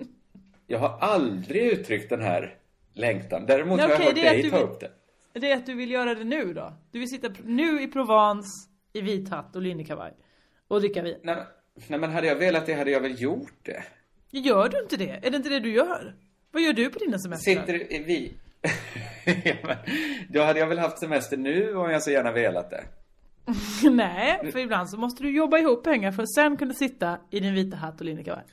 Jag 0.67 0.79
har 0.79 0.99
aldrig 1.01 1.63
uttryckt 1.67 2.11
den 2.11 2.23
här 2.23 2.59
längtan. 2.93 3.47
Däremot 3.47 3.77
Nej, 3.77 3.87
har 3.87 3.93
jag 3.93 3.99
hört 4.01 4.15
dig 4.15 4.51
ta 4.51 4.57
vill- 4.57 4.67
upp 4.67 4.81
det. 4.81 4.91
Det 5.41 5.51
är 5.51 5.57
att 5.57 5.67
du 5.67 5.75
vill 5.75 5.91
göra 5.91 6.15
det 6.15 6.25
nu 6.25 6.55
då? 6.55 6.73
Du 6.91 6.99
vill 6.99 7.09
sitta 7.09 7.31
nu 7.45 7.83
i 7.83 7.87
Provence 7.89 8.49
i 8.93 9.01
vit 9.01 9.29
hatt 9.29 9.57
och 9.57 9.63
linnekavaj 9.63 10.13
och 10.69 10.81
dricka 10.81 11.03
vin. 11.03 11.17
Nej, 11.23 11.35
men- 11.37 11.45
nej 11.89 11.99
men 12.01 12.11
hade 12.11 12.27
jag 12.27 12.37
velat 12.37 12.67
det 12.67 12.75
hade 12.75 12.91
jag 12.91 13.01
väl 13.01 13.23
gjort 13.23 13.53
det. 13.63 13.83
Gör 14.31 14.69
du 14.69 14.79
inte 14.83 14.97
det? 14.97 15.27
Är 15.27 15.31
det 15.31 15.37
inte 15.37 15.49
det 15.49 15.61
du 15.61 15.73
gör? 15.73 16.15
Vad 16.51 16.63
gör 16.63 16.73
du 16.73 16.91
på 16.91 16.99
dina 16.99 17.19
semestrar? 17.19 17.55
Sitter 17.55 17.93
i 17.93 17.99
vi... 17.99 18.33
ja, 19.45 19.55
men, 19.63 19.77
då 20.29 20.43
hade 20.43 20.61
jag 20.61 20.67
väl 20.67 20.79
haft 20.79 20.99
semester 20.99 21.37
nu 21.37 21.77
om 21.77 21.91
jag 21.91 22.03
så 22.03 22.11
gärna 22.11 22.33
velat 22.33 22.71
det. 22.71 22.85
Nej, 23.91 24.53
för 24.53 24.59
ibland 24.59 24.91
så 24.91 24.97
måste 24.97 25.23
du 25.23 25.37
jobba 25.37 25.59
ihop 25.59 25.85
pengar 25.85 26.13
för 26.13 26.23
att 26.23 26.35
sen 26.35 26.57
kunna 26.57 26.75
sitta 26.75 27.19
i 27.31 27.41
din 27.41 27.55
vita 27.55 27.77
hatt 27.77 28.01
och 28.01 28.07
linnekavaj. 28.07 28.45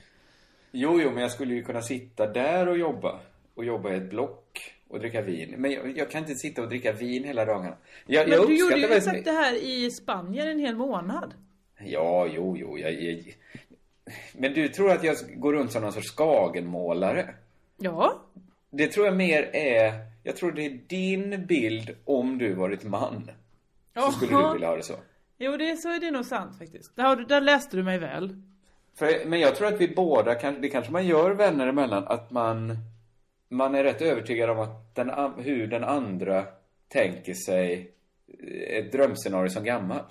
Jo, 0.71 1.01
jo, 1.01 1.11
men 1.11 1.21
jag 1.21 1.31
skulle 1.31 1.53
ju 1.53 1.63
kunna 1.63 1.81
sitta 1.81 2.27
där 2.27 2.67
och 2.67 2.77
jobba. 2.77 3.19
Och 3.55 3.65
jobba 3.65 3.93
i 3.93 3.97
ett 3.97 4.09
block 4.09 4.73
och 4.87 4.99
dricka 4.99 5.21
vin. 5.21 5.55
Men 5.57 5.71
jag, 5.71 5.97
jag 5.97 6.11
kan 6.11 6.21
inte 6.21 6.35
sitta 6.35 6.61
och 6.61 6.69
dricka 6.69 6.91
vin 6.91 7.23
hela 7.23 7.45
dagarna. 7.45 7.75
Jag, 8.05 8.29
Men 8.29 8.37
jag 8.37 8.47
du 8.47 8.57
gjorde 8.57 8.77
ju 8.77 8.93
exakt 8.93 9.25
det 9.25 9.31
här 9.31 9.53
i 9.53 9.91
Spanien 9.91 10.47
en 10.47 10.59
hel 10.59 10.75
månad. 10.75 11.33
Ja, 11.79 12.27
jo, 12.31 12.57
jo. 12.57 12.77
Jag, 12.77 12.93
jag... 12.93 13.37
Men 14.33 14.53
du 14.53 14.67
tror 14.67 14.91
att 14.91 15.03
jag 15.03 15.15
går 15.35 15.53
runt 15.53 15.71
som 15.71 15.81
någon 15.81 15.93
sorts 15.93 16.11
skagenmålare? 16.11 17.35
Ja. 17.77 18.25
Det 18.69 18.87
tror 18.87 19.05
jag 19.05 19.15
mer 19.15 19.49
är... 19.53 19.93
Jag 20.23 20.35
tror 20.35 20.51
det 20.51 20.65
är 20.65 20.79
din 20.87 21.45
bild 21.45 21.95
om 22.05 22.37
du 22.37 22.53
varit 22.53 22.83
man. 22.83 23.31
Så 23.95 24.11
skulle 24.11 24.31
Jaha. 24.31 24.47
du 24.47 24.53
vilja 24.53 24.67
ha 24.67 24.75
det 24.75 24.83
så. 24.83 24.95
Jo, 25.37 25.57
det, 25.57 25.77
så 25.77 25.89
är 25.89 25.99
det 25.99 26.11
nog 26.11 26.25
sant 26.25 26.57
faktiskt. 26.57 26.95
Där, 26.95 27.15
du, 27.15 27.25
där 27.25 27.41
läste 27.41 27.77
du 27.77 27.83
mig 27.83 27.99
väl. 27.99 28.41
För, 28.95 29.25
men 29.25 29.39
jag 29.39 29.55
tror 29.55 29.67
att 29.67 29.81
vi 29.81 29.87
båda, 29.87 30.35
kan, 30.35 30.61
det 30.61 30.69
kanske 30.69 30.91
man 30.91 31.07
gör 31.07 31.31
vänner 31.31 31.67
emellan, 31.67 32.07
att 32.07 32.31
man, 32.31 32.77
man 33.49 33.75
är 33.75 33.83
rätt 33.83 34.01
övertygad 34.01 34.49
om 34.49 34.59
att 34.59 34.95
den, 34.95 35.11
hur 35.37 35.67
den 35.67 35.83
andra 35.83 36.45
tänker 36.87 37.33
sig 37.33 37.91
ett 38.67 38.91
drömscenario 38.91 39.49
som 39.49 39.63
gammal. 39.63 40.03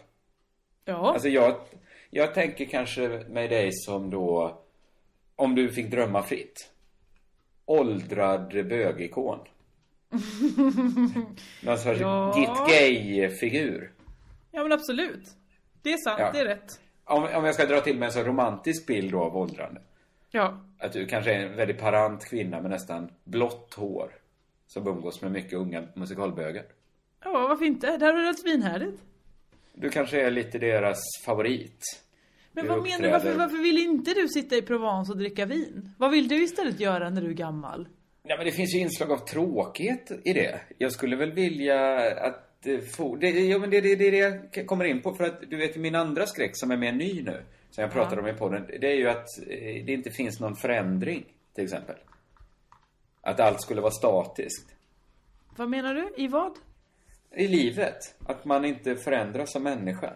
Ja. 0.84 1.12
Alltså 1.12 1.28
jag, 1.28 1.54
jag 2.10 2.34
tänker 2.34 2.64
kanske 2.64 3.08
med 3.28 3.50
dig 3.50 3.72
som 3.72 4.10
då, 4.10 4.58
om 5.36 5.54
du 5.54 5.68
fick 5.68 5.90
drömma 5.90 6.22
fritt. 6.22 6.70
Åldrad 7.68 8.48
bögikon. 8.68 9.38
Någon 11.62 11.78
sorts 11.78 12.00
Ja. 12.00 12.34
git 12.38 12.48
gay-figur. 12.68 13.92
Ja 14.50 14.62
men 14.62 14.72
absolut. 14.72 15.24
Det 15.82 15.92
är 15.92 15.96
sant, 15.96 16.16
Ja. 16.20 16.32
det 16.32 16.38
är 16.38 16.44
rätt. 16.44 16.80
Om, 17.04 17.22
om 17.34 17.44
jag 17.44 17.54
ska 17.54 17.66
dra 17.66 17.80
till 17.80 17.98
med 17.98 18.06
en 18.06 18.12
så 18.12 18.22
romantisk 18.22 18.86
bild 18.86 19.12
då 19.12 19.20
av 19.22 19.36
åldrande. 19.36 19.80
Ja. 20.30 20.60
Att 20.78 20.92
du 20.92 21.06
kanske 21.06 21.34
är 21.34 21.46
en 21.46 21.56
väldigt 21.56 21.78
parant 21.78 22.24
kvinna 22.24 22.60
med 22.60 22.70
nästan 22.70 23.10
blått 23.24 23.74
hår. 23.74 24.10
Som 24.66 24.88
umgås 24.88 25.22
med 25.22 25.32
mycket 25.32 25.52
unga 25.52 25.82
musikalbögar. 25.94 26.64
Ja, 27.24 27.30
varför 27.48 27.64
inte? 27.64 27.96
Det 27.96 28.04
här 28.06 28.14
är 28.14 28.26
rätt 28.26 28.38
svinhärligt. 28.40 29.02
Du 29.74 29.90
kanske 29.90 30.20
är 30.26 30.30
lite 30.30 30.58
deras 30.58 30.98
favorit. 31.24 31.82
Men 32.66 32.76
vad 32.76 32.82
menar 32.82 33.02
du? 33.02 33.10
Varför, 33.10 33.34
varför 33.34 33.62
vill 33.62 33.78
inte 33.78 34.14
du 34.14 34.28
sitta 34.28 34.56
i 34.56 34.62
Provence 34.62 35.12
och 35.12 35.18
dricka 35.18 35.46
vin? 35.46 35.90
Vad 35.98 36.10
vill 36.10 36.28
du 36.28 36.42
istället 36.42 36.80
göra 36.80 37.10
när 37.10 37.22
du 37.22 37.28
är 37.28 37.34
gammal? 37.34 37.88
Ja, 38.22 38.36
men 38.36 38.46
det 38.46 38.52
finns 38.52 38.74
ju 38.74 38.78
inslag 38.78 39.12
av 39.12 39.18
tråkighet 39.18 40.10
i 40.24 40.32
det. 40.32 40.60
Jag 40.78 40.92
skulle 40.92 41.16
väl 41.16 41.32
vilja 41.32 41.98
att 42.26 42.60
det 42.62 42.96
få... 42.96 43.16
Det, 43.16 43.30
ja, 43.30 43.58
men 43.58 43.70
det, 43.70 43.80
det, 43.80 43.96
det 43.96 44.06
är 44.08 44.12
det 44.12 44.48
jag 44.52 44.66
kommer 44.66 44.84
in 44.84 45.02
på. 45.02 45.14
För 45.14 45.24
att 45.24 45.50
du 45.50 45.56
vet 45.56 45.76
min 45.76 45.94
andra 45.94 46.26
skräck 46.26 46.50
som 46.54 46.70
är 46.70 46.76
mer 46.76 46.92
ny 46.92 47.22
nu. 47.22 47.42
Som 47.70 47.82
jag 47.82 47.92
pratade 47.92 48.20
om 48.22 48.28
i 48.28 48.32
podden. 48.32 48.66
Det 48.80 48.92
är 48.92 48.96
ju 48.96 49.08
att 49.08 49.38
eh, 49.38 49.84
det 49.84 49.92
inte 49.92 50.10
finns 50.10 50.40
någon 50.40 50.56
förändring. 50.56 51.24
Till 51.54 51.64
exempel. 51.64 51.96
Att 53.20 53.40
allt 53.40 53.60
skulle 53.60 53.80
vara 53.80 53.90
statiskt. 53.90 54.74
Vad 55.56 55.68
menar 55.68 55.94
du? 55.94 56.08
I 56.16 56.28
vad? 56.28 56.52
I 57.36 57.48
livet. 57.48 58.14
Att 58.26 58.44
man 58.44 58.64
inte 58.64 58.96
förändras 58.96 59.52
som 59.52 59.62
människa. 59.62 60.12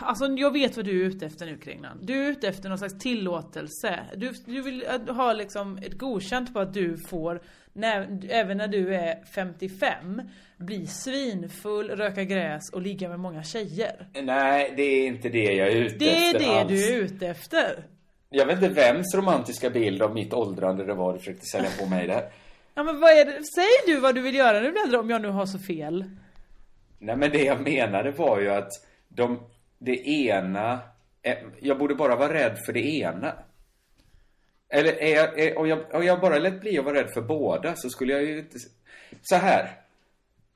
Alltså 0.00 0.26
jag 0.26 0.52
vet 0.52 0.76
vad 0.76 0.84
du 0.86 1.02
är 1.02 1.06
ute 1.06 1.26
efter 1.26 1.46
nu 1.46 1.56
Kringlan. 1.58 1.98
Du 2.02 2.26
är 2.26 2.30
ute 2.30 2.48
efter 2.48 2.68
någon 2.68 2.78
slags 2.78 2.98
tillåtelse. 2.98 4.00
Du, 4.16 4.32
du 4.46 4.62
vill 4.62 4.84
eh, 5.08 5.14
ha 5.14 5.32
liksom 5.32 5.78
ett 5.78 5.98
godkänt 5.98 6.52
på 6.54 6.60
att 6.60 6.74
du 6.74 6.96
får, 7.08 7.40
när, 7.72 8.20
även 8.28 8.56
när 8.56 8.68
du 8.68 8.94
är 8.94 9.24
55, 9.34 10.22
bli 10.56 10.86
svinfull, 10.86 11.90
röka 11.90 12.24
gräs 12.24 12.62
och 12.72 12.82
ligga 12.82 13.08
med 13.08 13.20
många 13.20 13.42
tjejer. 13.42 14.06
Nej, 14.22 14.72
det 14.76 14.82
är 14.82 15.06
inte 15.06 15.28
det 15.28 15.52
jag 15.52 15.68
är 15.68 15.76
ute 15.76 15.96
Det 15.98 16.10
är 16.10 16.26
efter 16.26 16.38
det 16.38 16.60
alls. 16.60 16.68
du 16.68 16.94
är 16.94 16.98
ute 16.98 17.26
efter. 17.28 17.86
Jag 18.30 18.46
vet 18.46 18.62
inte 18.62 18.68
vems 18.74 19.14
romantiska 19.14 19.70
bild 19.70 20.02
av 20.02 20.14
mitt 20.14 20.32
åldrande 20.32 20.84
det 20.84 20.94
var 20.94 21.12
du 21.12 21.18
försökte 21.18 21.46
sälja 21.46 21.70
på 21.80 21.86
mig 21.86 22.06
där. 22.06 22.22
Ja 22.74 22.82
men 22.82 23.00
vad 23.00 23.10
är 23.10 23.24
det? 23.24 23.32
Säg 23.32 23.94
du 23.94 24.00
vad 24.00 24.14
du 24.14 24.20
vill 24.20 24.34
göra 24.34 24.58
äldre 24.84 24.98
om 24.98 25.10
jag 25.10 25.22
nu 25.22 25.28
har 25.28 25.46
så 25.46 25.58
fel. 25.58 26.04
Nej 26.98 27.16
men 27.16 27.30
det 27.30 27.42
jag 27.42 27.60
menade 27.60 28.10
var 28.10 28.40
ju 28.40 28.50
att 28.50 28.70
de, 29.08 29.40
det 29.78 30.08
ena, 30.08 30.80
jag 31.60 31.78
borde 31.78 31.94
bara 31.94 32.16
vara 32.16 32.34
rädd 32.34 32.58
för 32.66 32.72
det 32.72 32.86
ena. 32.86 33.34
Eller 34.68 35.02
är 35.02 35.16
jag, 35.16 35.38
är, 35.38 35.58
om, 35.58 35.68
jag, 35.68 35.94
om 35.94 36.04
jag 36.04 36.20
bara 36.20 36.38
lät 36.38 36.60
bli 36.60 36.78
att 36.78 36.84
vara 36.84 36.94
rädd 36.94 37.10
för 37.14 37.22
båda 37.22 37.76
så 37.76 37.90
skulle 37.90 38.12
jag 38.12 38.22
ju 38.22 38.38
inte... 38.38 38.58
Så 39.22 39.36
här. 39.36 39.80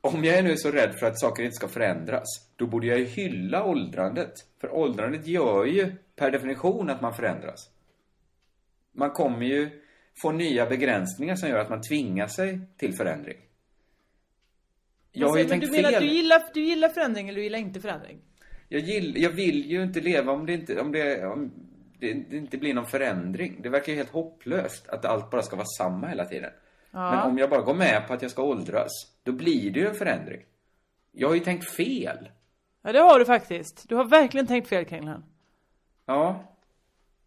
Om 0.01 0.25
jag 0.25 0.45
nu 0.45 0.53
är 0.53 0.57
så 0.57 0.71
rädd 0.71 0.95
för 0.99 1.07
att 1.07 1.21
saker 1.21 1.43
inte 1.43 1.57
ska 1.57 1.69
förändras, 1.69 2.27
då 2.57 2.67
borde 2.67 2.87
jag 2.87 2.99
ju 2.99 3.05
hylla 3.05 3.65
åldrandet. 3.65 4.33
För 4.61 4.75
åldrandet 4.75 5.27
gör 5.27 5.65
ju 5.65 5.93
per 6.17 6.31
definition 6.31 6.91
att 6.91 7.01
man 7.01 7.15
förändras. 7.15 7.71
Man 8.93 9.11
kommer 9.11 9.47
ju 9.47 9.71
få 10.23 10.33
nya 10.33 10.67
begränsningar 10.67 11.37
som 11.37 11.49
gör 11.49 11.59
att 11.59 11.71
man 11.71 11.83
tvingar 11.83 12.27
sig 12.27 12.61
till 12.77 12.95
förändring. 12.95 13.37
Jag 15.13 15.29
har 15.29 15.37
ju 15.37 15.43
men 15.43 15.51
tänkt 15.51 15.67
du 15.67 15.73
menar 15.73 15.91
fel. 15.91 15.95
att 15.95 16.01
du 16.01 16.09
gillar, 16.09 16.43
du 16.55 16.61
gillar 16.65 16.89
förändring 16.89 17.29
eller 17.29 17.37
du 17.37 17.43
gillar 17.43 17.59
inte 17.59 17.81
förändring? 17.81 18.19
Jag, 18.69 18.81
gill, 18.81 19.23
jag 19.23 19.31
vill 19.31 19.71
ju 19.71 19.83
inte 19.83 20.01
leva 20.01 20.33
om 20.33 20.47
det 20.47 20.53
inte, 20.53 20.81
om 20.81 20.93
det, 20.93 21.27
om 21.27 21.51
det, 21.99 22.13
det 22.15 22.37
inte 22.37 22.59
blir 22.59 22.75
någon 22.75 22.87
förändring. 22.87 23.63
Det 23.63 23.69
verkar 23.69 23.93
ju 23.93 23.97
helt 23.99 24.11
hopplöst 24.11 24.89
att 24.89 25.05
allt 25.05 25.31
bara 25.31 25.43
ska 25.43 25.57
vara 25.57 25.67
samma 25.79 26.07
hela 26.07 26.25
tiden. 26.25 26.51
Ja. 26.91 27.11
Men 27.11 27.31
om 27.31 27.39
jag 27.39 27.51
bara 27.51 27.61
går 27.63 27.75
med 27.75 28.07
på 28.09 28.15
att 28.15 28.23
jag 28.23 28.31
ska 28.31 28.43
åldras, 28.43 28.91
då 29.23 29.33
blir 29.33 29.71
det 29.71 29.81
ju 29.81 29.87
en 29.89 29.95
förändring. 29.95 30.41
Jag 31.13 31.29
har 31.29 31.35
ju 31.35 31.41
tänkt 31.41 31.71
fel. 31.71 32.29
Ja, 32.83 32.93
det 32.93 32.99
har 32.99 33.19
du 33.19 33.25
faktiskt. 33.25 33.89
Du 33.89 33.97
har 33.97 34.05
verkligen 34.05 34.47
tänkt 34.47 34.69
fel 34.69 34.85
kring 34.85 35.07
den. 35.07 35.25
Ja. 36.07 36.45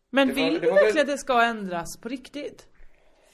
Men 0.10 0.28
Det 0.28 0.34
var- 0.34 0.44
vill 0.44 0.54
det 0.54 0.60
du 0.60 0.68
var 0.68 0.76
väl- 0.76 0.84
verkligen 0.84 1.06
att 1.08 1.12
det 1.14 1.18
ska 1.18 1.44
ändras 1.44 1.98
på 2.02 2.10
riktigt? 2.10 2.68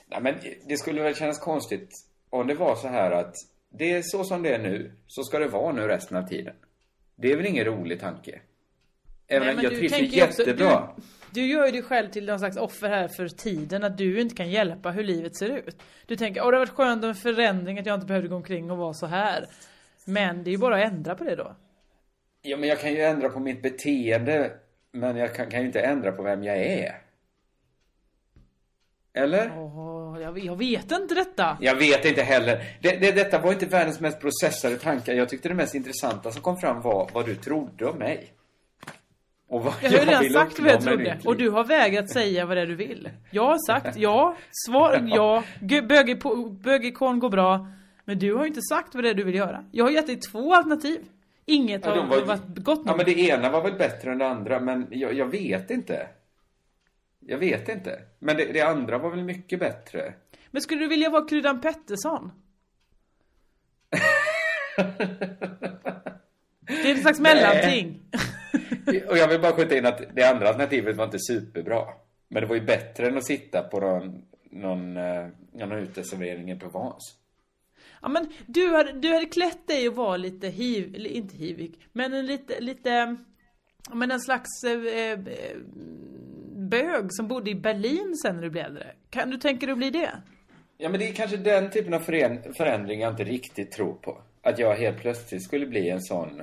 Nej, 0.08 0.22
men 0.22 0.36
det 0.68 0.78
skulle 0.78 1.02
väl 1.04 1.16
kännas 1.16 1.40
konstigt 1.40 1.90
om 2.30 2.48
det 2.48 2.54
var 2.56 2.76
så 2.76 2.88
här 2.88 3.12
att 3.12 3.34
det 3.70 3.92
är 3.92 4.02
så 4.04 4.24
som 4.24 4.44
det 4.44 4.54
är 4.54 4.60
nu, 4.60 4.92
så 5.08 5.24
ska 5.24 5.40
det 5.40 5.48
vara 5.48 5.74
nu 5.74 5.82
resten 5.82 6.18
av 6.18 6.28
tiden. 6.28 6.56
Det 7.20 7.32
är 7.32 7.38
väl 7.38 7.46
ingen 7.46 7.66
rolig 7.66 8.00
tanke? 8.00 8.42
Även 9.28 9.56
Nej, 9.56 9.64
jag 9.64 9.74
du 9.74 9.78
trivs 9.78 10.00
ju 10.02 10.06
ju 10.06 10.24
också- 10.24 10.42
jättebra. 10.42 10.96
Du, 11.32 11.42
du 11.42 11.48
gör 11.48 11.66
ju 11.66 11.72
dig 11.72 11.82
själv 11.82 12.10
till 12.12 12.26
någon 12.26 12.40
slags 12.40 12.58
offer 12.58 12.90
här 12.90 13.08
för 13.08 13.28
tiden, 13.28 13.84
att 13.84 13.98
du 13.98 14.22
inte 14.22 14.36
kan 14.36 14.50
hjälpa 14.50 14.92
hur 14.92 15.04
livet 15.04 15.36
ser 15.36 15.50
ut. 15.50 15.82
Du 16.06 16.16
tänker, 16.16 16.42
åh 16.42 16.52
det 16.52 16.58
har 16.58 16.60
varit 16.66 16.70
skönt 16.76 17.02
med 17.02 17.10
en 17.10 17.16
förändring, 17.16 17.80
att 17.80 17.86
jag 17.86 17.96
inte 17.96 18.06
behövde 18.08 18.28
gå 18.30 18.36
omkring 18.36 18.72
och 18.72 18.78
vara 18.78 18.94
så 18.94 19.06
här. 19.06 19.46
Men 20.06 20.44
det 20.44 20.50
är 20.50 20.52
ju 20.52 20.58
bara 20.58 20.76
att 20.86 20.92
ändra 20.92 21.16
på 21.16 21.24
det 21.24 21.36
då. 21.36 21.56
Ja, 22.42 22.58
men 22.58 22.70
jag 22.70 22.80
kan 22.80 22.94
ju 22.94 23.02
ändra 23.02 23.30
på 23.30 23.40
mitt 23.40 23.62
beteende, 23.62 24.52
men 24.92 25.18
jag 25.18 25.36
kan, 25.36 25.50
kan 25.50 25.60
ju 25.60 25.66
inte 25.66 25.80
ändra 25.82 26.12
på 26.12 26.24
vem 26.24 26.44
jag 26.44 26.58
är. 26.58 27.02
Eller? 29.14 29.52
Åh, 29.58 29.97
jag, 30.22 30.40
jag 30.40 30.56
vet 30.56 30.92
inte 30.92 31.16
detta. 31.16 31.58
Jag 31.62 31.76
vet 31.76 32.06
inte 32.06 32.22
heller. 32.22 32.64
Det, 32.82 32.90
det, 33.02 33.12
detta 33.12 33.40
var 33.40 33.52
inte 33.54 33.66
världens 33.66 34.00
mest 34.00 34.20
processade 34.22 34.76
tankar. 34.78 35.14
Jag 35.14 35.30
tyckte 35.30 35.50
det 35.50 35.56
mest 35.56 35.76
intressanta 35.76 36.32
som 36.32 36.42
kom 36.42 36.58
fram 36.58 36.82
var 36.82 37.10
vad 37.14 37.26
du 37.26 37.36
trodde 37.36 37.86
om 37.86 37.98
mig. 37.98 38.34
Och 39.50 39.64
vad 39.64 39.74
Jag 39.82 39.90
har 39.92 39.98
ju 40.00 40.06
redan 40.06 40.30
sagt 40.30 40.60
vad 40.60 40.72
jag 40.72 40.82
trodde. 40.82 41.18
Och 41.26 41.38
du 41.38 41.50
har 41.50 41.64
vägrat 41.64 42.10
säga 42.10 42.46
vad 42.46 42.58
det 42.58 42.62
är 42.62 42.68
du 42.68 42.76
vill. 42.76 43.10
Jag 43.32 43.46
har 43.46 43.58
sagt 43.68 43.98
ja, 43.98 44.36
svar 44.52 45.08
ja, 45.16 45.44
bögikon 46.64 47.20
går 47.20 47.30
bra. 47.30 47.68
Men 48.06 48.20
du 48.20 48.34
har 48.34 48.42
ju 48.42 48.48
inte 48.48 48.62
sagt 48.62 48.96
vad 48.96 49.04
det 49.04 49.10
är 49.10 49.14
du 49.14 49.24
vill 49.24 49.36
göra. 49.36 49.66
Jag 49.72 49.86
har 49.86 49.92
gett 49.92 50.08
dig 50.08 50.16
två 50.20 50.54
alternativ. 50.54 51.00
Inget 51.46 51.86
Ja, 51.86 51.92
har 51.92 52.08
var- 52.08 52.22
varit 52.26 52.42
gott 52.46 52.82
Ja, 52.86 52.90
nog. 52.92 52.98
men 52.98 53.06
det 53.06 53.20
ena 53.20 53.50
var 53.50 53.62
väl 53.64 53.74
bättre 53.74 54.12
än 54.12 54.18
det 54.18 54.28
andra, 54.28 54.60
men 54.60 54.88
jag, 54.90 55.14
jag 55.14 55.26
vet 55.26 55.72
inte. 55.72 56.08
Jag 57.30 57.38
vet 57.38 57.70
inte. 57.70 58.02
Men 58.20 58.38
det, 58.38 58.46
det 58.46 58.62
andra 58.62 58.98
var 58.98 59.10
väl 59.10 59.24
mycket 59.24 59.60
bättre. 59.60 60.14
Men 60.52 60.62
skulle 60.62 60.82
du 60.82 60.88
vilja 60.88 61.10
vara 61.10 61.28
Kryddan 61.28 61.62
Pettersson? 61.62 62.32
Det 66.68 66.92
är 66.92 66.96
ett 66.96 67.02
slags 67.02 67.20
mellanting. 67.20 68.02
Och 69.10 69.18
jag 69.18 69.28
vill 69.28 69.42
bara 69.42 69.52
skjuta 69.52 69.78
in 69.78 69.86
att 69.86 70.02
det 70.16 70.24
andra 70.24 70.48
alternativet 70.48 70.96
var 70.96 71.06
inte 71.06 71.20
superbra. 71.20 71.84
Men 72.28 72.42
det 72.42 72.48
var 72.48 72.56
ju 72.56 72.62
bättre 72.62 73.08
än 73.08 73.18
att 73.18 73.26
sitta 73.26 73.64
på 73.64 73.80
någon, 73.80 74.22
någon, 74.52 74.98
eh, 74.98 75.28
någon 75.54 75.72
uteservering 75.72 76.52
i 76.52 76.60
Provence. 76.60 77.14
Ja 78.02 78.08
men 78.08 78.28
du 78.46 78.68
hade, 78.76 78.92
du 78.92 79.14
hade 79.14 79.26
klätt 79.26 79.68
dig 79.68 79.90
och 79.90 79.96
var 79.96 80.18
lite 80.18 80.48
hiv, 80.48 80.96
eller 80.96 81.10
inte 81.10 81.38
hivig, 81.38 81.80
men 81.94 82.14
en 82.14 82.26
lite, 82.26 82.60
lite, 82.60 83.18
men 83.94 84.12
en 84.12 84.20
slags 84.20 84.64
eh, 84.64 85.12
eh, 85.12 85.20
bög 86.70 87.14
som 87.14 87.28
bodde 87.28 87.50
i 87.50 87.56
Berlin 87.56 88.16
sen 88.24 88.36
när 88.36 88.44
du 88.44 88.50
blev 88.50 88.66
äldre. 88.66 88.92
Kan 89.10 89.30
du 89.30 89.38
tänka 89.38 89.66
dig 89.66 89.74
att 89.74 89.78
bli 89.78 89.90
det? 89.90 90.12
Ja, 90.78 90.90
men 90.90 91.00
det 91.00 91.10
är 91.10 91.14
kanske 91.14 91.38
den 91.38 91.70
typen 91.70 91.94
av 91.94 92.00
förändring 92.58 93.02
jag 93.02 93.14
inte 93.14 93.24
riktigt 93.24 93.72
tror 93.72 93.94
på. 93.94 94.22
Att 94.42 94.60
jag 94.60 94.76
helt 94.76 95.02
plötsligt 95.02 95.44
skulle 95.44 95.66
bli 95.66 95.90
en 95.90 96.02
sån... 96.02 96.42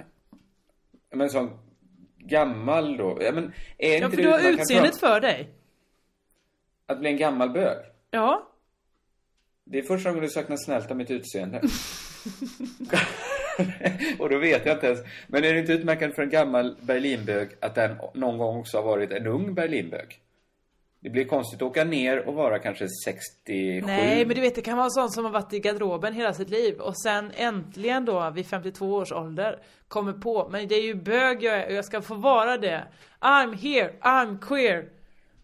Men 1.11 1.21
en 1.21 1.31
sån 1.31 1.51
gammal 2.19 2.97
då. 2.97 3.19
Ja, 3.21 3.33
men 3.33 3.53
är 3.79 3.95
inte 3.95 4.05
Ja 4.05 4.11
för 4.11 4.17
du 4.17 4.29
har 4.29 4.51
utseendet 4.51 5.01
för 5.01 5.21
dig. 5.21 5.49
Att 6.87 7.01
bli 7.01 7.11
en 7.11 7.17
gammal 7.17 7.51
bög? 7.51 7.77
Ja. 8.11 8.51
Det 9.65 9.79
är 9.79 9.83
första 9.83 10.11
gången 10.11 10.23
du 10.23 10.29
saknar 10.29 10.57
snällt 10.57 10.91
av 10.91 10.97
mitt 10.97 11.11
utseende. 11.11 11.61
och 14.19 14.31
då 14.31 14.39
vet 14.39 14.67
jag 14.67 14.77
inte 14.77 14.87
ens. 14.87 15.01
Men 15.27 15.45
är 15.45 15.53
det 15.53 15.61
inte 15.61 15.73
utmärkande 15.73 16.15
för 16.15 16.23
en 16.23 16.31
gammal 16.31 16.77
Berlinbög 16.81 17.49
att 17.61 17.75
den 17.75 17.97
någon 18.15 18.39
gång 18.39 18.59
också 18.61 18.77
har 18.77 18.85
varit 18.85 19.13
en 19.13 19.27
ung 19.27 19.55
Berlinbög? 19.55 20.21
Det 21.01 21.11
blir 21.11 21.25
konstigt 21.25 21.63
att 21.63 21.69
åka 21.69 21.85
ner 21.85 22.29
och 22.29 22.35
vara 22.35 22.59
kanske 22.59 22.87
67. 23.05 23.87
Nej 23.87 24.27
men 24.27 24.35
du 24.37 24.41
vet 24.41 24.55
det 24.55 24.63
kan 24.63 24.77
vara 24.79 24.91
sån 24.91 25.11
som 25.11 25.25
har 25.25 25.33
varit 25.33 25.53
i 25.53 25.61
garderoben 25.61 26.15
hela 26.15 26.33
sitt 26.33 26.51
liv 26.51 26.81
och 26.81 27.03
sen 27.03 27.33
äntligen 27.37 28.05
då 28.05 28.31
vid 28.31 28.47
52 28.47 28.95
års 28.95 29.13
ålder 29.13 29.59
kommer 29.89 30.13
på, 30.13 30.49
men 30.53 30.69
det 30.69 30.75
är 30.75 30.83
ju 30.83 30.95
bög 30.95 31.43
jag 31.43 31.55
är 31.55 31.67
och 31.67 31.73
jag 31.73 31.85
ska 31.85 32.03
få 32.03 32.15
vara 32.15 32.59
det. 32.59 32.85
I'm 33.21 33.57
here, 33.57 33.93
I'm 34.01 34.39
queer. 34.41 34.85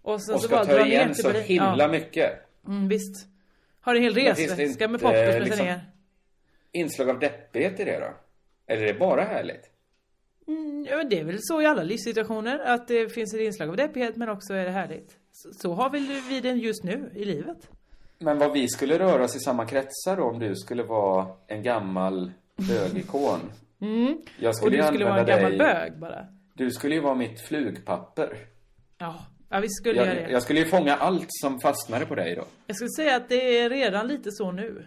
Och 0.03 0.23
sen 0.23 0.35
och 0.35 0.41
så 0.41 0.47
ska 0.47 0.57
bara 0.57 0.65
ta 0.65 0.73
dra 0.73 0.85
ner 0.85 0.91
igen 0.91 1.15
till 1.15 1.23
så 1.25 1.31
himla 1.31 1.77
Ja. 1.79 1.89
mycket. 1.89 2.31
Mm, 2.67 2.89
visst. 2.89 3.27
Har 3.81 3.95
en 3.95 4.03
hel 4.03 4.15
resväska 4.15 4.57
med 4.89 4.95
inte, 4.95 5.05
poppers 5.05 5.35
med 5.35 5.43
liksom- 5.43 5.67
ner. 5.67 5.81
Inslag 6.73 7.11
av 7.11 7.19
deppighet 7.19 7.81
i 7.81 7.85
det 7.85 7.99
då? 7.99 8.15
Eller 8.67 8.83
är 8.83 8.93
det 8.93 8.99
bara 8.99 9.23
härligt? 9.23 9.71
Mm, 10.49 10.87
ja, 10.91 10.97
men 10.97 11.09
det 11.09 11.19
är 11.21 11.25
väl 11.25 11.37
så 11.41 11.63
i 11.63 11.67
alla 11.67 11.83
livssituationer 11.83 12.59
att 12.59 12.89
det 12.89 13.09
finns 13.15 13.35
ett 13.35 13.41
inslag 13.41 13.69
av 13.69 13.77
deppighet 13.77 14.17
men 14.17 14.29
också 14.29 14.55
är 14.55 14.65
det 14.65 14.71
härligt. 14.71 15.17
Så, 15.33 15.49
så 15.53 15.73
har 15.73 15.91
väl 15.91 16.07
vi 16.29 16.41
den 16.41 16.59
just 16.59 16.85
nu 16.85 17.11
i 17.15 17.25
livet. 17.25 17.69
Men 18.19 18.39
vad 18.39 18.53
vi 18.53 18.69
skulle 18.69 18.99
röra 18.99 19.25
oss 19.25 19.37
i 19.37 19.41
samma 19.41 19.67
kretsar 19.67 20.17
då 20.17 20.23
om 20.25 20.39
du 20.39 20.57
skulle 20.57 20.83
vara 20.83 21.27
en 21.47 21.63
gammal 21.63 22.33
bögikon? 22.57 23.41
Mm. 23.83 24.19
Jag 24.39 24.49
Och 24.49 24.57
skulle 24.57 24.71
du 24.71 24.77
ju 24.77 24.83
skulle 24.89 25.05
vara 25.05 25.21
en 25.21 25.27
gammal 25.27 25.51
dig- 25.51 25.59
bög 25.59 25.99
bara. 25.99 26.27
Du 26.55 26.71
skulle 26.71 26.95
ju 26.95 27.01
vara 27.01 27.15
mitt 27.15 27.41
flugpapper. 27.41 28.37
Ja, 28.99 29.19
ja 29.51 29.61
vi 29.61 29.69
skulle 29.69 29.95
göra 30.01 30.15
Jag, 30.15 30.25
det. 30.25 30.31
jag 30.33 30.43
skulle 30.43 30.59
ju 30.61 30.67
fånga 30.67 30.95
allt 30.97 31.27
som 31.29 31.61
fastnade 31.61 32.07
på 32.07 32.15
dig 32.15 32.35
då. 32.35 32.45
Jag 32.67 32.77
skulle 32.77 32.91
säga 32.91 33.17
att 33.17 33.29
det 33.29 33.59
är 33.59 33.71
redan 33.71 34.09
lite 34.09 34.31
så 34.33 34.53
nu. 34.53 34.85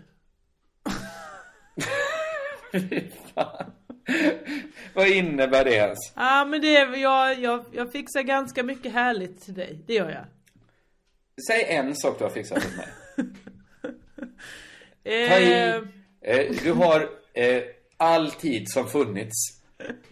Vad 4.93 5.07
innebär 5.07 5.65
det 5.65 5.74
ens? 5.76 5.99
Ja 6.15 6.45
men 6.45 6.61
det 6.61 6.78
är, 6.78 6.95
jag, 6.95 7.39
jag, 7.39 7.65
jag 7.71 7.91
fixar 7.91 8.21
ganska 8.21 8.63
mycket 8.63 8.93
härligt 8.93 9.41
till 9.41 9.53
dig. 9.53 9.80
Det 9.88 9.93
gör 9.93 10.09
jag. 10.09 10.26
Säg 11.47 11.63
en 11.63 11.95
sak 11.95 12.17
du 12.17 12.24
har 12.24 12.32
fixat 12.32 12.57
åt 12.57 12.78
mig. 12.78 12.88
Eh, 15.03 15.30
Ta 15.30 15.39
i. 15.39 15.82
Eh, 16.21 16.51
du 16.63 16.71
har 16.71 17.09
eh, 17.34 17.63
all 17.97 18.32
tid 18.32 18.69
som 18.69 18.89
funnits 18.89 19.63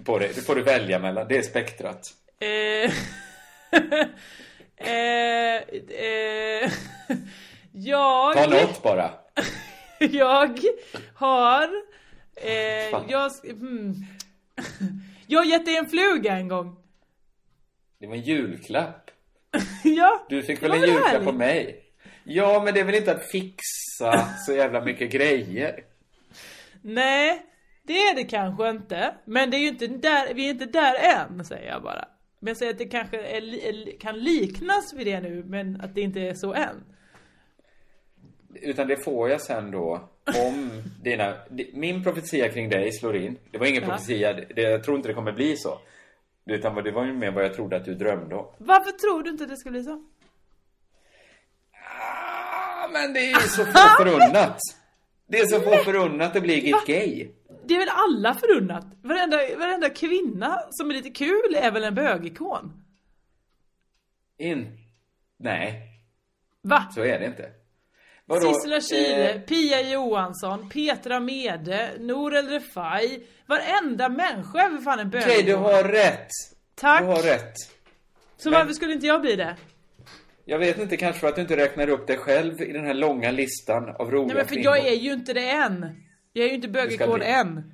på 0.03 0.19
dig. 0.19 0.31
Det 0.35 0.41
får 0.41 0.55
du 0.55 0.63
välja 0.63 0.99
mellan. 0.99 1.27
Det 1.27 1.37
är 1.37 1.41
spektrat. 1.41 2.13
Eh, 2.39 2.47
eh, 4.91 5.55
eh, 5.55 6.71
jag... 7.71 8.33
Ta 8.33 8.47
något 8.47 8.83
bara. 8.83 9.11
Jag 9.99 10.59
har... 11.13 11.90
Eh, 12.35 13.09
jag... 13.09 13.31
Hmm. 13.43 13.93
Jag 15.27 15.39
har 15.39 15.45
gett 15.45 15.65
dig 15.65 15.77
en 15.77 15.89
fluga 15.89 16.33
en 16.33 16.47
gång. 16.47 16.75
Det 17.99 18.07
var 18.07 18.15
en 18.15 18.21
julklapp. 18.21 19.11
ja, 19.83 20.25
Du 20.29 20.43
fick 20.43 20.63
väl 20.63 20.71
en 20.71 20.81
julklapp 20.81 21.23
på 21.23 21.31
mig? 21.31 21.83
Ja, 22.23 22.61
men 22.65 22.73
det 22.73 22.79
är 22.79 22.83
väl 22.83 22.95
inte 22.95 23.11
att 23.11 23.31
fixa 23.31 24.27
så 24.45 24.53
jävla 24.53 24.81
mycket 24.81 25.11
grejer? 25.11 25.83
Nej, 26.81 27.45
det 27.83 27.93
är 27.93 28.15
det 28.15 28.23
kanske 28.23 28.69
inte. 28.69 29.15
Men 29.25 29.49
det 29.51 29.57
är 29.57 29.59
ju 29.59 29.67
inte 29.67 29.87
där, 29.87 30.33
vi 30.33 30.45
är 30.45 30.49
inte 30.49 30.65
där 30.65 30.95
än, 30.95 31.45
säger 31.45 31.69
jag 31.71 31.83
bara. 31.83 32.07
Men 32.39 32.47
jag 32.47 32.57
säger 32.57 32.71
att 32.71 32.77
det 32.77 32.85
kanske 32.85 33.21
är, 33.21 33.99
kan 33.99 34.19
liknas 34.19 34.93
vid 34.93 35.07
det 35.07 35.19
nu, 35.19 35.43
men 35.43 35.81
att 35.81 35.95
det 35.95 36.01
inte 36.01 36.19
är 36.19 36.33
så 36.33 36.53
än. 36.53 36.83
Utan 38.53 38.87
det 38.87 39.03
får 39.03 39.29
jag 39.29 39.41
sen 39.41 39.71
då 39.71 40.10
om 40.25 40.83
dina... 41.03 41.35
Min 41.73 42.03
profetia 42.03 42.49
kring 42.49 42.69
dig 42.69 42.91
slår 42.91 43.15
in. 43.15 43.37
Det 43.51 43.57
var 43.57 43.65
ingen 43.65 43.83
Ja. 43.83 43.89
profetia. 43.89 44.33
Det, 44.33 44.61
jag 44.61 44.83
tror 44.83 44.97
inte 44.97 45.09
det 45.09 45.13
kommer 45.13 45.31
bli 45.31 45.57
så. 45.57 45.79
Utan 46.45 46.83
det 46.83 46.91
var 46.91 47.05
ju 47.05 47.13
mer 47.13 47.31
vad 47.31 47.43
jag 47.43 47.53
trodde 47.53 47.75
att 47.77 47.85
du 47.85 47.95
drömde 47.95 48.35
om. 48.35 48.45
Varför 48.57 48.91
tror 48.91 49.23
du 49.23 49.29
inte 49.29 49.45
det 49.45 49.57
ska 49.57 49.69
bli 49.71 49.83
så? 49.83 50.03
Ja, 51.73 52.89
men 52.93 53.13
det 53.13 53.19
är 53.19 53.41
ju 53.41 53.47
så 53.47 53.65
få 53.65 53.71
förunnat. 54.03 54.57
Det 55.27 55.39
är 55.39 55.45
så 55.45 55.59
få 55.61 55.71
förunnat 55.83 56.35
att 56.35 56.43
bli 56.43 56.73
gay. 56.87 57.27
Det 57.65 57.73
är 57.73 57.79
väl 57.79 57.89
alla 57.91 58.33
förunnat? 58.33 58.85
Varenda, 59.03 59.37
varenda 59.37 59.89
kvinna 59.89 60.59
som 60.69 60.89
är 60.89 60.93
lite 60.93 61.09
kul 61.09 61.55
är 61.55 61.71
väl 61.71 61.83
en 61.83 61.95
bögikon? 61.95 62.83
In... 64.37 64.77
Nej, 65.37 65.81
Va? 66.61 66.87
så 66.95 67.01
är 67.01 67.19
det 67.19 67.25
inte. 67.25 67.49
Vadå? 68.31 68.53
Sissela 68.53 68.81
Kyle, 68.81 69.29
Eh, 69.35 69.41
Pia 69.41 69.81
Johansson, 69.81 70.69
Petra 70.69 71.19
Mede, 71.19 71.89
Nour 71.99 72.35
El 72.35 72.47
Refai. 72.49 73.23
Varenda 73.45 74.09
människa 74.09 74.59
är 74.61 74.69
väl 74.69 74.81
fan 74.81 74.99
en 74.99 75.09
bög. 75.09 75.21
Okej, 75.23 75.43
du 75.43 75.55
har 75.55 75.83
rätt. 75.83 76.29
Tack. 76.75 77.01
Du 77.01 77.07
har 77.07 77.21
rätt. 77.21 77.53
Så 78.37 78.49
men- 78.49 78.59
varför 78.59 78.73
skulle 78.73 78.93
inte 78.93 79.07
jag 79.07 79.21
bli 79.21 79.35
det? 79.35 79.55
Jag 80.45 80.59
vet 80.59 80.77
inte, 80.79 80.97
kanske 80.97 81.19
för 81.19 81.27
att 81.27 81.35
du 81.35 81.41
inte 81.41 81.57
räknar 81.57 81.89
upp 81.89 82.07
dig 82.07 82.17
själv 82.17 82.61
i 82.61 82.71
den 82.71 82.85
här 82.85 82.93
långa 82.93 83.31
listan 83.31 83.89
av 83.89 84.11
roliga 84.11 84.25
Nej 84.27 84.35
men 84.35 84.45
för 84.47 84.55
kvinnor. 84.55 84.75
jag 84.75 84.87
är 84.87 84.95
ju 84.95 85.13
inte 85.13 85.33
det 85.33 85.49
än. 85.49 85.85
Jag 86.33 86.45
är 86.45 86.49
ju 86.49 86.55
inte 86.55 86.67
bli. 86.67 86.97
än. 87.25 87.73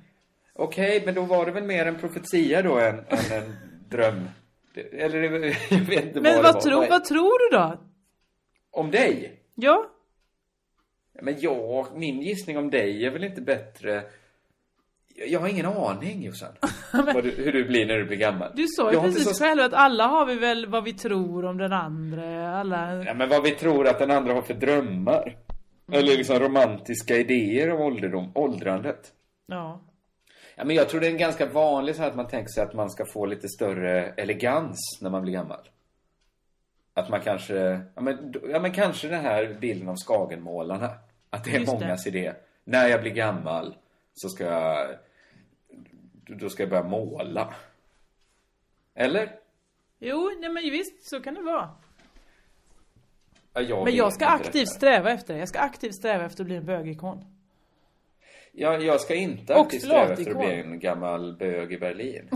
Okej, 0.54 1.02
men 1.06 1.14
då 1.14 1.22
var 1.22 1.46
det 1.46 1.52
väl 1.52 1.64
mer 1.64 1.86
en 1.86 1.98
profetia 1.98 2.62
då 2.62 2.78
än, 2.78 2.98
än 2.98 3.32
en 3.32 3.56
dröm? 3.90 4.28
Eller 4.92 5.22
jag 5.70 5.78
vet 5.78 6.04
inte 6.04 6.20
Men 6.20 6.34
vad 6.34 6.44
vad, 6.44 6.44
det 6.44 6.52
var. 6.54 6.60
tror, 6.60 6.80
Vad- 6.80 6.88
vad 6.90 7.04
tror 7.04 7.50
du 7.50 7.56
då? 7.56 7.80
Om 8.70 8.90
dig? 8.90 9.40
Ja? 9.54 9.86
Men 11.22 11.40
jag, 11.40 11.86
min 11.94 12.22
gissning 12.22 12.58
om 12.58 12.70
dig 12.70 13.06
är 13.06 13.10
väl 13.10 13.24
inte 13.24 13.40
bättre... 13.40 14.02
Jag, 15.14 15.28
jag 15.28 15.40
har 15.40 15.48
ingen 15.48 15.66
aning 15.66 16.22
Jossan. 16.22 16.52
du, 16.92 17.30
hur 17.30 17.52
du 17.52 17.64
blir 17.64 17.86
när 17.86 17.98
du 17.98 18.04
blir 18.04 18.16
gammal. 18.16 18.52
Du 18.54 18.66
sa 18.66 18.82
Jag 18.82 18.92
ju 18.92 18.98
inte 18.98 19.18
precis 19.18 19.38
så- 19.38 19.44
själv 19.44 19.62
att 19.62 19.72
alla 19.72 20.06
har 20.06 20.26
vi 20.26 20.34
väl 20.34 20.66
vad 20.66 20.84
vi 20.84 20.92
tror 20.92 21.44
om 21.44 21.58
den 21.58 21.72
andra. 21.72 22.58
Alla... 22.58 23.04
Ja, 23.04 23.14
men 23.14 23.28
vad 23.28 23.42
vi 23.42 23.50
tror 23.50 23.88
att 23.88 23.98
den 23.98 24.10
andra 24.10 24.34
har 24.34 24.42
för 24.42 24.54
drömmar. 24.54 25.36
Eller 25.92 26.16
liksom 26.16 26.38
romantiska 26.38 27.16
idéer 27.16 27.70
om 27.70 27.80
ålderdom, 27.80 28.32
åldrandet. 28.34 29.12
Ja. 29.46 29.80
Ja, 30.56 30.64
men 30.64 30.76
jag 30.76 30.88
tror 30.88 31.00
det 31.00 31.06
är 31.06 31.10
en 31.10 31.18
ganska 31.18 31.46
vanlig 31.46 31.96
så 31.96 32.02
här 32.02 32.08
att 32.08 32.16
man 32.16 32.28
tänker 32.28 32.48
sig 32.48 32.62
att 32.62 32.74
man 32.74 32.90
ska 32.90 33.04
få 33.06 33.26
lite 33.26 33.48
större 33.48 34.12
elegans 34.16 34.98
när 35.00 35.10
man 35.10 35.22
blir 35.22 35.32
gammal. 35.32 35.68
Att 36.94 37.08
man 37.08 37.20
kanske, 37.20 37.80
ja 37.94 38.00
men, 38.00 38.34
ja, 38.50 38.60
men 38.60 38.72
kanske 38.72 39.08
den 39.08 39.20
här 39.20 39.56
bilden 39.60 39.88
av 39.88 39.96
Skagenmålarna. 39.96 40.90
Att 41.30 41.44
det 41.44 41.50
är 41.50 41.60
Just 41.60 41.72
det. 41.72 41.78
mångas 41.78 42.06
idé. 42.06 42.32
När 42.64 42.88
jag 42.88 43.02
blir 43.02 43.12
gammal 43.12 43.76
så 44.14 44.28
ska 44.28 44.44
jag, 44.44 44.88
då 46.26 46.48
ska 46.50 46.62
jag 46.62 46.70
börja 46.70 46.82
måla. 46.82 47.54
Eller? 48.94 49.30
Jo, 49.98 50.30
nej 50.40 50.50
men 50.50 50.62
visst, 50.62 51.08
så 51.08 51.20
kan 51.20 51.34
det 51.34 51.42
vara. 51.42 51.70
Ja, 53.52 53.60
jag 53.60 53.84
Men 53.84 53.96
jag 53.96 54.12
ska 54.12 54.26
aktivt 54.26 54.68
sträva 54.68 55.10
efter 55.10 55.34
det. 55.34 55.40
Jag 55.40 55.48
ska 55.48 55.58
aktivt 55.58 55.94
sträva 55.94 56.24
efter 56.24 56.42
att 56.42 56.46
bli 56.46 56.56
en 56.56 56.66
bögikon. 56.66 57.24
Ja, 58.52 58.78
jag 58.78 59.00
ska 59.00 59.14
inte 59.14 59.54
Och 59.54 59.60
aktivt 59.66 59.82
sträva 59.82 60.12
efter 60.12 60.30
att 60.30 60.38
bli 60.38 60.54
en 60.60 60.78
gammal 60.78 61.36
bög 61.36 61.72
i 61.72 61.78
Berlin. 61.78 62.28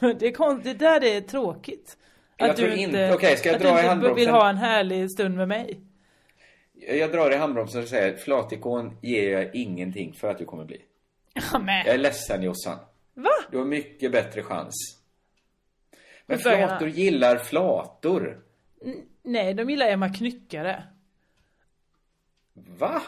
det 0.00 0.26
är 0.26 0.32
konstigt, 0.32 0.78
det 0.78 0.84
där 0.84 1.04
är 1.04 1.20
tråkigt. 1.20 1.98
Jag 2.36 2.50
att 2.50 2.56
tror 2.56 2.66
du 2.68 2.76
inte- 2.76 2.82
inte, 3.04 3.14
okej, 3.14 3.36
ska 3.36 3.48
jag 3.48 3.56
att 3.56 3.62
dra 3.62 3.82
du 3.82 3.92
inte 4.08 4.14
vill 4.14 4.30
ha 4.30 4.48
en 4.50 4.56
härlig 4.56 5.10
stund 5.10 5.36
med 5.36 5.48
mig. 5.48 5.80
Jag 6.88 7.12
drar 7.12 7.30
i 7.30 7.36
handbromsen 7.36 7.82
och 7.82 7.88
säger 7.88 8.16
flatikon 8.16 8.96
ger 9.02 9.32
jag 9.32 9.54
ingenting 9.54 10.12
för 10.12 10.30
att 10.30 10.38
du 10.38 10.44
kommer 10.44 10.64
bli. 10.64 10.82
Ja, 11.34 11.58
men. 11.58 11.86
Jag 11.86 11.94
är 11.94 11.98
ledsen 11.98 12.42
Jossan. 12.42 12.78
Va? 13.14 13.30
Du 13.50 13.58
har 13.58 13.64
mycket 13.64 14.12
bättre 14.12 14.42
chans. 14.42 14.74
Men 16.26 16.38
flator 16.38 16.88
gillar 16.88 17.36
flator. 17.36 18.40
Nej, 19.22 19.54
de 19.54 19.70
gillar 19.70 19.88
Emma 19.88 20.14
Knyckare. 20.14 20.82
Va? 22.52 23.02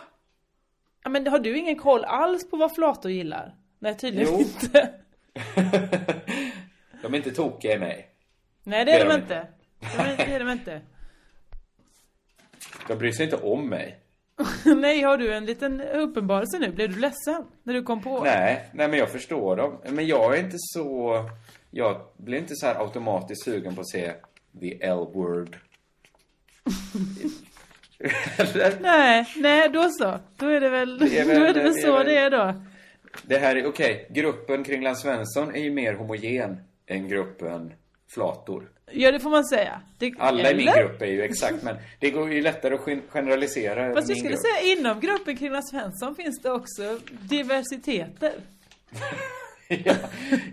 Ja, 1.03 1.11
men 1.11 1.27
har 1.27 1.39
du 1.39 1.59
ingen 1.59 1.77
koll 1.77 2.05
alls 2.05 2.51
på 2.51 2.57
vad 2.57 2.75
flator 2.75 3.11
gillar? 3.11 3.55
Nej, 3.79 3.97
tydligen 3.97 4.29
Jo. 4.33 4.39
inte. 4.41 4.95
De 7.03 7.15
är 7.15 7.17
inte 7.17 7.31
tokiga 7.31 7.75
i 7.75 7.79
mig. 7.79 8.09
Nej, 8.63 8.85
det 8.85 8.93
är 8.93 9.09
de 9.09 9.15
inte. 9.15 9.47
De 9.81 9.87
är, 10.03 10.17
det 10.17 10.35
är 10.35 10.39
de 10.39 10.51
inte. 10.51 10.81
De 12.89 12.99
bryr 12.99 13.13
sig 13.13 13.25
inte 13.25 13.37
om 13.37 13.69
mig. 13.69 13.99
Nej, 14.77 15.03
har 15.03 15.19
du 15.19 15.35
en 15.35 15.45
liten 15.47 15.81
uppenbarelse 15.81 16.59
nu? 16.59 16.71
Blev 16.73 16.91
du 16.95 17.01
ledsen 17.01 17.45
när 17.63 17.75
du 17.75 17.83
kom 17.83 18.03
på? 18.03 18.25
Nej, 18.25 18.71
nej 18.75 18.89
men 18.89 18.99
jag 18.99 19.11
förstår 19.11 19.57
dem. 19.57 19.79
Men 19.89 20.07
jag 20.07 20.37
är 20.37 20.41
inte 20.41 20.57
så... 20.59 21.15
Jag 21.71 22.01
blir 22.17 22.39
inte 22.39 22.55
så 22.57 22.67
här 22.67 22.75
automatiskt 22.81 23.45
sugen 23.45 23.75
på 23.75 23.81
att 23.81 23.89
se 23.91 24.13
the 24.61 24.83
L-word. 24.85 25.57
Nej, 28.81 29.27
nej, 29.37 29.69
då 29.69 29.89
så. 29.91 30.19
Då 30.37 30.47
är 30.49 30.61
det 30.61 30.69
väl, 30.69 30.99
Det 30.99 31.19
är 31.19 31.25
väl- 31.25 31.37
då 31.41 31.45
är 31.47 31.55
det 31.55 31.63
väl 31.63 31.73
det 31.75 31.79
är 31.81 31.83
så 31.87 31.93
väl- 31.97 32.07
det 32.07 32.17
är 32.19 32.31
då. 32.31 32.55
Det 33.23 33.39
här 33.39 33.57
är, 33.57 33.67
okej, 33.67 34.07
gruppen 34.11 34.65
Kringland 34.65 34.99
Svensson 34.99 35.55
är 35.55 35.61
ju 35.61 35.71
mer 35.71 35.95
homogen 35.95 36.57
än 36.87 37.09
gruppen 37.09 37.73
flator. 38.09 38.69
Ja, 38.93 39.13
det 39.13 39.21
får 39.21 39.31
man 39.31 39.45
säga. 39.45 39.81
Det, 39.99 40.13
Alla 40.19 40.51
i 40.51 40.55
min 40.55 40.69
eller? 40.69 40.83
grupp 40.83 41.03
är 41.03 41.07
ju 41.07 41.23
exakt, 41.23 41.63
men 41.63 41.77
det 42.01 42.11
går 42.11 42.33
ju 42.33 42.43
lättare 42.43 42.75
att 42.75 42.89
gen- 42.89 43.03
generalisera 43.09 43.95
Fast 43.95 44.09
jag 44.09 44.19
skulle 44.19 44.33
grupp. 44.33 44.43
säga 44.43 44.73
inom 44.77 45.01
gruppen 45.01 45.37
Kringlan 45.37 45.63
Svensson 45.63 46.15
finns 46.15 46.41
det 46.43 46.51
också 46.51 46.99
diversiteter. 47.11 48.33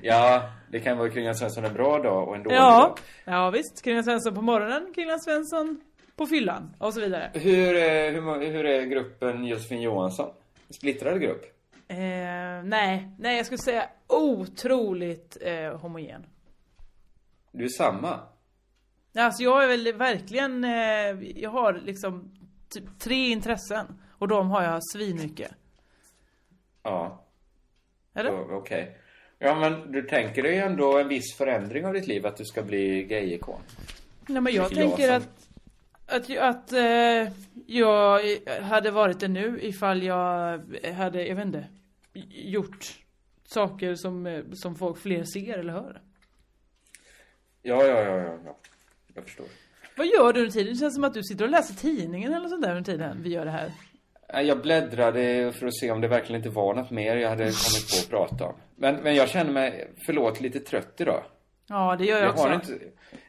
Ja, 0.01 0.49
det 0.71 0.79
kan 0.79 0.97
vara 0.97 1.09
Kringland 1.09 1.37
Svensson 1.37 1.65
en 1.65 1.73
bra 1.73 1.99
dag 2.03 2.27
och 2.27 2.35
en 2.35 2.43
dålig 2.43 2.57
Ja, 2.57 2.79
dag. 2.79 2.99
ja 3.25 3.49
visst. 3.49 3.81
Kringlan 3.83 4.03
Svensson 4.03 4.35
på 4.35 4.41
morgonen, 4.41 4.91
Kringlan 4.95 5.19
Svensson 5.19 5.81
på 6.15 6.27
fyllan 6.27 6.73
och 6.79 6.93
så 6.93 6.99
vidare. 6.99 7.31
Hur, 7.33 7.75
är- 7.75 8.11
hur, 8.11 8.51
hur 8.51 8.65
är 8.65 8.81
gruppen 8.85 9.45
Josefin 9.45 9.81
Johansson? 9.81 10.29
Splittrad 10.69 11.21
grupp? 11.21 11.43
Eh, 11.87 11.97
nej, 12.63 13.07
nej 13.19 13.37
jag 13.37 13.45
skulle 13.45 13.57
säga 13.57 13.85
otroligt 14.07 15.37
eh, 15.41 15.77
homogen. 15.77 16.25
Du 17.53 17.63
är 17.63 17.69
samma? 17.69 18.19
Alltså 19.15 19.43
jag 19.43 19.63
är 19.63 19.67
väl 19.67 19.93
verkligen, 19.93 20.63
eh, 20.63 21.39
jag 21.41 21.49
har 21.49 21.73
liksom 21.73 22.31
typ 22.69 22.99
tre 22.99 23.29
intressen. 23.29 23.99
Och 24.11 24.27
de 24.27 24.49
har 24.49 24.63
jag 24.63 24.79
svinmycket. 24.83 25.51
Ja. 26.83 27.25
Eller? 28.13 28.53
Okej. 28.57 28.97
Ja, 29.39 29.55
men 29.59 29.91
du 29.91 30.01
tänker 30.01 30.43
dig 30.43 30.57
ändå 30.57 30.97
en 30.99 31.07
viss 31.07 31.35
förändring 31.37 31.85
av 31.85 31.93
ditt 31.93 32.07
liv, 32.07 32.25
att 32.25 32.37
du 32.37 32.45
ska 32.45 32.63
bli 32.63 33.03
gayikon? 33.03 33.59
Nej 34.27 34.41
men 34.41 34.53
jag 34.53 34.63
jag 34.65 34.71
tänker 34.73 35.07
som- 35.07 35.15
att, 36.07 36.29
att, 36.29 36.37
att 36.37 36.73
eh, 36.73 37.31
jag 37.67 38.21
hade 38.61 38.91
varit 38.91 39.19
det 39.19 39.27
nu 39.27 39.59
ifall 39.61 40.03
jag 40.03 40.59
hade, 40.95 41.27
jag 41.27 41.35
vet 41.35 41.45
inte, 41.45 41.65
gjort 42.29 42.99
saker 43.45 43.95
som, 43.95 44.25
eh, 44.27 44.43
som 44.53 44.75
folk 44.75 44.97
fler 44.97 45.23
ser 45.23 45.57
eller 45.57 45.73
hör. 45.73 46.01
Ja, 47.63 47.83
ja, 47.85 48.01
ja, 48.01 48.17
ja, 48.17 48.37
ja. 48.45 48.57
Jag 49.13 49.23
förstår. 49.23 49.45
Vad 49.97 50.07
gör 50.07 50.33
du 50.33 50.39
under 50.39 50.51
tiden? 50.51 50.73
Det 50.73 50.79
känns 50.79 50.93
som 50.95 51.03
att 51.03 51.13
du 51.13 51.23
sitter 51.23 51.45
och 51.45 51.51
läser 51.51 51.73
tidningen 51.73 52.33
eller 52.33 52.47
sånt 52.49 52.61
där 52.63 52.69
under 52.75 52.91
tiden 52.91 53.23
vi 53.23 53.29
gör 53.29 53.45
det 53.45 53.51
här. 53.51 53.71
Jag 54.43 54.61
bläddrade 54.61 55.51
för 55.59 55.67
att 55.67 55.75
se 55.75 55.91
om 55.91 56.01
det 56.01 56.07
verkligen 56.07 56.39
inte 56.39 56.49
var 56.49 56.73
något 56.73 56.91
mer 56.91 57.15
jag 57.15 57.29
hade 57.29 57.43
kommit 57.43 57.89
på 57.91 57.97
att 58.03 58.09
prata 58.29 58.45
om. 58.45 58.55
Men, 58.75 58.95
men 58.95 59.15
jag 59.15 59.29
känner 59.29 59.51
mig, 59.51 59.91
förlåt, 60.05 60.41
lite 60.41 60.59
trött 60.59 60.93
idag. 61.01 61.23
Ja, 61.67 61.95
det 61.99 62.05
gör 62.05 62.17
jag, 62.17 62.25
Jag 62.25 62.31
också. 62.33 62.53
inte, 62.53 62.67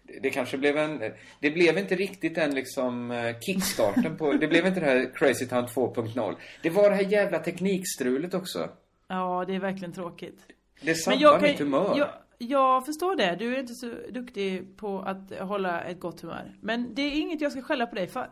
det- 0.03 0.21
det 0.23 0.31
kanske 0.31 0.59
blev 0.59 0.77
en... 0.79 0.99
Det 1.41 1.51
blev 1.51 1.79
inte 1.79 1.95
riktigt 1.95 2.35
den 2.35 2.55
liksom 2.55 3.11
eh, 3.11 3.39
kickstarten 3.41 4.17
på... 4.17 4.33
Det 4.33 4.47
blev 4.49 4.67
inte 4.67 4.81
det 4.81 4.87
här 4.87 5.11
Crazy 5.15 5.47
Town 5.47 5.67
2.0. 5.67 6.35
Det 6.63 6.71
var 6.71 6.91
det 6.91 6.97
här 6.97 7.03
jävla 7.13 7.39
teknikstrulet 7.39 8.35
också. 8.35 8.69
Ja, 9.09 9.45
det 9.47 9.55
är 9.55 9.59
verkligen 9.61 9.93
tråkigt. 9.93 10.39
Det 10.83 10.95
sabbar 10.95 11.41
mitt 11.41 11.59
humör. 11.59 11.95
Jag, 11.99 12.09
jag 12.49 12.87
förstår 12.87 13.17
det. 13.17 13.37
Du 13.39 13.55
är 13.55 13.61
inte 13.61 13.75
så 13.75 13.91
duktig 14.11 14.77
på 14.77 14.99
att 15.01 15.39
hålla 15.41 15.81
ett 15.85 16.01
gott 16.01 16.21
humör. 16.21 16.57
Men 16.61 16.95
det 16.95 17.03
är 17.03 17.11
inget 17.21 17.41
jag 17.41 17.53
ska 17.53 17.63
skälla 17.63 17.87
på 17.87 17.95
dig 17.95 18.07
för. 18.07 18.29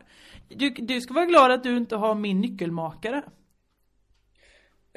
Du, 0.49 0.71
du 0.71 1.01
ska 1.01 1.15
vara 1.15 1.25
glad 1.27 1.51
att 1.51 1.63
du 1.63 1.77
inte 1.77 1.97
har 1.97 2.15
min 2.15 2.41
nyckelmakare. 2.41 3.23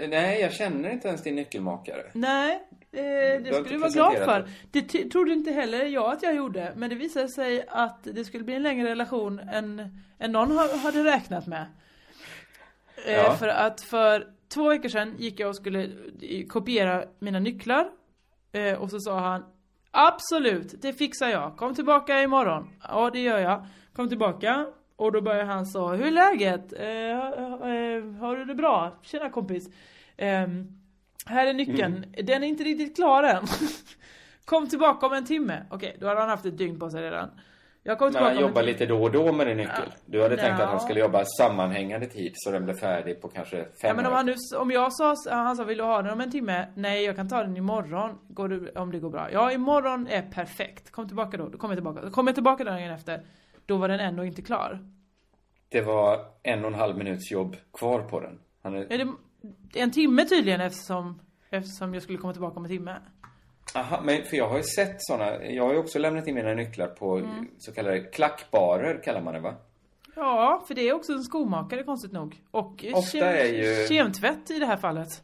Nej, 0.07 0.41
jag 0.41 0.53
känner 0.53 0.89
inte 0.89 1.07
ens 1.07 1.23
din 1.23 1.35
nyckelmakare. 1.35 2.03
Nej, 2.13 2.53
eh, 2.91 3.01
det 3.43 3.53
skulle 3.53 3.69
du 3.69 3.77
vara 3.77 3.89
glad 3.89 4.13
för. 4.25 4.49
Det 4.71 4.81
trodde 5.09 5.33
inte 5.33 5.51
heller 5.51 5.85
jag 5.85 6.13
att 6.13 6.23
jag 6.23 6.35
gjorde. 6.35 6.73
Men 6.75 6.89
det 6.89 6.95
visade 6.95 7.29
sig 7.29 7.65
att 7.67 8.03
det 8.03 8.25
skulle 8.25 8.43
bli 8.43 8.53
en 8.55 8.63
längre 8.63 8.89
relation 8.89 9.39
än, 9.39 9.99
än 10.19 10.31
någon 10.31 10.51
ha- 10.51 10.75
hade 10.77 11.03
räknat 11.03 11.47
med. 11.47 11.65
Eh, 13.07 13.13
Ja. 13.13 13.35
För 13.35 13.47
att 13.47 13.81
för 13.81 14.27
två 14.53 14.69
veckor 14.69 14.89
sedan 14.89 15.15
gick 15.17 15.39
jag 15.39 15.49
och 15.49 15.55
skulle 15.55 15.89
kopiera 16.49 17.05
mina 17.19 17.39
nycklar. 17.39 17.89
Eh, 18.55 18.81
och 18.81 18.89
så 18.89 18.99
sa 18.99 19.19
han 19.19 19.45
Absolut, 19.91 20.81
det 20.81 20.93
fixar 20.93 21.29
jag. 21.29 21.57
Kom 21.57 21.75
tillbaka 21.75 22.23
imorgon. 22.23 22.69
Ja, 22.87 23.09
det 23.09 23.19
gör 23.19 23.39
jag. 23.39 23.65
Kom 23.95 24.09
tillbaka. 24.09 24.67
Och 24.95 25.11
då 25.11 25.21
började 25.21 25.43
han 25.43 25.65
så, 25.65 25.89
hur 25.89 26.05
är 26.05 26.11
läget? 26.11 26.73
Eh, 26.73 26.87
eh, 26.87 28.19
har 28.19 28.37
du 28.37 28.45
det 28.45 28.55
bra? 28.55 28.99
Tjena 29.01 29.29
kompis. 29.29 29.69
Ehm, 30.17 30.67
här 31.25 31.47
är 31.47 31.53
nyckeln. 31.53 31.95
Mm. 31.97 32.25
Den 32.25 32.43
är 32.43 32.47
inte 32.47 32.63
riktigt 32.63 32.95
klar 32.95 33.23
än. 33.23 33.43
Kom 34.45 34.69
tillbaka 34.69 35.05
om 35.05 35.13
en 35.13 35.25
timme. 35.25 35.65
Okej, 35.69 35.97
då 35.99 36.07
hade 36.07 36.19
han 36.19 36.29
haft 36.29 36.45
ett 36.45 36.57
dygn 36.57 36.79
på 36.79 36.89
sig 36.89 37.01
redan. 37.01 37.29
Jag 37.87 37.97
kom 37.99 38.05
Men 38.05 38.13
tillbaka 38.13 38.25
han 38.33 38.37
om 38.37 38.43
en 38.43 38.49
jobbar 38.49 38.63
lite 38.63 38.85
då 38.85 39.03
och 39.03 39.11
då 39.11 39.31
med 39.31 39.47
din 39.47 39.57
nyckel. 39.57 39.93
Du 40.05 40.21
hade 40.21 40.37
tänkt 40.37 40.59
att 40.59 40.67
han 40.67 40.73
Ja. 40.75 40.79
skulle 40.79 40.99
jobba 40.99 41.25
sammanhängande 41.25 42.07
tid 42.07 42.31
så 42.35 42.51
den 42.51 42.65
blev 42.65 42.73
färdig 42.75 43.21
på 43.21 43.27
kanske 43.27 43.57
fem 43.57 43.69
Ja, 43.81 43.93
men 43.93 44.05
om 44.05 44.13
han 44.13 44.25
nu, 44.25 44.33
om 44.57 44.71
jag 44.71 44.93
sa, 44.93 45.15
han 45.31 45.55
sa 45.55 45.63
vill 45.63 45.77
du 45.77 45.83
ha 45.83 46.01
den 46.01 46.13
om 46.13 46.21
en 46.21 46.31
timme? 46.31 46.67
Nej 46.75 47.03
jag 47.05 47.15
kan 47.15 47.29
ta 47.29 47.43
den 47.43 47.57
imorgon, 47.57 48.19
går 48.27 48.47
du, 48.49 48.71
om 48.75 48.91
det 48.91 48.99
går 48.99 49.09
bra. 49.09 49.31
Ja 49.31 49.51
imorgon 49.51 50.07
är 50.07 50.21
perfekt, 50.21 50.91
kom 50.91 51.07
tillbaka 51.07 51.37
då, 51.37 51.47
då 51.49 51.57
kommer 51.57 51.75
jag 51.75 51.83
tillbaka. 51.83 52.09
Kommer 52.09 52.29
jag 52.29 52.35
tillbaka 52.35 52.63
dagen 52.63 52.91
efter, 52.91 53.25
då 53.65 53.77
var 53.77 53.87
den 53.87 53.99
ändå 53.99 54.25
inte 54.25 54.41
klar. 54.41 54.79
det 55.69 55.81
var 55.81 56.19
en 56.43 56.61
och 56.65 56.71
en 56.71 56.79
halv 56.79 56.97
minuts 56.97 57.31
jobb 57.31 57.55
kvar 57.73 57.99
på 58.01 58.19
den. 58.19 58.39
Han 58.63 58.75
är... 58.75 58.93
Är 58.93 58.97
det 58.97 59.07
en 59.79 59.91
timme 59.91 60.25
tydligen 60.25 60.61
eftersom, 60.61 61.19
eftersom 61.49 61.93
jag 61.93 62.03
skulle 62.03 62.17
komma 62.17 62.33
tillbaka 62.33 62.57
om 62.57 62.65
en 62.65 62.71
timme? 62.71 62.95
Aha, 63.75 64.01
men 64.03 64.23
för 64.23 64.37
jag 64.37 64.49
har 64.49 64.57
ju 64.57 64.63
sett 64.63 64.95
såna. 64.97 65.43
Jag 65.45 65.63
har 65.63 65.73
ju 65.73 65.79
också 65.79 65.99
lämnat 65.99 66.27
in 66.27 66.35
mina 66.35 66.53
nycklar 66.53 66.87
på 66.87 67.17
Mm. 67.17 67.47
så 67.57 67.71
kallade 67.73 67.99
klackbarer, 67.99 69.03
kallar 69.03 69.21
man 69.21 69.33
det 69.33 69.39
va? 69.39 69.55
Ja, 70.15 70.63
för 70.67 70.75
det 70.75 70.81
är 70.89 70.93
också 70.93 71.11
en 71.13 71.23
skomakare 71.23 71.83
konstigt 71.83 72.11
nog. 72.11 72.41
Och 72.51 72.85
Ofta 72.93 73.45
ju- 73.45 73.87
kemtvätt 73.87 74.51
i 74.51 74.59
det 74.59 74.65
här 74.65 74.77
fallet. 74.77 75.23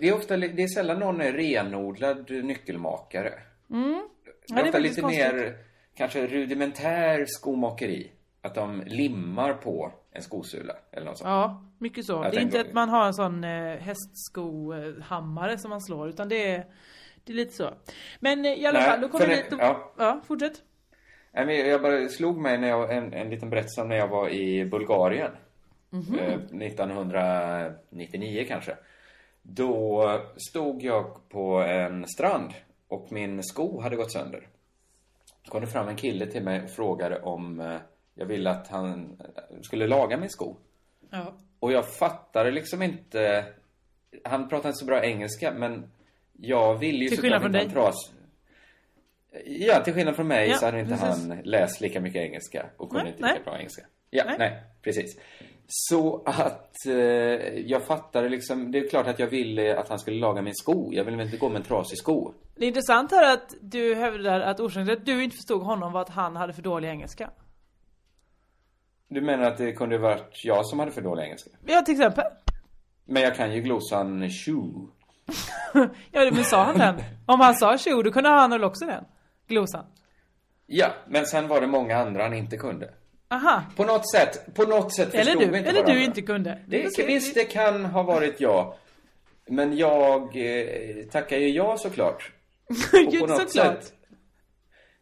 Det 0.00 0.08
är 0.08 0.14
ofta, 0.14 0.36
det 0.36 0.62
är 0.62 0.68
sällan 0.68 0.98
någon 0.98 1.20
är 1.20 1.32
renodlad 1.32 2.30
nyckelmakare. 2.30 3.32
Mm. 3.70 4.08
Det 4.24 4.30
Ja, 4.46 4.58
är 4.58 4.62
det 4.62 4.66
är 4.66 4.68
ofta 4.68 4.78
lite 4.78 5.00
konstigt. 5.00 5.32
mer, 5.34 5.56
kanske 5.96 6.26
rudimentär 6.26 7.24
skomakeri. 7.28 8.10
Att 8.42 8.54
de 8.54 8.82
limmar 8.86 9.52
på 9.54 9.92
en 10.12 10.22
skosula 10.22 10.74
eller 10.92 11.06
något 11.06 11.18
sånt. 11.18 11.28
Ja, 11.28 11.64
mycket 11.78 12.04
så. 12.04 12.12
Jag 12.12 12.32
det 12.32 12.36
är 12.36 12.40
inte 12.40 12.60
att 12.60 12.72
man 12.72 12.88
har 12.88 13.06
en 13.06 13.14
sån 13.14 13.44
eh, 13.44 13.76
hästskohammare 13.78 15.58
som 15.58 15.70
man 15.70 15.80
slår, 15.80 16.08
utan 16.08 16.28
det 16.28 16.50
är, 16.50 16.66
det 17.24 17.32
är 17.32 17.36
lite 17.36 17.52
så. 17.52 17.74
Men 18.20 18.44
eh, 18.44 18.52
i 18.52 18.66
alla 18.66 18.78
Nej, 18.78 18.88
fall, 18.88 19.00
då 19.00 19.08
kommer 19.08 19.26
vi 19.26 19.36
dit 19.36 19.52
och, 19.52 19.58
ja. 19.60 19.92
ja. 19.98 20.20
fortsätt. 20.26 20.62
Jag 21.32 21.82
bara 21.82 22.08
slog 22.08 22.38
mig 22.38 22.58
när 22.58 22.68
jag, 22.68 22.96
en, 22.96 23.12
en 23.12 23.30
liten 23.30 23.50
berättelse 23.50 23.80
om 23.80 23.88
när 23.88 23.96
jag 23.96 24.08
var 24.08 24.28
i 24.28 24.64
Bulgarien. 24.64 25.30
Mhm. 25.90 26.18
Eh, 26.18 26.34
1999 26.34 28.44
kanske. 28.48 28.76
Då 29.42 30.20
stod 30.36 30.82
jag 30.82 31.28
på 31.28 31.60
en 31.60 32.08
strand 32.08 32.52
och 32.88 33.12
min 33.12 33.42
sko 33.42 33.80
hade 33.80 33.96
gått 33.96 34.12
sönder. 34.12 34.48
Så 35.44 35.50
kom 35.50 35.60
det 35.60 35.66
fram 35.66 35.88
en 35.88 35.96
kille 35.96 36.26
till 36.26 36.42
mig 36.42 36.64
och 36.64 36.70
frågade 36.70 37.22
om 37.22 37.60
eh, 37.60 37.76
jag 38.14 38.26
ville 38.26 38.50
att 38.50 38.68
han 38.68 39.20
eh, 39.20 39.60
skulle 39.62 39.86
laga 39.86 40.16
min 40.16 40.30
sko. 40.30 40.56
Ja. 41.10 41.34
Och 41.60 41.72
jag 41.72 41.88
fattade 41.88 42.50
liksom 42.50 42.82
inte... 42.82 43.44
Han 44.24 44.48
pratade 44.48 44.68
inte 44.68 44.78
så 44.78 44.86
bra 44.86 45.04
engelska, 45.04 45.52
men 45.52 45.90
jag 46.38 46.78
ville 46.78 46.98
ju 46.98 47.08
Till 47.08 47.18
skillnad 47.20 47.42
från 47.42 47.54
en 47.54 47.70
tras... 47.70 47.94
Ja, 49.46 49.80
till 49.84 49.94
skillnad 49.94 50.16
från 50.16 50.28
mig 50.28 50.48
Ja, 50.48 50.56
så 50.56 50.66
hade 50.66 50.80
inte 50.80 50.96
precis. 50.96 51.28
han 51.28 51.38
läst 51.44 51.80
lika 51.80 52.00
mycket 52.00 52.22
engelska 52.22 52.66
och 52.76 52.90
kunde 52.90 53.04
Nej, 53.04 53.12
inte 53.12 53.22
lika 53.22 53.34
nej. 53.34 53.44
bra 53.44 53.58
engelska. 53.58 53.82
Ja, 54.10 54.24
Nej. 54.26 54.36
nej. 54.38 54.62
precis. 54.82 55.18
Så 55.66 56.22
att 56.26 56.86
eh, 56.86 56.94
jag 57.58 57.82
fattade 57.82 58.28
liksom, 58.28 58.72
det 58.72 58.78
är 58.78 58.88
klart 58.88 59.06
att 59.06 59.18
jag 59.18 59.26
ville 59.26 59.78
att 59.78 59.88
han 59.88 59.98
skulle 59.98 60.16
laga 60.16 60.42
min 60.42 60.54
sko. 60.54 60.92
Jag 60.92 61.04
ville 61.04 61.22
inte 61.22 61.36
gå 61.36 61.48
med 61.48 61.56
en 61.56 61.62
trasig 61.62 61.98
sko. 61.98 62.32
Det 62.56 62.64
är 62.64 62.68
intressant 62.68 63.10
här 63.10 63.34
att 63.34 63.54
du 63.60 63.94
hävdar 63.94 64.40
att 64.40 64.60
orsaken 64.60 64.86
till 64.86 64.96
att 64.96 65.06
du 65.06 65.24
inte 65.24 65.36
förstod 65.36 65.62
honom 65.62 65.92
var 65.92 66.00
att 66.00 66.08
han 66.08 66.36
hade 66.36 66.52
för 66.52 66.62
dålig 66.62 66.88
engelska. 66.88 67.30
Du 69.08 69.20
menar 69.20 69.44
att 69.44 69.58
det 69.58 69.72
kunde 69.72 69.98
varit 69.98 70.44
jag 70.44 70.66
som 70.66 70.78
hade 70.78 70.92
för 70.92 71.02
dålig 71.02 71.22
engelska? 71.24 71.50
Ja, 71.66 71.80
till 71.80 71.94
exempel. 71.94 72.24
Men 73.04 73.22
jag 73.22 73.34
kan 73.36 73.54
ju 73.54 73.60
glosan 73.60 74.30
shoe. 74.30 74.88
Ja, 76.12 76.30
men 76.32 76.44
sa 76.44 76.64
han 76.64 76.78
den? 76.78 76.94
Om 77.26 77.40
han 77.40 77.54
sa 77.54 77.78
tjo, 77.78 78.02
då 78.02 78.12
kunde 78.12 78.28
han 78.28 78.50
väl 78.50 78.64
också 78.64 78.86
den? 78.86 79.04
Glosan. 79.48 79.84
Ja, 80.66 80.86
men 81.08 81.26
sen 81.26 81.48
var 81.48 81.60
det 81.60 81.66
många 81.66 81.96
andra 81.96 82.22
han 82.22 82.34
inte 82.34 82.56
kunde. 82.56 82.90
Aha. 83.28 83.62
På 83.76 83.84
något 83.84 84.10
sätt, 84.10 84.54
på 84.54 84.62
något 84.62 84.94
sätt 84.94 85.14
Eller 85.14 85.24
förstod 85.24 85.42
du, 85.42 85.50
vi 85.50 85.58
inte 85.58 85.70
eller 85.70 85.80
varandra. 85.80 85.94
du 85.94 86.04
inte 86.04 86.22
kunde. 86.22 86.58
Det, 86.66 86.86
Okej. 86.86 87.06
Visst, 87.06 87.34
det 87.34 87.44
kan 87.44 87.84
ha 87.84 88.02
varit 88.02 88.40
jag. 88.40 88.74
Men 89.48 89.76
jag 89.76 90.22
eh, 90.22 91.04
tackar 91.12 91.36
ju 91.36 91.48
ja 91.56 91.76
såklart. 91.78 92.32
Och 92.68 93.12
Gud, 93.12 93.30
såklart. 93.30 93.84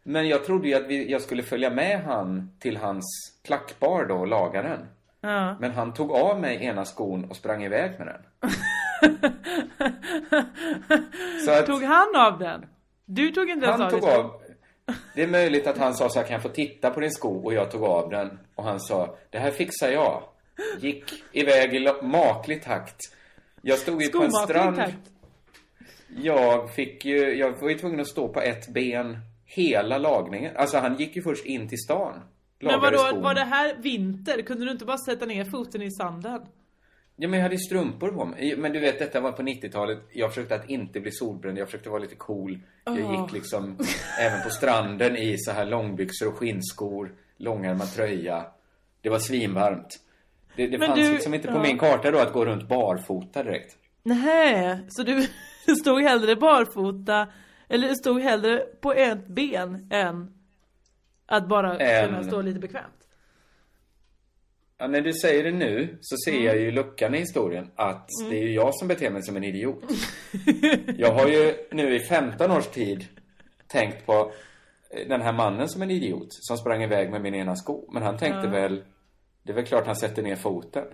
Men 0.05 0.29
jag 0.29 0.45
trodde 0.45 0.69
ju 0.69 0.75
att 0.75 0.87
vi, 0.87 1.11
jag 1.11 1.23
skulle 1.23 1.43
följa 1.43 1.71
med 1.71 2.05
han 2.05 2.57
till 2.59 2.77
hans 2.77 3.05
klackbar 3.45 4.05
då 4.05 4.15
och 4.15 4.27
laga 4.27 4.63
den. 4.63 4.87
Ja. 5.21 5.57
Men 5.61 5.71
han 5.71 5.95
tog 5.95 6.13
av 6.13 6.41
mig 6.41 6.65
ena 6.65 6.85
skon 6.85 7.25
och 7.25 7.37
sprang 7.37 7.65
iväg 7.65 7.99
med 7.99 8.07
den. 8.07 8.51
Så 11.45 11.51
att 11.51 11.67
Tog 11.67 11.83
han 11.83 12.17
av 12.17 12.39
den? 12.39 12.67
Du 13.05 13.31
tog 13.31 13.51
inte 13.51 13.67
ens 13.67 13.81
han 13.81 13.87
av 13.87 13.91
tog 13.91 14.01
din 14.01 14.11
sko? 14.11 14.21
av. 14.21 14.43
Det 15.15 15.23
är 15.23 15.29
möjligt 15.29 15.67
att 15.67 15.79
han 15.79 15.95
sa 15.95 16.09
så 16.09 16.19
här, 16.19 16.27
kan 16.27 16.33
jag 16.33 16.43
få 16.43 16.49
titta 16.49 16.91
på 16.91 17.01
din 17.01 17.11
sko? 17.11 17.45
Och 17.45 17.55
jag 17.55 17.71
tog 17.71 17.85
av 17.85 18.11
den. 18.11 18.39
Och 18.55 18.65
han 18.65 18.81
sa, 18.81 19.17
det 19.31 19.39
här 19.39 19.51
fixar 19.51 19.89
jag. 19.89 20.23
Gick 20.81 21.05
iväg 21.33 21.75
i 21.75 21.89
maklig 22.03 22.63
takt. 22.63 22.97
Jag 23.63 23.79
stod 23.79 24.03
ju 24.03 24.09
på 24.09 24.23
en 24.23 24.33
strand. 24.33 24.77
takt. 24.77 25.11
Jag 26.17 26.75
fick 26.75 27.05
ju, 27.05 27.39
jag 27.39 27.61
var 27.61 27.69
ju 27.69 27.79
tvungen 27.79 28.01
att 28.01 28.09
stå 28.09 28.29
på 28.29 28.41
ett 28.41 28.69
ben 28.69 29.19
hela 29.45 29.99
lagningen. 29.99 30.57
Alltså 30.57 30.79
han 30.79 30.97
gick 30.97 31.17
ju 31.17 31.23
först 31.23 31.45
in 31.45 31.69
till 31.69 31.79
stan. 31.79 32.21
Men 32.61 32.81
vadå, 32.81 32.99
skon. 32.99 33.23
var 33.23 33.35
det 33.35 33.45
här 33.45 33.77
vinter? 33.83 34.43
Kunde 34.43 34.65
du 34.65 34.71
inte 34.71 34.85
bara 34.85 34.99
sätta 34.99 35.27
ner 35.27 35.45
foten 35.45 35.83
i 35.83 35.91
sanden? 35.91 36.41
Ja 37.23 37.29
men 37.29 37.39
jag 37.39 37.43
hade 37.45 37.55
ju 37.55 37.59
strumpor 37.59 38.09
på 38.09 38.25
mig. 38.25 38.57
Men 38.57 38.73
du 38.73 38.81
vet 38.81 38.99
detta 38.99 39.21
var 39.21 39.33
på 39.33 39.43
90-talet. 39.43 39.99
Jag 40.13 40.31
försökte 40.31 40.55
att 40.55 40.71
inte 40.71 41.01
bli 41.01 41.11
solbränd. 41.11 41.59
Jag 41.59 41.69
försökte 41.69 41.91
vara 41.91 42.01
lite 42.01 42.15
cool. 42.15 42.59
Jag 42.85 42.97
gick 42.99 43.33
liksom 43.33 43.79
även 44.21 44.43
på 44.43 44.51
stranden 44.51 45.17
i 45.17 45.37
så 45.39 45.53
här 45.53 45.65
långbyxor 45.65 46.29
och 46.29 46.37
skinnskor. 46.37 47.13
Långärmad 47.37 47.93
tröja. 47.93 48.47
Det 49.01 49.09
var 49.09 49.19
svinvarmt. 49.19 50.01
Det, 50.57 50.67
det 50.67 50.79
fanns 50.79 51.01
du- 51.01 51.13
liksom 51.13 51.35
inte 51.35 51.49
på 51.49 51.55
ja. 51.55 51.63
min 51.63 51.79
karta 51.79 52.11
då 52.11 52.19
att 52.19 52.33
gå 52.33 52.45
runt 52.45 52.69
barfota 52.69 53.43
direkt. 53.43 53.77
Nej, 54.03 54.79
så 54.89 55.03
du 55.03 55.29
stod 55.81 56.03
hellre 56.03 56.37
barfota 56.37 57.29
eller 57.69 57.95
stod 57.95 58.21
hellre 58.21 58.59
på 58.81 58.93
ett 58.93 59.27
ben 59.27 59.89
än 59.91 60.35
att 61.27 61.49
bara 61.49 61.79
Än- 61.79 62.09
kunna 62.09 62.23
stå 62.23 62.43
lite 62.43 62.61
bekvämt? 62.61 63.02
Ja, 64.83 64.89
när 64.89 65.01
du 65.01 65.13
säger 65.13 65.45
det 65.45 65.51
nu 65.51 65.99
så 66.01 66.17
ser 66.25 66.33
Mm. 66.33 66.45
jag 66.45 66.57
ju 66.61 66.71
luckan 66.71 67.15
i 67.15 67.19
historien 67.19 67.71
att 67.77 68.09
Mm. 68.21 68.31
det 68.33 68.39
är 68.39 68.43
ju 68.43 68.55
jag 68.55 68.75
som 68.75 68.89
beter 68.89 69.11
mig 69.11 69.23
som 69.23 69.37
en 69.37 69.45
idiot. 69.45 69.85
jag 70.97 71.13
har 71.13 71.29
ju 71.29 71.55
nu 71.71 71.95
i 71.95 71.99
15 71.99 72.51
års 72.51 72.67
tid 72.67 73.05
tänkt 73.67 74.07
på 74.07 74.33
eh, 74.91 75.09
den 75.09 75.21
här 75.23 75.33
mannen 75.33 75.69
som 75.69 75.83
en 75.83 75.91
idiot 75.91 76.27
som 76.31 76.57
sprang 76.57 76.83
iväg 76.83 77.11
med 77.11 77.23
min 77.23 77.35
ena 77.35 77.57
sko. 77.57 77.91
Men 77.93 78.03
han 78.03 78.17
tänkte 78.19 78.41
Ja. 78.47 78.51
väl, 78.51 78.83
det 79.43 79.53
är 79.53 79.57
väl 79.57 79.65
klart 79.67 79.87
han 79.87 79.97
sätter 79.97 80.23
ner 80.23 80.37
foten. 80.37 80.85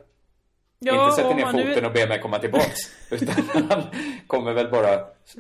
Ja, 0.79 1.05
inte 1.05 1.17
sätter 1.23 1.35
ner 1.35 1.45
han 1.45 1.57
nu- 1.57 1.67
foten 1.75 1.85
och 1.85 1.93
ber 1.93 2.09
mig 2.09 2.21
komma 2.21 2.39
tillbaks. 2.39 2.79
utan 3.11 3.45
han 3.71 3.83
kommer 4.27 4.53
väl 4.53 4.71
bara, 4.71 4.89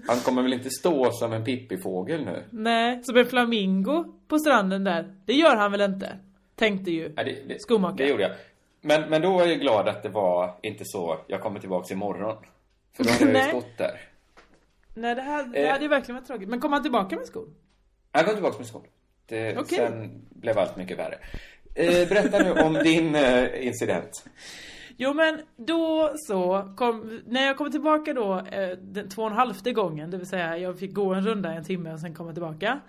han 0.08 0.16
kommer 0.24 0.42
väl 0.42 0.52
inte 0.52 0.70
stå 0.70 1.10
som 1.12 1.32
en 1.32 1.44
pippifågel 1.44 2.24
nu. 2.24 2.44
Nej, 2.50 3.04
som 3.04 3.16
en 3.16 3.26
flamingo 3.26 4.04
på 4.28 4.38
stranden 4.38 4.84
där. 4.84 5.14
Det 5.26 5.32
gör 5.32 5.56
han 5.56 5.72
väl 5.72 5.80
inte? 5.80 6.18
Tänkte 6.58 6.90
ju 6.90 7.12
Ja, 7.16 7.24
det, 7.24 7.48
det, 7.48 7.62
skomakaren. 7.62 7.96
Det 7.96 8.08
gjorde 8.08 8.22
jag. 8.22 8.32
Men, 8.80 9.10
men 9.10 9.22
då 9.22 9.32
var 9.32 9.46
jag 9.46 9.60
glad 9.60 9.88
att 9.88 10.02
det 10.02 10.08
var 10.08 10.54
inte 10.62 10.84
så, 10.86 11.18
jag 11.26 11.40
kommer 11.40 11.60
tillbaks 11.60 11.90
imorgon. 11.90 12.36
För 12.96 13.04
då 13.04 13.10
hade 13.10 13.32
jag 13.32 13.44
ju 13.44 13.48
stått 13.60 13.78
där. 13.78 14.00
Nej, 14.94 15.14
det, 15.14 15.22
här, 15.22 15.44
det 15.44 15.58
Eh. 15.66 15.70
hade 15.72 15.82
ju 15.84 15.88
verkligen 15.88 16.16
varit 16.16 16.26
tråkigt. 16.26 16.48
Men 16.48 16.60
kom 16.60 16.72
han 16.72 16.82
tillbaka 16.82 17.16
med 17.16 17.26
skon? 17.26 17.54
Jag 18.12 18.24
kom 18.24 18.34
tillbaks 18.34 18.58
med 18.58 18.66
skon. 18.66 18.82
Det, 19.26 19.58
Okej. 19.58 19.78
Sen 19.78 20.22
blev 20.30 20.58
allt 20.58 20.76
mycket 20.76 20.98
värre. 20.98 21.18
Eh, 21.74 22.08
berätta 22.08 22.38
nu 22.38 22.52
om 22.52 22.72
din 22.84 23.14
eh, 23.14 23.66
incident. 23.66 24.24
Jo 24.96 25.14
men 25.14 25.40
då 25.56 26.12
så, 26.16 26.74
kom, 26.76 27.20
när 27.26 27.46
jag 27.46 27.56
kom 27.56 27.70
tillbaka 27.70 28.12
då 28.14 28.38
eh, 28.52 28.68
den 28.78 29.08
två 29.08 29.22
och 29.22 29.30
en 29.30 29.36
halvte 29.36 29.72
gången, 29.72 30.10
det 30.10 30.16
vill 30.16 30.26
säga 30.26 30.58
jag 30.58 30.78
fick 30.78 30.92
gå 30.94 31.14
en 31.14 31.24
runda 31.26 31.52
en 31.52 31.64
timme 31.64 31.92
och 31.92 32.00
sen 32.00 32.14
komma 32.14 32.32
tillbaka. 32.32 32.80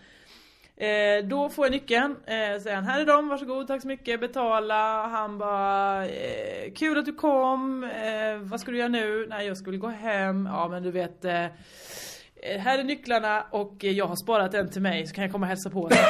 Eh, 0.79 1.25
då 1.25 1.49
får 1.49 1.65
jag 1.65 1.71
nyckeln, 1.71 2.15
eh, 2.25 2.61
säger 2.61 2.75
han 2.75 2.85
här 2.85 2.99
är 2.99 3.05
de, 3.05 3.29
varsågod, 3.29 3.67
tack 3.67 3.81
så 3.81 3.87
mycket, 3.87 4.19
betala. 4.19 5.07
Han 5.07 5.37
bara, 5.37 6.07
eh, 6.07 6.73
kul 6.75 6.97
att 6.97 7.05
du 7.05 7.13
kom, 7.13 7.83
eh, 7.83 8.37
vad 8.37 8.59
ska 8.59 8.71
du 8.71 8.77
göra 8.77 8.87
nu? 8.87 9.27
Nej 9.29 9.47
jag 9.47 9.57
skulle 9.57 9.77
gå 9.77 9.87
hem, 9.87 10.49
ja 10.51 10.67
men 10.67 10.83
du 10.83 10.91
vet 10.91 11.25
eh, 11.25 11.43
eh, 11.43 12.59
här 12.59 12.79
är 12.79 12.83
nycklarna 12.83 13.45
och 13.51 13.83
jag 13.83 14.05
har 14.05 14.15
sparat 14.15 14.53
en 14.53 14.69
till 14.69 14.81
mig 14.81 15.07
så 15.07 15.15
kan 15.15 15.23
jag 15.23 15.31
komma 15.31 15.45
och 15.45 15.49
hälsa 15.49 15.69
på 15.69 15.87
dig. 15.87 15.99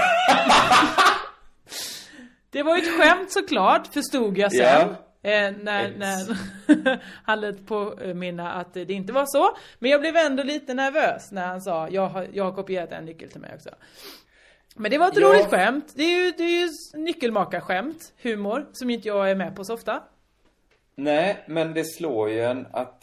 Det 2.51 2.63
var 2.63 2.75
ju 2.77 2.81
ett 2.81 3.01
skämt 3.01 3.31
såklart, 3.31 3.93
förstod 3.93 4.37
jag 4.37 4.51
sen. 4.51 4.95
Ja. 5.21 5.29
Eh, 5.29 5.53
när, 5.61 5.97
när 5.97 6.37
han 7.23 7.41
lät 7.41 7.67
påminna 7.67 8.51
att 8.53 8.73
det 8.73 8.93
inte 8.93 9.13
var 9.13 9.25
så. 9.25 9.57
Men 9.79 9.91
jag 9.91 10.01
blev 10.01 10.15
ändå 10.15 10.43
lite 10.43 10.73
nervös 10.73 11.31
när 11.31 11.47
han 11.47 11.61
sa 11.61 11.89
jag 11.89 12.07
har, 12.07 12.27
jag 12.33 12.43
har 12.43 12.51
kopierat 12.51 12.91
en 12.91 13.05
nyckel 13.05 13.29
till 13.29 13.41
mig 13.41 13.51
också. 13.55 13.69
Men 14.79 14.91
det 14.91 14.97
var 14.97 15.07
ett 15.07 15.17
Ja. 15.17 15.27
roligt 15.27 15.45
skämt. 15.49 15.93
Det 15.95 16.03
är 16.03 16.25
ju, 16.25 16.31
det 16.31 16.43
är 16.43 16.61
ju 16.61 16.69
nyckelmakarskämt, 17.03 18.13
humor, 18.23 18.67
som 18.71 18.89
inte 18.89 19.07
jag 19.07 19.31
är 19.31 19.35
med 19.35 19.55
på 19.55 19.63
så 19.63 19.73
ofta. 19.73 20.03
Nej, 20.95 21.43
men 21.47 21.73
det 21.73 21.83
slår 21.83 22.29
ju 22.29 22.41
en 22.43 22.67
att 22.71 23.01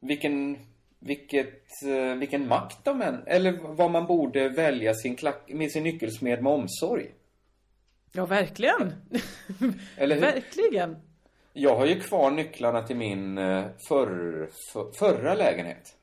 vilken, 0.00 0.58
vilket, 0.98 1.62
eh, 1.84 2.14
vilken 2.18 2.48
makt 2.48 2.84
de 2.84 3.02
än, 3.02 3.22
eller 3.26 3.52
vad 3.62 3.90
man 3.90 4.06
borde 4.06 4.48
välja 4.48 4.94
sin, 4.94 5.16
klack, 5.16 5.42
med 5.48 5.70
sin 5.72 5.82
nyckelsmed 5.82 6.42
med 6.42 6.52
omsorg. 6.52 7.06
Ja, 8.12 8.26
verkligen. 8.26 8.92
Eller 9.96 10.14
hur? 10.14 10.22
verkligen. 10.22 10.96
Jag 11.52 11.76
har 11.76 11.86
ju 11.86 12.00
kvar 12.00 12.30
nycklarna 12.30 12.82
till 12.82 12.96
min 12.96 13.38
eh, 13.38 13.64
förr, 13.88 14.48
för, 14.72 14.92
förra 14.98 15.34
lägenhet. 15.34 15.96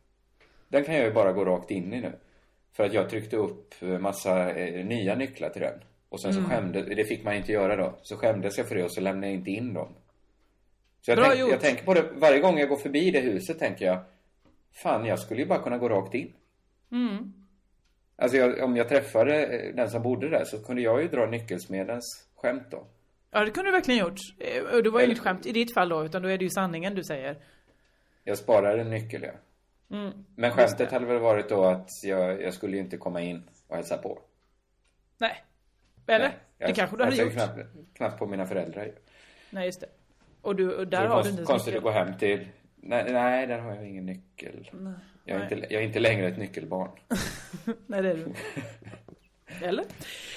Den 0.67 0.83
kan 0.83 0.95
jag 0.95 1.05
ju 1.05 1.13
bara 1.13 1.31
gå 1.33 1.45
rakt 1.45 1.71
in 1.71 1.93
i 1.93 2.01
nu. 2.01 2.13
För 2.73 2.83
att 2.83 2.93
jag 2.93 3.09
tryckte 3.09 3.37
upp 3.37 3.73
eh, 3.81 3.99
massa 3.99 4.51
eh, 4.55 4.85
nya 4.85 5.15
nycklar 5.15 5.49
till 5.49 5.61
den. 5.61 5.79
Och 6.09 6.21
sen 6.21 6.33
så 6.33 6.39
Mm. 6.39 6.51
skämdes, 6.51 6.85
det 6.85 7.05
fick 7.05 7.23
man 7.23 7.33
inte 7.35 7.51
göra 7.51 7.75
då. 7.75 7.99
Så 8.01 8.17
skämdes 8.17 8.57
jag 8.57 8.67
för 8.67 8.75
det 8.75 8.83
och 8.83 8.91
så 8.93 9.01
lämnade 9.01 9.27
jag 9.27 9.33
inte 9.35 9.51
in 9.51 9.73
dem. 9.73 9.93
Så 11.01 11.11
jag, 11.11 11.17
Bra 11.17 11.25
tänk, 11.27 11.39
gjort. 11.39 11.51
jag 11.51 11.59
tänker 11.61 11.83
på 11.85 11.93
det, 11.93 12.03
varje 12.15 12.39
gång 12.39 12.57
jag 12.59 12.69
går 12.69 12.77
förbi 12.77 13.11
det 13.11 13.19
huset 13.19 13.59
tänker 13.59 13.85
jag 13.85 13.99
Fan, 14.83 15.05
jag 15.05 15.19
skulle 15.19 15.41
ju 15.41 15.47
bara 15.47 15.59
kunna 15.63 15.77
gå 15.77 15.89
rakt 15.89 16.13
in. 16.13 16.33
Mm. 16.91 17.33
Alltså 18.15 18.37
jag, 18.37 18.63
om 18.63 18.75
jag 18.77 18.89
träffade 18.89 19.45
eh, 19.45 19.75
den 19.75 19.89
som 19.89 20.01
bodde 20.03 20.29
där 20.29 20.43
så 20.45 20.63
kunde 20.63 20.81
jag 20.81 21.01
ju 21.01 21.07
dra 21.07 21.25
nyckelsmedens 21.25 22.27
skämt 22.35 22.63
då. 22.71 22.85
Ja, 23.31 23.45
det 23.45 23.51
kunde 23.51 23.67
du 23.67 23.71
verkligen 23.71 23.99
gjort. 23.99 24.19
Det 24.37 24.61
var 24.61 24.71
ju 24.71 24.79
Eller- 24.89 25.03
inget 25.05 25.19
skämt 25.19 25.45
i 25.45 25.51
ditt 25.51 25.73
fall 25.73 25.89
då, 25.89 26.05
utan 26.05 26.21
då 26.21 26.29
är 26.29 26.37
det 26.37 26.43
ju 26.43 26.49
sanningen 26.49 26.95
du 26.95 27.03
säger. 27.03 27.37
Jag 28.23 28.37
sparar 28.37 28.77
en 28.77 28.89
nyckel 28.89 29.23
ja. 29.23 29.31
Mm. 29.93 30.25
Men 30.35 30.51
skämtet 30.51 30.91
hade 30.91 31.05
väl 31.05 31.19
varit 31.19 31.49
då 31.49 31.63
att 31.65 31.89
jag, 32.03 32.41
jag 32.41 32.53
skulle 32.53 32.77
ju 32.77 32.83
inte 32.83 32.97
komma 32.97 33.21
in 33.21 33.49
och 33.67 33.75
hälsa 33.75 33.97
på. 33.97 34.19
Nej. 35.17 35.43
Eller? 36.07 36.27
Nej, 36.27 36.37
jag, 36.57 36.69
det 36.69 36.73
kanske 36.73 36.97
du 36.97 37.03
hade 37.03 37.15
jag 37.15 37.25
gjort. 37.25 37.33
Knappt, 37.33 37.59
knappt 37.93 38.19
på 38.19 38.25
mina 38.25 38.45
föräldrar 38.45 38.85
ju. 38.85 38.93
Nej, 39.49 39.65
just 39.65 39.81
det. 39.81 39.87
Och, 40.41 40.55
du, 40.55 40.75
och 40.75 40.87
där 40.87 41.01
det 41.01 41.07
har 41.07 41.23
du 41.23 41.29
inte 41.29 41.43
konstigt 41.43 41.75
att 41.75 41.83
gå 41.83 41.89
hem 41.89 42.17
till. 42.17 42.47
Nej, 42.75 43.13
nej, 43.13 43.47
där 43.47 43.59
har 43.59 43.75
jag 43.75 43.89
ingen 43.89 44.05
nyckel. 44.05 44.69
Nej. 44.73 44.93
Jag 45.25 45.37
är, 45.37 45.43
inte, 45.43 45.73
jag 45.73 45.81
är 45.81 45.87
inte 45.87 45.99
längre 45.99 46.27
ett 46.27 46.37
nyckelbarn. 46.37 46.89
Nej, 47.87 48.01
det 48.01 48.09
är 48.11 48.15
du. 48.15 48.33
Eller? 49.61 49.85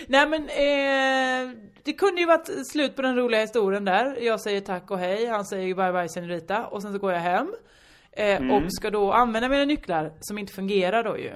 Nej 0.07 0.28
men 0.28 0.42
eh, 0.42 1.57
det 1.82 1.92
kunde 1.92 2.20
ju 2.20 2.26
varit 2.26 2.66
slut 2.66 2.96
på 2.96 3.02
den 3.02 3.16
roliga 3.16 3.40
historien 3.40 3.84
där. 3.84 4.16
Jag 4.20 4.40
säger 4.40 4.61
tack 4.61 4.90
och 4.90 4.98
hej, 4.98 5.26
han 5.26 5.44
säger 5.44 5.74
bye 5.74 5.92
bye 5.92 6.09
senorita 6.09 6.66
och 6.66 6.82
sen 6.82 6.92
så 6.92 6.98
går 6.98 7.12
jag 7.12 7.20
hem. 7.20 7.54
Eh, 8.16 8.36
Mm. 8.36 8.50
Och 8.50 8.72
ska 8.72 8.90
då 8.90 9.12
använda 9.12 9.48
mina 9.48 9.64
nycklar 9.64 10.12
som 10.20 10.38
inte 10.38 10.52
fungerar 10.52 11.04
då 11.04 11.18
ju. 11.18 11.32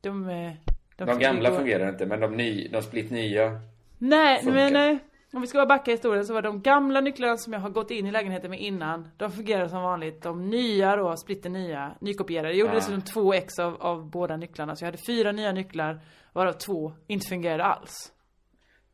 De, 0.00 0.28
eh, 0.28 0.52
De, 0.96 1.18
gamla 1.18 1.50
går- 1.50 1.56
fungerar 1.56 1.88
inte, 1.88 2.06
men 2.06 2.20
de, 2.20 2.36
ny, 2.36 2.68
de 2.68 2.82
splitt 2.82 3.10
nya. 3.10 3.60
Nej, 3.98 4.42
funkar. 4.42 4.70
men. 4.72 4.98
Om 5.32 5.40
vi 5.40 5.46
ska 5.46 5.58
bara 5.58 5.66
backa 5.66 5.90
historien 5.90 6.24
så 6.26 6.34
var 6.34 6.42
de 6.42 6.60
gamla 6.62 7.00
nycklarna 7.00 7.36
som 7.36 7.52
jag 7.52 7.60
har 7.60 7.70
gått 7.70 7.90
in 7.90 8.06
i 8.06 8.10
lägenheten 8.10 8.50
med 8.50 8.60
innan, 8.60 9.08
de 9.16 9.32
fungerar 9.32 9.68
som 9.68 9.82
vanligt. 9.82 10.22
De 10.22 10.50
nya 10.50 10.96
då, 10.96 11.16
splitter 11.16 11.50
nya, 11.50 11.92
nykopierade. 12.00 12.48
Jag 12.48 12.58
gjorde 12.58 12.72
Ah. 12.72 12.74
dessutom 12.74 13.02
två 13.02 13.34
ex 13.34 13.58
av, 13.58 13.76
av 13.82 14.10
båda 14.10 14.36
nycklarna. 14.36 14.76
Så 14.76 14.84
jag 14.84 14.86
hade 14.86 14.98
fyra 15.06 15.32
nya 15.32 15.52
nycklar, 15.52 16.00
varav 16.32 16.52
två 16.52 16.92
inte 17.06 17.28
fungerade 17.28 17.64
alls. 17.64 18.12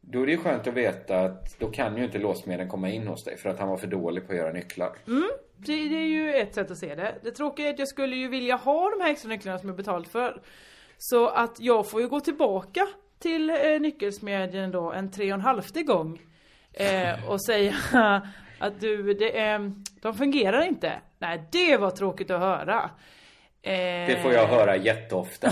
Då 0.00 0.22
är 0.22 0.26
det 0.26 0.32
ju 0.32 0.38
skönt 0.38 0.66
att 0.66 0.74
veta 0.74 1.20
att 1.20 1.58
då 1.58 1.70
kan 1.70 1.96
ju 1.96 2.04
inte 2.04 2.18
låsmedlen 2.18 2.68
komma 2.68 2.88
in 2.90 3.06
hos 3.06 3.24
dig 3.24 3.36
för 3.38 3.48
att 3.48 3.58
han 3.58 3.68
var 3.68 3.76
för 3.76 3.86
dålig 3.86 4.26
på 4.26 4.32
att 4.32 4.38
göra 4.38 4.52
nycklar. 4.52 4.90
Mm, 5.06 5.28
det, 5.58 5.88
det 5.88 5.96
är 5.96 6.06
ju 6.08 6.34
ett 6.34 6.54
sätt 6.54 6.70
att 6.70 6.78
se 6.78 6.94
det. 6.94 7.14
Det 7.22 7.30
tråkiga 7.30 7.68
är 7.68 7.72
att 7.72 7.78
jag 7.78 7.88
skulle 7.88 8.16
ju 8.16 8.28
vilja 8.28 8.56
ha 8.56 8.90
de 8.90 9.00
här 9.04 9.10
extra 9.10 9.28
nycklarna 9.28 9.58
som 9.58 9.68
jag 9.68 9.76
betalt 9.76 10.08
för. 10.08 10.42
Så 10.98 11.28
att 11.28 11.56
jag 11.60 11.90
får 11.90 12.00
ju 12.00 12.08
gå 12.08 12.20
tillbaka 12.20 12.86
till 13.18 13.50
eh, 13.50 13.80
nyckelsmedjan 13.80 14.70
då 14.70 14.92
en 14.92 15.10
tre 15.10 15.32
och 15.32 15.34
en 15.34 15.40
halvte 15.40 15.82
gång. 15.82 16.20
Eh, 16.72 17.28
och 17.30 17.44
säga 17.44 17.74
att 18.58 18.80
du, 18.80 19.14
det 19.14 19.38
är, 19.38 19.72
de 20.02 20.14
fungerar 20.14 20.62
inte. 20.66 20.92
Nej, 21.18 21.48
det 21.52 21.76
var 21.76 21.90
tråkigt 21.90 22.30
att 22.30 22.40
höra. 22.40 22.90
Eh, 23.62 23.72
Det 24.06 24.22
får 24.22 24.32
jag 24.32 24.46
höra 24.46 24.76
jätteofta. 24.76 25.50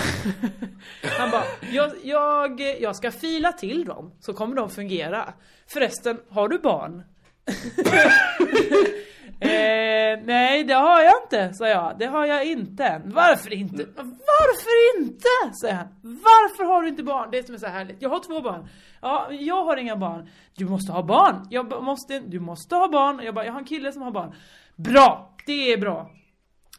Han 1.18 1.30
bara, 1.30 1.44
jag, 1.72 1.90
jag, 2.02 2.60
jag 2.80 2.96
ska 2.96 3.10
fila 3.10 3.52
till 3.52 3.84
dem 3.84 4.12
så 4.20 4.34
kommer 4.34 4.56
de 4.56 4.70
fungera. 4.70 5.32
Förresten, 5.66 6.20
har 6.28 6.48
du 6.48 6.58
barn? 6.58 7.02
eh, 9.40 10.20
nej, 10.24 10.64
det 10.64 10.74
har 10.74 11.02
jag 11.02 11.14
inte, 11.24 11.54
sa 11.54 11.68
jag. 11.68 11.98
Det 11.98 12.06
har 12.06 12.26
jag 12.26 12.46
inte. 12.46 13.02
Varför 13.04 13.52
inte? 13.52 13.86
Varför 13.96 14.98
inte? 14.98 15.56
säger 15.60 15.74
han. 15.74 15.88
Varför 16.02 16.64
har 16.64 16.82
du 16.82 16.88
inte 16.88 17.02
barn? 17.02 17.28
Det 17.32 17.46
som 17.46 17.54
är 17.54 17.58
så 17.58 17.66
härligt. 17.66 18.02
Jag 18.02 18.10
har 18.10 18.20
två 18.20 18.40
barn. 18.40 18.68
Ja, 19.02 19.28
jag 19.30 19.64
har 19.64 19.76
inga 19.76 19.96
barn. 19.96 20.28
Du 20.54 20.64
måste 20.64 20.92
ha 20.92 21.02
barn. 21.02 21.46
Jag 21.50 21.82
måste, 21.82 22.20
du 22.20 22.40
måste 22.40 22.74
ha 22.74 22.88
barn. 22.88 23.20
Jag 23.24 23.34
bara, 23.34 23.44
jag 23.44 23.52
har 23.52 23.60
en 23.60 23.66
kille 23.66 23.92
som 23.92 24.02
har 24.02 24.10
barn. 24.10 24.34
Bra! 24.76 25.36
Det 25.46 25.72
är 25.72 25.78
bra. 25.78 26.10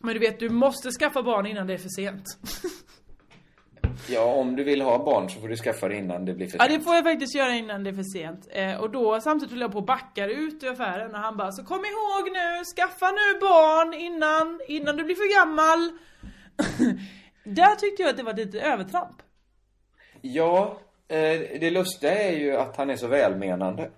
Men 0.01 0.13
du 0.13 0.19
vet, 0.19 0.39
du 0.39 0.49
måste 0.49 0.91
skaffa 0.91 1.23
barn 1.23 1.45
innan 1.45 1.67
det 1.67 1.73
är 1.73 1.77
för 1.77 1.89
sent. 1.89 2.23
Ja, 4.09 4.23
om 4.25 4.55
du 4.55 4.63
vill 4.63 4.81
ha 4.81 5.05
barn 5.05 5.29
så 5.29 5.39
får 5.41 5.47
du 5.47 5.55
skaffa 5.57 5.87
det 5.87 5.95
innan 5.95 6.25
det 6.25 6.33
blir 6.33 6.47
för 6.47 6.57
Ja 6.57 6.63
sent. 6.67 6.79
det 6.79 6.83
får 6.85 6.95
jag 6.95 7.03
faktiskt 7.03 7.35
göra 7.35 7.51
innan 7.55 7.83
det 7.83 7.89
är 7.89 7.93
för 7.93 8.03
sent. 8.03 8.47
Eh, 8.51 8.75
och 8.81 8.89
då 8.91 9.21
samtidigt 9.21 9.51
höll 9.51 9.61
jag 9.61 9.71
på 9.71 9.77
och 9.77 9.85
backar 9.85 10.27
ut 10.29 10.63
ur 10.63 10.71
affären 10.71 11.15
och 11.15 11.19
han 11.21 11.37
bara 11.37 11.51
Så 11.51 11.63
kom 11.63 11.77
ihåg 11.85 12.31
nu, 12.33 12.63
skaffa 12.75 13.05
nu 13.11 13.39
barn 13.39 13.93
innan, 13.93 14.59
innan 14.67 14.97
du 14.97 15.03
blir 15.03 15.15
för 15.15 15.39
gammal. 15.39 15.91
Där 17.43 17.75
tyckte 17.75 18.03
jag 18.03 18.09
att 18.09 18.17
det 18.17 18.23
var 18.23 18.33
lite 18.33 18.59
övertramp. 18.61 19.15
Ja, 20.21 20.79
eh, 21.07 21.39
det 21.59 21.69
lustiga 21.71 22.15
är 22.23 22.37
ju 22.37 22.55
att 22.55 22.77
han 22.77 22.89
är 22.89 22.95
så 22.95 23.07
välmenande. 23.07 23.89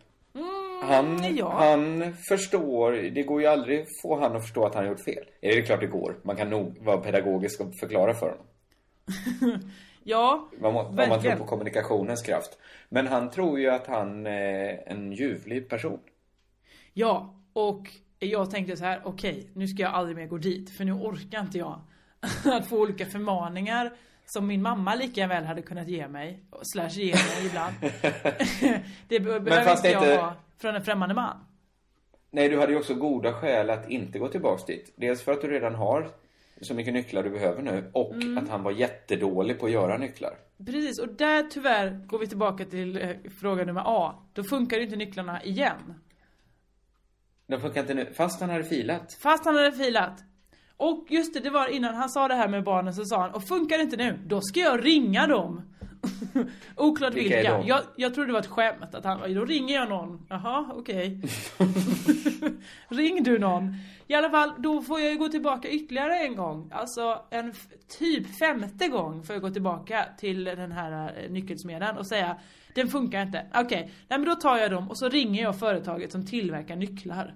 Han, 0.84 1.18
Mm, 1.18 1.36
ja. 1.36 1.54
han 1.58 2.14
förstår, 2.30 2.92
det 2.92 3.24
går 3.24 3.42
ju 3.42 3.48
aldrig 3.48 3.82
att 3.82 3.88
få 4.02 4.20
han 4.20 4.36
att 4.36 4.42
förstå 4.42 4.66
att 4.66 4.76
han 4.76 4.84
har 4.84 4.92
gjort 4.92 5.04
fel. 5.04 5.24
Eller 5.42 5.56
det 5.56 5.62
är 5.62 5.66
klart 5.66 5.80
det 5.80 5.88
går. 5.88 6.16
Man 6.24 6.36
kan 6.36 6.50
nog 6.50 6.78
vara 6.86 6.98
pedagogisk 6.98 7.62
och 7.62 7.68
förklara 7.80 8.14
för 8.14 8.30
honom. 8.30 8.46
Ja, 10.10 10.50
Om 10.62 10.74
man, 10.74 10.86
om 10.86 10.96
man 10.96 11.22
tror 11.22 11.36
på 11.36 11.46
kommunikationens 11.46 12.22
kraft. 12.22 12.58
Men 12.90 13.08
han 13.08 13.30
tror 13.30 13.60
ju 13.60 13.70
att 13.70 13.88
han 13.88 14.28
är 14.28 14.84
en 14.86 15.12
ljuvlig 15.12 15.70
person. 15.70 16.00
Ja, 16.94 17.36
och 17.54 17.90
jag 18.20 18.52
tänkte 18.52 18.78
så 18.78 18.86
här: 18.86 19.02
okej, 19.06 19.50
nu 19.54 19.68
ska 19.68 19.84
jag 19.84 19.94
aldrig 19.94 20.18
mer 20.18 20.28
gå 20.28 20.38
dit 20.38 20.70
för 20.70 20.86
nu 20.86 20.92
orkar 20.92 21.42
inte 21.42 21.58
jag 21.58 21.82
att 22.46 22.68
få 22.68 22.82
olika 22.82 23.06
förmaningar 23.06 23.92
som 24.26 24.48
min 24.48 24.62
mamma 24.62 24.96
lika 24.96 25.28
väl 25.28 25.44
hade 25.46 25.62
kunnat 25.62 25.88
ge 25.88 26.08
mig, 26.08 26.44
slash 26.62 26.90
ge 26.90 27.14
mig 27.14 27.46
ibland. 27.46 27.74
det 29.08 29.20
be- 29.20 29.40
behöver 29.40 29.72
inte 29.72 29.88
jag 29.90 30.04
inte- 30.04 30.22
ha 30.22 30.34
från 30.58 30.76
en 30.76 30.84
främmande 30.84 31.16
man. 31.16 31.46
Nej, 32.32 32.50
du 32.50 32.60
hade 32.60 32.72
ju 32.72 32.78
också 32.80 32.96
goda 32.96 33.34
skäl 33.34 33.70
att 33.70 33.90
inte 33.90 34.20
gå 34.20 34.28
tillbaks 34.28 34.66
dit. 34.66 34.94
Dels 34.96 35.22
för 35.24 35.32
att 35.32 35.42
du 35.42 35.48
redan 35.48 35.76
har 35.76 36.12
så 36.62 36.74
mycket 36.74 36.94
nycklar 36.94 37.24
du 37.24 37.30
behöver 37.30 37.62
nu 37.62 37.90
och 37.94 38.14
Mm. 38.14 38.38
att 38.38 38.50
han 38.50 38.64
var 38.64 38.72
jättedålig 38.72 39.60
på 39.60 39.66
att 39.66 39.72
göra 39.72 39.98
nycklar. 39.98 40.34
Precis, 40.66 41.00
och 41.00 41.08
där 41.08 41.44
tyvärr 41.44 42.06
går 42.08 42.20
vi 42.20 42.28
tillbaka 42.28 42.66
till 42.66 42.98
eh, 43.02 43.10
fråga 43.42 43.66
nummer 43.66 43.84
A. 43.86 44.14
Då 44.34 44.44
funkar 44.44 44.78
ju 44.78 44.84
inte 44.84 44.96
nycklarna 44.96 45.44
igen. 45.44 45.94
De 47.48 47.62
funkar 47.62 47.82
inte 47.82 47.94
nu, 47.94 48.14
fast 48.14 48.42
han 48.42 48.50
hade 48.50 48.64
filat. 48.64 49.14
Fast 49.14 49.46
han 49.46 49.56
hade 49.56 49.72
filat. 49.72 50.24
Och 50.78 51.06
just 51.10 51.34
det, 51.34 51.40
det 51.40 51.50
var 51.50 51.68
innan 51.68 51.96
han 51.96 52.10
sa 52.10 52.28
det 52.28 52.36
här 52.36 52.48
med 52.48 52.64
barnen 52.64 52.94
så 52.94 53.06
sa 53.06 53.22
han, 53.22 53.32
och 53.32 53.48
funkar 53.48 53.78
det 53.78 53.84
inte 53.84 53.98
nu, 53.98 54.20
då 54.26 54.42
ska 54.42 54.60
jag 54.60 54.86
ringa 54.86 55.28
dem. 55.28 55.62
Oklart 56.76 57.14
Vilka 57.14 57.36
vilka. 57.38 57.64
Jag, 57.68 57.82
jag 57.96 58.14
trodde 58.14 58.28
det 58.30 58.34
var 58.34 58.40
ett 58.40 58.48
skämt, 58.48 58.96
att 58.96 59.04
han, 59.06 59.34
då 59.34 59.46
ringer 59.46 59.76
jag 59.76 59.90
någon. 59.90 60.26
Jaha, 60.30 60.72
okej. 60.76 61.22
Ring 62.88 63.24
du 63.24 63.40
någon. 63.40 63.76
I 64.08 64.14
alla 64.16 64.30
fall, 64.30 64.54
då 64.58 64.82
får 64.82 65.00
jag 65.00 65.12
ju 65.12 65.18
gå 65.18 65.28
tillbaka 65.30 65.70
ytterligare 65.70 66.20
en 66.20 66.36
gång. 66.36 66.70
Alltså 66.74 67.22
en 67.30 67.54
typ 68.00 68.40
femte 68.40 68.88
gång 68.88 69.24
får 69.24 69.36
jag 69.36 69.42
gå 69.42 69.50
tillbaka 69.50 70.06
till 70.18 70.44
den 70.44 70.72
här 70.72 71.14
eh, 71.24 71.32
nyckelsmeden 71.32 71.98
och 71.98 72.08
säga 72.08 72.38
Den 72.76 72.88
funkar 72.88 73.22
inte. 73.22 73.46
Okej, 73.56 73.92
nej 74.08 74.20
men 74.20 74.26
då 74.26 74.36
tar 74.36 74.58
jag 74.58 74.72
dem 74.72 74.90
och 74.90 74.98
så 75.00 75.10
ringer 75.10 75.44
jag 75.44 75.60
företaget 75.60 76.12
som 76.12 76.26
tillverkar 76.26 76.76
nycklar. 76.76 77.36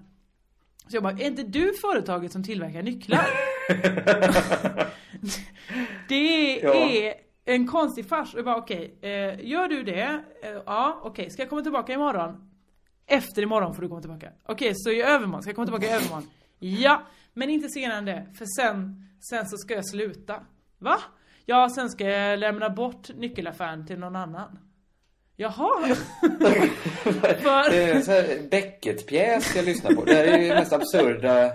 Så 0.88 0.96
jag 0.96 1.02
bara, 1.02 1.12
är 1.12 1.26
inte 1.26 1.42
du 1.42 1.72
företaget 1.80 2.32
som 2.32 2.44
tillverkar 2.44 2.82
nycklar? 2.82 3.26
det 6.08 6.56
Ja. 6.62 6.74
är 6.74 7.14
en 7.44 7.66
konstig 7.68 8.06
fars. 8.08 8.34
Jag 8.34 8.44
bara, 8.44 8.56
okej, 8.56 8.98
eh, 9.02 9.48
gör 9.50 9.68
du 9.68 9.82
det? 9.82 10.02
Eh, 10.42 10.50
ja, 10.66 11.00
okej, 11.02 11.30
ska 11.30 11.42
jag 11.42 11.50
komma 11.50 11.62
tillbaka 11.62 11.92
imorgon? 11.92 12.48
Efter 13.06 13.42
imorgon 13.42 13.74
får 13.74 13.82
du 13.82 13.88
komma 13.88 14.00
tillbaka. 14.00 14.28
Okej, 14.46 14.72
så 14.74 14.90
i 14.90 15.02
övermorgon, 15.02 15.42
ska 15.42 15.48
jag 15.50 15.56
komma 15.56 15.66
tillbaka 15.66 15.86
i 15.86 15.90
övermorgon? 15.90 16.28
Ja, 16.64 17.02
men 17.34 17.50
inte 17.50 17.68
senare 17.68 17.98
än 17.98 18.04
det, 18.04 18.26
för 18.38 18.46
sen, 18.60 19.04
sen 19.30 19.46
så 19.48 19.56
ska 19.56 19.74
jag 19.74 19.88
sluta. 19.88 20.40
Va? 20.78 20.98
Ja, 21.46 21.68
sen 21.68 21.90
ska 21.90 22.04
jag 22.04 22.38
lämna 22.38 22.70
bort 22.70 23.08
nyckelaffären 23.14 23.86
till 23.86 23.98
någon 23.98 24.16
annan. 24.16 24.58
Jaha? 25.36 25.94
För- 27.40 27.70
Det 27.70 27.82
är 27.90 27.94
en 27.94 28.02
sån 28.02 28.14
här 28.14 28.48
Beckett-pjäs 28.50 29.56
jag 29.56 29.64
lyssnar 29.64 29.92
på. 29.94 30.04
Det 30.04 30.14
här 30.14 30.24
är 30.24 30.38
ju 30.38 30.48
mest 30.48 30.72
absurda... 30.72 31.50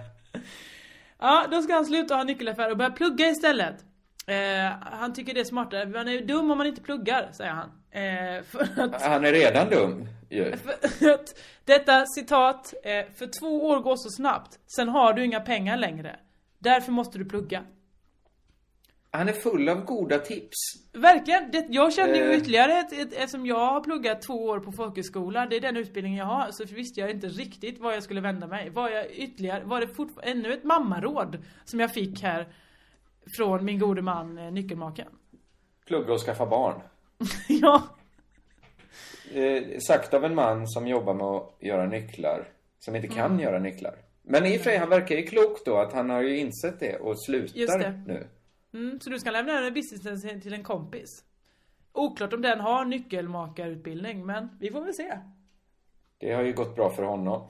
Ja, 1.19 1.45
då 1.51 1.61
ska 1.61 1.73
han 1.73 1.85
sluta 1.85 2.15
ha 2.15 2.23
nyckelaffär 2.23 2.71
och 2.71 2.77
börja 2.77 2.91
plugga 2.91 3.27
istället. 3.29 3.75
Eh, 4.27 4.71
han 4.81 5.13
tycker 5.13 5.33
det 5.33 5.39
är 5.39 5.43
smartare. 5.45 5.85
Man 5.85 6.07
är 6.07 6.21
dum 6.25 6.51
om 6.51 6.57
man 6.57 6.67
inte 6.67 6.81
pluggar, 6.81 7.29
säger 7.33 7.51
han. 7.51 7.71
Eh, 7.91 8.37
att, 8.77 9.01
Han 9.01 9.25
är 9.25 9.31
redan 9.31 9.69
dum 9.69 10.07
ju. 10.29 10.53
detta 11.65 12.05
citat, 12.05 12.73
eh, 12.83 13.05
för 13.15 13.39
två 13.39 13.67
år 13.67 13.79
går 13.79 13.95
så 13.95 14.09
snabbt. 14.09 14.59
Sen 14.75 14.89
har 14.89 15.13
du 15.13 15.25
inga 15.25 15.39
pengar 15.39 15.77
längre. 15.77 16.19
Därför 16.59 16.91
måste 16.91 17.17
du 17.17 17.25
plugga. 17.25 17.63
Han 19.11 19.29
är 19.29 19.33
full 19.33 19.69
av 19.69 19.85
goda 19.85 20.19
tips. 20.19 20.55
Verkligen, 20.93 21.51
det, 21.51 21.65
jag 21.69 21.93
kände 21.93 22.17
ju 22.17 22.23
Eh. 22.31 22.37
ytterligare 22.37 22.73
ett, 22.79 22.93
ett, 22.93 23.13
eftersom 23.13 23.45
jag 23.45 23.59
har 23.59 23.81
pluggat 23.81 24.21
två 24.21 24.33
år 24.45 24.59
på 24.59 24.71
folkhögskola, 24.71 25.45
det 25.45 25.55
är 25.55 25.61
den 25.61 25.77
utbildningen 25.77 26.17
jag 26.19 26.25
har, 26.25 26.47
så 26.51 26.75
visste 26.75 26.99
jag 26.99 27.09
inte 27.11 27.27
riktigt 27.27 27.79
var 27.79 27.93
jag 27.93 28.03
skulle 28.03 28.21
vända 28.21 28.47
mig. 28.47 28.69
Var 28.69 28.89
jag 28.89 29.11
ytterligare, 29.11 29.63
var 29.63 29.81
det 29.81 29.87
fortfarande 29.87 30.31
ännu 30.31 30.53
ett 30.53 30.63
mammaråd 30.63 31.37
som 31.65 31.79
jag 31.79 31.93
fick 31.93 32.21
här 32.23 32.47
från 33.37 33.65
min 33.65 33.79
gode 33.79 34.01
man 34.01 34.37
eh, 34.37 34.51
nyckelmaken? 34.51 35.07
Plugga 35.85 36.13
och 36.13 36.19
skaffa 36.25 36.45
barn. 36.45 36.81
ja. 37.47 37.83
Eh, 39.33 39.79
sagt 39.79 40.13
av 40.13 40.25
en 40.25 40.35
man 40.35 40.67
som 40.67 40.87
jobbar 40.87 41.13
med 41.13 41.25
att 41.25 41.55
göra 41.59 41.85
nycklar. 41.85 42.47
Som 42.79 42.95
inte 42.95 43.07
kan 43.07 43.31
Mm. 43.31 43.39
göra 43.39 43.59
nycklar. 43.59 43.95
Men 44.23 44.45
i 44.45 44.57
och 44.57 44.61
för 44.61 44.69
sig, 44.69 44.77
han 44.77 44.89
verkar 44.89 45.15
ju 45.15 45.23
klok 45.23 45.65
då 45.65 45.77
att 45.77 45.93
han 45.93 46.09
har 46.09 46.21
ju 46.21 46.37
insett 46.37 46.79
det 46.79 46.97
och 46.97 47.23
slutar 47.23 47.59
Just 47.59 47.79
det. 47.79 48.03
nu. 48.07 48.27
Mm, 48.73 48.99
så 48.99 49.09
du 49.09 49.19
ska 49.19 49.31
lämna 49.31 49.51
över 49.59 49.71
businessen 49.71 50.41
till 50.41 50.53
en 50.53 50.63
kompis? 50.63 51.23
Oklart 51.93 52.33
om 52.33 52.41
den 52.41 52.59
har 52.59 52.85
nyckelmakarutbildning, 52.85 54.25
men 54.25 54.49
vi 54.59 54.71
får 54.71 54.81
väl 54.81 54.93
se. 54.93 55.17
Det 56.19 56.33
har 56.33 56.43
ju 56.43 56.53
gått 56.53 56.75
bra 56.75 56.89
för 56.89 57.03
honom. 57.03 57.41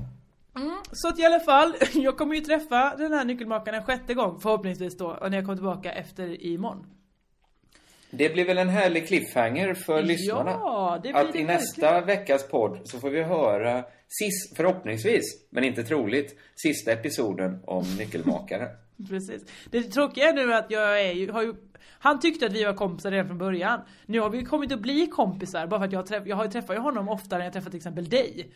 Mm, 0.56 0.76
så 0.92 1.08
att 1.08 1.20
i 1.20 1.26
alla 1.26 1.40
fall, 1.40 1.76
jag 1.94 2.18
kommer 2.18 2.36
ju 2.36 2.42
träffa 2.42 2.96
den 2.98 3.14
här 3.14 3.26
nyckelmakaren 3.26 3.80
en 3.80 3.86
sjätte 3.86 4.14
gång 4.14 4.40
förhoppningsvis 4.40 4.98
då, 4.98 5.08
och 5.08 5.32
när 5.32 5.38
jag 5.38 5.46
kommer 5.46 5.56
tillbaka 5.56 5.92
efter 5.92 6.42
imorgon. 6.46 6.86
Det 8.10 8.30
blir 8.34 8.46
väl 8.46 8.58
en 8.58 8.70
härlig 8.70 9.08
cliffhanger 9.08 9.74
för 9.74 10.04
lyssnarna. 10.04 10.52
Ja, 10.52 11.00
det 11.04 11.10
blir 11.10 11.22
Att 11.22 11.34
det 11.34 11.40
i 11.40 11.44
nästa 11.44 12.02
veckas 12.02 12.48
podd 12.48 12.80
så 12.84 13.00
får 13.00 13.10
vi 13.10 13.24
höra, 13.24 13.84
sis, 14.08 14.56
förhoppningsvis, 14.56 15.24
men 15.50 15.64
inte 15.64 15.84
troligt, 15.84 16.36
sista 16.56 16.92
episoden 16.92 17.64
om 17.66 17.86
nyckelmakaren. 17.98 18.70
Precis. 19.10 19.42
Det 19.72 19.84
tråkiga 19.84 20.30
är 20.30 20.34
nu 20.34 20.54
att 20.54 20.72
jag 20.72 21.02
är 21.02 21.12
ju, 21.12 21.32
har 21.32 21.44
ju 21.44 21.54
han 22.00 22.20
tyckte 22.20 22.46
att 22.46 22.54
vi 22.54 22.64
var 22.64 22.74
kompisar 22.74 23.12
redan 23.12 23.28
från 23.28 23.38
början. 23.38 23.82
Nu 24.06 24.20
har 24.20 24.30
vi 24.30 24.44
kommit 24.44 24.72
att 24.72 24.82
bli 24.82 25.08
kompisar 25.08 25.68
bara 25.68 25.80
för 25.80 25.86
att 25.86 25.94
jag, 25.94 26.06
träff, 26.06 26.24
jag 26.28 26.36
har 26.36 26.46
ju 26.46 26.52
träffat 26.52 26.76
ju 26.76 26.80
honom 26.80 27.10
oftare 27.10 27.40
än 27.40 27.46
jag 27.46 27.54
träffat 27.54 27.72
till 27.72 27.78
exempel 27.78 28.10
dig. 28.10 28.52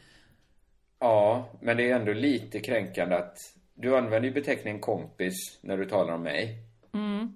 Ja, 0.99 1.49
men 1.61 1.77
det 1.77 1.91
är 1.91 1.95
ändå 1.95 2.13
lite 2.13 2.59
kränkande 2.59 3.15
att 3.15 3.37
du 3.73 3.97
använder 3.97 4.29
ju 4.29 4.33
beteckningen 4.33 4.79
kompis 4.79 5.59
när 5.61 5.77
du 5.77 5.85
talar 5.85 6.13
om 6.13 6.23
mig. 6.23 6.57
Mm. 6.93 7.35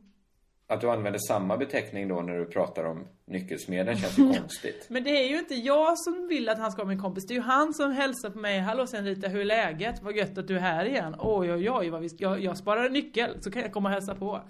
Att 0.68 0.82
du 0.82 0.90
använder 0.92 1.20
samma 1.28 1.58
beteckning 1.58 2.08
då 2.08 2.22
när 2.22 2.34
du 2.38 2.46
pratar 2.46 2.84
om 2.84 3.08
nyckelsmeden 3.26 3.98
känns 3.98 4.18
ju 4.20 4.34
konstigt. 4.40 4.86
Men 4.90 5.04
det 5.04 5.10
är 5.10 5.30
ju 5.30 5.40
inte 5.40 5.56
jag 5.56 6.00
som 6.00 6.28
vill 6.28 6.50
att 6.50 6.58
han 6.60 6.72
ska 6.72 6.82
vara 6.82 6.88
min 6.88 7.02
kompis. 7.02 7.26
Det 7.28 7.34
är 7.34 7.36
ju 7.36 7.42
han 7.42 7.74
som 7.74 7.92
hälsar 7.92 8.30
på 8.30 8.38
mig. 8.40 8.60
Hallå 8.60 8.88
Senrita, 8.88 9.28
hur 9.28 9.40
är 9.42 9.46
läget? 9.46 10.02
Vad 10.04 10.16
gött 10.16 10.38
att 10.38 10.48
du 10.48 10.56
är 10.56 10.60
här 10.60 10.86
igen. 10.86 11.16
Oj, 11.20 11.54
oj, 11.54 11.70
oj, 11.72 11.90
vad 11.90 12.02
vi, 12.02 12.10
jag, 12.18 12.40
jag 12.40 12.58
sparar 12.58 12.86
en 12.86 12.94
nyckel 12.94 13.38
så 13.42 13.52
kan 13.52 13.62
jag 13.62 13.74
komma 13.74 13.90
och 13.90 13.94
hälsa 13.94 14.16
på. 14.16 14.42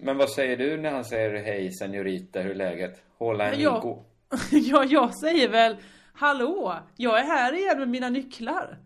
Men 0.00 0.16
vad 0.16 0.30
säger 0.30 0.56
du 0.56 0.76
när 0.76 0.90
han 0.92 1.04
säger 1.04 1.42
hej 1.42 1.72
senorita, 1.72 2.40
hur 2.40 2.50
är 2.50 2.54
läget? 2.54 3.02
Men 3.20 3.40
amigo. 3.40 3.62
jag- 3.62 4.04
ja, 4.50 4.84
jag 4.84 5.18
säger 5.20 5.48
väl 5.48 5.76
Hallå, 6.12 6.74
jag 6.96 7.18
är 7.20 7.24
här 7.24 7.52
igen 7.58 7.78
med 7.78 7.88
mina 7.88 8.08
nycklar. 8.08 8.78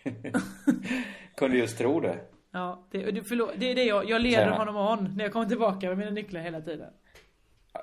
Kunde 1.36 1.56
just 1.58 1.78
tro 1.78 2.00
det. 2.00 2.18
Ja, 2.52 2.86
det, 2.90 3.10
du, 3.10 3.24
förlåt, 3.24 3.50
det 3.56 3.70
är 3.70 3.74
det 3.74 3.84
jag, 3.84 4.10
jag 4.10 4.20
leder 4.22 4.36
Tjena. 4.44 4.56
honom 4.56 4.76
on 4.76 5.14
när 5.16 5.24
jag 5.24 5.32
kommer 5.32 5.46
tillbaka 5.46 5.88
med 5.88 5.98
mina 5.98 6.10
nycklar 6.10 6.40
hela 6.40 6.60
tiden. 6.60 6.90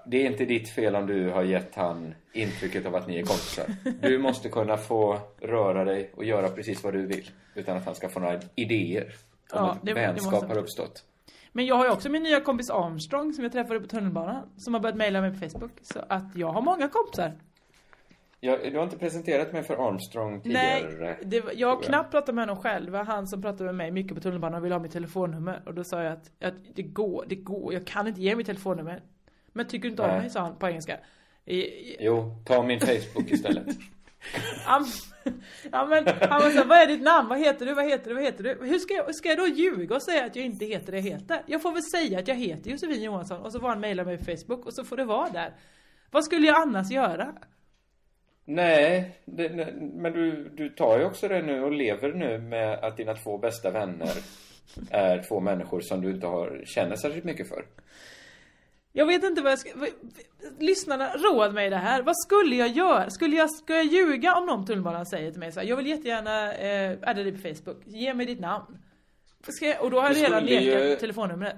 Det 0.06 0.18
är 0.26 0.32
inte 0.32 0.46
ditt 0.46 0.70
fel 0.70 0.96
om 0.96 1.08
du 1.08 1.30
har 1.30 1.44
gett 1.44 1.76
han 1.76 2.16
intrycket 2.34 2.86
av 2.86 2.96
att 2.96 3.08
ni 3.08 3.16
är 3.20 3.24
kompisar. 3.24 3.66
Du 4.02 4.18
måste 4.18 4.50
kunna 4.50 4.78
få 4.78 5.20
röra 5.42 5.84
dig 5.86 6.12
och 6.16 6.26
göra 6.26 6.50
precis 6.50 6.84
vad 6.84 6.94
du 6.94 7.06
vill. 7.06 7.30
Utan 7.56 7.78
att 7.78 7.86
han 7.86 7.96
ska 7.96 8.10
få 8.10 8.20
några 8.20 8.40
idéer 8.56 9.04
om 9.04 9.10
Ja, 9.52 9.72
att 9.72 9.80
det- 9.82 9.94
det 9.94 10.02
vänskap 10.02 10.32
måste- 10.34 10.48
har 10.48 10.58
uppstått. 10.58 11.04
Men 11.52 11.66
jag 11.66 11.76
har 11.76 11.86
ju 11.86 11.92
också 11.92 12.10
min 12.10 12.24
nya 12.24 12.42
kompis 12.42 12.70
Armstrong 12.70 13.34
som 13.34 13.44
jag 13.44 13.54
träffade 13.54 13.80
på 13.80 13.88
tunnelbanan. 13.88 14.50
Som 14.58 14.74
har 14.74 14.82
börjat 14.82 14.98
mejla 14.98 15.22
mig 15.22 15.32
på 15.32 15.50
Facebook. 15.50 15.72
Så 15.82 16.00
att 16.10 16.36
jag 16.36 16.48
har 16.52 16.62
många 16.62 16.88
kompisar. 16.90 17.34
Jag, 18.46 18.72
du 18.72 18.78
har 18.78 18.84
inte 18.84 18.98
presenterat 18.98 19.54
mig 19.54 19.64
för 19.64 19.88
Armstrong 19.88 20.42
tidigare. 20.42 20.96
Nej, 21.00 21.18
det, 21.26 21.42
var- 21.42 21.52
jag 21.56 21.68
har 21.76 21.82
knappt 21.84 22.12
pratat 22.12 22.36
med 22.36 22.42
honom 22.48 22.64
själv. 22.64 22.86
Det 22.86 22.92
var 22.92 23.04
han 23.04 23.28
som 23.28 23.42
pratade 23.42 23.64
med 23.66 23.76
mig 23.76 23.92
mycket 23.92 24.16
på 24.16 24.22
tunnelbanan 24.22 24.58
och 24.60 24.66
ville 24.66 24.76
ha 24.76 24.80
mitt 24.82 24.92
telefonnummer. 24.92 25.62
Och 25.66 25.74
då 25.74 25.84
sa 25.84 26.04
jag 26.04 26.14
att, 26.14 26.32
att 26.44 26.54
det 26.76 26.84
går, 26.84 27.26
det 27.28 27.36
går. 27.36 27.74
Jag 27.74 27.88
kan 27.88 28.08
inte 28.08 28.22
ge 28.22 28.36
mitt 28.36 28.46
telefonnummer. 28.48 29.02
Men 29.54 29.68
tycker 29.68 29.84
du 29.84 29.90
inte 29.90 30.02
om 30.02 30.08
Nej. 30.08 30.20
mig? 30.20 30.30
sa 30.30 30.40
han 30.40 30.56
på 30.56 30.68
engelska. 30.68 30.98
Jo, 32.00 32.36
ta 32.46 32.64
min 32.64 32.80
Facebook 32.80 33.32
istället. 33.32 33.66
Ja 35.72 35.86
men 35.86 36.08
han 36.30 36.42
var 36.42 36.50
såhär, 36.50 36.66
vad 36.66 36.78
är 36.78 36.88
ditt 36.88 37.02
namn? 37.02 37.30
Vad 37.30 37.40
heter 37.40 37.66
du? 37.66 37.74
Vad 37.74 37.86
heter 37.86 38.10
du? 38.10 38.16
Vad 38.16 38.24
heter 38.24 38.44
du? 38.44 38.58
Hur 38.68 38.80
ska 38.80 38.94
jag, 38.94 39.16
ska 39.16 39.30
jag 39.30 39.38
då 39.38 39.48
ljuga 39.48 39.96
och 39.96 40.04
säga 40.04 40.26
att 40.26 40.36
jag 40.36 40.46
inte 40.46 40.66
heter 40.66 40.92
det 40.92 40.98
jag 40.98 41.04
heter? 41.04 41.42
Jag 41.46 41.62
får 41.62 41.72
väl 41.72 41.84
säga 41.84 42.20
att 42.20 42.28
jag 42.28 42.36
heter 42.36 42.70
Josefin 42.72 43.04
Johansson 43.04 43.42
och 43.42 43.52
så 43.52 43.60
får 43.60 43.68
han 43.68 43.80
mejla 43.80 44.04
mig 44.04 44.18
på 44.18 44.26
Facebook 44.26 44.66
och 44.66 44.74
så 44.74 44.84
får 44.84 44.98
det 44.98 45.04
vara 45.06 45.30
där. 45.30 45.54
Vad 46.12 46.26
skulle 46.26 46.48
jag 46.48 46.62
annars 46.62 46.92
göra? 46.92 47.34
Nej, 48.46 49.18
det, 49.26 49.50
nej, 49.50 49.74
men 49.94 50.14
du, 50.14 50.50
du 50.50 50.70
tar 50.70 51.00
ju 51.00 51.06
också 51.06 51.28
det 51.28 51.42
nu 51.42 51.64
och 51.64 51.72
lever 51.72 52.14
nu 52.14 52.38
med 52.38 52.74
att 52.80 52.98
dina 52.98 53.14
två 53.16 53.38
bästa 53.38 53.72
vänner 53.72 54.12
är 54.92 55.24
två 55.28 55.40
människor 55.40 55.82
som 55.82 56.02
du 56.02 56.12
inte 56.12 56.28
har, 56.28 56.64
känner 56.66 56.96
särskilt 56.96 57.26
mycket 57.26 57.50
för. 57.50 57.66
Jag 58.96 59.06
vet 59.06 59.24
inte 59.24 59.42
vad 59.42 59.52
jag 59.52 59.60
ska... 59.60 59.70
vad- 59.76 59.90
Lyssnarna, 60.60 61.14
råd 61.14 61.54
mig 61.54 61.70
det 61.70 61.78
här. 61.78 62.02
Vad 62.04 62.18
skulle 62.18 62.56
jag 62.56 62.68
göra? 62.70 63.10
Skulle 63.10 63.36
jag, 63.36 63.52
ska 63.52 63.74
jag 63.76 63.86
ljuga 63.86 64.36
om 64.36 64.46
någon 64.46 64.66
tunnelbanan 64.66 65.06
säger 65.06 65.32
till 65.32 65.40
mig 65.40 65.52
så 65.52 65.60
här, 65.60 65.68
Jag 65.68 65.78
vill 65.78 65.88
jättegärna 65.88 66.54
eh, 66.54 66.98
adda 67.02 67.24
dig 67.24 67.32
på 67.32 67.38
Facebook. 67.38 67.82
Ge 67.86 68.14
mig 68.14 68.26
ditt 68.26 68.40
namn. 68.40 68.78
Ska 69.48 69.66
jag, 69.66 69.82
och 69.84 69.92
då 69.92 70.00
har 70.00 70.08
jag 70.10 70.16
Du 70.18 70.22
redan 70.22 70.44
nekat 70.46 70.84
ju- 70.90 70.96
telefonnumret. 70.96 71.56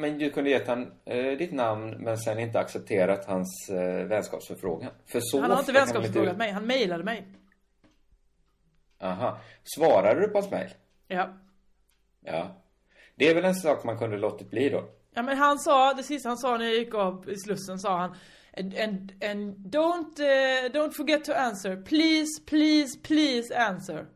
Men 0.00 0.18
du 0.18 0.30
kunde 0.30 0.50
gett 0.50 0.66
han 0.68 0.92
eh, 1.04 1.38
ditt 1.38 1.52
namn 1.52 1.90
men 1.90 2.18
sen 2.18 2.38
inte 2.38 2.58
accepterat 2.60 3.24
hans 3.26 3.68
eh, 3.70 4.06
vänskapsförfrågan. 4.06 4.90
För 5.06 5.20
så 5.22 5.40
Han 5.40 5.50
har 5.50 5.58
inte 5.58 5.72
vänskapsfrågat 5.72 6.36
mig, 6.36 6.50
han 6.52 6.66
mejlade 6.66 7.04
mig. 7.04 7.26
Aha. 9.00 9.38
Svarade 9.64 10.20
du 10.20 10.28
på 10.28 10.38
hans 10.38 10.50
mejl? 10.50 10.70
Ja. 11.08 11.28
Ja. 12.24 12.62
Det 13.14 13.28
är 13.28 13.34
väl 13.34 13.44
en 13.44 13.54
sak 13.54 13.84
man 13.84 13.98
kunde 13.98 14.18
låtit 14.18 14.50
bli 14.50 14.68
då. 14.68 14.84
Ja 15.14 15.22
men 15.22 15.36
han 15.38 15.58
sa, 15.58 15.94
det 15.94 16.02
sista 16.02 16.28
han 16.28 16.38
sa 16.38 16.56
när 16.56 16.64
jag 16.64 16.74
gick 16.74 16.94
av 16.94 17.30
i 17.30 17.36
Slussen 17.36 17.78
sa 17.78 17.98
han 17.98 18.16
And, 18.58 18.74
and, 18.78 19.24
and 19.24 19.56
don't, 19.56 20.20
eh, 20.20 20.70
don't 20.72 20.90
forget 20.92 21.24
to 21.24 21.32
answer. 21.32 21.76
Please, 21.76 22.42
please, 22.46 22.98
please 23.02 23.56
answer. 23.58 24.06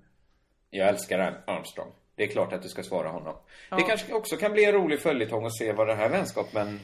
Jag 0.71 0.89
älskar 0.89 1.19
Ar- 1.19 1.45
Armstrong. 1.47 1.93
Det 2.17 2.25
är 2.25 2.29
klart 2.29 2.53
att 2.53 2.63
du 2.63 2.69
ska 2.69 2.83
svara 2.83 3.09
honom. 3.09 3.35
Ja. 3.71 3.77
Det 3.77 3.83
kanske 3.83 4.13
också 4.13 4.37
kan 4.37 4.53
bli 4.53 4.65
en 4.65 4.73
rolig 4.73 5.01
följetong 5.01 5.47
att 5.47 5.57
se 5.57 5.73
vad 5.73 5.89
den 5.89 5.97
här 5.97 6.09
vänskapen... 6.09 6.81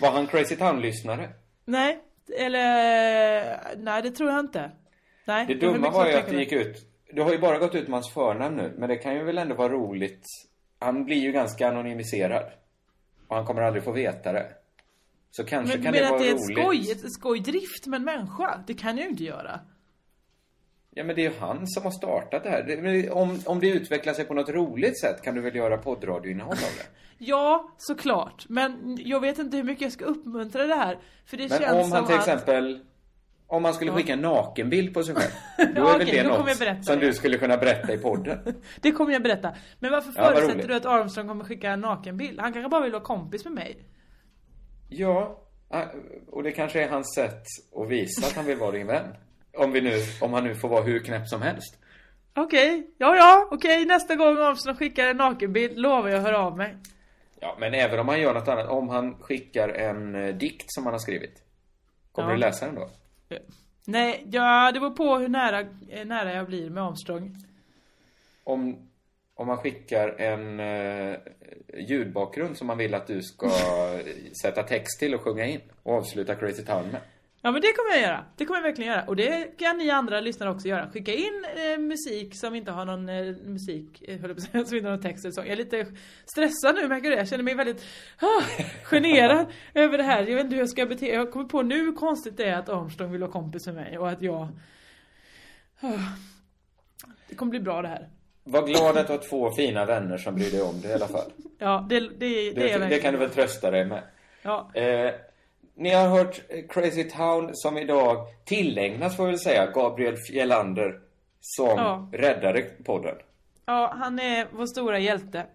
Var 0.00 0.10
han 0.10 0.26
Crazy 0.26 0.56
Town-lyssnare? 0.56 1.28
Nej, 1.64 1.98
eller... 2.38 3.76
Nej 3.76 4.02
det 4.02 4.10
tror 4.10 4.30
jag 4.30 4.40
inte. 4.40 4.70
Nej. 5.24 5.46
Det 5.46 5.54
dumma 5.54 5.90
var 5.90 6.06
ju 6.06 6.14
att 6.14 6.28
det 6.28 6.36
gick 6.36 6.52
ut... 6.52 6.76
Du 7.12 7.22
har 7.22 7.32
ju 7.32 7.38
bara 7.38 7.58
gått 7.58 7.74
ut 7.74 7.88
med 7.88 7.92
hans 7.92 8.12
förnamn 8.12 8.56
nu, 8.56 8.74
men 8.78 8.88
det 8.88 8.96
kan 8.96 9.14
ju 9.14 9.24
väl 9.24 9.38
ändå 9.38 9.54
vara 9.54 9.72
roligt. 9.72 10.24
Han 10.78 11.04
blir 11.04 11.16
ju 11.16 11.32
ganska 11.32 11.68
anonymiserad. 11.68 12.44
Och 13.28 13.36
han 13.36 13.44
kommer 13.44 13.62
aldrig 13.62 13.84
få 13.84 13.92
veta 13.92 14.32
det. 14.32 14.46
Så 15.30 15.44
kanske 15.44 15.76
Men, 15.76 15.84
kan 15.84 15.92
men 15.92 16.00
det 16.00 16.06
att 16.06 16.10
vara 16.10 16.22
det 16.22 16.28
är 16.28 16.32
roligt. 16.32 16.58
skoj, 16.58 16.92
ett 16.92 17.12
skojdrift 17.12 17.86
med 17.86 17.96
en 17.96 18.04
människa, 18.04 18.64
det 18.66 18.74
kan 18.74 18.98
ju 18.98 19.08
inte 19.08 19.24
göra. 19.24 19.60
Ja, 20.94 21.04
men 21.04 21.16
det 21.16 21.26
är 21.26 21.30
ju 21.30 21.38
han 21.38 21.66
som 21.66 21.82
har 21.82 21.90
startat 21.90 22.42
det 22.44 22.50
här. 22.50 23.10
Om, 23.12 23.40
om 23.46 23.60
det 23.60 23.68
utvecklar 23.68 24.12
sig 24.12 24.24
på 24.24 24.34
något 24.34 24.48
roligt 24.48 25.00
sätt 25.00 25.22
kan 25.22 25.34
du 25.34 25.40
väl 25.40 25.56
göra 25.56 25.78
poddradioinnehåll 25.78 26.52
av 26.52 26.58
det? 26.78 26.86
Ja, 27.22 27.74
såklart. 27.78 28.46
Men 28.48 28.96
jag 29.00 29.20
vet 29.20 29.38
inte 29.38 29.56
hur 29.56 29.64
mycket 29.64 29.82
jag 29.82 29.92
ska 29.92 30.04
uppmuntra 30.04 30.66
det 30.66 30.74
här. 30.74 30.98
För 31.26 31.36
det 31.36 31.48
Men 31.48 31.58
känns 31.58 31.72
om 31.72 31.82
som 31.82 31.92
han 31.92 32.06
till 32.06 32.14
att... 32.14 32.20
exempel... 32.20 32.80
Om 33.46 33.62
man 33.62 33.74
skulle 33.74 33.92
skicka 33.92 34.12
en 34.12 34.20
nakenbild 34.20 34.94
på 34.94 35.02
sig 35.02 35.14
själv. 35.14 35.30
Då 35.74 35.80
är 35.80 35.86
Ja, 35.86 35.92
väl 35.92 36.02
okej, 36.02 36.22
det 36.22 36.28
något 36.28 36.84
som 36.86 36.98
det. 36.98 37.06
du 37.06 37.12
skulle 37.12 37.38
kunna 37.38 37.56
berätta 37.56 37.92
i 37.92 37.98
podden. 37.98 38.38
Det 38.80 38.92
kommer 38.92 39.12
jag 39.12 39.22
berätta. 39.22 39.54
Men 39.78 39.92
varför 39.92 40.12
Ja, 40.16 40.24
förutsätter 40.24 40.68
du 40.68 40.74
att 40.74 40.86
Armstrong 40.86 41.28
kommer 41.28 41.44
skicka 41.44 41.70
en 41.70 41.80
nakenbild? 41.80 42.40
Han 42.40 42.52
kanske 42.52 42.68
bara 42.68 42.82
vill 42.82 42.92
vara 42.92 43.02
kompis 43.02 43.44
med 43.44 43.52
mig. 43.52 43.84
Ja, 44.88 45.40
ah, 45.68 45.82
och 46.28 46.42
det 46.42 46.52
kanske 46.52 46.84
är 46.84 46.88
hans 46.88 47.14
sätt 47.14 47.42
att 47.76 47.88
visa 47.88 48.26
att 48.26 48.32
han 48.36 48.44
vill 48.44 48.58
vara 48.58 48.70
din 48.70 48.86
vän. 48.86 49.06
Om, 49.56 49.72
vi 49.72 49.80
nu, 49.80 49.92
om 50.20 50.32
han 50.32 50.44
nu 50.44 50.54
får 50.54 50.68
vara 50.68 50.82
hur 50.82 50.98
knäpp 50.98 51.28
som 51.28 51.42
helst. 51.42 51.76
Okej, 52.34 52.86
ja 52.98 53.16
ja, 53.16 53.48
okej 53.50 53.84
nästa 53.86 54.14
gång 54.16 54.38
Armstrong 54.38 54.76
skickar 54.76 55.06
en 55.06 55.16
nakenbild 55.16 55.78
lovar 55.78 56.08
jag 56.08 56.20
höra 56.20 56.38
av 56.38 56.56
mig. 56.56 56.76
Ja, 57.40 57.56
men 57.60 57.74
även 57.74 57.98
om 58.00 58.08
han 58.08 58.20
gör 58.20 58.34
något 58.34 58.48
annat. 58.48 58.68
Om 58.68 58.88
han 58.88 59.14
skickar 59.20 59.68
en 59.68 60.14
eh, 60.14 60.34
dikt 60.34 60.64
som 60.72 60.84
han 60.84 60.94
har 60.94 60.98
skrivit. 60.98 61.42
Kommer 62.12 62.28
Ja. 62.28 62.34
du 62.34 62.40
läsa 62.40 62.66
den 62.66 62.74
då? 62.74 62.88
Nej, 63.86 64.26
ja 64.30 64.72
det 64.72 64.80
beror 64.80 64.90
på 64.90 65.16
hur 65.18 65.28
nära, 65.28 65.60
eh, 65.88 66.04
nära 66.04 66.32
jag 66.34 66.46
blir 66.46 66.70
med 66.70 66.82
Armstrong. 66.82 67.36
Om, 68.44 68.88
om 69.34 69.48
han 69.48 69.56
skickar 69.58 70.08
en 70.20 70.60
eh, 70.60 71.18
ljudbakgrund 71.88 72.56
som 72.56 72.66
man 72.66 72.78
vill 72.78 72.94
att 72.94 73.06
du 73.06 73.22
ska 73.22 73.50
sätta 74.42 74.62
text 74.62 74.98
till 74.98 75.14
och 75.14 75.20
sjunga 75.20 75.44
in 75.46 75.60
och 75.82 75.94
avsluta 75.94 76.34
Crazy 76.34 76.64
Town 76.64 76.88
med. 76.92 77.00
Ja 77.42 77.50
men 77.50 77.60
det 77.60 77.72
kommer 77.72 77.90
jag 77.90 78.00
göra. 78.00 78.24
Det 78.36 78.44
kommer 78.44 78.60
jag 78.60 78.64
verkligen 78.64 78.92
göra. 78.92 79.04
Och 79.04 79.16
det 79.16 79.58
kan 79.58 79.78
ni 79.78 79.90
andra 79.90 80.20
lyssnare 80.20 80.50
också 80.50 80.68
göra. 80.68 80.90
Skicka 80.90 81.12
in 81.12 81.44
eh, 81.56 81.78
musik 81.78 82.36
som 82.36 82.54
inte 82.54 82.70
har 82.70 82.84
någon 82.84 83.08
eh, 83.08 83.36
musik, 83.44 84.02
eh, 84.08 84.20
höll 84.20 84.34
på 84.34 84.40
säga, 84.40 84.64
som 84.66 84.76
inte 84.76 84.88
har 84.88 84.96
någon 84.96 85.02
text 85.02 85.24
eller 85.24 85.32
sång. 85.32 85.44
Jag 85.44 85.52
är 85.52 85.56
lite 85.56 85.86
stressad 86.24 86.74
nu 86.74 86.88
märker 86.88 87.10
du. 87.10 87.16
Jag 87.16 87.28
känner 87.28 87.44
mig 87.44 87.54
väldigt 87.54 87.84
ah, 88.18 88.42
generad 88.82 89.46
över 89.74 89.98
det 89.98 90.04
här. 90.04 90.26
Jag 90.26 90.36
vet 90.36 90.44
inte 90.44 90.56
hur 90.56 90.62
jag 90.62 90.70
ska 90.70 90.86
bete 90.86 91.06
Jag 91.06 91.32
kommer 91.32 91.44
på 91.44 91.62
nu 91.62 91.78
hur 91.84 91.92
konstigt 91.92 92.36
det 92.36 92.44
är 92.44 92.56
att 92.56 92.68
Armstrong 92.68 93.12
vill 93.12 93.20
vara 93.20 93.32
kompis 93.32 93.66
med 93.66 93.74
mig 93.74 93.98
och 93.98 94.10
att 94.10 94.22
jag... 94.22 94.48
Ah, 95.80 95.88
det 97.28 97.34
kommer 97.34 97.50
bli 97.50 97.60
bra 97.60 97.82
det 97.82 97.88
här. 97.88 98.08
Var 98.44 98.66
glad 98.66 98.96
att 98.96 99.06
du 99.06 99.12
har 99.12 99.20
två 99.28 99.50
fina 99.50 99.84
vänner 99.84 100.18
som 100.18 100.34
bryr 100.34 100.50
dig 100.50 100.62
om 100.62 100.80
det 100.80 100.88
i 100.88 100.92
alla 100.92 101.08
fall. 101.08 101.32
Ja, 101.62 101.86
det, 101.88 102.00
det, 102.00 102.10
det, 102.18 102.72
är 102.72 102.78
Det, 102.78 102.86
det 102.86 102.98
kan 102.98 103.12
du 103.12 103.18
väl 103.18 103.30
trösta 103.30 103.70
dig 103.70 103.84
med. 103.84 104.02
Ja. 104.42 104.70
Eh, 104.74 105.14
Ni 105.80 105.90
har 105.90 106.08
hört 106.08 106.40
eh, 106.48 106.64
Crazy 106.68 107.04
Town 107.04 107.50
som 107.52 107.78
idag 107.78 108.26
tillägnas, 108.44 109.16
får 109.16 109.24
vi 109.24 109.30
väl 109.30 109.38
säga, 109.40 109.66
Gabriel 109.70 110.16
Fjellander 110.16 111.00
som 111.40 111.66
Ja. 111.68 112.08
räddade 112.12 112.62
podden. 112.84 113.16
Ja, 113.66 113.94
han 113.98 114.18
är 114.18 114.46
vår 114.52 114.66
stora 114.66 114.98
hjälte. 114.98 115.46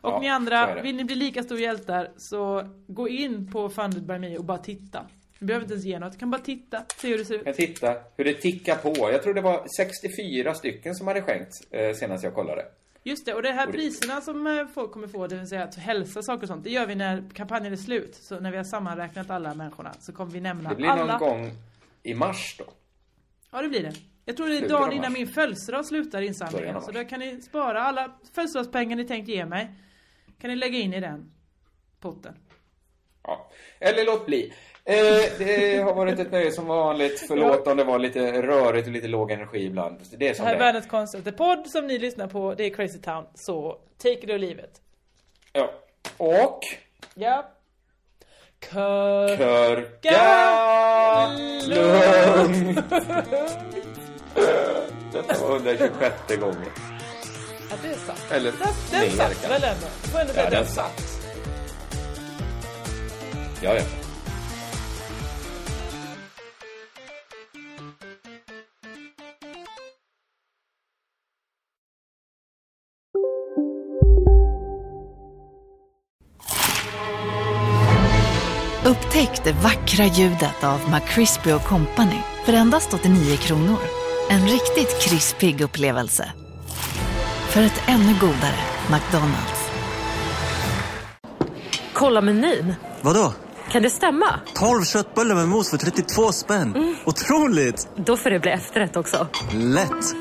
Och 0.00 0.12
Ja, 0.12 0.20
ni 0.20 0.28
andra, 0.28 0.82
vill 0.82 0.96
ni 0.96 1.04
bli 1.04 1.14
lika 1.14 1.42
stora 1.42 1.60
hjältar 1.60 2.10
så 2.16 2.68
gå 2.86 3.08
in 3.08 3.52
på 3.52 3.68
Funded 3.68 4.02
by 4.06 4.18
Me 4.18 4.36
och 4.38 4.44
bara 4.44 4.58
titta. 4.58 5.06
Du 5.38 5.46
behöver 5.46 5.64
inte 5.64 5.74
ens 5.74 5.84
ge 5.86 5.98
något, 5.98 6.12
du 6.12 6.18
kan 6.18 6.30
bara 6.30 6.42
titta, 6.42 6.82
se 6.96 7.08
hur 7.08 7.18
det 7.18 7.24
ser 7.24 7.34
ut. 7.34 7.42
Jag 7.46 7.54
titta 7.56 7.94
hur 8.16 8.24
det 8.24 8.34
tickar 8.34 8.76
på. 8.76 9.12
Jag 9.12 9.22
tror 9.22 9.34
det 9.34 9.40
var 9.40 9.66
64 9.78 10.54
stycken 10.54 10.94
som 10.94 11.06
hade 11.06 11.22
skänkt 11.22 11.52
eh, 11.70 11.92
senast 11.94 12.24
jag 12.24 12.34
kollade. 12.34 12.64
Just 13.08 13.26
det, 13.26 13.34
och 13.34 13.42
det 13.42 13.52
här 13.52 13.66
Och 13.66 13.72
det- 13.72 13.78
priserna 13.78 14.20
som 14.20 14.46
eh, 14.46 14.66
folk 14.74 14.92
kommer 14.92 15.08
få, 15.08 15.26
det 15.26 15.36
vill 15.36 15.48
säga 15.48 15.64
att 15.64 15.74
hälsa 15.74 16.22
saker 16.22 16.42
och 16.42 16.48
sånt, 16.48 16.64
det 16.64 16.70
gör 16.70 16.86
vi 16.86 16.94
när 16.94 17.30
kampanjen 17.34 17.72
är 17.72 17.76
slut. 17.76 18.14
Så 18.14 18.40
när 18.40 18.50
vi 18.50 18.56
har 18.56 18.64
sammanräknat 18.64 19.30
alla 19.30 19.54
människorna 19.54 19.92
så 20.00 20.12
kommer 20.12 20.32
vi 20.32 20.40
nämna 20.40 20.68
Det 20.70 20.76
blir 20.76 20.88
alla. 20.88 21.18
någon 21.18 21.28
gång 21.28 21.50
i 22.02 22.14
mars 22.14 22.56
då. 22.58 22.64
Ja, 23.50 23.62
det 23.62 23.68
blir 23.68 23.82
det. 23.82 23.92
Jag 24.24 24.36
tror 24.36 24.48
det 24.48 24.58
är 24.58 24.68
dagen 24.68 24.92
innan 24.92 25.12
min 25.12 25.26
födelsedag 25.28 25.86
slutar 25.86 26.22
insamlingen. 26.22 26.82
Så 26.82 26.90
då 26.92 27.04
kan 27.04 27.20
ni 27.20 27.42
spara 27.42 27.82
alla 27.82 28.12
födelsedagspengar 28.34 28.96
ni 28.96 29.04
tänkt 29.06 29.28
ge 29.28 29.46
mig. 29.46 29.74
Kan 30.40 30.50
ni 30.50 30.56
lägga 30.56 30.78
in 30.78 30.94
i 30.94 31.00
den 31.00 31.32
potten. 32.00 32.34
Ja. 33.22 33.50
Eller 33.80 34.06
låt 34.06 34.26
bli. 34.26 34.52
Eh, 34.88 34.94
det 35.38 35.78
har 35.84 35.94
varit 35.94 36.18
ett 36.18 36.32
nöje 36.32 36.52
som 36.52 36.66
vanligt. 36.66 37.24
Förlåt 37.28 37.66
om 37.66 37.76
det 37.76 37.84
var 37.84 37.98
lite 37.98 38.42
rörigt 38.42 38.86
och 38.86 38.92
lite 38.92 39.08
låg 39.08 39.30
energi 39.30 39.64
ibland. 39.66 40.00
Det 40.18 40.28
är 40.28 40.34
som 40.34 40.44
här 40.46 40.52
det 40.52 40.56
är 40.56 40.60
är. 40.60 40.64
världens 40.66 40.86
konstigaste 40.86 41.32
podd 41.32 41.66
som 41.66 41.86
ni 41.86 41.98
lyssnar 41.98 42.26
på. 42.26 42.54
Det 42.54 42.64
är 42.64 42.70
Crazy 42.70 42.98
Town. 42.98 43.24
Så 43.34 43.76
take 44.02 44.12
it 44.14 44.30
or 44.30 44.38
leave 44.38 44.62
it. 44.62 44.80
Ja. 45.52 45.70
Och 46.16 46.60
Ja. 47.14 47.48
Kör... 48.72 49.36
Körka 49.36 50.18
lugnt. 51.66 52.80
Detta 55.12 55.46
var 55.48 55.56
126 55.56 56.36
gången. 56.40 56.56
Ja, 57.70 57.76
det 57.82 57.88
är 57.88 57.94
sant. 57.94 58.26
Eller 58.30 58.52
Den, 58.52 59.00
den 59.00 59.10
satt 59.10 59.50
väl 59.50 59.64
ändå? 59.64 59.86
Du 60.02 60.08
får 60.10 60.18
ändå 60.20 60.32
säga 60.32 60.44
Ja, 60.44 60.50
den 60.50 60.66
satt. 60.66 61.02
Ja, 63.62 63.74
ja. 63.74 63.82
Upptäck 79.18 79.44
det 79.44 79.52
vackra 79.52 80.04
ljudet 80.04 80.64
av 80.64 80.80
McCrispy 80.90 81.50
Company 81.68 82.20
för 82.44 82.52
endast 82.52 82.94
89 82.94 83.36
kronor. 83.36 83.78
En 84.30 84.48
riktigt 84.48 85.00
krispig 85.00 85.60
upplevelse. 85.60 86.32
För 87.48 87.62
ett 87.62 87.82
ännu 87.86 88.14
godare 88.20 88.60
McDonalds. 88.90 89.70
Kolla 91.92 92.20
menyn. 92.20 92.74
Vadå? 93.00 93.32
Kan 93.70 93.82
det 93.82 93.90
stämma? 93.90 94.40
12 94.54 94.84
köttbullar 94.84 95.34
med 95.34 95.48
mos 95.48 95.70
för 95.70 95.76
32 95.76 96.32
spänn. 96.32 96.96
Otroligt! 97.04 97.88
Då 97.96 98.16
får 98.16 98.30
det 98.30 98.40
bli 98.40 98.50
efterrätt 98.50 98.96
också. 98.96 99.26
Lätt! 99.52 100.14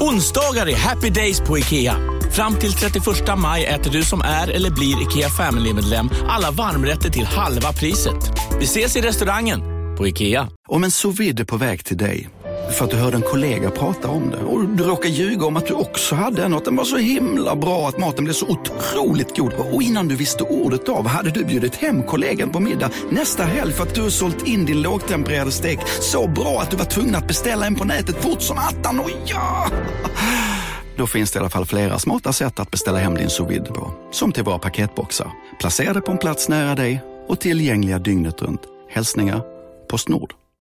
Onsdagar 0.00 0.68
är 0.68 0.76
happy 0.76 1.10
days 1.10 1.40
på 1.40 1.58
IKEA. 1.58 2.19
Fram 2.32 2.54
till 2.54 2.72
31 2.72 3.38
maj 3.38 3.64
äter 3.64 3.90
du 3.90 4.02
som 4.02 4.20
är 4.20 4.50
eller 4.50 4.70
blir 4.70 5.02
IKEA 5.02 5.28
Family-medlem 5.28 6.10
alla 6.28 6.50
varmrätter 6.50 7.10
till 7.10 7.24
halva 7.24 7.72
priset. 7.72 8.30
Vi 8.58 8.64
ses 8.64 8.96
i 8.96 9.00
restaurangen 9.00 9.60
på 9.96 10.08
IKEA. 10.08 10.48
Om 10.68 10.84
en 10.84 10.90
sous 10.90 11.20
vide 11.20 11.42
är 11.42 11.44
på 11.44 11.56
väg 11.56 11.84
till 11.84 11.96
dig 11.96 12.28
för 12.72 12.84
att 12.84 12.90
du 12.90 12.96
hörde 12.96 13.16
en 13.16 13.22
kollega 13.22 13.70
prata 13.70 14.08
om 14.08 14.30
det 14.30 14.36
och 14.36 14.68
du 14.68 14.84
råkade 14.84 15.08
ljuga 15.08 15.46
om 15.46 15.56
att 15.56 15.66
du 15.66 15.74
också 15.74 16.14
hade 16.14 16.44
en 16.44 16.52
och 16.52 16.58
att 16.58 16.64
den 16.64 16.76
var 16.76 16.84
så 16.84 16.96
himla 16.96 17.56
bra 17.56 17.88
att 17.88 17.98
maten 17.98 18.24
blev 18.24 18.34
så 18.34 18.46
otroligt 18.46 19.36
god 19.36 19.52
och 19.52 19.82
innan 19.82 20.08
du 20.08 20.16
visste 20.16 20.44
ordet 20.44 20.88
av 20.88 21.06
hade 21.06 21.30
du 21.30 21.44
bjudit 21.44 21.74
hem 21.74 22.02
kollegan 22.02 22.50
på 22.50 22.60
middag 22.60 22.90
nästa 23.10 23.44
helg 23.44 23.72
för 23.72 23.82
att 23.82 23.94
du 23.94 24.10
sålt 24.10 24.46
in 24.46 24.64
din 24.64 24.82
lågtempererade 24.82 25.50
stek 25.50 25.78
så 26.00 26.28
bra 26.28 26.60
att 26.60 26.70
du 26.70 26.76
var 26.76 26.84
tvungen 26.84 27.14
att 27.14 27.28
beställa 27.28 27.66
en 27.66 27.74
på 27.74 27.84
nätet 27.84 28.22
fort 28.22 28.42
som 28.42 28.58
attan. 28.58 29.00
Och 29.00 29.10
ja! 29.26 29.70
Då 31.00 31.06
finns 31.06 31.30
det 31.30 31.36
i 31.36 31.40
alla 31.40 31.50
fall 31.50 31.66
flera 31.66 31.98
smarta 31.98 32.32
sätt 32.32 32.60
att 32.60 32.70
beställa 32.70 32.98
hem 32.98 33.14
din 33.14 33.30
sous 33.30 33.50
vide 33.50 33.64
på. 33.64 33.92
Som 34.10 34.32
till 34.32 34.44
våra 34.44 34.58
paketboxar, 34.58 35.32
placerade 35.60 36.00
på 36.00 36.12
en 36.12 36.18
plats 36.18 36.48
nära 36.48 36.74
dig 36.74 37.02
och 37.28 37.40
tillgängliga 37.40 37.98
dygnet 37.98 38.42
runt. 38.42 38.60
Hälsningar 38.90 39.42
Postnord. 39.90 40.39